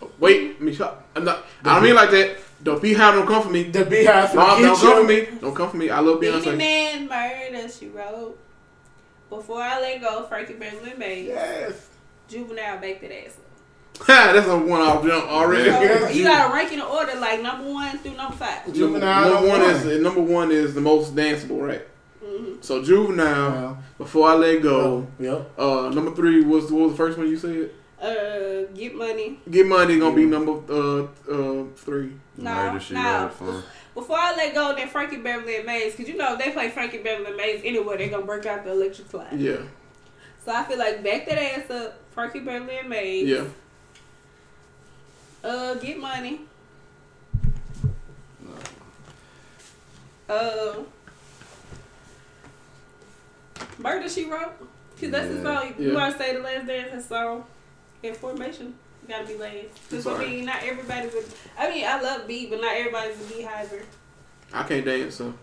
Oh, 0.02 0.10
wait, 0.18 0.60
me 0.60 0.72
shut. 0.74 1.04
I'm 1.16 1.24
not. 1.24 1.44
I 1.64 1.74
don't 1.74 1.84
mean 1.84 1.94
like 1.94 2.10
that. 2.10 2.36
Don't 2.62 2.82
be 2.82 2.92
high. 2.92 3.12
Don't 3.12 3.26
come 3.26 3.42
for 3.42 3.50
me. 3.50 3.64
The 3.64 3.84
Beehive 3.84 4.34
Mom, 4.34 4.56
from 4.56 4.62
don't 4.62 4.80
come 4.80 5.06
for 5.06 5.08
me. 5.08 5.28
Don't 5.40 5.54
come 5.54 5.70
for 5.70 5.76
me. 5.76 5.90
I 5.90 6.00
love 6.00 6.20
Beenie 6.20 6.40
Beyonce. 6.40 6.56
Man, 6.56 7.08
Murder, 7.08 7.68
She 7.68 7.88
Wrote. 7.88 8.38
Before 9.30 9.62
I 9.62 9.80
Let 9.80 10.02
Go, 10.02 10.24
Frankie 10.26 10.54
Beverly 10.54 10.94
Maze. 10.94 11.28
Yes. 11.28 11.88
Juvenile, 12.28 12.78
Back 12.78 13.00
That 13.00 13.26
Ass 13.26 13.36
Up. 13.38 13.51
That's 14.06 14.48
a 14.48 14.56
one 14.58 14.80
off 14.80 15.04
jump 15.04 15.26
already. 15.30 15.70
So 15.70 16.08
you 16.08 16.24
gotta 16.24 16.52
rank 16.52 16.72
in 16.72 16.80
order 16.80 17.14
like 17.16 17.40
number 17.42 17.70
one 17.70 17.98
through 17.98 18.16
number 18.16 18.36
five. 18.36 18.66
Number, 18.66 18.76
Juvenile 18.78 19.30
number 19.34 19.48
one 19.48 19.60
number 19.60 19.90
is 19.90 20.00
number 20.00 20.20
one 20.22 20.50
is 20.50 20.74
the 20.74 20.80
most 20.80 21.14
danceable, 21.14 21.60
right? 21.66 21.82
hmm 22.24 22.54
So 22.60 22.82
juvenile. 22.82 23.50
Well, 23.52 23.82
Before 23.98 24.28
I 24.30 24.34
let 24.34 24.62
go. 24.62 25.06
Yep. 25.20 25.58
Uh, 25.58 25.90
number 25.94 26.14
three 26.14 26.42
was 26.44 26.72
what 26.72 26.82
was 26.84 26.92
the 26.92 26.96
first 26.96 27.18
one 27.18 27.28
you 27.28 27.36
said? 27.36 27.70
Uh, 28.00 28.66
Get 28.74 28.96
Money. 28.96 29.38
Get 29.48 29.66
money 29.66 29.98
gonna 29.98 30.16
be 30.16 30.24
number 30.24 30.52
uh 30.68 31.02
uh 31.30 31.64
three. 31.76 32.12
No, 32.36 32.52
Murder 32.52 32.80
She 32.80 32.94
no. 32.94 33.30
Before 33.94 34.16
I 34.18 34.34
let 34.34 34.54
go, 34.54 34.74
then 34.74 34.88
Frankie 34.88 35.18
Beverly 35.18 35.56
and 35.56 35.66
Maze, 35.66 35.92
because 35.94 36.08
you 36.08 36.16
know 36.16 36.32
if 36.32 36.38
they 36.44 36.50
play 36.50 36.70
Frankie 36.70 36.98
Beverly 36.98 37.26
and 37.28 37.36
Maze 37.36 37.60
anywhere, 37.62 37.98
they're 37.98 38.08
gonna 38.08 38.24
break 38.26 38.46
out 38.46 38.64
the 38.64 38.72
electric 38.72 39.08
slide. 39.08 39.38
Yeah, 39.38 39.58
So 40.44 40.52
I 40.52 40.64
feel 40.64 40.78
like 40.78 41.04
back 41.04 41.26
that 41.26 41.38
ass 41.38 41.70
up, 41.70 42.00
Frankie 42.10 42.40
Beverly 42.40 42.78
and 42.78 42.88
Maze. 42.88 43.28
yeah. 43.28 43.44
Uh, 45.44 45.74
Get 45.74 45.98
Money. 45.98 46.40
No. 50.28 50.34
Uh, 50.34 50.74
Murder 53.78 54.08
She 54.08 54.26
Wrote. 54.26 54.52
Cause 55.00 55.10
that's 55.10 55.28
the 55.28 55.34
Yeah. 55.36 55.42
song. 55.42 55.74
You 55.78 55.88
Yeah. 55.90 55.94
want 55.94 56.12
to 56.12 56.18
say 56.22 56.34
the 56.36 56.42
last 56.42 56.66
dance 56.66 56.92
his 56.92 57.06
song? 57.06 57.44
Information. 58.02 58.74
Gotta 59.08 59.24
be 59.26 59.34
last. 59.36 59.90
Cause 59.90 60.06
I 60.06 60.18
mean, 60.18 60.44
not 60.44 60.62
everybody's 60.62 61.12
a. 61.14 61.24
I 61.58 61.68
mean, 61.70 61.84
I 61.84 62.00
love 62.00 62.28
beat, 62.28 62.50
but 62.50 62.60
not 62.60 62.76
everybody's 62.76 63.20
a 63.20 63.24
beehiver. 63.34 63.82
I 64.52 64.62
can't 64.62 64.84
dance, 64.84 65.16
so 65.16 65.34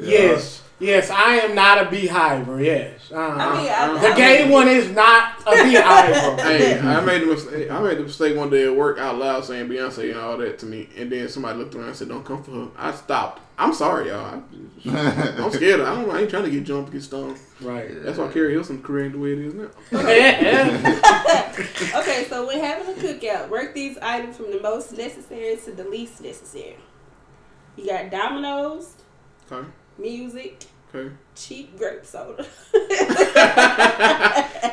Yes. 0.00 0.62
Yes, 0.80 1.10
I 1.10 1.38
am 1.38 1.56
not 1.56 1.84
a 1.84 1.90
beehiver. 1.90 2.62
Yes. 2.62 3.10
Uh-huh. 3.10 3.20
I 3.20 3.60
mean, 3.60 3.68
I, 3.68 4.00
the 4.00 4.08
I 4.10 4.16
gay 4.16 4.42
mean, 4.44 4.52
one 4.52 4.68
is 4.68 4.88
not 4.90 5.40
a 5.44 5.50
beehiver. 5.64 6.42
hey, 6.42 6.78
I 6.78 7.00
made 7.00 7.22
the 7.22 7.26
mistake. 7.34 7.68
I 7.68 7.80
made 7.80 7.98
the 7.98 8.04
mistake 8.04 8.36
one 8.36 8.48
day 8.48 8.64
at 8.66 8.76
work 8.76 8.96
out 9.00 9.16
loud 9.18 9.44
saying 9.44 9.68
Beyonce 9.68 10.10
and 10.12 10.20
all 10.20 10.36
that 10.38 10.60
to 10.60 10.66
me, 10.66 10.88
and 10.96 11.10
then 11.10 11.28
somebody 11.28 11.58
looked 11.58 11.74
around 11.74 11.88
and 11.88 11.96
said, 11.96 12.08
"Don't 12.08 12.24
come 12.24 12.44
for 12.44 12.52
her." 12.52 12.68
I 12.76 12.92
stopped. 12.92 13.42
I'm 13.58 13.74
sorry, 13.74 14.06
y'all. 14.10 14.40
I, 14.86 15.34
I'm 15.42 15.50
scared. 15.50 15.80
I 15.80 15.96
don't. 15.96 16.08
I 16.14 16.20
ain't 16.20 16.30
trying 16.30 16.44
to 16.44 16.50
get 16.50 16.62
jumped, 16.62 16.92
get 16.92 17.02
stung. 17.02 17.36
right. 17.60 17.90
That's 18.04 18.16
why 18.18 18.28
Keri 18.28 18.52
Hilson 18.52 18.80
career 18.80 19.06
ain't 19.06 19.14
the 19.14 19.18
way 19.18 19.32
it 19.32 19.40
is 19.40 19.54
now. 19.54 19.70
Okay, 21.98 22.24
so 22.28 22.46
when 22.46 22.60
having 22.60 22.86
a 22.94 22.98
cookout, 22.98 23.50
rank 23.50 23.74
these 23.74 23.98
items 23.98 24.36
from 24.36 24.52
the 24.52 24.60
most 24.60 24.96
necessary 24.96 25.56
to 25.64 25.72
the 25.72 25.84
least 25.84 26.20
necessary. 26.20 26.76
You 27.76 27.86
got 27.86 28.10
dominoes, 28.12 28.92
Okay. 29.50 29.66
Music, 29.98 30.64
Okay. 30.94 31.12
cheap 31.34 31.76
grape 31.76 32.04
soda. 32.06 32.46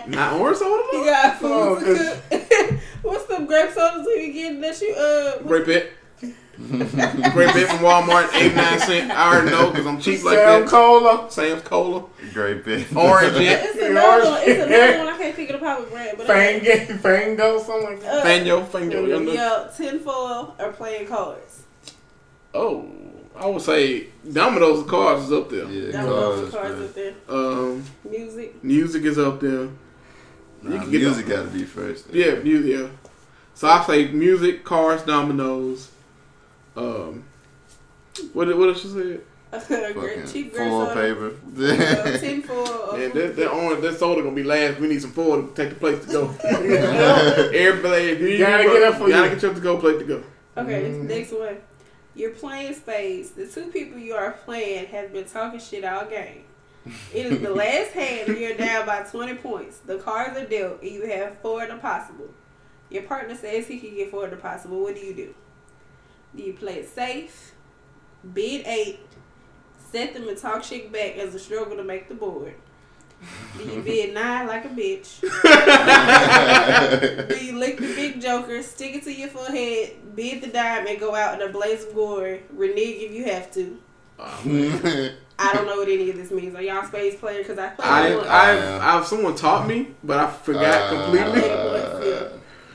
Not 0.08 0.34
orange 0.40 0.58
soda. 0.58 0.84
You 0.94 1.04
though? 1.04 1.06
got 1.06 1.40
food 1.40 1.52
Oh, 1.52 1.80
to 1.80 1.86
cook. 2.30 2.80
What's 3.04 3.26
the 3.26 3.40
grape 3.46 3.72
sodas 3.72 4.08
you 4.08 4.32
get 4.34 4.62
that 4.62 4.82
you 4.82 4.94
uh? 4.94 5.38
Grape 5.44 5.68
it. 5.68 5.92
Grape 6.58 7.50
Pit 7.52 7.68
from 7.68 7.80
Walmart, 7.80 8.34
eight 8.34 8.56
nine 8.56 8.80
cent. 8.80 9.12
I 9.12 9.34
already 9.36 9.52
know 9.52 9.72
because 9.72 9.86
I'm 9.86 10.00
cheap 10.00 10.24
like 10.24 10.38
Sam 10.38 10.62
that. 10.62 10.70
Cola. 10.70 11.30
Sam's 11.30 11.62
Cola, 11.64 12.06
grape 12.34 12.64
bit. 12.64 12.96
orange 12.96 13.36
It. 13.36 13.42
It's 13.62 13.76
another 13.82 14.24
one. 14.30 14.40
It's 14.46 14.64
another 14.64 14.98
one. 15.00 15.08
I 15.14 15.18
can't 15.18 15.36
think 15.36 15.50
of 15.50 15.60
the 15.60 15.66
proper 15.66 15.84
brand, 15.88 16.18
but 16.18 16.30
uh, 16.30 16.34
Fango, 16.34 16.98
Fango, 17.00 17.60
something 17.62 17.84
like 17.84 18.02
that. 18.04 18.14
uh, 18.20 18.24
Fango, 18.24 18.62
Fanyo. 18.64 19.06
young 19.10 19.26
nigga. 19.26 19.34
yeah, 19.34 19.68
tinfoil 19.76 20.56
or 20.58 20.72
playing 20.72 21.08
cards. 21.08 21.64
Oh, 22.54 22.90
I 23.38 23.46
would 23.48 23.62
say 23.62 24.08
Domino's 24.32 24.90
cards 24.90 25.24
is 25.26 25.32
up 25.34 25.50
there. 25.50 25.66
Yeah, 25.66 25.92
That 25.92 26.08
was 26.08 26.50
cars, 26.52 26.54
cards 26.54 26.82
up 26.82 26.94
there. 26.94 27.14
Um, 27.28 27.84
Music. 28.10 28.64
music 28.64 29.04
is 29.04 29.18
up 29.20 29.40
there. 29.40 29.68
Nah, 30.62 30.74
You 30.74 30.80
can 30.80 30.90
music 30.90 31.28
got 31.28 31.44
to 31.44 31.50
be 31.50 31.64
first. 31.64 32.12
Yeah, 32.14 32.36
music. 32.36 32.72
Yeah. 32.80 32.88
So 33.54 33.68
I 33.68 33.84
say 33.86 34.08
music, 34.12 34.64
cars, 34.64 35.02
dominoes. 35.04 35.92
Um, 36.76 37.24
what 38.34 38.46
did 38.46 38.58
what 38.58 38.68
did 38.68 38.78
she 38.78 38.88
say? 38.88 39.20
Great 39.52 39.94
Fucking 39.96 40.28
cheap 40.28 40.54
grape 40.54 40.68
foil 40.70 40.88
soda. 40.88 41.02
paper. 41.02 41.32
Uh, 42.12 42.18
tinfoil. 42.18 42.68
or 42.92 42.98
Man, 42.98 43.12
food 43.12 43.22
that 43.22 43.36
that 43.38 43.52
orange 43.52 43.82
that 43.84 43.98
soda 44.00 44.22
gonna 44.22 44.36
be 44.36 44.44
last. 44.44 44.80
We 44.80 44.88
need 44.88 45.02
some 45.02 45.12
foil 45.12 45.48
to 45.48 45.54
take 45.54 45.70
the 45.70 45.76
place 45.76 46.04
to 46.06 46.12
go. 46.12 46.36
Everybody, 47.54 48.06
you 48.32 48.38
Gotta 48.40 48.64
get 48.64 48.84
up 48.84 48.96
for 48.96 49.08
you. 49.08 49.14
gotta 49.14 49.30
get 49.30 49.42
your 49.42 49.54
to 49.54 49.60
go 49.62 49.78
plate 49.78 50.00
to 50.00 50.06
go. 50.06 50.24
Okay, 50.58 50.82
Mhm. 50.92 51.04
next 51.08 51.32
one. 51.32 51.58
You're 52.16 52.32
playing 52.32 52.74
spades. 52.76 53.32
The 53.32 53.46
two 53.46 53.66
people 53.66 54.00
you 54.00 54.14
are 54.14 54.32
playing 54.32 54.88
have 54.88 55.12
been 55.12 55.26
talking 55.26 55.60
shit 55.60 55.84
all 55.84 56.06
game. 56.06 56.44
It 57.14 57.26
is 57.26 57.42
the 57.42 57.50
last 57.54 57.92
hand 57.92 58.30
and 58.30 58.38
you're 58.38 58.56
down 58.56 58.86
by 58.86 59.04
20 59.04 59.36
points. 59.36 59.80
The 59.80 59.98
cards 59.98 60.38
are 60.38 60.46
dealt 60.46 60.82
and 60.82 60.92
you 60.92 61.08
have 61.08 61.40
four 61.40 61.64
in 61.64 61.70
the 61.70 61.76
possible. 61.76 62.30
Your 62.90 63.04
partner 63.04 63.36
says 63.36 63.68
he 63.68 63.80
can 63.80 63.96
get 63.96 64.12
four 64.12 64.26
in 64.26 64.32
the 64.32 64.38
possible. 64.38 64.82
What 64.82 64.96
do 64.96 65.02
you 65.02 65.14
do? 65.14 65.36
Do 66.36 66.44
you 66.44 66.54
play 66.54 66.76
it 66.76 66.88
safe? 66.88 67.54
Bid 68.34 68.66
eight. 68.66 69.00
Set 69.92 70.14
them 70.14 70.28
and 70.28 70.38
talk 70.38 70.64
shit 70.64 70.92
back 70.92 71.18
as 71.18 71.36
a 71.36 71.40
struggle 71.40 71.76
to 71.78 71.84
make 71.84 72.08
the 72.08 72.16
board. 72.16 72.56
Do 73.58 73.64
you 73.64 73.82
bid 73.82 74.14
nine 74.14 74.48
like 74.48 74.66
a 74.66 74.70
bitch? 74.70 75.22
Do 77.30 77.46
you 77.46 77.58
lick 77.58 77.78
the 77.78 77.94
big 77.96 78.22
joker, 78.22 78.62
stick 78.62 78.96
it 78.96 79.04
to 79.04 79.14
your 79.14 79.30
forehead, 79.30 80.16
bid 80.16 80.42
the 80.42 80.48
dime, 80.48 80.88
and 80.88 81.00
go 81.00 81.16
out 81.16 81.42
in 81.42 81.48
a 81.48 81.52
blaze 81.52 81.86
of 81.86 81.94
glory? 81.94 82.44
Renege 82.54 83.02
if 83.02 83.12
you 83.12 83.26
have 83.26 83.52
to. 83.54 83.80
I 85.38 85.54
don't 85.54 85.66
know 85.66 85.76
what 85.78 85.90
any 85.90 86.10
of 86.10 86.16
this 86.16 86.32
means. 86.32 86.56
Are 86.56 86.62
y'all 86.62 86.86
space 86.86 87.20
player? 87.20 87.40
Because 87.40 87.60
I 87.60 87.70
played 87.70 87.88
I, 87.88 88.16
one. 88.16 88.28
I, 88.28 89.00
I, 89.00 89.04
someone 89.04 89.36
taught 89.36 89.68
me, 89.68 89.90
but 90.04 90.18
I 90.18 90.32
forgot 90.32 90.94
Uh, 90.94 91.04
completely. 91.04 91.50
Uh, 91.56 92.30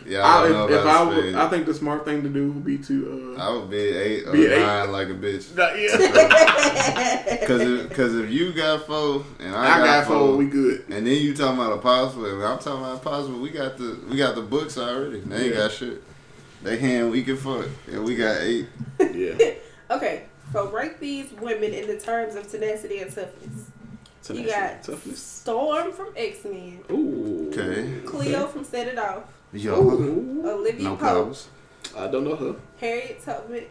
yeah, 0.06 0.22
I, 0.24 0.38
I 0.38 0.42
don't 0.42 0.52
know 0.52 0.64
if, 0.66 0.70
if 0.72 0.80
about 0.82 0.96
I 0.96 1.16
would. 1.16 1.34
I 1.34 1.48
think 1.48 1.66
the 1.66 1.74
smart 1.74 2.04
thing 2.04 2.22
to 2.22 2.28
do 2.28 2.52
would 2.52 2.64
be 2.64 2.78
to. 2.78 3.34
Uh, 3.38 3.42
I 3.42 3.50
would 3.56 3.70
be 3.70 3.76
eight 3.78 4.26
or 4.26 4.32
Be 4.32 4.46
eight. 4.46 4.58
nine 4.60 4.90
like 4.92 5.08
a 5.08 5.14
bitch. 5.14 5.54
yeah. 5.56 7.46
Cause 7.46 7.60
if, 7.60 7.90
cause 7.94 8.14
if 8.14 8.30
you 8.30 8.52
got 8.52 8.86
four 8.86 9.24
and 9.40 9.54
I, 9.54 9.64
I 9.64 9.78
got, 9.78 9.84
got 9.86 10.06
four, 10.06 10.16
four. 10.28 10.36
We 10.36 10.46
good. 10.46 10.84
and 10.88 11.06
then 11.06 11.16
you 11.20 11.34
talking 11.34 11.58
about 11.58 11.72
a 11.72 11.78
possible, 11.78 12.26
and 12.26 12.42
I'm 12.42 12.58
talking 12.58 12.80
about 12.84 12.96
a 12.96 13.00
possible. 13.00 13.40
We 13.40 13.50
got 13.50 13.76
the 13.76 13.98
we 14.08 14.16
got 14.16 14.34
the 14.34 14.42
books 14.42 14.78
already. 14.78 15.20
They 15.20 15.36
ain't 15.46 15.54
Yeah. 15.54 15.60
got 15.62 15.72
shit. 15.72 16.02
They 16.62 16.76
hand 16.78 17.10
we 17.10 17.22
can 17.22 17.36
fuck, 17.36 17.66
and 17.90 18.04
we 18.04 18.14
got 18.16 18.40
eight. 18.42 18.66
Yeah. 19.00 19.52
okay, 19.90 20.24
so 20.52 20.70
rank 20.70 21.00
these 21.00 21.32
women 21.40 21.72
in 21.72 21.86
the 21.88 21.98
terms 21.98 22.34
of 22.36 22.48
tenacity 22.50 22.98
and 23.00 23.12
toughness. 23.14 23.66
You 24.32 24.46
got 24.46 24.82
toughness. 24.84 25.18
Storm 25.20 25.92
from 25.92 26.08
X 26.14 26.44
Men, 26.44 26.80
Ooh. 26.90 27.48
Okay. 27.52 28.00
Cleo 28.06 28.46
from 28.46 28.62
Set 28.64 28.86
It 28.86 28.98
Off, 28.98 29.24
Yo, 29.52 29.74
Ooh. 29.80 30.42
Olivia 30.48 30.84
no 30.84 30.90
Pope, 30.90 30.98
problems. 31.00 31.48
I 31.96 32.06
don't 32.06 32.24
know 32.24 32.36
her. 32.36 32.54
Harriet 32.78 33.20
Tubman, 33.24 33.64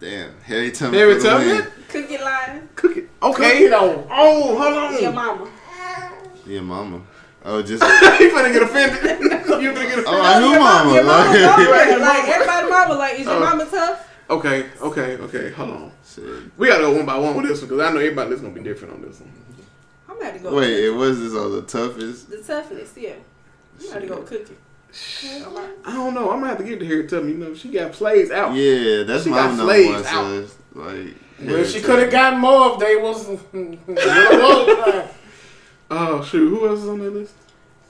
Damn, 0.00 0.40
Harry 0.40 0.70
Tubman. 0.72 0.98
Harry 0.98 1.14
for. 1.20 1.20
Tubman. 1.26 1.66
Cookie 1.88 2.18
Lyon, 2.18 2.68
Cookie. 2.74 3.08
Okay. 3.22 3.64
it 3.64 3.72
on. 3.72 4.06
Oh, 4.10 4.58
hold 4.58 4.76
on. 4.76 5.02
your 5.02 5.12
mama. 5.12 5.50
Your 6.46 6.62
mama. 6.62 7.00
Oh, 7.44 7.62
just 7.62 7.82
you 7.82 8.30
finna 8.30 8.52
get 8.52 8.62
offended. 8.62 9.02
you 9.22 9.72
finna 9.72 9.74
get 9.74 9.98
offended. 9.98 10.04
oh, 10.06 10.20
I 10.20 10.40
knew 10.40 10.50
your 10.50 10.60
mama. 10.60 10.94
Your 10.94 11.04
mama, 11.04 11.30
Like, 11.30 11.58
mama 11.58 11.70
Right, 11.70 12.00
like 12.00 12.28
everybody, 12.28 12.68
mama. 12.70 12.94
Like, 12.94 13.14
is 13.20 13.26
your 13.26 13.34
Oh. 13.36 13.40
mama 13.40 13.66
tough? 13.66 14.06
Okay, 14.30 14.66
okay, 14.80 15.16
okay. 15.16 15.50
Hold 15.52 15.70
on. 15.70 15.92
Shit. 16.04 16.24
We 16.56 16.68
gotta 16.68 16.82
go 16.84 16.92
one 16.96 17.06
by 17.06 17.18
one 17.18 17.36
with 17.36 17.46
this 17.46 17.60
one 17.60 17.68
because 17.70 17.80
I 17.88 17.92
know 17.92 17.98
everybody 18.00 18.32
is 18.34 18.40
gonna 18.40 18.52
be 18.54 18.60
different 18.62 18.94
on 18.94 19.02
this 19.02 19.20
one. 19.20 19.32
I'm 20.08 20.14
gonna 20.18 20.24
have 20.26 20.34
to 20.36 20.40
go. 20.42 20.54
Wait, 20.56 20.70
with 20.70 20.84
it 20.84 20.90
was 20.90 21.18
this 21.20 21.34
on 21.34 21.52
the 21.52 21.62
toughest. 21.62 22.30
the 22.30 22.38
toughest, 22.42 22.96
yeah. 22.96 23.12
I'm 23.80 23.86
gonna 23.86 23.92
have 23.92 24.02
to 24.02 24.08
go 24.08 24.22
Cookie. 24.22 24.56
Alright. 25.46 25.70
I 25.84 25.92
don't 25.94 26.14
know. 26.14 26.30
I'm 26.30 26.38
gonna 26.40 26.48
have 26.48 26.58
to 26.58 26.64
give 26.64 26.74
it 26.82 26.88
to 26.88 26.96
her. 26.96 27.02
Tell 27.04 27.22
me, 27.22 27.32
you 27.32 27.38
know, 27.38 27.54
she 27.54 27.68
got 27.70 27.92
plays 27.92 28.30
out. 28.30 28.54
Yeah, 28.54 29.04
that's 29.04 29.24
She 29.24 29.30
my 29.30 29.36
got 29.36 29.56
number 29.56 29.66
one. 29.66 30.04
out. 30.06 30.24
sis. 30.26 30.56
Like, 30.74 31.14
Well, 31.42 31.64
she 31.64 31.80
could 31.80 31.98
have 32.00 32.10
gotten 32.10 32.40
more 32.40 32.74
if 32.74 32.78
they 32.80 32.96
was. 32.96 33.26
Oh 35.92 36.22
shoot, 36.22 36.48
who 36.50 36.68
else 36.68 36.80
is 36.80 36.88
on 36.88 37.00
that 37.00 37.10
list? 37.12 37.34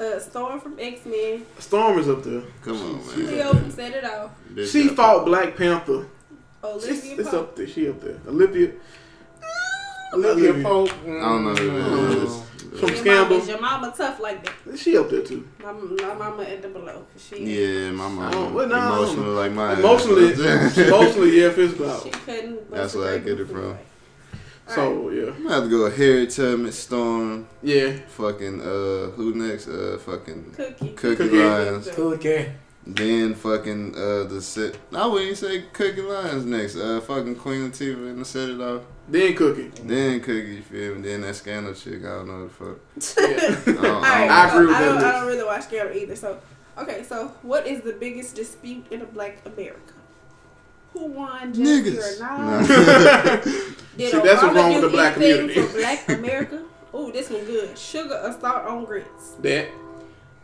Uh, 0.01 0.19
Storm 0.19 0.59
from 0.59 0.79
X 0.81 1.05
Men, 1.05 1.45
Storm 1.59 1.99
is 1.99 2.09
up 2.09 2.23
there. 2.25 2.41
Come 2.63 2.81
on, 2.81 2.99
Cleo 3.01 3.53
man. 3.53 3.63
from 3.63 3.71
Set 3.71 3.93
It 3.95 4.05
Off, 4.07 4.31
Bitch 4.55 4.73
She 4.73 4.87
got- 4.87 4.97
fought 4.97 5.25
Black 5.27 5.55
Panther. 5.57 6.07
It's, 6.65 6.87
Olivia 6.87 7.17
it's 7.21 7.29
Pope. 7.31 7.41
up 7.41 7.57
there. 7.57 7.67
She 7.67 7.89
up 7.91 8.01
there. 8.01 8.17
Olivia 8.27 8.71
Olivia 10.15 10.49
Olivia. 10.51 10.63
Pope. 10.65 10.91
I 11.05 11.07
don't 11.09 11.45
know 11.45 11.55
who 11.55 12.17
that 12.17 12.23
is. 12.25 12.43
From 12.61 12.89
Your 12.89 12.97
Scandal. 12.97 13.39
mama, 13.39 13.51
your 13.51 13.61
mama 13.61 13.95
tough 13.97 14.21
like 14.21 14.45
that. 14.45 14.79
She 14.79 14.97
up 14.97 15.11
there 15.11 15.23
too. 15.23 15.47
My, 15.63 15.73
my 15.73 16.15
mama 16.15 16.43
at 16.45 16.63
the 16.63 16.69
below. 16.69 17.07
'cause 17.13 17.27
She, 17.29 17.45
Yeah, 17.45 17.91
my 17.93 18.09
mom 18.09 18.35
Oh, 18.35 18.53
well, 18.53 18.69
no, 18.69 18.75
I 18.77 18.89
don't 18.89 18.99
emotional 18.99 19.33
like 19.35 19.53
mine. 19.53 19.79
Emotionally, 19.79 20.33
emotionally, 20.87 21.41
yeah, 21.41 21.51
physical. 21.51 22.01
she 22.01 22.11
couldn't. 22.11 22.71
That's 22.71 22.95
where 22.95 23.15
I 23.15 23.19
get 23.19 23.41
it 23.41 23.47
from. 23.49 23.79
So 24.69 25.11
yeah, 25.11 25.33
I'm 25.33 25.43
gonna 25.43 25.55
have 25.57 25.65
to 25.65 25.69
go 25.71 25.85
with 25.85 25.97
Harry 25.97 26.27
Tubman, 26.29 26.71
Storm, 26.71 27.49
yeah. 27.61 27.93
fucking 28.07 28.61
uh, 28.61 29.11
who 29.17 29.35
next? 29.35 29.67
Uh, 29.67 29.99
fucking 30.05 30.53
Cookie. 30.57 30.91
Cookie, 30.91 31.17
Cookie. 31.17 31.43
Lions. 31.43 31.89
Cookie. 31.91 32.47
Then 32.87 33.35
fucking 33.35 33.95
uh 33.97 34.25
the 34.25 34.41
set. 34.41 34.77
I 34.95 35.07
wouldn't 35.07 35.37
say 35.39 35.63
Cookie 35.73 36.03
Lions 36.03 36.45
next. 36.45 36.77
Uh, 36.77 37.01
fucking 37.01 37.35
Queen 37.35 37.69
Latifah 37.71 38.11
and 38.11 38.21
the 38.21 38.25
set 38.25 38.49
it 38.49 38.61
off. 38.61 38.83
Then 39.11 39.35
cooking. 39.35 39.73
Then 39.85 40.21
Cookie, 40.21 40.55
you 40.57 40.63
feel 40.63 40.95
me? 40.95 41.03
Then 41.03 41.23
that 41.23 41.35
scandal 41.35 41.75
chick. 41.75 42.05
I 42.05 42.09
don't 42.09 42.29
know 42.29 42.45
the 42.47 42.51
fuck. 42.51 42.79
Yeah. 43.19 43.57
I 43.67 43.73
don't- 43.73 43.87
Alright, 43.87 44.31
I 44.31 44.45
I 44.45 44.49
agree 44.55 44.67
with 44.67 44.77
I 44.77 44.81
that 44.81 44.89
don't, 44.89 45.05
I 45.05 45.13
don't 45.13 45.27
really 45.27 45.45
watch 45.45 45.63
Scandal 45.65 45.97
either. 45.97 46.15
So, 46.17 46.39
okay, 46.79 47.03
so 47.03 47.29
what 47.43 47.67
is 47.67 47.83
the 47.83 47.93
biggest 47.95 48.37
dispute 48.37 48.87
in 48.91 49.03
a 49.03 49.07
Black 49.07 49.39
America? 49.45 49.95
Who 50.93 51.07
won, 51.07 51.53
Jesse 51.53 51.91
Niggas. 51.91 52.21
or 52.21 52.23
not? 52.23 52.39
Nah. 52.41 53.45
Did 53.97 54.11
See, 54.13 54.21
that's 54.21 54.43
what's 54.43 54.55
wrong 54.57 54.73
with 54.75 54.83
the 54.83 54.89
black 54.89 55.15
community. 55.15 55.55
for 55.61 55.77
Black 55.79 56.09
America? 56.09 56.63
Ooh, 56.95 57.11
this 57.13 57.31
one 57.31 57.45
good. 57.45 57.77
Sugar 57.79 58.15
or 58.25 58.33
salt 58.41 58.65
on 58.67 58.85
grits? 58.85 59.33
that 59.41 59.69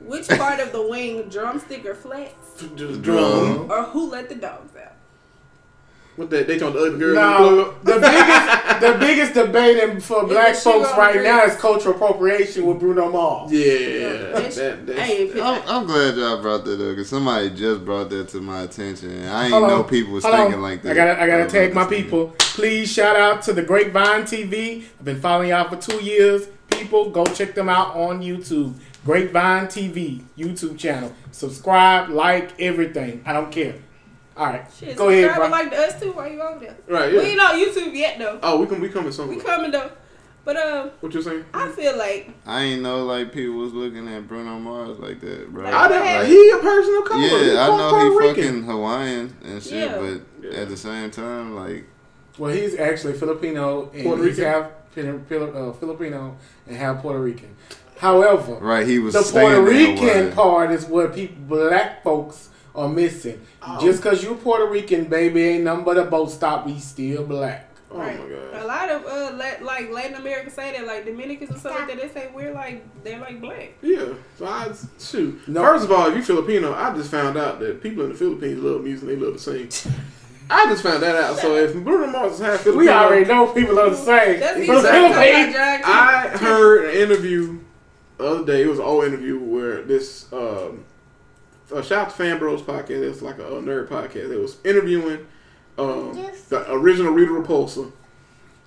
Which 0.01 0.29
part 0.29 0.61
of 0.61 0.73
the 0.73 0.83
wing, 0.87 1.29
drumstick 1.29 1.85
or 1.87 1.95
flats? 1.95 2.63
drum. 2.75 3.71
Or 3.71 3.83
who 3.85 4.11
let 4.11 4.29
the 4.29 4.35
dogs 4.37 4.73
out? 4.77 4.93
What 6.17 6.31
that? 6.31 6.47
They 6.47 6.59
told 6.59 6.75
the 6.75 6.79
other 6.81 6.97
girl. 6.97 7.15
No, 7.15 7.75
the 7.85 8.01
biggest 8.01 8.81
the 8.81 8.97
biggest 8.99 9.35
debate 9.35 9.77
in- 9.79 10.01
for 10.01 10.27
black 10.27 10.55
folks 10.55 10.91
right 10.97 11.17
on 11.19 11.23
now 11.23 11.45
is 11.45 11.55
cultural 11.57 11.95
appropriation 11.95 12.65
with 12.67 12.79
Bruno 12.81 13.11
Mars. 13.11 13.53
Yeah, 13.53 13.61
Bitch, 14.33 14.55
that, 14.57 14.87
that's, 14.87 14.99
I 14.99 15.05
ain't 15.05 15.33
pick 15.33 15.43
I'm, 15.43 15.63
I'm 15.67 15.87
glad 15.87 16.17
y'all 16.17 16.41
brought 16.41 16.65
that 16.65 16.75
up 16.75 16.79
because 16.97 17.09
somebody 17.11 17.51
just 17.51 17.85
brought 17.85 18.09
that 18.11 18.29
to 18.31 18.41
my 18.41 18.63
attention. 18.63 19.27
I 19.29 19.45
ain't 19.45 19.53
Hold 19.53 19.69
know 19.69 19.83
people 19.85 20.15
was 20.15 20.25
Hold 20.25 20.37
thinking 20.37 20.55
on. 20.55 20.63
like 20.63 20.83
that. 20.83 20.93
I 20.93 20.95
gotta, 20.95 21.23
I 21.23 21.27
gotta 21.27 21.43
about 21.43 21.51
tag 21.53 21.75
my 21.75 21.83
this 21.85 21.91
thing. 21.91 22.05
people. 22.05 22.35
Please 22.39 22.91
shout 22.91 23.17
out 23.17 23.43
to 23.43 23.53
the 23.53 23.63
Grapevine 23.63 24.23
TV. 24.23 24.85
I've 24.99 25.05
been 25.05 25.21
following 25.21 25.51
y'all 25.51 25.69
for 25.69 25.77
two 25.77 26.03
years. 26.03 26.49
People, 26.71 27.11
go 27.11 27.25
check 27.27 27.55
them 27.55 27.69
out 27.69 27.95
on 27.95 28.21
YouTube. 28.23 28.75
Grapevine 29.05 29.67
TV 29.67 30.23
YouTube 30.37 30.79
channel. 30.79 31.13
Subscribe, 31.31 32.09
like 32.09 32.59
everything. 32.61 33.23
I 33.27 33.33
don't 33.33 33.53
care. 33.53 33.75
All 34.37 34.47
right, 34.47 34.67
Shit, 34.79 34.97
go 34.97 35.09
ahead, 35.09 35.35
bro. 35.35 35.45
and 35.45 35.51
like 35.53 35.71
to 35.71 35.77
us 35.79 35.99
too 36.01 36.13
while 36.13 36.31
you 36.31 36.43
over 36.43 36.61
there. 36.61 36.77
right. 36.89 37.11
We 37.11 37.19
Yeah. 37.19 37.25
ain't 37.25 37.41
on 37.41 37.57
YouTube 37.59 37.95
yet 37.95 38.19
though. 38.19 38.39
Oh, 38.43 38.61
we 38.61 38.67
can 38.67 38.81
we 38.81 38.89
coming 38.91 39.11
soon, 39.13 39.29
We 39.29 39.37
coming 39.37 39.71
though. 39.71 39.91
But 40.45 40.57
um, 40.59 40.91
What 41.01 41.13
you 41.13 41.23
saying? 41.23 41.45
I 41.55 41.69
feel 41.71 41.97
like 41.97 42.31
I 42.47 42.63
ain't 42.63 42.83
know 42.83 43.05
like 43.05 43.33
people 43.33 43.57
was 43.57 43.73
looking 43.73 44.07
at 44.09 44.29
Bruno 44.29 44.59
Mars 44.61 44.99
like 44.99 45.21
that, 45.21 45.53
bro. 45.53 45.65
Like, 45.65 45.75
I 45.75 45.89
Like, 45.89 45.91
don't, 46.21 46.27
he 46.27 46.51
a 46.51 46.59
person 46.59 46.97
of 46.99 47.05
color. 47.07 47.21
He 47.23 47.53
yeah, 47.53 47.63
I 47.63 47.67
Puerto- 47.67 47.79
know 47.79 47.91
Puerto 47.91 48.05
he 48.05 48.29
Rican. 48.29 48.45
fucking 48.45 48.63
Hawaiian 48.65 49.37
and 49.45 49.63
shit, 49.63 49.73
Yeah. 49.91 49.99
but 49.99 50.21
Yeah. 50.51 50.61
at 50.61 50.69
the 50.69 50.77
same 50.77 51.11
time, 51.11 51.57
like 51.57 51.85
Well, 52.39 52.53
he's 52.53 52.79
actually 52.79 53.15
Filipino 53.15 53.91
and 53.95 54.05
Puerto 54.05 54.23
he's 54.23 54.37
Rican? 54.39 54.53
half 54.53 54.67
Fili- 54.93 55.21
Fili- 55.29 55.53
uh, 55.55 55.73
Filipino 55.73 56.37
and 56.69 56.77
half 56.77 57.01
Puerto 57.03 57.19
Rican. 57.21 57.57
However, 57.99 58.59
right, 58.61 58.87
he 58.87 58.99
was 58.99 59.15
the 59.15 59.23
Puerto 59.23 59.63
Rican 59.63 60.33
part 60.33 60.71
is 60.71 60.85
what 60.85 61.15
people, 61.15 61.37
black 61.49 62.05
folks, 62.05 62.51
are 62.77 62.89
missing. 62.89 63.41
Oh. 63.63 63.81
Just 63.81 64.03
because 64.03 64.23
you 64.23 64.35
Puerto 64.37 64.67
Rican, 64.67 65.05
baby, 65.07 65.43
ain't 65.45 65.65
nothing 65.65 65.85
but 65.85 65.97
a 65.99 66.05
boat 66.05 66.31
stop. 66.31 66.67
We 66.67 66.79
still 66.79 67.25
black. 67.25 67.71
Oh 67.91 67.99
right. 67.99 68.19
my 68.19 68.61
a 68.61 68.67
lot 68.67 68.89
of 68.91 69.07
uh 69.07 69.37
la- 69.37 69.65
like 69.65 69.91
Latin 69.91 70.15
America 70.15 70.51
say 70.51 70.73
that 70.73 70.87
like 70.87 71.07
Dominicans 71.07 71.51
and 71.51 71.59
stuff 71.61 71.79
like 71.79 71.87
that. 71.87 71.97
They 72.03 72.09
say 72.09 72.29
we're 72.35 72.53
like 72.53 72.85
they're 73.05 73.21
like 73.21 73.41
black. 73.41 73.75
Yeah. 73.81 74.15
So 74.39 74.47
I 74.47 74.73
shoot. 74.99 75.47
No. 75.49 75.63
First 75.63 75.85
of 75.85 75.93
all, 75.93 76.09
if 76.09 76.17
you 76.17 76.23
Filipino, 76.23 76.75
I 76.75 76.95
just 76.95 77.11
found 77.11 77.39
out 77.39 77.61
that 77.61 77.81
people 77.81 78.03
in 78.05 78.11
the 78.11 78.17
Philippines 78.17 78.61
love 78.61 78.83
music. 78.83 79.09
They 79.09 79.17
love 79.17 79.35
to 79.35 79.39
sing. 79.39 79.93
I 80.51 80.67
just 80.67 80.83
found 80.83 81.03
that 81.03 81.17
out. 81.17 81.39
So 81.39 81.57
if 81.57 81.75
Bruno 81.75 82.07
Mars 82.07 82.35
is 82.35 82.41
half 82.41 82.61
Filipino, 82.61 82.79
We 82.79 82.89
already 82.89 83.25
know 83.25 83.49
people 83.53 83.79
are 83.81 83.91
the 83.91 83.97
same. 83.97 84.39
That's 84.39 84.55
But 84.67 84.77
exactly 84.77 85.53
Philippines- 85.53 85.83
I 85.85 86.29
heard 86.39 86.85
an 86.91 86.97
interview 86.97 87.61
the 88.19 88.25
other 88.25 88.45
day. 88.45 88.63
It 88.63 88.69
was 88.69 88.79
an 88.79 88.85
old 88.85 89.05
interview 89.05 89.39
where 89.41 89.83
this 89.83 90.33
um, 90.33 90.85
uh, 91.73 91.83
shout 91.83 92.07
out 92.07 92.11
to 92.11 92.17
Fan 92.17 92.39
Bros 92.39 92.63
podcast. 92.63 93.03
It's 93.03 93.23
like 93.23 93.39
a, 93.39 93.47
a 93.47 93.63
nerd 93.63 93.89
podcast. 93.89 94.29
They 94.29 94.37
was 94.37 94.59
interviewing 94.65 95.27
um, 95.79 96.15
the 96.49 96.65
original 96.73 97.13
Rita 97.13 97.33
Repulsa 97.33 97.93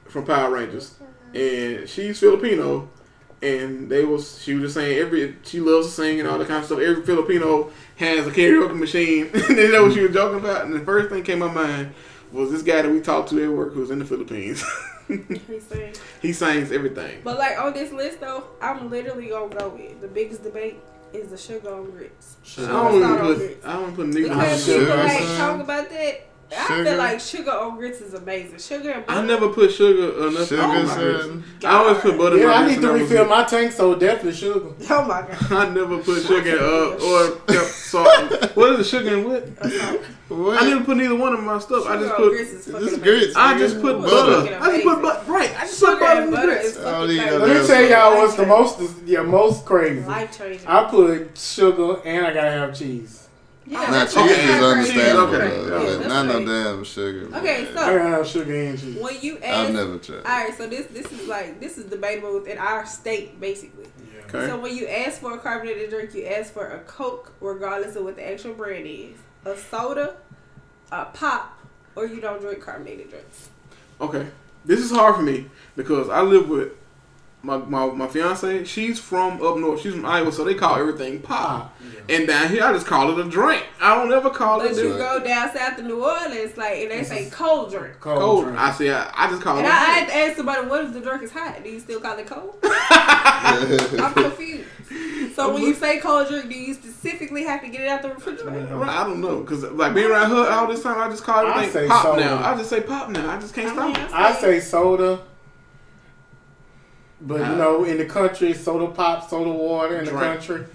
from 0.08 0.26
Power 0.26 0.52
Rangers, 0.52 0.96
and 1.34 1.88
she's 1.88 2.20
Filipino. 2.20 2.90
And 3.42 3.90
they 3.90 4.04
was 4.04 4.42
she 4.44 4.54
was 4.54 4.64
just 4.64 4.74
saying 4.74 4.98
every 4.98 5.38
she 5.44 5.62
loves 5.62 5.88
to 5.88 5.94
sing 5.94 6.20
and 6.20 6.28
all 6.28 6.38
that 6.38 6.48
kind 6.50 6.60
of 6.60 6.66
stuff. 6.66 6.80
Every 6.80 7.06
Filipino 7.06 7.72
has 7.96 8.28
a 8.28 8.32
karaoke 8.32 8.78
machine. 8.78 9.30
and 9.34 9.58
they 9.58 9.72
know 9.72 9.84
what 9.84 9.94
she 9.94 10.02
was 10.02 10.12
joking 10.12 10.40
about. 10.40 10.66
And 10.66 10.74
the 10.74 10.82
first 10.82 11.10
thing 11.10 11.24
came 11.24 11.40
to 11.40 11.48
my 11.48 11.54
mind 11.54 11.94
was 12.34 12.52
this 12.52 12.62
guy 12.62 12.82
that 12.82 12.92
we 12.92 13.00
talked 13.00 13.30
to 13.30 13.42
at 13.42 13.50
work 13.50 13.74
who's 13.74 13.92
in 13.92 14.00
the 14.00 14.06
Philippines. 14.06 14.62
He's 15.08 15.64
saying. 15.64 15.96
he 16.22 16.34
sings 16.34 16.72
everything. 16.72 17.22
But 17.24 17.40
like 17.40 17.58
on 17.58 17.72
this 17.72 17.94
list 17.94 18.20
though, 18.20 18.44
I'm 18.62 18.90
literally 18.90 19.30
gonna 19.30 19.56
go 19.56 19.70
with 19.70 20.02
the 20.02 20.08
biggest 20.10 20.44
debate 20.44 20.76
is 21.14 21.30
the 21.30 21.38
sugar 21.38 21.74
on 21.74 21.92
grits. 21.92 22.38
I 22.58 22.66
don't 22.68 22.96
even 22.96 23.18
put 23.18 23.38
grits. 23.38 23.66
I 23.66 23.74
don't 23.74 23.96
put 23.96 24.08
niggas 24.08 24.24
Because 24.24 24.70
on 24.70 24.74
people 24.76 24.86
sugar, 24.96 24.96
like 25.04 25.24
son. 25.24 25.38
talk 25.38 25.62
about 25.62 25.90
that, 25.90 26.29
I 26.58 26.84
feel 26.84 26.98
like 26.98 27.20
sugar 27.20 27.52
on 27.52 27.78
grits 27.78 28.02
is 28.02 28.14
amazing. 28.14 28.58
Sugar 28.58 28.92
and 28.92 29.06
butter. 29.06 29.20
I 29.20 29.26
never 29.26 29.50
put 29.50 29.72
sugar 29.72 30.12
or 30.28 30.32
nothing 30.32 30.46
Sugar, 30.48 30.62
on 30.64 30.88
my 30.88 30.96
grits. 30.96 31.46
I 31.66 31.72
always 31.78 31.98
put 32.00 32.18
butter 32.18 32.36
in 32.38 32.42
Yeah, 32.42 32.48
my 32.48 32.54
I 32.56 32.68
need 32.68 32.70
to 32.70 32.76
and 32.76 32.84
that 32.86 32.92
was 32.94 33.02
refill 33.04 33.26
my 33.26 33.44
tank, 33.44 33.72
so 33.72 33.96
definitely 33.96 34.34
sugar. 34.34 34.70
Oh 34.90 35.06
my 35.06 35.22
god. 35.22 35.52
I 35.52 35.70
never 35.74 35.98
put 36.00 36.24
sugar 36.24 36.50
in, 36.50 36.58
uh, 36.58 37.06
or 37.06 37.36
kept 37.48 37.68
salt. 37.70 38.56
what 38.56 38.74
is 38.74 38.80
it? 38.80 38.90
Sugar 38.90 39.16
and 39.18 39.26
what? 39.26 39.48
What? 40.30 40.62
I 40.62 40.70
never 40.70 40.84
put 40.86 40.98
neither 40.98 41.16
one 41.16 41.34
of 41.34 41.44
my 41.44 41.58
stuff. 41.60 41.86
I 41.88 41.98
just 41.98 42.16
put. 42.16 42.30
grits 42.32 42.52
is 42.52 42.66
fucking 42.66 42.86
This 42.86 42.98
grits. 42.98 43.36
I 43.36 43.58
just 43.58 43.82
put 43.82 44.00
Butter. 44.02 44.50
butter. 44.52 44.60
I 44.62 44.72
just 44.72 44.84
put 44.86 45.02
butter. 45.02 45.32
Right. 45.32 45.56
I 45.60 45.62
just 45.66 45.80
put 45.80 46.00
butter 46.00 46.20
and 46.22 46.30
in 46.30 46.34
butter 46.36 46.48
grits. 46.54 46.68
is 46.70 46.78
Oh, 46.78 46.84
fucking 46.84 47.16
yeah. 47.16 47.32
Let 47.32 47.62
me 47.62 47.68
tell 47.68 47.90
y'all 47.90 48.18
what's 48.18 48.36
the 48.36 48.46
most 48.46 48.80
yeah 49.06 49.22
most 49.22 49.66
crazy. 49.66 50.02
Life 50.06 50.38
changing. 50.38 50.68
I 50.68 50.84
put 50.90 51.38
sugar 51.38 52.00
and 52.06 52.26
I 52.26 52.34
gotta 52.34 52.52
have 52.52 52.76
cheese. 52.78 53.28
Yeah, 53.70 53.82
Now 53.82 53.92
that's 53.92 54.14
cheese 54.16 54.24
okay. 54.24 54.58
is 54.58 54.64
understandable, 54.64 55.36
Okay. 55.36 55.48
though, 55.48 55.64
Yeah, 55.64 55.70
but 55.86 55.98
that's 56.00 56.08
not 56.10 56.26
no 56.26 56.46
damn 56.46 56.84
sugar. 56.84 57.38
Okay, 57.38 57.64
man. 57.66 57.78
I 57.78 57.86
so- 57.94 58.00
have 58.00 58.28
sugar 58.28 58.56
and 58.56 58.80
cheese. 58.80 58.96
When 59.00 59.16
you 59.22 59.38
ask, 59.38 59.68
I've 59.70 59.74
never 59.76 59.98
tried. 60.00 60.18
all 60.18 60.24
right, 60.24 60.58
so 60.58 60.68
this 60.68 60.88
this 60.88 61.06
is 61.12 61.28
like 61.28 61.60
this 61.62 61.78
is 61.78 61.86
debatable 61.86 62.34
within 62.34 62.58
our 62.58 62.86
state 62.88 63.40
basically. 63.40 63.86
Yeah. 64.12 64.22
Okay. 64.40 64.48
So 64.48 64.60
when 64.60 64.76
you 64.76 64.88
ask 64.88 65.22
for 65.22 65.36
a 65.36 65.38
carbonated 65.38 65.92
drink, 65.92 66.16
you 66.16 66.26
ask 66.26 66.52
for 66.52 66.66
a 66.68 66.80
Coke, 66.80 67.32
regardless 67.42 67.96
of 67.96 68.06
what 68.06 68.16
the 68.16 68.28
actual 68.28 68.54
brand 68.56 68.88
is, 68.88 69.18
a 69.46 69.56
soda, 69.56 70.16
a 70.92 71.06
pop, 71.06 71.60
or 71.96 72.08
you 72.08 72.20
don't 72.22 72.42
drink 72.42 72.62
carbonated 72.62 73.12
drinks. 73.12 73.50
Okay. 74.02 74.26
This 74.66 74.80
is 74.80 74.90
hard 74.92 75.16
for 75.16 75.22
me 75.22 75.46
because 75.76 76.10
I 76.10 76.22
live 76.22 76.50
with 76.50 76.72
my, 77.42 77.58
my, 77.58 77.86
my 77.88 78.08
fiance. 78.08 78.66
She's 78.66 79.00
from 79.00 79.42
up 79.42 79.58
north. 79.58 79.82
She's 79.82 79.94
from 79.94 80.06
Iowa, 80.06 80.32
so 80.32 80.44
they 80.44 80.56
call 80.56 80.76
everything 80.76 81.22
pop. 81.22 81.76
And 82.10 82.28
down 82.28 82.50
here, 82.50 82.64
I 82.64 82.74
just 82.74 82.86
call 82.88 83.12
it 83.18 83.26
a 83.26 83.30
drink. 83.30 83.64
I 83.82 83.96
don't 83.96 84.12
ever 84.12 84.30
call 84.30 84.60
But 84.60 84.72
it 84.72 84.78
you 84.78 84.94
a 84.96 84.98
go 84.98 85.24
down 85.24 85.54
south 85.56 85.78
to 85.78 85.84
New 85.84 86.04
Orleans, 86.04 86.58
like, 86.58 86.78
and 86.80 86.92
they 86.92 87.04
say 87.04 87.30
cold 87.30 87.72
drink. 87.72 88.00
Cold, 88.00 88.20
cold. 88.20 88.44
drink. 88.46 88.60
I 88.60 88.72
say 88.72 88.90
I, 88.92 89.12
I 89.16 89.30
just 89.30 89.42
call 89.42 89.58
And 89.58 89.66
it. 89.68 89.72
I, 89.72 89.76
I 89.76 89.80
a 89.80 89.86
had 89.86 89.96
drink. 90.08 90.12
to 90.12 90.18
ask 90.28 90.38
somebody, 90.38 90.68
what 90.68 90.86
if 90.86 90.94
the 90.94 91.00
drink 91.02 91.24
is 91.24 91.32
hot? 91.32 91.64
Do 91.64 91.70
you 91.70 91.80
still 91.80 92.00
call 92.02 92.18
it 92.18 92.28
cold? 92.28 92.56
I'm 92.64 94.14
confused. 94.14 94.66
So 95.36 95.54
when 95.54 95.62
you 95.64 95.74
say 95.76 96.00
cold 96.00 96.28
drink, 96.28 96.50
do 96.50 96.56
you 96.60 96.74
specifically 96.74 97.44
have 97.44 97.62
to 97.62 97.70
get 97.70 97.82
it 97.82 97.88
out 97.88 98.02
the 98.02 98.10
refrigerator? 98.10 98.84
I 98.84 99.04
don't 99.06 99.22
know 99.22 99.42
because 99.42 99.64
like 99.64 99.94
being 99.94 100.10
around 100.10 100.32
her 100.32 100.50
all 100.52 100.68
this 100.68 100.84
time, 100.84 101.00
I 101.00 101.10
just 101.10 101.24
call 101.24 101.46
I 101.46 101.52
everything 101.52 101.72
say 101.84 101.88
pop 101.88 102.04
soda. 102.04 102.22
now. 102.22 102.44
I 102.52 102.58
just 102.58 102.70
say 102.70 102.82
pop 102.82 103.10
now. 103.10 103.30
I 103.30 103.40
just 103.40 103.54
can't 103.54 103.78
I 103.78 103.86
mean, 103.86 103.96
stop. 103.96 104.10
it. 104.10 104.14
I 104.16 104.34
say 104.34 104.60
soda. 104.60 105.22
But 107.22 107.40
you 107.50 107.56
know, 107.58 107.84
in 107.84 107.98
the 107.98 108.06
country, 108.06 108.54
soda 108.54 108.88
pop, 108.88 109.30
soda 109.30 109.50
water. 109.50 110.00
In 110.00 110.06
the 110.06 110.12
country, 110.12 110.66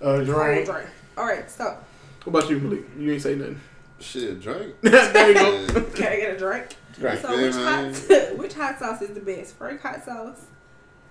uh, 0.00 0.22
drink. 0.22 0.66
drink. 0.66 0.86
All 1.16 1.26
right, 1.26 1.50
so 1.50 1.76
What 2.24 2.38
about 2.38 2.50
you, 2.50 2.58
Malik? 2.60 2.84
You 2.96 3.12
ain't 3.12 3.22
say 3.22 3.34
nothing. 3.34 3.60
Shit, 4.00 4.40
drink. 4.40 4.74
there 4.82 5.28
you 5.28 5.34
go. 5.34 5.82
Can 5.94 6.12
I 6.12 6.16
get 6.16 6.34
a 6.34 6.38
drink? 6.38 6.66
Right. 7.00 7.20
So 7.20 7.36
which 7.36 7.54
hot 7.54 8.32
which 8.38 8.54
hot 8.54 8.78
sauce 8.78 9.02
is 9.02 9.10
the 9.10 9.20
best? 9.20 9.56
Frank 9.56 9.80
hot 9.80 10.04
sauce, 10.04 10.40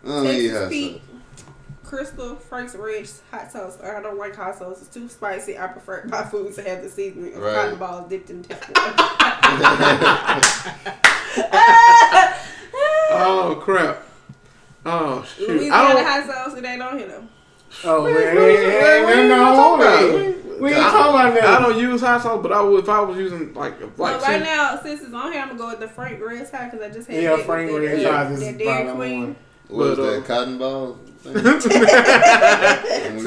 I 0.05 0.07
don't 0.07 0.23
Texas 0.25 0.57
hot 0.57 0.69
Pete, 0.69 1.01
sauce. 1.01 1.45
Crystal, 1.83 2.35
Frank's 2.35 2.75
Red 2.75 3.09
hot 3.31 3.51
sauce. 3.51 3.77
I 3.81 4.01
don't 4.01 4.17
like 4.17 4.35
hot 4.35 4.57
sauce. 4.57 4.79
It's 4.81 4.93
too 4.93 5.09
spicy. 5.09 5.57
I 5.57 5.67
prefer 5.67 6.05
my 6.07 6.23
food 6.23 6.53
to 6.55 6.61
have 6.63 6.81
the 6.83 6.89
seasoning 6.89 7.33
of 7.35 7.41
Right. 7.41 7.55
cotton 7.55 7.77
balls 7.79 8.09
dipped 8.09 8.29
in 8.29 8.43
tap 8.43 8.63
Oh 13.09 13.59
crap. 13.61 14.03
Oh 14.89 15.23
shoot. 15.37 15.49
I 15.49 15.53
Louisiana 15.53 15.93
don't. 15.93 16.05
hot 16.05 16.25
sauce. 16.47 16.57
It 16.57 16.65
ain't 16.65 16.81
on 16.81 16.97
here 16.97 17.07
though. 17.07 17.23
Oh 17.83 18.03
man, 18.05 18.13
Man, 18.13 18.23
ain't, 18.23 18.35
man, 18.37 18.47
ain't, 18.47 19.05
man, 19.05 19.19
ain't, 19.19 19.29
no, 19.29 20.55
we, 20.55 20.61
we 20.61 20.69
ain't 20.73 20.81
talking 20.81 21.13
about 21.19 21.33
that. 21.33 21.43
I 21.43 21.61
don't 21.61 21.77
use 21.79 21.99
hot 22.01 22.21
sauce, 22.21 22.41
but 22.41 22.51
I 22.53 22.61
would 22.61 22.83
if 22.83 22.89
I 22.89 23.01
was 23.01 23.17
using 23.17 23.53
like 23.53 23.79
like 23.81 23.95
But 23.97 24.21
right 24.21 24.35
some- 24.35 24.43
now, 24.43 24.79
since 24.81 25.01
it's 25.01 25.13
on 25.13 25.31
here, 25.33 25.41
I'm 25.41 25.49
gonna 25.49 25.59
go 25.59 25.67
with 25.69 25.79
the 25.81 25.87
Frank 25.89 26.21
Red 26.23 26.49
hot 26.49 26.71
because 26.71 26.85
I 26.85 26.89
just 26.93 27.07
had 27.09 27.21
Yeah, 27.21 27.37
Frank 27.43 27.69
that, 27.71 27.77
Red 27.79 28.05
uh, 28.05 28.11
Hot 28.11 28.31
is 28.31 28.39
that 28.39 28.57
Dairy 28.57 28.83
bottom 28.85 28.97
Queen. 28.97 29.19
one. 29.19 29.35
What 29.67 29.87
is 29.87 29.99
uh, 29.99 30.03
that? 30.03 30.25
Cotton 30.25 30.57
ball? 30.57 30.97
See, 31.27 31.33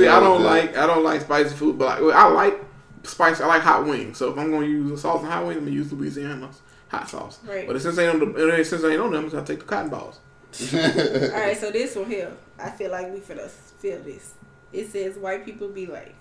I 0.09 0.21
don't 0.21 0.43
like 0.43 0.77
I 0.77 0.87
don't 0.87 1.05
like 1.05 1.21
spicy 1.21 1.55
food, 1.55 1.79
but 1.79 2.03
like, 2.03 2.15
I 2.15 2.29
like 2.29 2.65
spicy. 3.03 3.43
I 3.43 3.47
like 3.47 3.63
hot 3.63 3.85
wings. 3.87 4.17
So 4.17 4.31
if 4.33 4.39
I'm 4.39 4.51
gonna 4.51 4.67
use 4.67 4.91
a 4.93 4.99
sauce 4.99 5.21
and 5.23 5.31
hot 5.31 5.45
wings, 5.45 5.59
I'm 5.59 5.65
gonna 5.65 5.77
use 5.77 5.93
Louisiana's 5.93 6.63
hot 6.89 7.09
sauce. 7.11 7.39
Right. 7.47 7.67
But 7.67 7.81
since 7.83 7.99
ain't 7.99 8.23
on 8.23 8.33
the 8.33 8.65
since 8.65 8.83
ain't 8.85 9.01
on 9.01 9.13
them, 9.13 9.31
I'm 9.33 9.45
take 9.45 9.59
the 9.61 9.67
cotton 9.67 9.91
balls. 9.91 10.19
All 10.75 11.41
right, 11.41 11.57
so 11.57 11.71
this 11.71 11.95
one 11.97 12.07
here, 12.11 12.33
I 12.59 12.71
feel 12.71 12.91
like 12.91 13.13
we 13.13 13.21
finna 13.21 13.49
feel 13.49 14.01
this. 14.03 14.35
It 14.73 14.89
says 14.89 15.17
white 15.17 15.45
people 15.45 15.69
be 15.69 15.87
like 15.87 16.15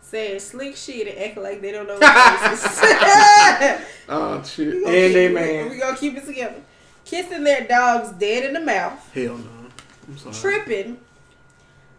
saying 0.00 0.40
slick 0.40 0.76
shit 0.76 1.08
and 1.08 1.18
acting 1.18 1.42
like 1.42 1.60
they 1.60 1.72
don't 1.72 1.86
know 1.88 1.98
what 1.98 2.50
this 2.50 2.64
is. 2.64 3.80
Oh 4.08 4.42
shit! 4.42 4.74
And 4.74 4.84
keep- 4.84 5.12
they 5.14 5.28
man. 5.32 5.70
We 5.70 5.78
gonna 5.78 5.96
keep 5.96 6.16
it 6.16 6.26
together. 6.26 6.60
Kissing 7.04 7.42
their 7.44 7.66
dogs 7.66 8.10
dead 8.12 8.44
in 8.44 8.52
the 8.54 8.60
mouth. 8.60 9.12
Hell 9.14 9.36
no. 9.38 9.50
I'm 10.08 10.18
sorry. 10.18 10.34
Tripping. 10.34 10.98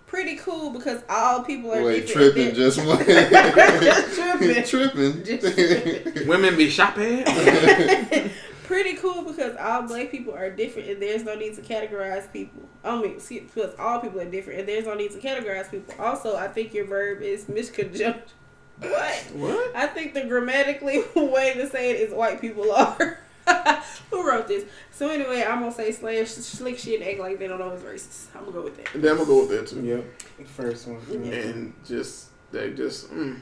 Pretty 0.08 0.36
cool 0.38 0.70
because 0.70 1.02
all 1.10 1.44
people 1.44 1.74
are 1.74 1.84
Wait, 1.84 2.06
different. 2.08 2.34
tripping 2.36 2.56
just 2.56 2.78
one. 2.86 2.98
tripping. 3.04 4.64
tripping. 4.64 5.24
Just 5.26 5.56
tripping. 5.56 6.28
Women 6.28 6.56
be 6.56 6.70
shopping. 6.70 7.24
Pretty 8.66 8.96
cool 8.96 9.24
because 9.24 9.56
all 9.58 9.84
black 9.84 10.12
people 10.12 10.34
are 10.34 10.50
different 10.50 10.90
and 10.90 11.02
there's 11.02 11.24
no 11.24 11.36
need 11.36 11.56
to 11.56 11.62
categorize 11.62 12.32
people. 12.32 12.64
I 12.84 13.00
mean, 13.00 13.20
see, 13.20 13.42
because 13.42 13.74
all 13.78 14.00
people 14.00 14.20
are 14.20 14.30
different 14.30 14.60
and 14.60 14.68
there's 14.70 14.86
no 14.86 14.96
need 14.96 15.12
to 15.12 15.20
categorize 15.20 15.70
people. 15.70 15.94
Also, 16.00 16.36
I 16.36 16.48
think 16.48 16.74
your 16.74 16.86
verb 16.86 17.22
is 17.22 17.46
misconjunct. 17.46 18.22
What? 18.80 19.16
what? 19.34 19.76
I 19.76 19.88
think 19.88 20.14
the 20.14 20.26
grammatically 20.26 21.04
way 21.16 21.54
to 21.54 21.70
say 21.70 21.92
it 21.92 22.00
is 22.02 22.14
white 22.14 22.42
people 22.42 22.72
are. 22.72 23.20
Who 24.10 24.28
wrote 24.28 24.48
this? 24.48 24.66
So 24.92 25.10
anyway, 25.10 25.44
I'm 25.44 25.60
gonna 25.60 25.72
say 25.72 25.92
slash 25.92 26.30
slick 26.30 26.80
shit 26.80 27.02
and 27.02 27.10
act 27.10 27.20
like 27.20 27.40
they 27.40 27.48
don't 27.48 27.60
know 27.60 27.70
it's 27.70 27.84
racist. 27.84 28.36
I'm 28.36 28.42
gonna 28.42 28.54
go 28.54 28.64
with 28.64 28.78
that. 28.78 28.94
And 28.96 29.04
then 29.04 29.12
I'm 29.12 29.18
gonna 29.18 29.30
go 29.30 29.40
with 29.42 29.50
that 29.50 29.68
too. 29.68 29.82
Yep, 29.82 30.48
first 30.48 30.88
one. 30.88 31.00
Yeah. 31.10 31.34
And 31.34 31.74
just 31.86 32.30
they 32.52 32.74
just 32.74 33.12
mm. 33.12 33.40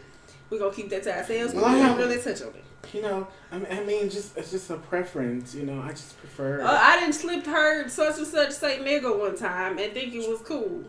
We're 0.50 0.60
gonna 0.60 0.74
keep 0.74 0.90
that 0.90 1.04
to 1.04 1.18
ourselves. 1.18 1.54
We 1.54 1.64
I 1.64 1.88
don't 1.88 1.98
really 1.98 2.22
touch 2.22 2.42
on 2.42 2.50
it. 2.50 2.64
You 2.92 3.02
know, 3.02 3.28
I 3.52 3.58
mean, 3.58 3.68
I 3.72 3.84
mean, 3.84 4.10
just 4.10 4.38
it's 4.38 4.52
just 4.52 4.70
a 4.70 4.76
preference. 4.76 5.56
You 5.56 5.64
know, 5.66 5.82
I 5.82 5.90
just 5.90 6.18
prefer. 6.20 6.62
Uh, 6.62 6.68
I 6.80 7.00
didn't 7.00 7.14
slip 7.16 7.46
heard 7.46 7.90
such 7.90 8.18
and 8.18 8.28
such 8.28 8.52
say 8.52 8.80
nigga 8.80 9.18
one 9.18 9.36
time 9.38 9.80
and 9.80 9.94
think 9.94 10.14
it 10.14 10.30
was 10.30 10.42
cool. 10.42 10.84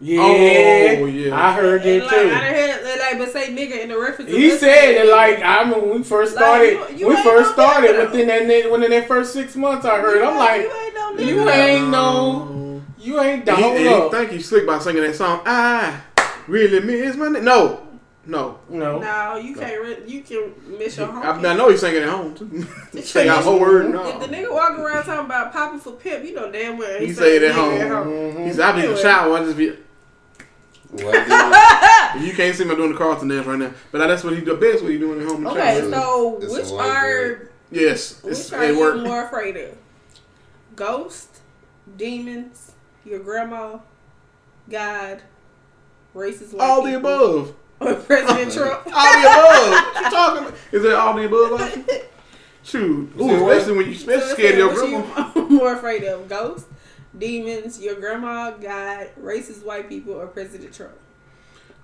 yeah, 0.00 0.20
Oh, 0.22 1.04
yeah. 1.06 1.34
I 1.34 1.52
heard 1.54 1.82
And 1.84 2.02
that 2.02 2.06
like, 2.06 2.14
I 2.14 2.22
too. 2.22 2.30
done 2.30 2.54
heard 2.54 2.98
like, 3.00 3.18
but 3.18 3.32
say 3.32 3.48
nigga 3.54 3.82
in 3.82 3.88
the 3.88 3.98
reference. 3.98 4.30
He 4.30 4.50
said 4.50 4.94
it 4.94 5.10
like 5.10 5.40
I 5.42 5.64
mean 5.64 5.80
when 5.88 5.98
we 5.98 6.02
first 6.04 6.36
Like, 6.36 6.44
started. 6.44 6.72
you- 6.92 6.96
you 6.98 7.08
we 7.08 7.22
first 7.22 7.56
no 7.56 7.64
started 7.64 7.90
nigga, 7.96 8.10
within 8.12 8.26
that 8.28 8.46
ni- 8.46 8.66
within 8.70 8.90
that 8.92 9.08
first 9.08 9.32
six 9.32 9.56
months. 9.56 9.84
I 9.84 9.98
heard. 10.00 10.22
I'm 10.22 10.36
like, 10.36 10.62
you 10.62 10.72
ain't 10.72 10.94
no 10.94 11.24
you 11.24 11.50
ain't 11.50 11.88
no, 11.90 12.82
you 12.98 13.20
ain't 13.20 13.48
And 13.48 13.58
he, 13.58 13.62
dog 13.62 13.76
and 13.76 14.04
he 14.04 14.10
think 14.10 14.30
he's 14.30 14.48
slick 14.48 14.66
by 14.66 14.78
singing 14.78 15.02
that 15.02 15.16
song. 15.16 15.40
I 15.44 16.00
really 16.46 16.80
miss 16.80 17.16
my 17.16 17.28
name. 17.28 17.44
No, 17.44 17.86
no. 18.26 18.58
No, 18.68 18.98
No, 18.98 19.36
you 19.36 19.54
can't. 19.54 19.80
Re- 19.80 20.02
you 20.06 20.22
can 20.22 20.52
miss 20.78 20.96
your 20.98 21.06
home. 21.06 21.22
I, 21.44 21.50
I 21.50 21.54
know 21.56 21.68
he's 21.70 21.80
singing 21.80 22.02
at 22.02 22.08
home 22.08 22.34
too. 22.34 22.66
Sing 23.02 23.28
a 23.28 23.32
whole 23.36 23.58
word. 23.58 23.90
No. 23.90 24.06
If 24.08 24.20
the 24.20 24.34
nigga 24.36 24.52
walking 24.52 24.80
around 24.84 25.04
talking 25.04 25.24
about 25.24 25.52
popping 25.52 25.80
for 25.80 25.92
pimp, 25.92 26.24
you 26.24 26.34
know 26.34 26.50
damn 26.52 26.76
well 26.78 27.00
He 27.00 27.12
said 27.12 27.22
say 27.22 27.36
it 27.36 27.42
at 27.44 27.54
nigga 27.54 27.88
home. 27.88 28.12
Mhm. 28.34 28.46
He's 28.46 28.60
out 28.60 28.78
in 28.78 28.90
the 28.90 28.96
shower. 28.96 29.36
I 29.36 29.44
just 29.44 29.56
be. 29.56 29.70
What 30.90 31.14
You 32.20 32.32
can't 32.34 32.54
see 32.56 32.64
me 32.64 32.74
doing 32.74 32.92
the 32.92 32.98
Carlton 32.98 33.28
dance 33.28 33.46
right 33.46 33.58
now, 33.58 33.72
but 33.92 33.98
that's 34.06 34.22
what 34.24 34.34
he 34.34 34.40
the 34.40 34.54
best. 34.54 34.82
What 34.82 34.90
he 34.92 34.98
doing 34.98 35.20
at 35.20 35.26
home. 35.26 35.36
in 35.38 35.44
the 35.44 35.50
Okay, 35.50 35.80
shower. 35.80 35.92
so 35.92 36.38
It's 36.42 36.52
which 36.52 36.66
are 36.72 36.76
word. 36.76 37.50
yes, 37.70 38.22
which 38.22 38.52
are 38.52 38.64
it 38.64 38.74
you 38.74 38.80
work. 38.80 38.96
more 38.98 39.24
afraid 39.24 39.56
of? 39.56 39.76
Ghost, 40.76 41.40
demons, 41.96 42.72
your 43.04 43.20
grandma, 43.20 43.78
God, 44.68 45.22
racist 46.14 46.52
white 46.54 46.60
All 46.68 46.82
the 46.82 46.90
people, 46.96 47.14
above. 47.36 47.54
Or 47.80 47.94
President 47.94 48.52
Trump. 48.52 48.86
All 48.86 49.12
the 49.12 49.20
above. 49.20 49.94
what 49.94 50.04
you 50.04 50.10
talking? 50.10 50.44
about? 50.48 50.58
Is 50.72 50.84
it 50.84 50.92
all 50.92 51.14
the 51.14 51.24
above? 51.26 51.60
option? 51.60 51.84
Shoot, 52.62 53.12
Ooh, 53.16 53.28
Say 53.28 53.40
what? 53.40 53.56
especially 53.56 53.76
when 53.78 53.86
you 53.88 53.94
So 53.94 54.12
especially 54.12 54.30
it 54.32 54.34
scared 54.36 54.52
of 54.60 54.76
your 54.76 55.00
grandma. 55.02 55.32
you 55.36 55.48
more 55.48 55.72
afraid 55.74 56.04
of? 56.04 56.28
Ghosts, 56.28 56.66
demons, 57.16 57.80
your 57.80 57.94
grandma, 57.94 58.50
God, 58.50 59.08
racist 59.20 59.64
white 59.64 59.88
people, 59.88 60.12
or 60.12 60.26
President 60.26 60.74
Trump? 60.74 60.92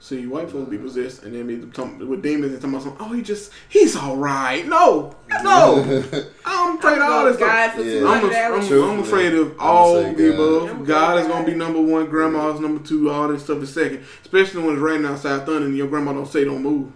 See, 0.07 0.25
white 0.25 0.49
folks 0.49 0.71
be 0.71 0.79
possessed, 0.79 1.25
and 1.25 1.35
then 1.35 1.49
be 1.49 1.67
talking 1.73 2.09
with 2.09 2.23
demons 2.23 2.53
and 2.53 2.63
talking 2.63 2.75
about 2.75 2.85
something. 2.85 3.05
Oh, 3.05 3.13
he 3.13 3.23
just 3.23 3.51
he's 3.69 3.97
all 3.97 4.17
right. 4.17 4.65
No, 4.65 5.17
no, 5.43 5.83
I'm 6.45 6.79
afraid 6.79 6.99
of 6.99 7.03
all 7.03 7.25
this 7.25 7.39
stuff. 7.39 7.49
God 7.49 7.73
for 7.73 7.83
Yeah. 7.83 8.07
I'm, 8.07 8.25
a, 8.25 8.33
I'm, 8.33 8.85
I'm 8.85 8.99
afraid 9.01 9.35
of 9.35 9.55
I'ma 9.55 9.65
all 9.65 9.95
the 10.13 10.33
above. 10.33 10.71
I'm 10.71 10.85
God 10.85 11.19
is 11.19 11.27
gonna 11.27 11.45
be 11.45 11.57
number 11.57 11.81
one. 11.81 12.07
Grandma's 12.07 12.61
number 12.61 12.87
two. 12.87 13.11
All 13.11 13.27
this 13.27 13.43
stuff 13.43 13.61
is 13.61 13.75
second. 13.75 14.05
Especially 14.23 14.63
when 14.63 14.75
it's 14.75 14.81
raining 14.81 15.07
outside, 15.07 15.45
thunder, 15.45 15.67
and 15.67 15.77
your 15.77 15.89
grandma 15.89 16.13
don't 16.13 16.29
say 16.29 16.45
don't 16.45 16.63
move. 16.63 16.93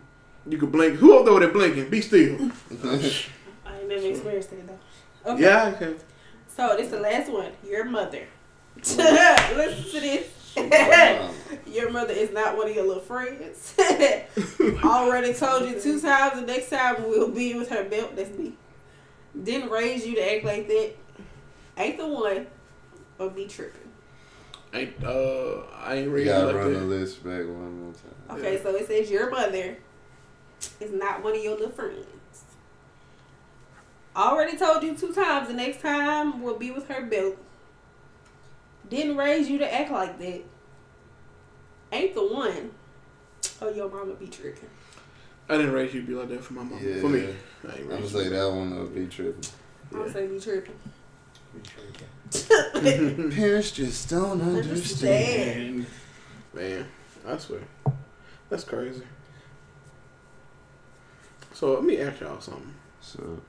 You 0.46 0.58
could 0.58 0.70
blink. 0.70 0.94
Who 1.00 1.18
up 1.18 1.24
there 1.24 1.34
with 1.34 1.42
that 1.42 1.52
blinking? 1.52 1.90
Be 1.90 2.00
still. 2.02 2.36
I 2.84 3.80
ain't 3.80 3.88
never 3.88 4.06
experienced 4.06 4.50
that 4.50 4.68
though. 4.68 5.32
Okay. 5.32 5.42
Yeah. 5.42 5.74
Okay. 5.74 5.96
So 6.46 6.76
this 6.76 6.86
is 6.86 6.92
the 6.92 7.00
last 7.00 7.28
one. 7.28 7.50
Your 7.68 7.86
mother. 7.86 8.28
Listen 8.76 8.96
to 8.96 10.00
this. 10.00 10.39
Wow. 10.56 11.30
Your 11.66 11.90
mother 11.90 12.12
is 12.12 12.32
not 12.32 12.56
one 12.56 12.68
of 12.68 12.74
your 12.74 12.84
little 12.86 13.02
friends. 13.02 13.74
Already 14.84 15.32
told 15.34 15.68
you 15.68 15.80
two 15.80 16.00
times. 16.00 16.40
The 16.40 16.46
next 16.46 16.70
time 16.70 17.04
we'll 17.08 17.30
be 17.30 17.54
with 17.54 17.68
her 17.70 17.84
belt. 17.84 18.16
That's 18.16 18.36
me. 18.36 18.54
Didn't 19.40 19.70
raise 19.70 20.04
you 20.06 20.16
to 20.16 20.34
act 20.36 20.44
like 20.44 20.66
that. 20.68 20.92
Ain't 21.76 21.96
the 21.98 22.08
one. 22.08 22.46
Or 23.18 23.30
be 23.30 23.46
tripping. 23.46 23.80
Ain't 24.74 25.02
uh, 25.04 25.62
I 25.80 25.96
ain't 25.96 26.06
You 26.06 26.10
reading 26.12 26.32
gotta 26.32 26.46
like 26.46 26.56
run 26.56 26.72
the 26.72 26.80
list 26.80 27.22
back 27.24 27.40
one 27.44 27.82
more 27.84 27.92
time. 27.92 28.38
Okay, 28.38 28.54
Yeah. 28.56 28.62
so 28.62 28.74
it 28.74 28.86
says 28.86 29.10
your 29.10 29.30
mother 29.30 29.76
is 30.80 30.92
not 30.92 31.22
one 31.22 31.36
of 31.36 31.42
your 31.42 31.54
little 31.54 31.70
friends. 31.70 32.06
Already 34.16 34.56
told 34.56 34.82
you 34.82 34.96
two 34.96 35.12
times. 35.12 35.48
The 35.48 35.54
next 35.54 35.80
time 35.80 36.42
we'll 36.42 36.58
be 36.58 36.70
with 36.70 36.88
her 36.88 37.02
belt. 37.04 37.36
Didn't 38.90 39.16
raise 39.16 39.48
you 39.48 39.58
to 39.58 39.72
act 39.72 39.90
like 39.90 40.18
that. 40.18 40.42
Ain't 41.92 42.14
the 42.14 42.26
one. 42.26 42.72
Oh, 43.62 43.68
your 43.70 43.88
mama 43.88 44.14
be 44.14 44.26
tripping. 44.26 44.68
I 45.48 45.56
didn't 45.56 45.72
raise 45.72 45.94
you 45.94 46.02
to 46.02 46.06
be 46.06 46.14
like 46.14 46.28
that 46.28 46.44
for 46.44 46.54
my 46.54 46.62
mom. 46.62 46.80
Yeah. 46.82 47.00
For 47.00 47.08
me, 47.08 47.20
I 47.20 47.72
ain't 47.72 47.80
I'm 47.82 47.88
raised 47.88 48.12
gonna 48.12 48.24
say 48.24 48.28
that 48.30 48.50
one 48.50 48.76
will 48.76 48.86
be 48.86 49.06
tripping. 49.06 49.44
I'm 49.92 49.98
gonna 49.98 50.12
say 50.12 50.26
be 50.26 50.40
tripping. 50.40 50.74
Parents 53.32 53.72
just 53.72 54.08
don't 54.08 54.40
understand. 54.40 55.86
Man, 56.54 56.86
I 57.26 57.36
swear, 57.38 57.60
that's 58.48 58.64
crazy. 58.64 59.02
So 61.52 61.74
let 61.74 61.84
me 61.84 62.00
ask 62.00 62.20
y'all 62.20 62.40
something. 62.40 62.74
So 63.00 63.40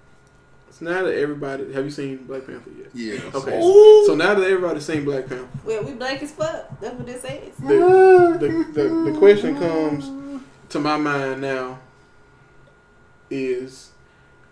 So 0.71 0.85
now 0.85 1.03
that 1.03 1.15
everybody, 1.17 1.71
have 1.73 1.83
you 1.85 1.91
seen 1.91 2.17
Black 2.25 2.45
Panther 2.45 2.69
yet? 2.77 2.87
yeah. 2.93 3.19
Okay. 3.35 3.59
Ooh. 3.61 4.05
So 4.07 4.15
now 4.15 4.33
that 4.33 4.43
everybody's 4.43 4.85
seen 4.85 5.03
Black 5.05 5.27
Panther, 5.27 5.47
Well, 5.65 5.83
we 5.83 5.91
black 5.93 6.21
as 6.23 6.31
fuck. 6.31 6.79
That's 6.79 6.95
what 6.97 7.07
it 7.09 7.21
says. 7.21 7.53
the, 7.57 8.37
the, 8.39 8.81
the, 8.81 9.11
the 9.11 9.17
question 9.17 9.57
comes 9.59 10.09
to 10.69 10.79
my 10.79 10.97
mind 10.97 11.41
now 11.41 11.79
is 13.29 13.91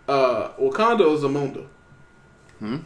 uh 0.08 0.50
Wakanda 0.52 1.00
or 1.00 1.16
Zamunda? 1.18 1.66
Hmm. 2.58 2.76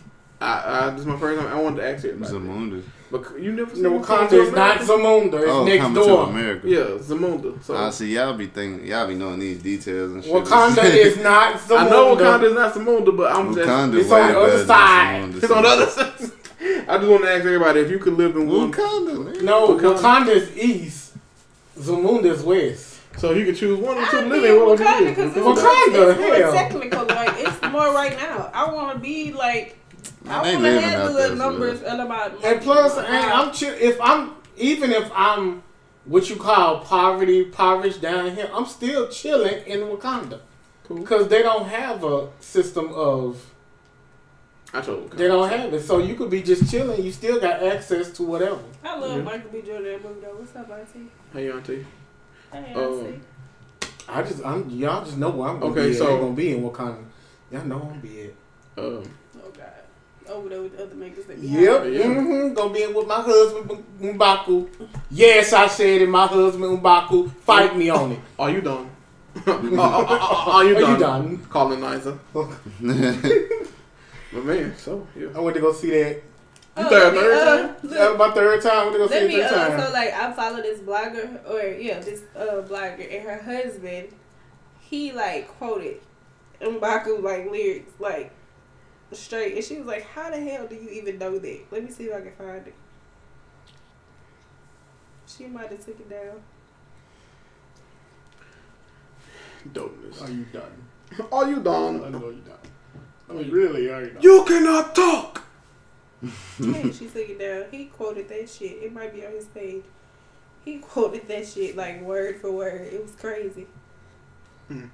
I, 0.40 0.86
I 0.86 0.90
this 0.90 1.00
is 1.00 1.06
my 1.06 1.18
first 1.18 1.40
time. 1.40 1.52
I 1.52 1.60
wanted 1.60 1.76
to 1.82 1.88
ask 1.88 2.04
everybody. 2.04 2.32
that. 2.32 2.84
Zamunda. 3.10 3.32
But 3.32 3.40
you 3.42 3.52
never 3.52 3.74
seen 3.74 3.84
Wakanda 3.84 4.28
Wakanda 4.28 4.32
is 4.32 4.52
not 4.52 4.78
Zamunda. 4.80 5.34
It's 5.40 5.48
Oh, 5.50 5.64
next 5.64 5.82
coming 5.82 6.02
to 6.02 6.08
door. 6.08 6.28
America. 6.28 6.68
Yeah, 6.68 6.78
Zamunda. 6.98 7.62
So 7.62 7.76
I 7.76 7.90
see 7.90 8.14
y'all 8.14 8.34
be 8.34 8.46
thinking 8.46 8.86
y'all 8.86 9.06
be 9.06 9.14
knowing 9.14 9.38
these 9.40 9.62
details 9.62 10.12
and 10.12 10.24
shit. 10.24 10.32
Wakanda 10.32 10.84
is 10.84 11.16
not 11.18 11.56
Zamunda. 11.56 11.78
I 11.78 11.88
know 11.90 12.16
Wakanda 12.16 12.42
is 12.44 12.54
not 12.54 12.74
Zamunda, 12.74 13.16
but 13.16 13.32
I'm 13.34 13.54
just 13.54 13.68
Wakanda 13.68 14.00
It's 14.00 14.08
way 14.10 14.20
on 14.20 14.28
the 14.32 14.38
other 14.38 14.46
better 14.46 14.58
than 14.58 14.66
side. 14.66 15.22
Zamunda. 15.32 15.42
it's 15.42 15.52
on 15.52 15.62
the 15.62 15.68
other 15.68 15.86
side. 15.86 16.12
I 16.88 16.96
just 16.98 17.10
want 17.10 17.22
to 17.24 17.30
ask 17.30 17.44
everybody 17.44 17.80
if 17.80 17.90
you 17.90 17.98
could 17.98 18.14
live 18.14 18.36
in 18.36 18.48
one. 18.48 18.72
Wakanda, 18.72 19.24
man. 19.34 19.44
No, 19.44 19.76
Wakanda. 19.76 19.98
Wakanda 19.98 20.28
is 20.28 20.56
east. 20.56 21.14
Zamunda 21.78 22.26
is 22.26 22.42
west. 22.42 22.90
So 23.18 23.30
if 23.30 23.38
you 23.38 23.44
could 23.44 23.56
choose 23.56 23.78
one 23.78 23.96
or 23.96 24.06
two 24.06 24.18
I 24.18 24.20
to 24.22 24.28
mean, 24.28 24.42
live 24.42 24.44
in, 24.44 24.56
what 24.60 24.68
would 24.70 24.78
Wakanda 24.80 25.00
you 25.10 25.14
do? 25.14 25.22
it's, 25.22 25.36
Wakanda, 25.36 26.10
it's 26.10 26.18
more 26.20 26.34
hell. 26.34 26.52
technical. 26.52 27.04
Like 27.06 27.34
it's 27.38 27.62
more 27.62 27.92
right 27.94 28.16
now. 28.18 28.50
I 28.52 28.72
want 28.72 28.94
to 28.94 28.98
be 28.98 29.32
like. 29.32 29.78
I 30.26 30.42
They 30.42 30.52
want 30.54 30.64
to 30.64 30.70
living 30.70 30.80
have 30.82 31.00
out 31.00 31.12
the 31.12 31.18
there, 31.18 31.36
numbers 31.36 31.82
and 31.82 32.00
about. 32.00 32.44
And 32.44 32.60
plus, 32.62 32.96
and 32.96 33.06
I'm 33.06 33.52
chill. 33.52 33.74
If 33.78 34.00
I'm 34.00 34.32
even 34.56 34.90
if 34.92 35.10
I'm 35.14 35.62
what 36.06 36.28
you 36.30 36.36
call 36.36 36.80
poverty, 36.80 37.40
impoverished 37.44 38.00
down 38.00 38.34
here, 38.34 38.50
I'm 38.52 38.66
still 38.66 39.08
chilling 39.08 39.64
in 39.66 39.80
Wakanda 39.80 40.40
Cool. 40.84 40.98
because 40.98 41.28
they 41.28 41.42
don't 41.42 41.66
have 41.68 42.04
a 42.04 42.28
system 42.40 42.90
of. 42.94 43.50
I 44.72 44.80
told 44.80 45.10
Wakanda. 45.10 45.16
They 45.18 45.28
don't 45.28 45.48
have 45.48 45.72
it, 45.74 45.82
so 45.82 45.98
you 45.98 46.14
could 46.14 46.30
be 46.30 46.42
just 46.42 46.70
chilling. 46.70 47.02
You 47.04 47.12
still 47.12 47.38
got 47.38 47.62
access 47.62 48.10
to 48.12 48.22
whatever. 48.22 48.60
I 48.82 48.98
love 48.98 49.16
Yeah. 49.18 49.22
Michael 49.22 49.50
B. 49.50 49.60
Jordan 49.62 50.00
movie 50.02 50.20
though. 50.20 50.28
What's 50.36 50.56
up, 50.56 50.70
Auntie? 50.70 51.10
Hey, 51.32 51.50
auntie. 51.50 51.86
Hey, 52.50 52.72
Um, 52.74 52.82
Auntie. 52.82 53.20
I 54.08 54.22
just, 54.22 54.44
I'm 54.44 54.68
y'all 54.70 55.04
just 55.04 55.16
know 55.18 55.30
where 55.30 55.48
I'm 55.50 55.60
gonna 55.60 55.72
Okay, 55.72 55.88
be. 55.88 55.94
so- 55.94 56.06
So, 56.06 56.14
I'm 56.14 56.20
gonna 56.20 56.32
be 56.34 56.52
in 56.56 56.62
Wakanda. 56.62 57.04
Y'all 57.50 57.64
know 57.66 57.76
I'm 57.76 57.88
gonna 57.88 58.00
be 58.00 58.18
it. 58.20 58.36
Um, 58.76 59.02
oh 59.36 59.50
God. 59.56 59.66
Over 60.28 60.48
there 60.48 60.62
with 60.62 60.76
the 60.76 60.84
other 60.84 60.94
niggas 60.94 61.26
that 61.26 61.40
be 61.40 61.46
Yep, 61.48 61.80
high. 61.82 61.86
Yeah. 61.88 62.06
hmm 62.08 62.54
gonna 62.54 62.72
be 62.72 62.82
in 62.82 62.94
with 62.94 63.06
my 63.06 63.20
husband 63.20 63.84
Mbaku. 64.00 64.68
Yes, 65.10 65.52
I 65.52 65.66
said 65.66 66.00
it. 66.02 66.08
My 66.08 66.26
husband 66.26 66.80
Mbaku. 66.82 67.30
Fight 67.42 67.76
me 67.76 67.90
on 67.90 68.12
it. 68.12 68.18
are 68.38 68.50
you 68.50 68.60
done? 68.62 68.90
are, 69.46 69.52
are- 69.52 70.06
are- 70.06 70.48
are 70.50 70.64
you 70.64 70.76
Are 70.76 70.80
done? 70.80 70.90
you 70.92 70.98
done? 70.98 71.46
Colonizer. 71.50 72.18
But 74.32 74.44
man, 74.46 74.74
so 74.76 75.06
yeah. 75.16 75.28
I 75.34 75.38
went 75.40 75.54
to 75.54 75.60
go 75.60 75.72
see 75.72 75.90
that. 75.90 76.22
You 76.76 76.88
third, 76.90 77.14
third 77.14 77.38
uh, 77.38 77.44
time? 77.68 77.76
look, 77.84 77.92
That 77.92 78.10
was 78.10 78.18
my 78.18 78.34
third 78.34 78.62
time. 78.62 78.72
I 78.72 78.82
went 78.82 78.92
to 78.94 78.98
go 78.98 79.06
see 79.06 79.14
Let 79.14 79.22
it 79.22 79.28
me, 79.28 79.34
third 79.36 79.44
uh, 79.52 79.68
time. 79.68 79.80
so 79.80 79.92
like 79.92 80.12
I 80.12 80.32
follow 80.32 80.56
this 80.62 80.80
blogger 80.80 81.48
or 81.48 81.62
yeah, 81.80 82.00
this 82.00 82.22
uh 82.34 82.62
blogger 82.68 83.14
and 83.16 83.22
her 83.28 83.40
husband, 83.42 84.08
he 84.80 85.12
like 85.12 85.46
quoted 85.46 86.00
Mbaku 86.60 87.22
like 87.22 87.48
lyrics 87.50 87.92
like 88.00 88.32
straight, 89.14 89.54
and 89.54 89.64
she 89.64 89.78
was 89.78 89.86
like, 89.86 90.04
"How 90.06 90.30
the 90.30 90.40
hell 90.40 90.66
do 90.66 90.74
you 90.74 90.88
even 90.90 91.18
know 91.18 91.38
that?" 91.38 91.60
Let 91.70 91.84
me 91.84 91.90
see 91.90 92.04
if 92.04 92.14
I 92.14 92.20
can 92.20 92.32
find 92.32 92.66
it. 92.66 92.74
She 95.26 95.46
might 95.46 95.68
have 95.70 95.84
took 95.84 95.98
it 95.98 96.10
down. 96.10 96.42
Dopeness. 99.72 100.22
Are 100.22 100.30
you 100.30 100.44
done? 100.52 101.28
Are 101.32 101.48
you 101.48 101.60
done? 101.60 102.04
I 102.04 102.08
know 102.10 102.30
you're 102.30 102.32
done. 102.32 102.58
I 103.28 103.32
mean, 103.32 103.50
really, 103.50 103.90
are 103.90 104.02
you 104.02 104.10
done? 104.10 104.22
You 104.22 104.44
cannot 104.44 104.94
talk. 104.94 105.42
Yeah, 106.58 106.90
she 106.90 107.06
took 107.06 107.28
it 107.28 107.38
down. 107.38 107.64
He 107.70 107.86
quoted 107.86 108.28
that 108.28 108.48
shit. 108.48 108.82
It 108.82 108.92
might 108.92 109.14
be 109.14 109.24
on 109.26 109.32
his 109.32 109.46
page. 109.46 109.84
He 110.64 110.78
quoted 110.78 111.28
that 111.28 111.46
shit 111.46 111.76
like 111.76 112.00
word 112.02 112.40
for 112.40 112.50
word. 112.50 112.92
It 112.92 113.02
was 113.02 113.12
crazy. 113.12 113.66
Hmm. 114.68 114.86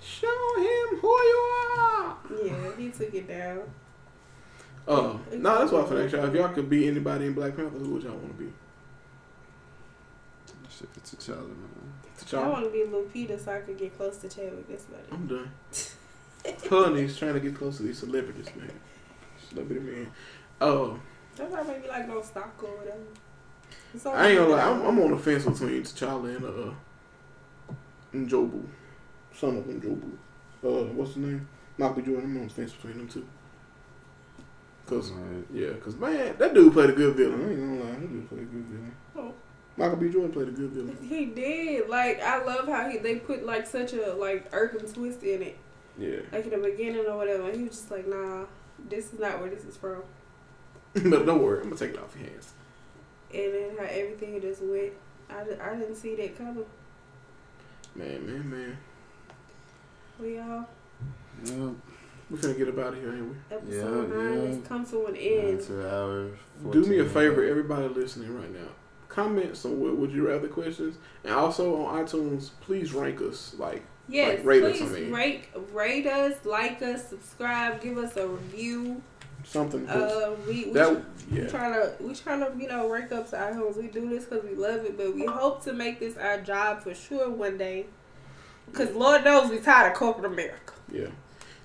Show 0.00 0.56
him 0.56 0.98
who 1.00 1.08
you 1.08 1.52
are. 1.78 2.16
Yeah, 2.44 2.76
he 2.76 2.90
took 2.90 3.14
it 3.14 3.28
down. 3.28 3.62
Uh, 4.86 5.18
no, 5.34 5.58
that's 5.58 5.72
why 5.72 5.80
I 5.80 5.84
finna 5.84 6.04
ask 6.04 6.14
y'all. 6.14 6.24
If 6.26 6.34
y'all 6.34 6.48
could 6.48 6.70
be 6.70 6.88
anybody 6.88 7.26
in 7.26 7.34
Black 7.34 7.56
Panther, 7.56 7.78
who 7.78 7.90
would 7.94 8.02
y'all 8.02 8.12
want 8.12 8.38
to 8.38 8.44
be? 8.44 8.52
Shit, 10.70 10.88
it's 10.96 11.12
a 11.12 11.16
child, 11.16 11.48
man. 11.48 11.78
I 12.32 12.48
want 12.48 12.64
to 12.64 12.70
be 12.70 12.80
Lupita 12.80 13.42
so 13.42 13.52
I 13.52 13.60
could 13.60 13.78
get 13.78 13.96
close 13.96 14.18
to 14.18 14.28
Chadwick. 14.28 14.68
That's 14.68 14.84
about 14.84 15.00
it. 15.00 15.08
I'm 15.12 15.26
done. 15.26 15.50
Honey's 16.70 17.16
trying 17.16 17.34
to 17.34 17.40
get 17.40 17.54
close 17.54 17.78
to 17.78 17.82
these 17.82 17.98
celebrities, 17.98 18.46
man. 18.56 18.70
Celebrity 19.48 19.80
man. 19.80 20.12
Oh, 20.60 20.98
That's 21.36 21.52
why 21.52 21.62
maybe 21.62 21.88
like 21.88 22.08
no 22.08 22.22
stock 22.22 22.54
or 22.62 22.76
whatever. 22.76 22.98
It's 23.94 24.04
I 24.06 24.28
ain't 24.28 24.38
gonna 24.38 24.50
lie. 24.50 24.62
I'm, 24.62 24.82
I'm 24.82 24.98
on 25.00 25.10
the 25.12 25.18
fence 25.18 25.44
between 25.44 25.82
T'Challa 25.82 26.36
and 26.36 26.44
uh, 26.44 27.74
N'Jobu, 28.14 28.64
son 29.38 29.56
of 29.56 29.64
N'Jobu. 29.64 30.12
Uh, 30.64 30.84
what's 30.92 31.14
his 31.14 31.24
name? 31.24 31.48
Michael 31.76 31.96
B. 31.96 32.02
Jordan. 32.02 32.24
I'm 32.24 32.36
on 32.38 32.48
the 32.48 32.54
fence 32.54 32.72
between 32.72 32.98
them 32.98 33.08
two. 33.08 33.26
Cause 34.86 35.12
Alright. 35.12 35.44
yeah, 35.52 35.72
cause 35.84 35.96
man, 35.96 36.34
that 36.38 36.54
dude 36.54 36.72
played 36.72 36.90
a 36.90 36.92
good 36.94 37.14
villain. 37.14 37.44
I 37.44 37.50
ain't 37.50 37.60
gonna 37.60 37.84
lie, 37.84 38.00
that 38.00 38.10
dude 38.10 38.28
played 38.28 38.40
a 38.40 38.44
good 38.44 38.64
villain. 38.64 38.94
Oh. 39.16 39.34
Michael 39.76 39.96
B. 39.96 40.08
Jordan 40.08 40.32
played 40.32 40.48
a 40.48 40.50
good 40.50 40.70
villain. 40.70 40.98
He 41.08 41.26
did. 41.26 41.88
Like 41.88 42.22
I 42.22 42.42
love 42.42 42.66
how 42.66 42.88
he 42.88 42.98
they 42.98 43.16
put 43.16 43.44
like 43.44 43.66
such 43.66 43.92
a 43.92 44.14
like 44.14 44.48
urban 44.52 44.90
twist 44.90 45.22
in 45.22 45.42
it, 45.42 45.58
Yeah, 45.98 46.20
like 46.32 46.44
in 46.46 46.50
the 46.50 46.70
beginning 46.70 47.04
or 47.06 47.18
whatever. 47.18 47.52
He 47.52 47.64
was 47.64 47.72
just 47.72 47.90
like, 47.90 48.08
nah, 48.08 48.46
this 48.88 49.12
is 49.12 49.20
not 49.20 49.40
where 49.40 49.50
this 49.50 49.64
is 49.64 49.76
from. 49.76 50.02
but 50.94 51.26
don't 51.26 51.42
worry, 51.42 51.58
I'm 51.58 51.64
gonna 51.64 51.76
take 51.76 51.90
it 51.90 51.98
off 51.98 52.16
your 52.18 52.30
hands. 52.30 52.54
And 53.32 53.52
then 53.52 53.76
how 53.78 53.84
everything 53.84 54.40
just 54.40 54.62
went. 54.62 54.94
I, 55.28 55.42
I 55.62 55.76
didn't 55.76 55.96
see 55.96 56.16
that 56.16 56.38
coming. 56.38 56.64
Man, 57.94 58.26
man, 58.26 58.50
man. 58.50 58.78
We 60.20 60.38
all 60.38 60.68
Yep. 61.44 61.74
We 62.30 62.36
finna 62.36 62.58
get 62.58 62.68
up 62.68 62.78
out 62.78 62.92
of 62.94 63.00
here, 63.00 63.14
ain't 63.14 63.28
we? 63.30 63.56
episode 63.56 64.10
Yeah, 64.10 64.16
nine 64.16 64.42
yeah. 64.42 64.48
has 64.48 64.66
come 64.66 64.84
to 64.86 65.06
an 65.06 65.16
end. 65.16 65.60
Two 65.62 65.86
hours. 65.86 66.38
Do 66.70 66.84
me 66.84 66.98
a 66.98 67.04
favor, 67.04 67.36
minutes. 67.36 67.50
everybody 67.50 67.88
listening 67.88 68.34
right 68.36 68.52
now. 68.52 68.68
Comment 69.08 69.56
some 69.56 69.80
what 69.80 69.96
would 69.96 70.12
you 70.12 70.28
rather 70.28 70.48
questions, 70.48 70.96
and 71.24 71.32
also 71.32 71.84
on 71.86 72.04
iTunes, 72.04 72.50
please 72.60 72.92
rank 72.92 73.22
us. 73.22 73.54
Like, 73.58 73.82
Yes, 74.08 74.38
Like, 74.38 74.46
rate 74.46 74.62
us, 74.64 74.78
please 74.78 74.90
I 74.90 75.00
mean. 75.00 75.12
rate 75.12 75.44
rate 75.72 76.06
us, 76.06 76.44
like 76.44 76.82
us, 76.82 77.08
subscribe, 77.08 77.80
give 77.80 77.96
us 77.98 78.16
a 78.16 78.26
review. 78.28 79.00
Something. 79.44 79.88
Uh, 79.88 80.34
we 80.46 80.66
we, 80.66 80.72
that 80.72 81.02
we 81.30 81.38
yeah. 81.40 81.46
trying 81.48 81.72
to 81.74 81.94
we 82.00 82.14
trying 82.14 82.40
to 82.40 82.52
you 82.60 82.68
know 82.68 82.90
rank 82.90 83.12
up 83.12 83.30
to 83.30 83.38
our 83.40 83.54
homes. 83.54 83.76
We 83.76 83.86
do 83.86 84.08
this 84.08 84.24
because 84.24 84.44
we 84.44 84.54
love 84.54 84.84
it, 84.84 84.98
but 84.98 85.14
we 85.14 85.24
hope 85.24 85.62
to 85.64 85.72
make 85.72 86.00
this 86.00 86.16
our 86.18 86.40
job 86.40 86.82
for 86.82 86.94
sure 86.94 87.30
one 87.30 87.56
day. 87.56 87.86
Because 88.70 88.94
Lord 88.94 89.24
knows 89.24 89.50
we 89.50 89.58
tired 89.58 89.92
of 89.92 89.98
corporate 89.98 90.30
America. 90.32 90.72
Yeah. 90.92 91.08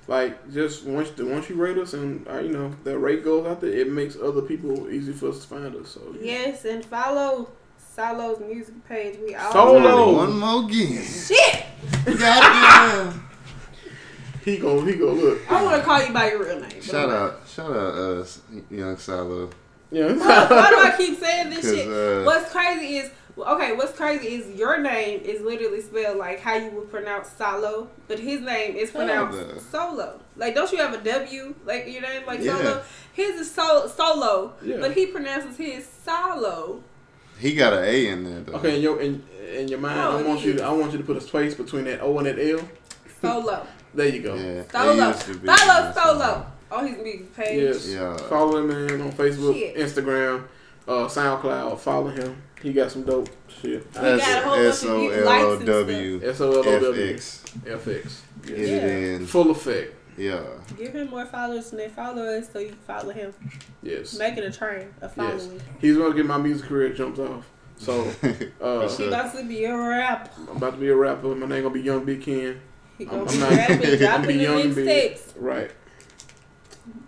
Like 0.07 0.51
just 0.51 0.83
once 0.85 1.11
the 1.11 1.25
once 1.25 1.49
you 1.49 1.55
rate 1.55 1.77
us 1.77 1.93
and 1.93 2.27
uh, 2.27 2.39
you 2.39 2.49
know 2.49 2.75
that 2.83 2.99
rate 2.99 3.23
goes 3.23 3.45
out 3.47 3.61
there, 3.61 3.69
it 3.71 3.89
makes 3.89 4.17
other 4.17 4.41
people 4.41 4.89
easy 4.89 5.13
for 5.13 5.29
us 5.29 5.39
to 5.41 5.47
find 5.47 5.73
us. 5.75 5.91
So 5.91 6.01
Yes, 6.19 6.65
and 6.65 6.83
follow 6.83 7.49
Solo's 7.77 8.39
music 8.41 8.85
page. 8.87 9.17
We 9.25 9.33
all 9.35 9.51
Solo. 9.53 10.15
One 10.17 10.39
more 10.39 10.65
again. 10.65 11.01
Shit, 11.03 11.65
Goddamn. 12.05 13.27
he 14.43 14.57
go 14.57 14.83
he 14.83 14.95
go 14.95 15.13
look. 15.13 15.39
I 15.49 15.63
want 15.63 15.77
to 15.77 15.83
call 15.83 16.03
you 16.03 16.11
by 16.13 16.31
your 16.31 16.43
real 16.43 16.59
name. 16.59 16.81
Shout 16.81 17.09
I'm 17.09 17.15
out, 17.15 17.41
shout 17.47 17.71
out, 17.71 17.93
us, 17.95 18.41
young 18.69 18.97
Salo. 18.97 19.49
Yeah. 19.91 20.07
Why, 20.07 20.47
why 20.49 20.69
do 20.69 20.79
I 20.79 20.93
keep 20.97 21.17
saying 21.19 21.49
this 21.51 21.63
shit? 21.73 21.87
uh, 21.87 22.23
what's 22.25 22.51
crazy 22.51 22.97
is 22.97 23.11
okay. 23.37 23.73
What's 23.73 23.95
crazy 23.97 24.27
is 24.35 24.55
your 24.57 24.79
name 24.81 25.21
is 25.21 25.41
literally 25.41 25.81
spelled 25.81 26.17
like 26.17 26.39
how 26.39 26.55
you 26.55 26.69
would 26.71 26.89
pronounce 26.91 27.29
Solo, 27.29 27.89
but 28.07 28.19
his 28.19 28.41
name 28.41 28.75
is 28.75 28.91
pronounced 28.91 29.37
Solo. 29.71 29.95
Solo. 29.95 30.19
Like, 30.35 30.55
don't 30.55 30.71
you 30.71 30.77
have 30.79 30.93
a 30.93 31.03
W 31.03 31.55
like 31.65 31.87
your 31.87 32.01
name 32.01 32.25
like 32.25 32.41
Yeah. 32.41 32.57
Solo? 32.57 32.83
His 33.13 33.41
is 33.41 33.51
so, 33.51 33.87
Solo, 33.87 34.53
Yeah. 34.63 34.77
but 34.79 34.93
he 34.93 35.07
pronounces 35.07 35.57
his 35.57 35.87
Solo. 35.87 36.81
He 37.39 37.55
got 37.55 37.73
an 37.73 37.83
A 37.83 38.07
in 38.07 38.23
there 38.23 38.39
though. 38.41 38.53
Okay, 38.59 38.75
in 38.77 38.81
your 38.81 39.01
in, 39.01 39.23
in 39.55 39.67
your 39.67 39.79
mind, 39.79 39.99
Oh, 39.99 40.17
I 40.17 40.21
it 40.21 40.27
want 40.27 40.43
you. 40.45 40.53
To, 40.53 40.63
I 40.63 40.71
want 40.71 40.91
you 40.91 40.97
to 40.99 41.03
put 41.03 41.17
a 41.17 41.21
space 41.21 41.53
between 41.55 41.85
that 41.85 42.01
O 42.01 42.17
and 42.19 42.27
that 42.27 42.39
L. 42.39 42.61
Solo. 43.21 43.65
There 43.93 44.07
you 44.07 44.21
go. 44.21 44.35
Yeah. 44.35 44.63
Solo. 44.71 44.91
It 44.91 45.07
used 45.07 45.21
to 45.27 45.37
be 45.37 45.47
Follow 45.47 45.85
this, 45.85 45.95
Solo 45.95 46.45
on 46.71 46.87
his 46.87 46.97
music 47.03 47.35
page. 47.35 47.61
Yes. 47.61 47.87
Yeah. 47.89 48.17
Follow 48.17 48.57
him 48.57 48.67
man 48.67 49.01
on 49.01 49.11
Facebook, 49.11 49.53
Shit. 49.53 49.75
Instagram, 49.75 50.45
uh, 50.87 50.91
SoundCloud. 51.07 51.79
Follow 51.79 52.09
him. 52.09 52.41
He 52.63 52.71
got 52.73 52.91
some 52.91 53.03
dope 53.03 53.29
shit. 53.61 53.93
got 53.93 54.03
a 54.05 54.09
whole 54.41 54.55
bunch 54.55 54.63
That's 54.63 54.83
of 54.83 54.89
S 54.89 54.91
O 54.91 54.97
mute 54.99 55.13
L 55.13 55.25
likes 55.25 55.43
O 55.43 55.55
and 55.57 55.65
W 55.65 56.21
S 56.23 56.41
O 56.41 56.51
L 56.51 56.57
O 56.57 56.61
F 56.61 56.81
W 56.81 57.13
X. 57.13 57.43
FX. 57.65 58.19
Get 58.45 58.57
Yeah. 58.57 58.65
it 58.65 59.21
in. 59.21 59.25
Full 59.27 59.51
effect. 59.51 59.93
Yeah. 60.17 60.41
Give 60.77 60.93
him 60.93 61.09
more 61.09 61.25
followers 61.25 61.69
than 61.71 61.79
they 61.79 61.89
follow 61.89 62.23
us 62.23 62.47
so 62.53 62.59
you 62.59 62.69
can 62.69 62.77
follow 62.87 63.11
him. 63.11 63.33
Yes. 63.81 64.17
Make 64.17 64.37
it 64.37 64.43
a 64.45 64.51
trend 64.51 64.93
of 65.01 65.11
Yes. 65.17 65.49
He's 65.79 65.97
gonna 65.97 66.15
get 66.15 66.25
my 66.25 66.37
music 66.37 66.67
career 66.67 66.93
jumps 66.93 67.19
off. 67.19 67.49
So 67.77 68.01
uh, 68.61 68.87
He 68.87 69.07
about 69.07 69.35
to 69.35 69.43
be 69.43 69.65
a 69.65 69.75
rap. 69.75 70.33
I'm 70.49 70.55
about 70.57 70.75
to 70.75 70.79
be 70.79 70.87
a 70.89 70.95
rapper. 70.95 71.35
My 71.35 71.47
name 71.47 71.63
gonna 71.63 71.73
be 71.73 71.81
Young 71.81 72.05
Big 72.05 72.21
Ken. 72.21 72.61
He 72.97 73.05
I'm- 73.07 73.25
gonna 73.25 73.29
I'm 73.29 73.35
be 73.35 73.39
not- 73.39 73.51
rapping, 73.51 73.87
I'm 73.91 73.97
dropping 73.97 74.27
be 74.27 74.33
the 74.37 74.43
young 74.43 74.61
and 74.61 74.75
big. 74.75 74.87
mixtapes. 75.15 75.33
Right. 75.35 75.71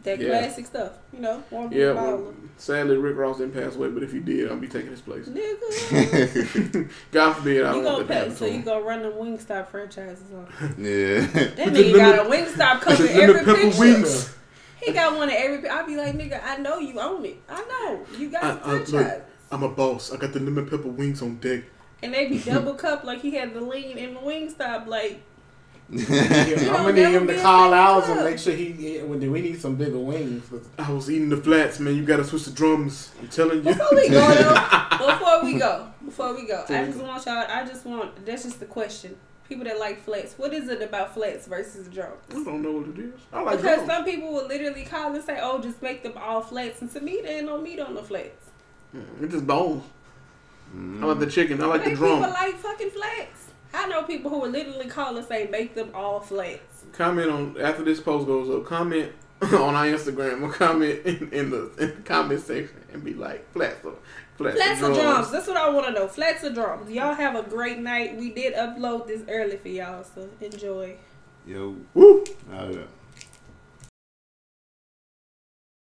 That 0.03 0.19
Yeah. 0.19 0.27
classic 0.29 0.65
stuff. 0.65 0.91
You 1.13 1.19
know, 1.19 1.43
one 1.49 1.71
Yeah. 1.71 1.77
yeah, 1.79 1.93
Well, 1.93 2.33
sadly, 2.57 2.97
Rick 2.97 3.17
Ross 3.17 3.37
didn't 3.37 3.53
pass 3.53 3.75
away, 3.75 3.89
but 3.89 4.03
if 4.03 4.11
he 4.11 4.19
did, 4.19 4.49
I'll 4.49 4.57
be 4.57 4.67
taking 4.67 4.91
his 4.91 5.01
place. 5.01 5.27
Nigga. 5.27 6.89
God 7.11 7.33
forbid, 7.33 7.63
I 7.63 7.75
you 7.75 7.75
don't 7.75 7.83
gonna 7.83 7.95
want 7.97 8.07
that 8.07 8.13
to 8.13 8.19
happen 8.21 8.35
so 8.35 8.45
you 8.45 8.51
him. 8.53 8.61
gonna 8.63 8.81
run 8.85 9.01
the 9.03 9.09
Wingstop 9.09 9.67
franchises 9.69 10.31
on. 10.33 10.47
yeah. 10.77 11.25
That 11.55 11.65
With 11.65 11.73
the 11.73 11.83
nigga 11.83 11.95
got 11.97 12.19
a 12.25 12.29
lemon- 12.29 12.45
Wingstop 12.47 12.81
cover 12.81 13.03
With 13.03 13.13
the 13.13 13.21
every 13.21 13.33
lemon 13.35 13.45
pepper 13.45 13.61
picture. 13.67 13.79
wings. 13.79 14.35
He 14.81 14.91
got 14.93 15.15
one 15.17 15.29
of 15.29 15.35
every. 15.35 15.67
I 15.69 15.83
be 15.83 15.95
like, 15.97 16.13
nigga, 16.15 16.41
I 16.43 16.57
know 16.57 16.77
you 16.79 16.99
own 16.99 17.25
it. 17.25 17.37
I 17.49 17.63
know 17.65 18.05
you 18.17 18.29
got 18.29 18.43
I- 18.43 18.53
the 18.55 18.61
I- 18.65 18.71
look. 18.73 18.87
franchise. 18.89 19.21
I'm 19.51 19.63
a 19.63 19.69
boss. 19.69 20.11
I 20.11 20.17
got 20.17 20.33
the 20.33 20.39
lemon 20.39 20.65
pepper 20.67 20.87
wings 20.87 21.21
on 21.21 21.37
deck. 21.37 21.63
And 22.03 22.13
they 22.13 22.27
be 22.27 22.39
double 22.45 22.73
cup 22.73 23.03
like 23.03 23.21
he 23.21 23.31
had 23.31 23.53
the 23.53 23.61
lean 23.61 23.97
in 23.97 24.13
the 24.15 24.19
Wingstop. 24.19 24.85
Like 24.87 25.21
I'm 25.91 25.97
gonna 26.07 26.93
need 26.93 27.03
him 27.15 27.27
be 27.27 27.33
to 27.35 27.41
call 27.41 27.63
single 27.69 27.73
ours 27.79 28.09
and 28.09 28.23
make 28.23 28.39
sure 28.39 28.53
he. 28.55 28.71
Yeah, 28.97 29.03
we 29.03 29.29
we 29.29 29.41
need 29.41 29.61
some 29.61 29.75
bigger 29.75 29.99
wings. 29.99 30.43
I 30.79 30.91
was 30.91 31.09
eating 31.11 31.29
the 31.29 31.37
flats, 31.37 31.79
man. 31.79 31.95
You 31.95 32.03
gotta 32.03 32.23
switch 32.23 32.45
the 32.45 32.51
drums. 32.51 33.11
I'm 33.21 33.27
telling 33.27 33.57
you. 33.57 33.63
before 33.63 33.87
we 33.93 34.09
go, 34.09 34.27
though, 34.35 34.97
before 35.07 35.43
we 35.43 35.59
go, 35.59 35.87
before 36.03 36.33
we 36.35 36.47
go, 36.47 36.63
I 36.67 36.85
just 36.85 36.99
want 36.99 37.25
y'all. 37.25 37.45
I 37.47 37.65
just 37.65 37.85
want. 37.85 38.25
That's 38.25 38.43
just 38.43 38.59
the 38.59 38.65
question. 38.65 39.15
People 39.47 39.65
that 39.65 39.77
like 39.79 40.01
flats, 40.03 40.33
what 40.39 40.53
is 40.55 40.69
it 40.69 40.81
about 40.81 41.13
flats 41.13 41.45
versus 41.45 41.87
drums? 41.87 42.17
I 42.31 42.33
don't 42.33 42.63
know 42.63 42.71
what 42.71 42.87
it 42.87 42.97
is. 42.97 43.13
I 43.31 43.41
like 43.43 43.57
Because 43.57 43.75
drums. 43.75 43.91
some 43.91 44.03
people 44.03 44.33
will 44.33 44.47
literally 44.47 44.85
call 44.85 45.13
and 45.13 45.23
say, 45.23 45.37
"Oh, 45.39 45.61
just 45.61 45.83
make 45.83 46.01
them 46.01 46.13
all 46.17 46.41
flats," 46.41 46.81
and 46.81 46.91
to 46.93 46.99
me, 46.99 47.19
there 47.21 47.37
ain't 47.37 47.45
no 47.45 47.61
meat 47.61 47.79
on 47.79 47.93
the 47.93 48.01
flats. 48.01 48.49
Mm, 48.95 49.03
It's 49.21 49.33
just 49.33 49.45
bones. 49.45 49.83
Mm. 50.75 51.03
I 51.03 51.05
like 51.05 51.19
the 51.19 51.27
chicken. 51.29 51.61
I 51.61 51.67
like 51.67 51.81
But 51.81 51.83
the 51.85 51.89
people 51.91 52.07
drum. 52.07 52.21
like 52.21 52.55
fucking 52.55 52.89
flats. 52.89 53.44
I 53.75 53.87
know 53.87 54.03
people 54.03 54.29
who 54.31 54.39
will 54.39 54.49
literally 54.49 54.87
call 54.87 55.17
and 55.17 55.27
say, 55.27 55.47
"Make 55.51 55.75
them 55.75 55.91
all 55.93 56.19
flats." 56.19 56.85
Comment 56.93 57.29
on 57.29 57.61
after 57.61 57.83
this 57.83 57.99
post 57.99 58.27
goes 58.27 58.49
up. 58.49 58.65
Comment 58.65 59.11
on 59.41 59.75
our 59.75 59.85
Instagram 59.85 60.41
or 60.41 60.51
comment 60.51 61.05
in, 61.05 61.29
in 61.31 61.49
the 61.49 61.71
in 61.77 61.95
the 61.95 62.01
comment 62.03 62.41
section 62.41 62.81
and 62.93 63.03
be 63.03 63.13
like 63.13 63.51
flats 63.51 63.83
or 63.83 63.95
flats, 64.37 64.57
Flats 64.57 64.81
or 64.81 64.91
or 64.91 64.95
drums? 64.95 65.31
That's 65.31 65.47
what 65.47 65.57
I 65.57 65.69
want 65.69 65.87
to 65.87 65.93
know. 65.93 66.07
Flats 66.07 66.43
or 66.43 66.51
drums? 66.51 66.89
Y'all 66.89 67.13
have 67.13 67.35
a 67.35 67.43
great 67.43 67.79
night. 67.79 68.15
We 68.17 68.31
did 68.31 68.53
upload 68.53 69.07
this 69.07 69.21
early 69.27 69.57
for 69.57 69.69
y'all, 69.69 70.03
so 70.03 70.29
enjoy. 70.39 70.95
Yo. 71.45 71.75
Woo. 71.93 72.23
Oh, 72.51 72.69
yeah. 72.69 72.79